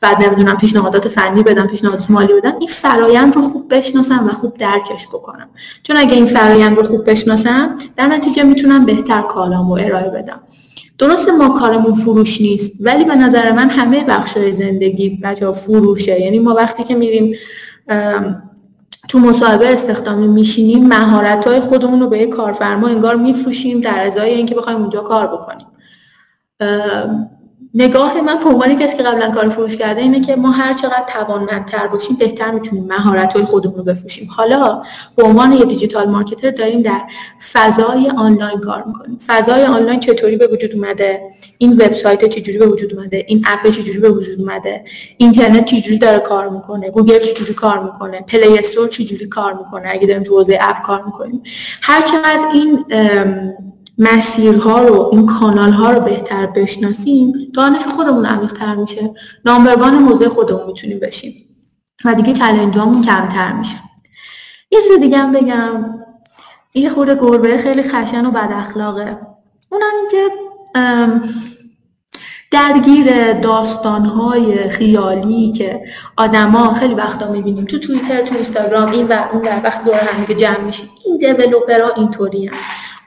بعد 0.00 0.24
نمی‌دونم 0.24 0.56
پیشنهادات 0.56 1.08
فنی 1.08 1.42
بدم 1.42 1.66
پیشنهادات 1.66 2.10
مالی 2.10 2.32
بدم 2.32 2.54
این 2.58 2.68
فرایند 2.68 3.36
رو 3.36 3.42
خوب 3.42 3.74
بشناسم 3.74 4.28
و 4.28 4.32
خوب 4.32 4.56
درکش 4.56 5.06
بکنم. 5.06 5.48
چون 5.82 5.96
اگه 5.96 6.14
این 6.14 6.26
فرایند 6.26 6.76
رو 6.76 6.82
خوب 6.82 7.10
بشناسم 7.10 7.59
در 7.96 8.06
نتیجه 8.06 8.42
می‌تونم 8.42 8.86
بهتر 8.86 9.22
کالامو 9.22 9.72
ارائه 9.72 10.10
بدم. 10.10 10.40
درسته 10.98 11.32
ما 11.32 11.48
کارمون 11.48 11.94
فروش 11.94 12.40
نیست 12.40 12.72
ولی 12.80 13.04
به 13.04 13.14
نظر 13.14 13.52
من 13.52 13.70
همه 13.70 14.04
بخشای 14.04 14.52
زندگی 14.52 15.20
بچه 15.22 15.52
فروشه. 15.52 16.20
یعنی 16.20 16.38
ما 16.38 16.54
وقتی 16.54 16.84
که 16.84 16.94
میریم 16.94 17.36
تو 19.08 19.18
مصاحبه 19.18 19.72
استخدامی 19.72 20.28
میشینیم 20.28 20.88
مهارت 20.88 21.46
های 21.46 21.60
خودمون 21.60 22.00
رو 22.00 22.08
به 22.08 22.26
کارفرما 22.26 22.88
انگار 22.88 23.16
میفروشیم 23.16 23.80
در 23.80 24.06
ازای 24.06 24.30
اینکه 24.30 24.54
بخوایم 24.54 24.78
اونجا 24.78 25.00
کار 25.00 25.26
بکنیم. 25.26 25.66
نگاه 27.74 28.20
من 28.20 28.38
به 28.38 28.44
عنوان 28.44 28.78
کسی 28.78 28.96
که 28.96 29.02
قبلا 29.02 29.30
کار 29.30 29.48
فروش 29.48 29.76
کرده 29.76 30.00
اینه 30.00 30.20
که 30.20 30.36
ما 30.36 30.50
هر 30.50 30.74
چقدر 30.74 31.04
توانمندتر 31.08 31.86
باشیم 31.86 32.16
بهتر 32.16 32.50
می‌تونیم 32.50 32.84
مهارت 32.84 33.32
های 33.32 33.44
خودمون 33.44 33.76
رو 33.76 33.82
بفروشیم. 33.82 34.28
حالا 34.36 34.82
به 35.16 35.22
عنوان 35.22 35.52
یه 35.52 35.64
digital 35.64 36.08
marketer 36.08 36.50
داریم 36.50 36.82
در 36.82 37.00
فضای 37.52 38.10
آنلاین 38.16 38.60
کار 38.60 38.84
می‌کنیم. 38.86 39.18
فضای 39.26 39.64
آنلاین 39.64 40.00
چطوری 40.00 40.36
به 40.36 40.46
وجود 40.46 40.74
اومده؟ 40.74 41.20
این 41.58 41.72
وبسایت 41.72 42.24
چجوری 42.24 42.58
به 42.58 42.66
وجود 42.66 42.94
اومده؟ 42.94 43.24
این 43.28 43.44
اپ 43.46 43.70
چجوری 43.70 43.98
به 43.98 44.10
وجود 44.10 44.40
اومده؟ 44.40 44.84
اینترنت 45.16 45.64
چجوری 45.64 45.98
داره 45.98 46.18
کار 46.18 46.48
می‌کنه؟ 46.48 46.90
گوگل 46.90 47.18
چجوری 47.18 47.54
کار 47.54 47.82
می‌کنه؟ 47.82 48.20
Play 48.20 48.58
Store 48.58 48.88
چجوری 48.88 49.28
کار 49.28 49.52
می‌کنه؟ 49.52 49.88
اگه 49.90 50.06
داریم 50.06 50.22
تو 50.22 50.36
حوزه 50.36 50.58
اپ 50.60 50.82
کار 50.82 51.02
می‌کنیم. 51.06 51.42
هر 51.82 52.02
چقدر 52.02 52.44
این 52.52 52.84
مسیرها 54.02 54.78
رو 54.78 55.08
این 55.12 55.26
کانال 55.26 55.70
ها 55.70 55.90
رو 55.90 56.00
بهتر 56.00 56.46
بشناسیم 56.46 57.32
دانش 57.54 57.84
خودمون 57.84 58.26
عمیق‌تر 58.26 58.74
میشه. 58.74 59.10
number 59.44 59.77
one 59.77 59.94
موضوع 59.94 60.28
خودمون 60.28 60.66
می‌تونیم 60.66 60.98
بشیم. 61.00 61.34
و 62.04 62.14
دیگه 62.14 62.32
چلنجامون 62.32 63.02
کمتر 63.02 63.52
میشه. 63.52 63.76
یه 64.70 64.78
چیز 64.88 65.00
دیگه 65.00 65.18
هم 65.18 65.32
بگم. 65.32 65.94
این 66.72 66.90
خورده 66.90 67.14
گربه 67.14 67.58
خیلی 67.58 67.82
خشن 67.82 68.26
و 68.26 68.30
بد 68.30 68.50
اخلاقه. 68.52 69.18
اونم 69.68 70.08
که 70.10 70.28
درگیر 72.50 73.32
داستانهای 73.32 74.70
خیالی 74.70 75.52
که 75.52 75.82
آدما 76.16 76.74
خیلی 76.74 76.94
وقتا 76.94 77.32
می‌بینیم 77.32 77.64
تو 77.64 77.78
توییتر 77.78 78.22
تو 78.22 78.34
اینستاگرام 78.34 78.90
این 78.90 79.08
و 79.08 79.24
اون 79.32 79.42
در 79.42 79.60
وقت 79.64 79.84
دور 79.84 79.94
هم 79.94 80.24
جمع 80.24 80.60
میشیم. 80.60 80.90
این 81.04 81.16
دیولوپرها 81.18 81.90
اینطوری 81.96 82.50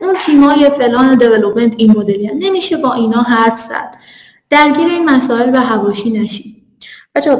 اون 0.01 0.15
تیمای 0.25 0.69
فلان 0.69 1.15
دیولوپمنت 1.15 1.73
این 1.77 1.91
مدلی 1.91 2.27
نمیشه 2.33 2.77
با 2.77 2.93
اینا 2.93 3.21
حرف 3.21 3.59
زد. 3.59 3.95
درگیر 4.49 4.87
این 4.87 5.09
مسائل 5.09 5.51
و 5.51 5.59
حواشی 5.59 6.09
نشید 6.09 6.55
بچه 7.15 7.31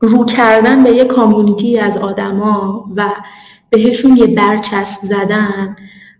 رو 0.00 0.24
کردن 0.24 0.84
به 0.84 0.90
یه 0.90 1.04
community 1.04 1.78
از 1.78 1.96
آدما 1.96 2.84
و 2.96 3.08
بهشون 3.70 4.16
یه 4.16 4.26
برچسب 4.26 5.02
زدن 5.02 5.76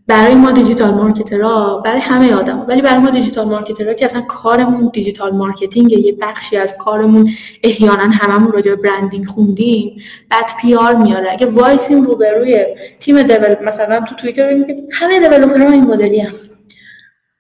برای 0.06 0.34
ما 0.34 0.52
digital 0.52 0.94
marketer 0.94 1.69
ها 1.69 1.78
برای 1.78 2.00
همه 2.00 2.34
آدم 2.34 2.64
ولی 2.68 2.82
برای 2.82 2.98
ما 2.98 3.10
digital 3.10 3.48
marketer 3.48 3.89
ها 3.89 3.94
که 3.94 4.04
اصلا 4.04 4.20
کارمون 4.20 4.90
digital 4.92 5.32
marketing 5.32 5.92
یه 5.92 6.16
بخشی 6.20 6.56
از 6.56 6.76
کارمون 6.76 7.30
احیانا 7.62 8.02
هممون 8.02 8.52
راجع 8.52 8.74
branding 8.74 9.26
خوندیم 9.26 10.02
bad 10.30 10.44
PR 10.60 10.94
میاره. 10.94 11.32
اگه 11.32 11.46
وایسیم 11.46 12.02
روبروی 12.02 12.64
تیم 13.00 13.22
develop 13.22 13.62
مثلا 13.62 14.00
تو 14.00 14.14
توییتر 14.14 14.62
که 14.62 14.76
همه 14.92 15.20
developer 15.20 15.65
ها 15.65 15.70
این 15.70 15.84
مدلی 15.84 16.20
هم 16.20 16.34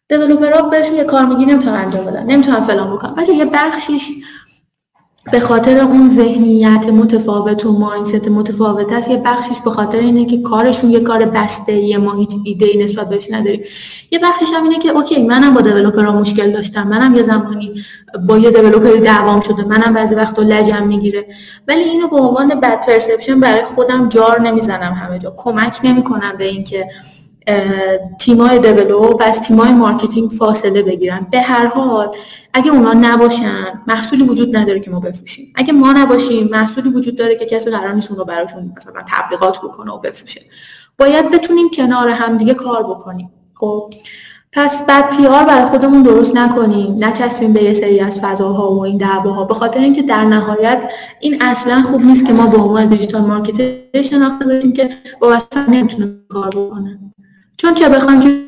دیولپرها 0.08 0.68
بهشون 0.68 0.96
یه 0.96 1.04
کار 1.04 1.26
میگی 1.26 1.44
نمی‌تونن 1.44 1.74
انجام 1.74 2.04
بدن 2.04 2.26
نمی‌تونن 2.26 2.60
فلان 2.60 2.96
بکنن. 2.96 3.14
ولی 3.14 3.34
یه 3.34 3.44
بخشیش 3.44 4.10
به 5.32 5.40
خاطر 5.40 5.78
اون 5.78 6.08
ذهنیت 6.08 6.86
متفاوت 6.88 7.66
و 7.66 7.72
ماینست 7.72 8.28
متفاوت 8.28 8.92
است 8.92 9.08
یه 9.10 9.22
بخشش 9.24 9.60
به 9.64 9.70
خاطر 9.70 9.98
اینه 9.98 10.24
که 10.24 10.42
کارشون 10.42 10.90
یه 10.90 11.00
کار 11.00 11.24
بسته 11.24 11.72
یه 11.72 11.98
ما 11.98 12.14
هیچ 12.14 12.30
ایده 12.44 12.66
ای 12.66 12.84
نسبت 12.84 13.08
بهش 13.08 13.30
نداریم. 13.30 13.60
یه 14.10 14.18
بخشش 14.18 14.52
هم 14.54 14.62
اینه 14.62 14.78
که 14.78 14.88
اوکی 14.88 15.22
منم 15.22 15.54
با 15.54 15.60
دیولپرها 15.60 16.20
مشکل 16.20 16.50
داشتم 16.50 16.88
منم 16.88 17.14
یه 17.14 17.22
زمانی 17.22 17.72
با 18.28 18.38
یه 18.38 18.50
دیولپری 18.50 19.00
دعوام 19.00 19.40
شده 19.40 19.64
منم 19.64 19.94
بعضی 19.94 20.14
وقتا 20.14 20.42
لجم 20.42 20.86
می‌گیره. 20.86 21.26
ولی 21.68 21.82
اینو 21.82 22.08
به 22.08 22.16
عنوان 22.16 22.48
بد 22.48 22.86
پرسپشن 22.86 23.40
برای 23.40 23.64
خودم 23.64 24.08
جار 24.08 24.40
نمی‌زنم 24.40 24.92
همه 24.92 25.18
جا. 25.18 25.34
کمک 25.36 25.80
نمی‌کنم 25.84 26.32
به 26.38 26.44
اینکه 26.44 26.86
تیمای 28.20 28.58
develop 28.58 29.22
از 29.26 29.40
تیمای 29.40 29.72
marketing 29.72 30.30
فاصله 30.30 30.82
بگیرن. 30.82 31.26
به 31.30 31.40
هر 31.40 31.66
حال 31.66 32.16
اگه 32.54 32.70
اونا 32.70 32.92
نباشن 32.92 33.82
محصولی 33.86 34.22
وجود 34.22 34.56
نداره 34.56 34.80
که 34.80 34.90
ما 34.90 35.00
بفروشیم. 35.00 35.52
اگه 35.54 35.72
ما 35.72 35.92
نباشیم 35.92 36.48
محصولی 36.48 36.88
وجود 36.88 37.16
داره 37.16 37.36
که 37.36 37.44
کسی 37.44 37.70
قرار 37.70 37.92
نیست 37.92 38.10
اون 38.10 38.24
براشون 38.24 38.72
مثلا 38.76 39.02
تبلیغات 39.08 39.58
بکنه 39.58 39.92
و 39.92 39.98
بفروشه. 39.98 40.40
باید 40.98 41.30
بتونیم 41.30 41.70
کنار 41.70 42.08
هم 42.08 42.36
دیگه 42.36 42.54
کار 42.54 42.82
بکنیم. 42.82 43.30
خب 43.54 43.90
پس 44.52 44.86
bad 44.86 45.16
PR 45.16 45.44
برای 45.44 45.66
خودمون 45.66 46.02
درست 46.02 46.36
نکنیم. 46.36 47.04
نچسبیم 47.04 47.52
به 47.52 47.62
یه 47.62 47.72
سری 47.72 48.00
از 48.00 48.18
فضاها 48.18 48.74
و 48.74 48.80
این 48.80 48.96
دعواها. 48.96 49.44
به 49.44 49.54
خاطر 49.54 49.80
اینکه 49.80 50.02
در 50.02 50.24
نهایت 50.24 50.90
این 51.20 51.42
اصلا 51.42 51.82
خوب 51.82 52.02
نیست 52.02 52.26
که 52.26 52.32
ما 52.32 52.46
به 52.46 52.56
عنوان 52.56 52.86
digital 52.86 53.22
marketer 53.22 54.02
شناخته 54.02 54.44
باشیم 54.44 54.72
که 54.72 54.90
با 55.20 55.38
نمی‌تونه 55.68 56.14
کار 56.28 56.50
بکنه 56.50 56.98
چون 57.56 57.74
چه 57.74 57.88
بخوایم 57.88 58.20
چه 58.20 58.44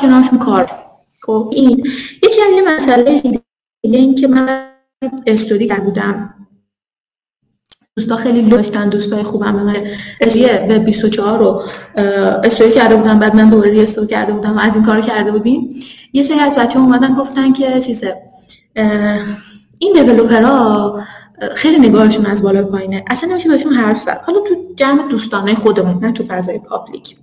کنارشون 0.00 0.38
کار 0.38 0.70
خب 1.22 1.50
این 1.52 1.86
یکی 2.22 2.42
از 2.42 2.52
یه 2.56 2.62
مسئله 2.76 3.20
دیگه 3.20 3.98
این 3.98 4.14
که 4.14 4.28
من 4.28 4.68
استوری 5.26 5.66
بودم. 5.66 6.34
دوستا 7.96 8.16
خیلی 8.16 8.42
داشتن 8.42 8.88
دوستای 8.88 9.22
خوبم 9.22 9.54
من 9.54 9.76
استوری 10.20 10.46
به 10.68 10.78
24 10.78 11.38
رو 11.38 11.62
استوری 12.44 12.72
کرده 12.72 12.96
بودم 12.96 13.18
بعد 13.18 13.36
من 13.36 13.50
دوباره 13.50 13.82
استوری 13.82 14.06
کرده 14.06 14.32
بودم 14.32 14.56
و 14.56 14.60
از 14.60 14.74
این 14.74 14.84
کار 14.84 15.00
کرده 15.00 15.32
بودیم. 15.32 15.70
یه 16.12 16.22
سری 16.22 16.38
از 16.38 16.56
بچه 16.56 16.78
اومدن 16.78 17.14
گفتن 17.14 17.52
که 17.52 17.80
چیزه 17.80 18.16
این 19.78 19.92
دیولوپرها 19.92 21.02
خیلی 21.54 21.88
نگاهشون 21.88 22.26
از 22.26 22.42
بالا 22.42 22.62
پایینه. 22.62 23.04
اصلا 23.10 23.30
نمیشه 23.30 23.48
بهشون 23.48 23.72
حرف 23.72 24.00
زد. 24.00 24.22
حالا 24.26 24.40
تو 24.40 24.54
جمع 24.76 25.08
دوستانه 25.08 25.54
خودمون 25.54 26.04
نه 26.04 26.12
تو 26.12 26.24
فضای 26.28 26.58
پابلیک. 26.58 27.16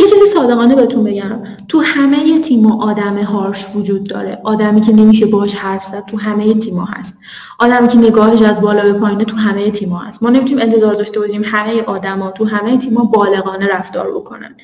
یه 0.00 0.06
چیزی 0.06 0.26
صادقانه 0.34 0.74
بهتون 0.74 1.04
بگم. 1.04 1.42
تو 1.68 1.80
همه 1.80 2.40
تیما 2.40 2.84
آدم 2.84 3.16
هارش 3.16 3.66
وجود 3.74 4.08
داره. 4.08 4.38
آدمی 4.44 4.80
که 4.80 4.92
نمیشه 4.92 5.26
باش 5.26 5.54
حرف 5.54 5.84
زد 5.84 6.04
تو 6.04 6.16
همه 6.16 6.54
تیما 6.54 6.84
هست. 6.84 7.16
آدمی 7.58 7.88
که 7.88 7.98
نگاهش 7.98 8.42
از 8.42 8.60
بالا 8.60 8.82
به 8.82 8.92
پایینه 8.92 9.24
تو 9.24 9.36
همه 9.36 9.70
تیما 9.70 9.98
هست. 9.98 10.22
ما 10.22 10.30
نمی‌تونیم 10.30 10.64
انتظار 10.64 10.94
داشته 10.94 11.20
باشیم 11.20 11.42
همه 11.44 11.82
آدما 11.82 12.30
تو 12.30 12.44
همه 12.44 12.78
تیما 12.78 13.04
بالغانه 13.04 13.68
رفتار 13.68 14.10
بکنن. 14.10 14.56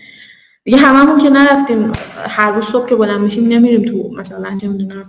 دیگه 0.64 0.76
هممون 0.76 1.18
که 1.18 1.30
نرفتیم 1.30 1.92
هر 2.28 2.52
روز 2.52 2.64
صبح 2.64 2.88
که 2.88 2.96
بلند 2.96 3.20
میشیم 3.20 3.48
نمیریم 3.48 3.82
تو 3.82 4.16
مثلا 4.18 4.58
چه 4.60 4.68
می‌دونم 4.68 5.04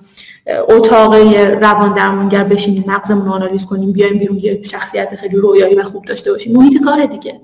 اتاق 0.69 1.15
روان 1.61 1.93
درمانگر 1.93 2.43
بشینیم 2.43 2.83
مغزمون 2.87 3.27
آنالیز 3.27 3.65
کنیم 3.65 3.91
بیایم 3.91 4.17
بیرون 4.17 4.37
یه 4.37 4.61
شخصیت 4.63 5.15
خیلی 5.15 5.37
رویایی 5.37 5.75
و 5.75 5.83
خوب 5.83 6.05
داشته 6.05 6.31
باشیم. 6.31 6.57
محیط 6.57 6.83
کار 6.83 7.05
دیگه. 7.05 7.41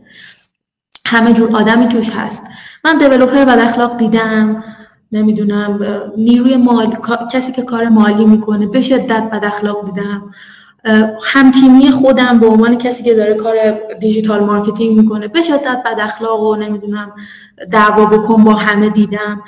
همه 1.05 1.33
جور 1.33 1.55
آدمی 1.55 1.87
توش 1.87 2.09
هست. 2.09 2.43
من 2.85 2.97
developer 2.97 3.45
بد 3.45 3.59
اخلاق 3.59 3.97
دیدم 3.97 4.63
نمی‌دونم 5.11 5.79
نیروی 6.17 6.55
مالی 6.57 6.97
کسی 7.31 7.51
که 7.51 7.61
کار 7.61 7.89
مالی 7.89 8.25
می‌کنه 8.25 8.67
به 8.67 8.81
شدت 8.81 9.29
بد 9.31 9.45
اخلاق 9.45 9.85
دیدم. 9.85 10.31
هم 11.23 11.51
تیمی 11.51 11.91
خودم 11.91 12.39
به 12.39 12.47
عنوان 12.47 12.77
کسی 12.77 13.03
که 13.03 13.13
داره 13.13 13.33
کار 13.33 13.55
digital 13.99 14.43
marketing 14.43 14.97
می‌کنه 14.97 15.27
به 15.27 15.41
شدت 15.41 15.83
بد 15.85 15.99
اخلاق 15.99 16.41
و 16.41 16.55
نمی‌دونم 16.55 17.11
دعوا 17.71 18.05
بکن 18.05 18.43
با 18.43 18.53
همه 18.53 18.89
دیدم. 18.89 19.41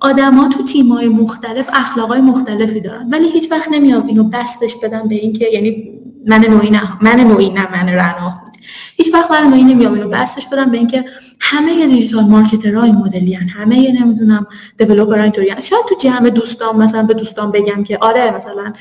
آدما 0.00 0.48
تو 0.48 0.64
تیمای 0.64 1.08
مختلف 1.08 1.70
اخلاقای 1.72 2.20
مختلفی 2.20 2.80
دارن 2.80 3.08
ولی 3.12 3.28
هیچ 3.28 3.52
وقت 3.52 3.68
نمیام 3.68 4.06
اینو 4.06 4.24
بستش 4.24 4.76
بدم 4.76 5.08
به 5.08 5.14
اینکه 5.14 5.46
یعنی 5.52 6.00
من 6.26 6.40
نوعی 6.40 6.70
نه 6.70 6.82
من 7.00 7.20
نوعی 7.20 7.50
نه 7.50 7.72
من 7.72 7.88
رنا 7.88 8.42
هیچ 8.96 9.14
وقت 9.14 9.30
من 9.30 9.46
نوعی 9.46 9.62
نمیام 9.62 9.94
اینو 9.94 10.08
بستش 10.08 10.46
بدم 10.46 10.70
به 10.70 10.78
اینکه 10.78 11.04
همه 11.40 11.86
دیجیتال 11.86 12.24
مارکترها 12.24 12.82
این 12.82 12.94
مدلی. 12.94 13.34
همه 13.34 14.02
نمی‌دونم 14.02 14.46
دیولپرها 14.78 15.22
اینطوری 15.22 15.48
شاید 15.48 15.84
تو 15.88 15.94
جمع 16.00 16.30
دوستان 16.30 16.76
مثلا 16.76 17.02
به 17.02 17.14
دوستان 17.14 17.50
بگم 17.50 17.84
که 17.84 17.98
آره 18.00 18.36
مثلا 18.36 18.72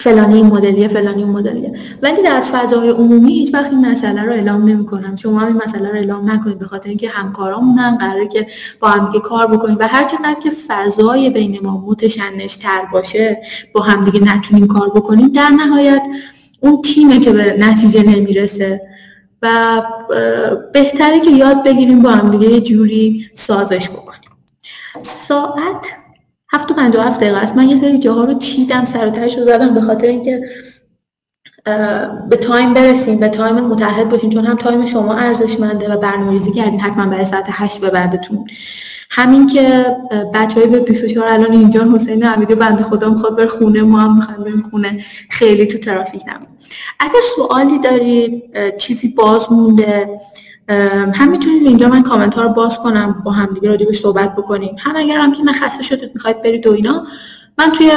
فلانی 0.00 0.34
این 0.34 0.46
مدلیه 0.46 0.88
فلانی 0.88 1.22
اون 1.22 1.32
مدلیه 1.32 1.72
ولی 2.02 2.22
در 2.22 2.40
فضای 2.40 2.88
عمومی 2.88 3.32
هیچ 3.32 3.54
وقت 3.54 3.70
این 3.70 3.86
مسئله 3.86 4.22
رو 4.22 4.32
اعلام 4.32 4.68
نمی 4.68 4.86
کنم 4.86 5.16
شما 5.16 5.38
هم 5.38 5.46
این 5.46 5.56
مسئله 5.66 5.88
رو 5.88 5.94
اعلام 5.94 6.30
نکنید 6.30 6.58
به 6.58 6.64
خاطر 6.64 6.88
اینکه 6.88 7.08
همکارامونن 7.08 7.96
قراره 7.96 8.28
که 8.28 8.46
با 8.80 8.88
هم 8.88 9.12
کار 9.20 9.46
بکنیم 9.46 9.76
و 9.80 9.88
هر 9.88 10.04
چقدر 10.04 10.36
که 10.42 10.50
فضای 10.68 11.30
بین 11.30 11.58
ما 11.62 11.84
متشنج 11.86 12.56
تر 12.56 12.82
باشه 12.92 13.42
با 13.74 13.80
هم 13.80 14.04
دیگه 14.04 14.20
نتونیم 14.20 14.66
کار 14.66 14.88
بکنیم 14.88 15.28
در 15.28 15.48
نهایت 15.48 16.06
اون 16.60 16.82
تیمه 16.82 17.20
که 17.20 17.32
به 17.32 17.56
نتیجه 17.58 18.02
نمی‌رسه. 18.02 18.80
و 19.42 19.82
بهتره 20.72 21.20
که 21.20 21.30
یاد 21.30 21.64
بگیریم 21.64 22.02
با 22.02 22.10
هم 22.10 22.30
دیگه 22.30 22.52
یه 22.52 22.60
جوری 22.60 23.30
سازش 23.34 23.88
بکنیم. 23.88 24.30
ساعت 25.02 25.92
هفت 26.52 26.70
و 26.70 26.74
پنج 26.74 26.96
هفت 26.96 27.20
دقیقه 27.20 27.36
است. 27.36 27.56
من 27.56 27.68
یه 27.68 27.76
سری 27.76 27.98
جاها 27.98 28.24
رو 28.24 28.34
چیدم 28.34 28.84
سر 28.84 29.04
رو 29.36 29.44
زدم 29.44 29.74
به 29.74 29.80
خاطر 29.80 30.06
اینکه 30.06 30.40
به 32.30 32.36
time 32.36 32.74
برسیم 32.74 33.18
به 33.18 33.28
time 33.28 33.54
متعهد 33.54 34.08
باشیم. 34.08 34.30
چون 34.30 34.46
هم 34.46 34.56
time 34.56 34.86
شما 34.86 35.14
ارزشمنده 35.14 35.94
و 35.94 36.00
برنامه‌ریزی 36.00 36.52
کردین. 36.52 36.80
حتما 36.80 37.06
برای 37.06 37.26
ساعت 37.26 37.46
هشت 37.48 37.80
به 37.80 37.90
بعدتون. 37.90 38.44
همین 39.10 39.46
که 39.46 39.86
بچه 40.34 40.60
های 40.60 40.80
24 40.80 41.28
الان 41.28 41.52
اینجا 41.52 41.88
حسین 41.94 42.26
امیدی 42.26 42.54
بنده 42.54 42.84
خدا 42.84 43.10
می‌خواد 43.10 43.36
بر 43.36 43.46
خونه 43.46 43.82
ما 43.82 43.98
هم 43.98 44.16
می‌خوایم 44.16 44.44
بریم 44.44 44.62
خونه. 44.70 45.04
خیلی 45.30 45.66
تو 45.66 45.78
ترافیک 45.78 46.22
نمون 46.28 46.46
اگه 47.00 47.20
سوالی 47.36 47.78
دارید 47.78 48.42
چیزی 48.76 49.08
باز 49.08 49.52
مونده 49.52 50.20
هم 51.14 51.30
می‌تونید 51.30 51.66
اینجا 51.66 51.88
من 51.88 52.02
کامنت 52.02 52.34
ها 52.34 52.42
رو 52.42 52.48
باز 52.48 52.78
کنم 52.78 53.22
با 53.24 53.30
هم 53.30 53.54
دیگه 53.54 53.68
راجع 53.68 53.92
صحبت 53.92 54.34
بکنیم. 54.34 54.76
هم 54.78 54.96
اگر 54.96 55.16
هم 55.16 55.32
که 55.32 55.42
نخسته 55.42 55.82
شدید 55.82 56.10
می‌خواید 56.14 56.42
برید 56.42 56.66
و 56.66 56.72
اینا 56.72 57.06
من 57.58 57.72
توی 57.72 57.90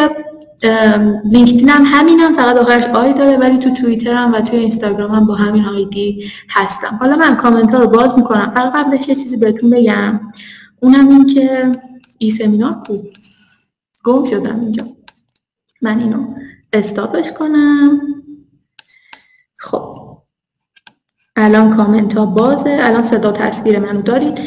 لینکدین 1.31 1.69
هم 1.69 1.84
همین 1.85 2.19
هم 2.19 2.34
فقط 2.34 2.57
آخرش 2.57 2.84
آی 2.84 3.14
داره 3.14 3.38
ولی 3.38 3.57
تو 3.57 3.69
توییتر 3.69 4.14
هم 4.14 4.34
و 4.34 4.41
توی 4.41 4.60
اینستاگرام 4.60 5.11
هم 5.11 5.26
با 5.26 5.35
همین 5.35 5.65
آیدی 5.65 6.31
هستم. 6.49 6.98
حالا 7.02 7.15
من 7.15 7.35
کامنت 7.35 7.73
ها 7.73 7.81
رو 7.81 7.88
باز 7.88 8.18
می‌کنم. 8.18 8.52
فقط 8.56 8.73
قبلش 8.73 9.07
یه 9.07 9.15
چیزی 9.15 9.38
بهتون 9.38 9.69
بگم. 9.69 10.19
اونم 10.84 11.10
این 11.10 11.26
که 11.26 11.72
ای 12.18 12.31
سمینار 12.31 12.73
کو. 12.73 12.97
گم 14.03 14.23
شدم 14.23 14.60
اینجا. 14.60 14.84
من 15.81 15.99
اینو 15.99 16.35
استاپش 16.73 17.31
کنم. 17.31 18.01
خب. 19.57 20.18
الان 21.35 21.69
کامنت 21.69 22.18
ها 22.18 22.26
بازه. 22.26 22.77
الان 22.81 23.01
صدا 23.01 23.31
تصویر 23.31 23.80
منو 23.80 24.01
دارید. 24.01 24.39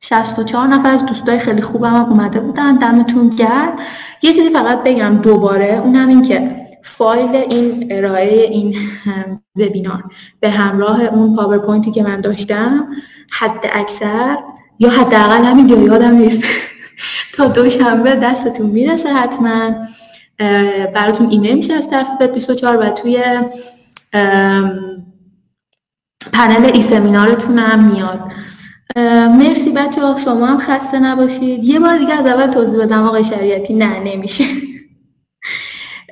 64 0.00 0.66
نفر 0.66 0.88
از 0.88 1.06
دوستای 1.06 1.38
خیلی 1.38 1.62
خوبم 1.62 1.94
اومده 1.94 2.40
بودن. 2.40 2.76
دمتون 2.76 3.28
گرم. 3.28 3.76
یه 4.22 4.32
چیزی 4.32 4.50
فقط 4.50 4.84
بگم 4.84 5.18
دوباره. 5.22 5.80
اونم 5.84 6.08
این 6.08 6.22
که 6.22 6.63
فایل 6.84 7.36
این 7.36 7.88
ارائه 7.90 8.42
این 8.42 8.76
وبینار 9.56 10.04
به 10.40 10.50
همراه 10.50 11.02
اون 11.02 11.36
پاورپوینتی 11.36 11.90
که 11.90 12.02
من 12.02 12.20
داشتم 12.20 12.88
حد 13.30 13.66
اکثر 13.72 14.36
یا 14.78 14.90
حداقل 14.90 15.44
همین 15.44 15.66
دو 15.66 15.86
یادم 15.86 16.10
نیست. 16.10 16.44
تا 17.34 17.48
دوشنبه 17.48 18.14
دستتون 18.14 18.66
می‌رسه 18.66 19.12
حتما 19.12 19.74
براتون 20.94 21.30
ایمیل 21.30 21.54
میشه 21.54 21.74
از 21.74 21.90
طرف 21.90 22.22
24 22.22 22.76
و 22.76 22.90
توی 22.90 23.22
پنل 26.32 26.70
ایسمینارتون 26.74 27.58
هم 27.58 27.92
میاد. 27.92 28.20
مرسی 29.38 29.70
بچه 29.70 30.00
شما 30.24 30.46
هم 30.46 30.58
خسته 30.58 30.98
نباشید. 30.98 31.64
یه 31.64 31.80
بار 31.80 31.98
دیگه 31.98 32.14
از 32.14 32.26
اول 32.26 32.46
توضیح 32.46 32.80
بدم 32.80 33.02
آقای 33.02 33.24
شریعتی 33.24 33.74
نه 33.74 34.00
نمیشه. 34.00 34.44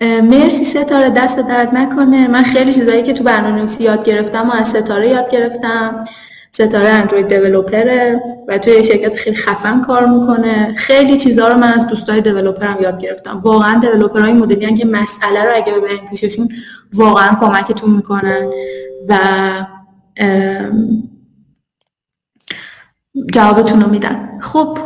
مرسی 0.02 0.64
ستاره 0.64 1.10
دست 1.10 1.38
درد 1.38 1.74
نکنه. 1.74 2.28
من 2.28 2.42
خیلی 2.42 2.72
چیزایی 2.72 3.02
که 3.02 3.12
تو 3.12 3.24
برنامه 3.24 3.68
یاد 3.80 4.04
گرفتم 4.04 4.48
و 4.48 4.52
از 4.52 4.68
ستاره 4.68 5.08
یاد 5.08 5.30
گرفتم. 5.30 6.04
ستاره 6.52 6.88
اندروید 6.88 7.28
دیولوپره 7.28 8.22
و 8.48 8.58
توی 8.58 8.84
شرکت 8.84 9.14
خیلی 9.14 9.36
خفن 9.36 9.80
کار 9.80 10.06
می‌کنه. 10.06 10.74
خیلی 10.76 11.18
چیزها 11.18 11.48
رو 11.48 11.56
من 11.56 11.72
از 11.72 11.86
دوستای 11.86 12.20
دیولوپرم 12.20 12.76
یاد 12.80 13.00
گرفتم. 13.00 13.40
واقعا 13.40 13.78
دیولوپرهای 13.78 14.32
مدلی 14.32 14.74
که 14.74 14.86
مسئله 14.86 15.42
رو 15.44 15.50
اگه 15.54 15.72
ببرین 15.72 16.06
پیششون 16.10 16.48
واقعا 16.92 17.36
کمکتون 17.40 17.90
می‌کنن. 17.90 18.50
و 19.08 19.18
جوابتون 23.32 23.80
رو 23.80 23.90
میدن. 23.90 24.38
خب 24.40 24.78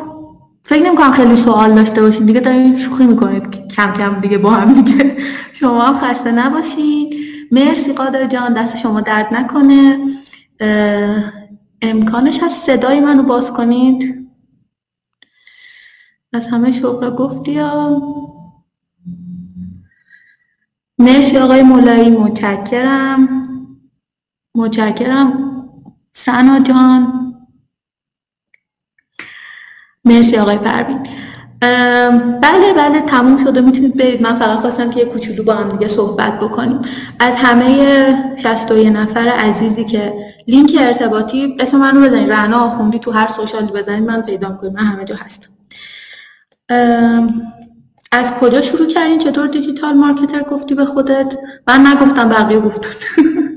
فکر 0.68 0.82
نمی 0.82 0.96
کنم 0.96 1.12
خیلی 1.12 1.36
سوال 1.36 1.74
داشته 1.74 2.02
باشین. 2.02 2.26
دیگه 2.26 2.40
دارین 2.40 2.78
شوخی 2.78 3.06
می‌کنید. 3.06 3.68
کم 3.68 3.92
کم 3.92 4.18
دیگه 4.20 4.38
با 4.38 4.50
هم 4.50 4.82
دیگه. 4.82 5.16
شما 5.58 5.82
هم 5.82 5.96
خسته 5.96 6.32
نباشین. 6.32 7.14
مرسی 7.52 7.92
قادر 7.92 8.26
جان. 8.26 8.54
دست 8.54 8.76
شما 8.76 9.00
درد 9.00 9.34
نکنه. 9.34 9.98
امکانش 11.82 12.42
هست 12.42 12.66
صدای 12.66 13.00
منو 13.00 13.22
باز 13.22 13.52
کنید. 13.52 14.28
از 16.32 16.46
همه 16.46 16.72
شغل 16.72 17.10
گفتی 17.10 17.60
مرسی 20.98 21.38
آقای 21.38 21.62
مولایی. 21.62 22.10
متشکرم. 22.10 23.28
متشکرم. 24.54 25.52
سنا 26.12 26.60
جان. 26.60 27.35
مرسی 30.06 30.36
آقای 30.36 30.58
پروین. 30.58 30.98
بله 32.40 32.72
بله 32.76 33.00
تموم 33.00 33.36
شده 33.44 33.60
می‌تونید 33.60 33.96
برید. 33.96 34.22
من 34.22 34.36
فقط 34.36 34.58
خواستم 34.58 34.90
که 34.90 35.00
یه 35.00 35.06
کوچولو 35.06 35.42
با 35.42 35.54
هم 35.54 35.72
دیگه 35.72 35.88
صحبت 35.88 36.40
بکنیم. 36.40 36.78
از 37.18 37.36
همه 37.36 38.36
61 38.36 38.88
نفر 38.96 39.28
عزیزی 39.28 39.84
که 39.84 40.12
لینک 40.48 40.76
ارتباطی 40.80 41.56
اسم 41.60 41.78
منو 41.78 42.00
بزنید. 42.06 42.32
رعنا 42.32 42.58
آخوندی 42.58 42.98
تو 42.98 43.10
هر 43.10 43.28
سوشالی 43.28 43.72
بزنید 43.72 44.04
من 44.10 44.22
پیدا 44.22 44.48
کنید 44.50 44.72
من 44.72 44.84
همه 44.84 45.04
جا 45.04 45.14
هستم. 45.16 45.50
از 48.12 48.34
کجا 48.34 48.60
شروع 48.60 48.86
کردین؟ 48.88 49.18
چطور 49.18 49.46
دیجیتال 49.46 49.94
مارکتر 49.94 50.42
گفتی 50.42 50.74
به 50.74 50.84
خودت؟ 50.86 51.36
من 51.68 51.86
نگفتم 51.86 52.28
بقیه 52.28 52.60
گفتن. 52.60 52.90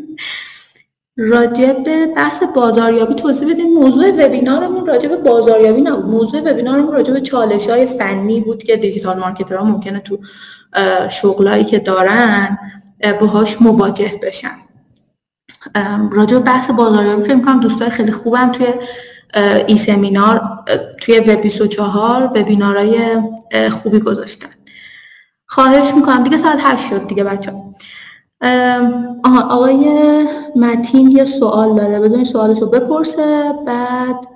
راجع 1.21 1.73
به 1.73 2.07
بحث 2.07 2.43
بازاریابی 2.43 3.13
توضیح 3.13 3.51
بدین. 3.51 3.73
موضوع 3.73 4.25
وبینارمون 4.25 4.85
راجع 4.85 5.09
به 5.09 5.17
بازاریابی 5.17 5.81
نبود. 5.81 6.05
موضوع 6.05 6.51
وبینارمون 6.51 6.93
راجع 6.93 7.13
به 7.13 7.21
چالش 7.21 7.69
های 7.69 7.85
فنی 7.85 8.41
بود 8.41 8.63
که 8.63 8.77
دیجیتال 8.77 9.19
مارکترها 9.19 9.63
ممکنه 9.63 9.99
تو 9.99 10.19
شغلایی 11.09 11.63
که 11.63 11.79
دارن 11.79 12.57
باهاش 13.21 13.61
مواجه 13.61 14.19
بشن. 14.23 14.57
راجع 16.11 16.37
به 16.37 16.43
بحث 16.43 16.69
بازاریابی 16.69 17.23
فکر 17.23 17.35
می‌کنم 17.35 17.59
دوستای 17.59 17.89
خیلی 17.89 18.11
خوبم 18.11 18.51
توی 18.51 18.67
ای 19.67 19.77
سمینار 19.77 20.41
توی 21.01 21.19
وب 21.19 21.41
24 21.41 22.23
وبینارای 22.23 22.97
خوبی 23.71 23.99
گذاشتن. 23.99 24.49
خواهش 25.45 25.93
می‌کنم. 25.93 26.23
دیگه 26.23 26.37
ساعت 26.37 26.59
8 26.61 26.89
شد 26.89 27.07
دیگه 27.07 27.23
بچه 27.23 27.53
آها 29.23 29.41
آقای 29.49 29.85
متین 30.55 31.11
یه 31.11 31.25
سوال 31.25 31.75
داره. 31.75 31.99
بدون 31.99 32.23
سوالش 32.23 32.59
رو 32.59 32.67
بپرسه 32.67 33.53
بعد 33.67 34.27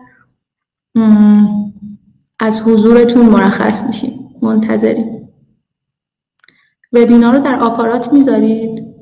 از 2.40 2.62
حضورتون 2.62 3.26
مرخص 3.26 3.82
میشیم. 3.82 4.40
منتظریم. 4.42 5.30
وبینار 6.94 7.36
رو 7.36 7.44
در 7.44 7.60
آپارات 7.60 8.14
می‌ذارید؟ 8.14 8.94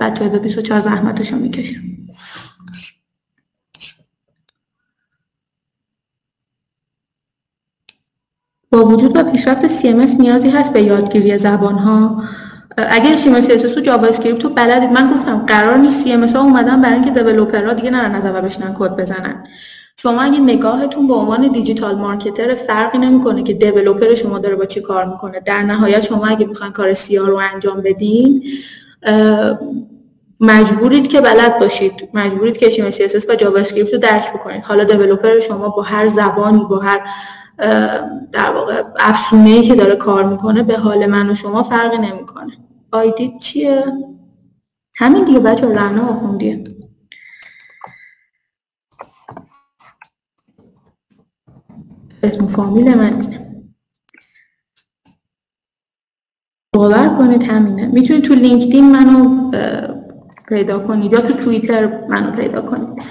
بچه 0.00 0.28
های 0.28 0.38
24 0.38 0.80
زحمتش 0.80 1.32
رو 1.32 1.38
می‌کشم. 1.38 1.80
با 8.70 8.84
وجود 8.84 9.16
و 9.16 9.24
پیشرفت 9.24 9.68
CMS 9.68 10.20
نیازی 10.20 10.50
هست 10.50 10.72
به 10.72 10.82
یادگیری 10.82 11.38
زبان 11.38 11.78
ها 11.78 12.22
اگه 12.76 13.16
HTML 13.16 13.44
CSS 13.44 13.76
و 13.76 13.80
JavaScript 13.80 14.44
رو 14.44 14.50
بلدید 14.50 14.92
من 14.92 15.10
گفتم 15.14 15.44
قرار 15.46 15.76
نیست 15.76 16.06
CMS 16.06 16.36
ها 16.36 16.42
اومدن 16.42 16.82
برای 16.82 16.94
اینکه 16.94 17.10
developer 17.10 17.66
ها 17.66 17.72
دیگه 17.72 17.90
نرن 17.90 18.14
از 18.14 18.26
اول 18.26 18.40
بشینن 18.40 18.74
کد 18.74 18.96
بزنن. 18.96 19.44
شما 19.96 20.22
اگه 20.22 20.40
نگاهتون 20.40 21.08
به 21.08 21.14
عنوان 21.14 21.48
digital 21.48 21.94
marketer 21.94 22.54
فرقی 22.54 22.98
نمی‌کنه 22.98 23.42
که 23.42 23.52
developer 23.52 24.14
شما 24.14 24.38
داره 24.38 24.56
با 24.56 24.64
چی 24.64 24.80
کار 24.80 25.04
می‌کنه. 25.04 25.40
در 25.40 25.62
نهایت 25.62 26.00
شما 26.00 26.26
اگه 26.26 26.46
می‌خواین 26.46 26.72
کار 26.72 26.94
SEO 26.94 27.26
رو 27.26 27.40
انجام 27.54 27.80
بدین 27.80 28.42
مجبورید 30.40 31.08
که 31.08 31.20
بلد 31.20 31.58
باشید. 31.58 32.08
مجبورید 32.14 32.56
که 32.56 32.70
HTML 32.70 32.94
CSS 32.94 33.28
و 33.28 33.34
JavaScript 33.34 33.92
رو 33.92 33.98
درک 33.98 34.32
بکنید. 34.32 34.64
حالا 34.64 34.84
developer 34.84 35.40
شما 35.40 35.68
با 35.68 35.82
هر 35.82 36.08
زبانی 36.08 36.64
با 36.70 36.78
هر 36.78 37.00
در 38.32 38.50
واقع 38.54 38.82
افسونه 38.98 39.62
که 39.62 39.74
داره 39.74 39.96
کار 39.96 40.24
می‌کنه 40.24 40.62
به 40.62 40.78
حال 40.78 41.06
من 41.06 41.30
و 41.30 41.34
شما 41.34 41.62
فرقی 41.62 41.98
نمی‌کنه. 41.98 42.58
آیدید 42.92 43.38
چیه؟ 43.38 43.84
همین 44.96 45.24
دیگه 45.24 45.38
بچه 45.38 45.74
رعنا 45.74 46.08
آخوندیه. 46.08 46.64
اسم 52.22 52.46
فامیل 52.46 52.94
من 52.94 53.20
اینه. 53.20 53.64
باور 56.74 57.08
کنید 57.18 57.42
همینه. 57.42 57.86
می‌تونید 57.86 58.24
تو 58.24 58.34
لینکدین 58.34 58.92
منو 58.92 59.50
پیدا 60.48 60.78
کنید 60.86 61.12
یا 61.12 61.20
تو 61.20 61.32
توییتر 61.32 62.06
منو 62.08 62.30
پیدا 62.30 62.62
کنید. 62.62 63.02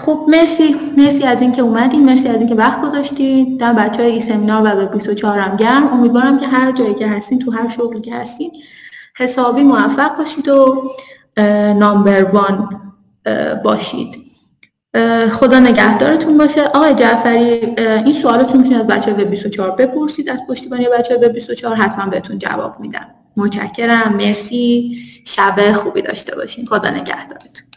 خب 0.00 0.24
مرسی. 0.28 0.76
مرسی 0.96 1.24
از 1.24 1.42
اینکه 1.42 1.62
اومدین. 1.62 2.04
مرسی 2.04 2.28
از 2.28 2.40
اینکه 2.40 2.54
وقت 2.54 2.82
گذاشتید 2.82 3.60
در 3.60 3.72
بچه 3.72 4.02
های 4.02 4.12
ای 4.12 4.50
و 4.50 4.76
به 4.76 4.86
24 4.86 5.38
هم 5.38 5.56
گرم. 5.56 5.92
امیدوارم 5.92 6.38
که 6.38 6.46
هر 6.46 6.72
جایی 6.72 6.94
که 6.94 7.06
هستین 7.06 7.38
تو 7.38 7.50
هر 7.50 7.68
شغلی 7.68 8.00
که 8.00 8.14
هستین 8.14 8.52
حسابی 9.16 9.62
موفق 9.62 10.16
باشید 10.18 10.48
و 10.48 10.82
نامبر 11.78 12.24
وان 12.24 12.80
باشید. 13.64 14.16
خدا 15.32 15.60
نگهدارتون 15.60 16.38
باشه. 16.38 16.64
آقای 16.64 16.94
جعفری 16.94 17.74
این 17.78 18.12
سوالتون 18.12 18.60
می‌تونید 18.60 18.80
از 18.80 18.86
بچه 18.86 19.14
های 19.14 19.24
24 19.24 19.70
بپرسید. 19.70 20.30
از 20.30 20.40
پشتیبانی 20.48 20.86
بچه 20.98 21.18
های 21.18 21.28
24 21.28 21.76
حتما 21.76 22.06
بهتون 22.10 22.38
جواب 22.38 22.80
میدم. 22.80 23.06
متشکرم. 23.36 24.16
مرسی. 24.16 24.98
شب 25.26 25.72
خوبی 25.72 26.02
داشته 26.02 26.36
باشین. 26.36 26.66
خدا 26.66 26.90
نگهدارتون. 26.90 27.69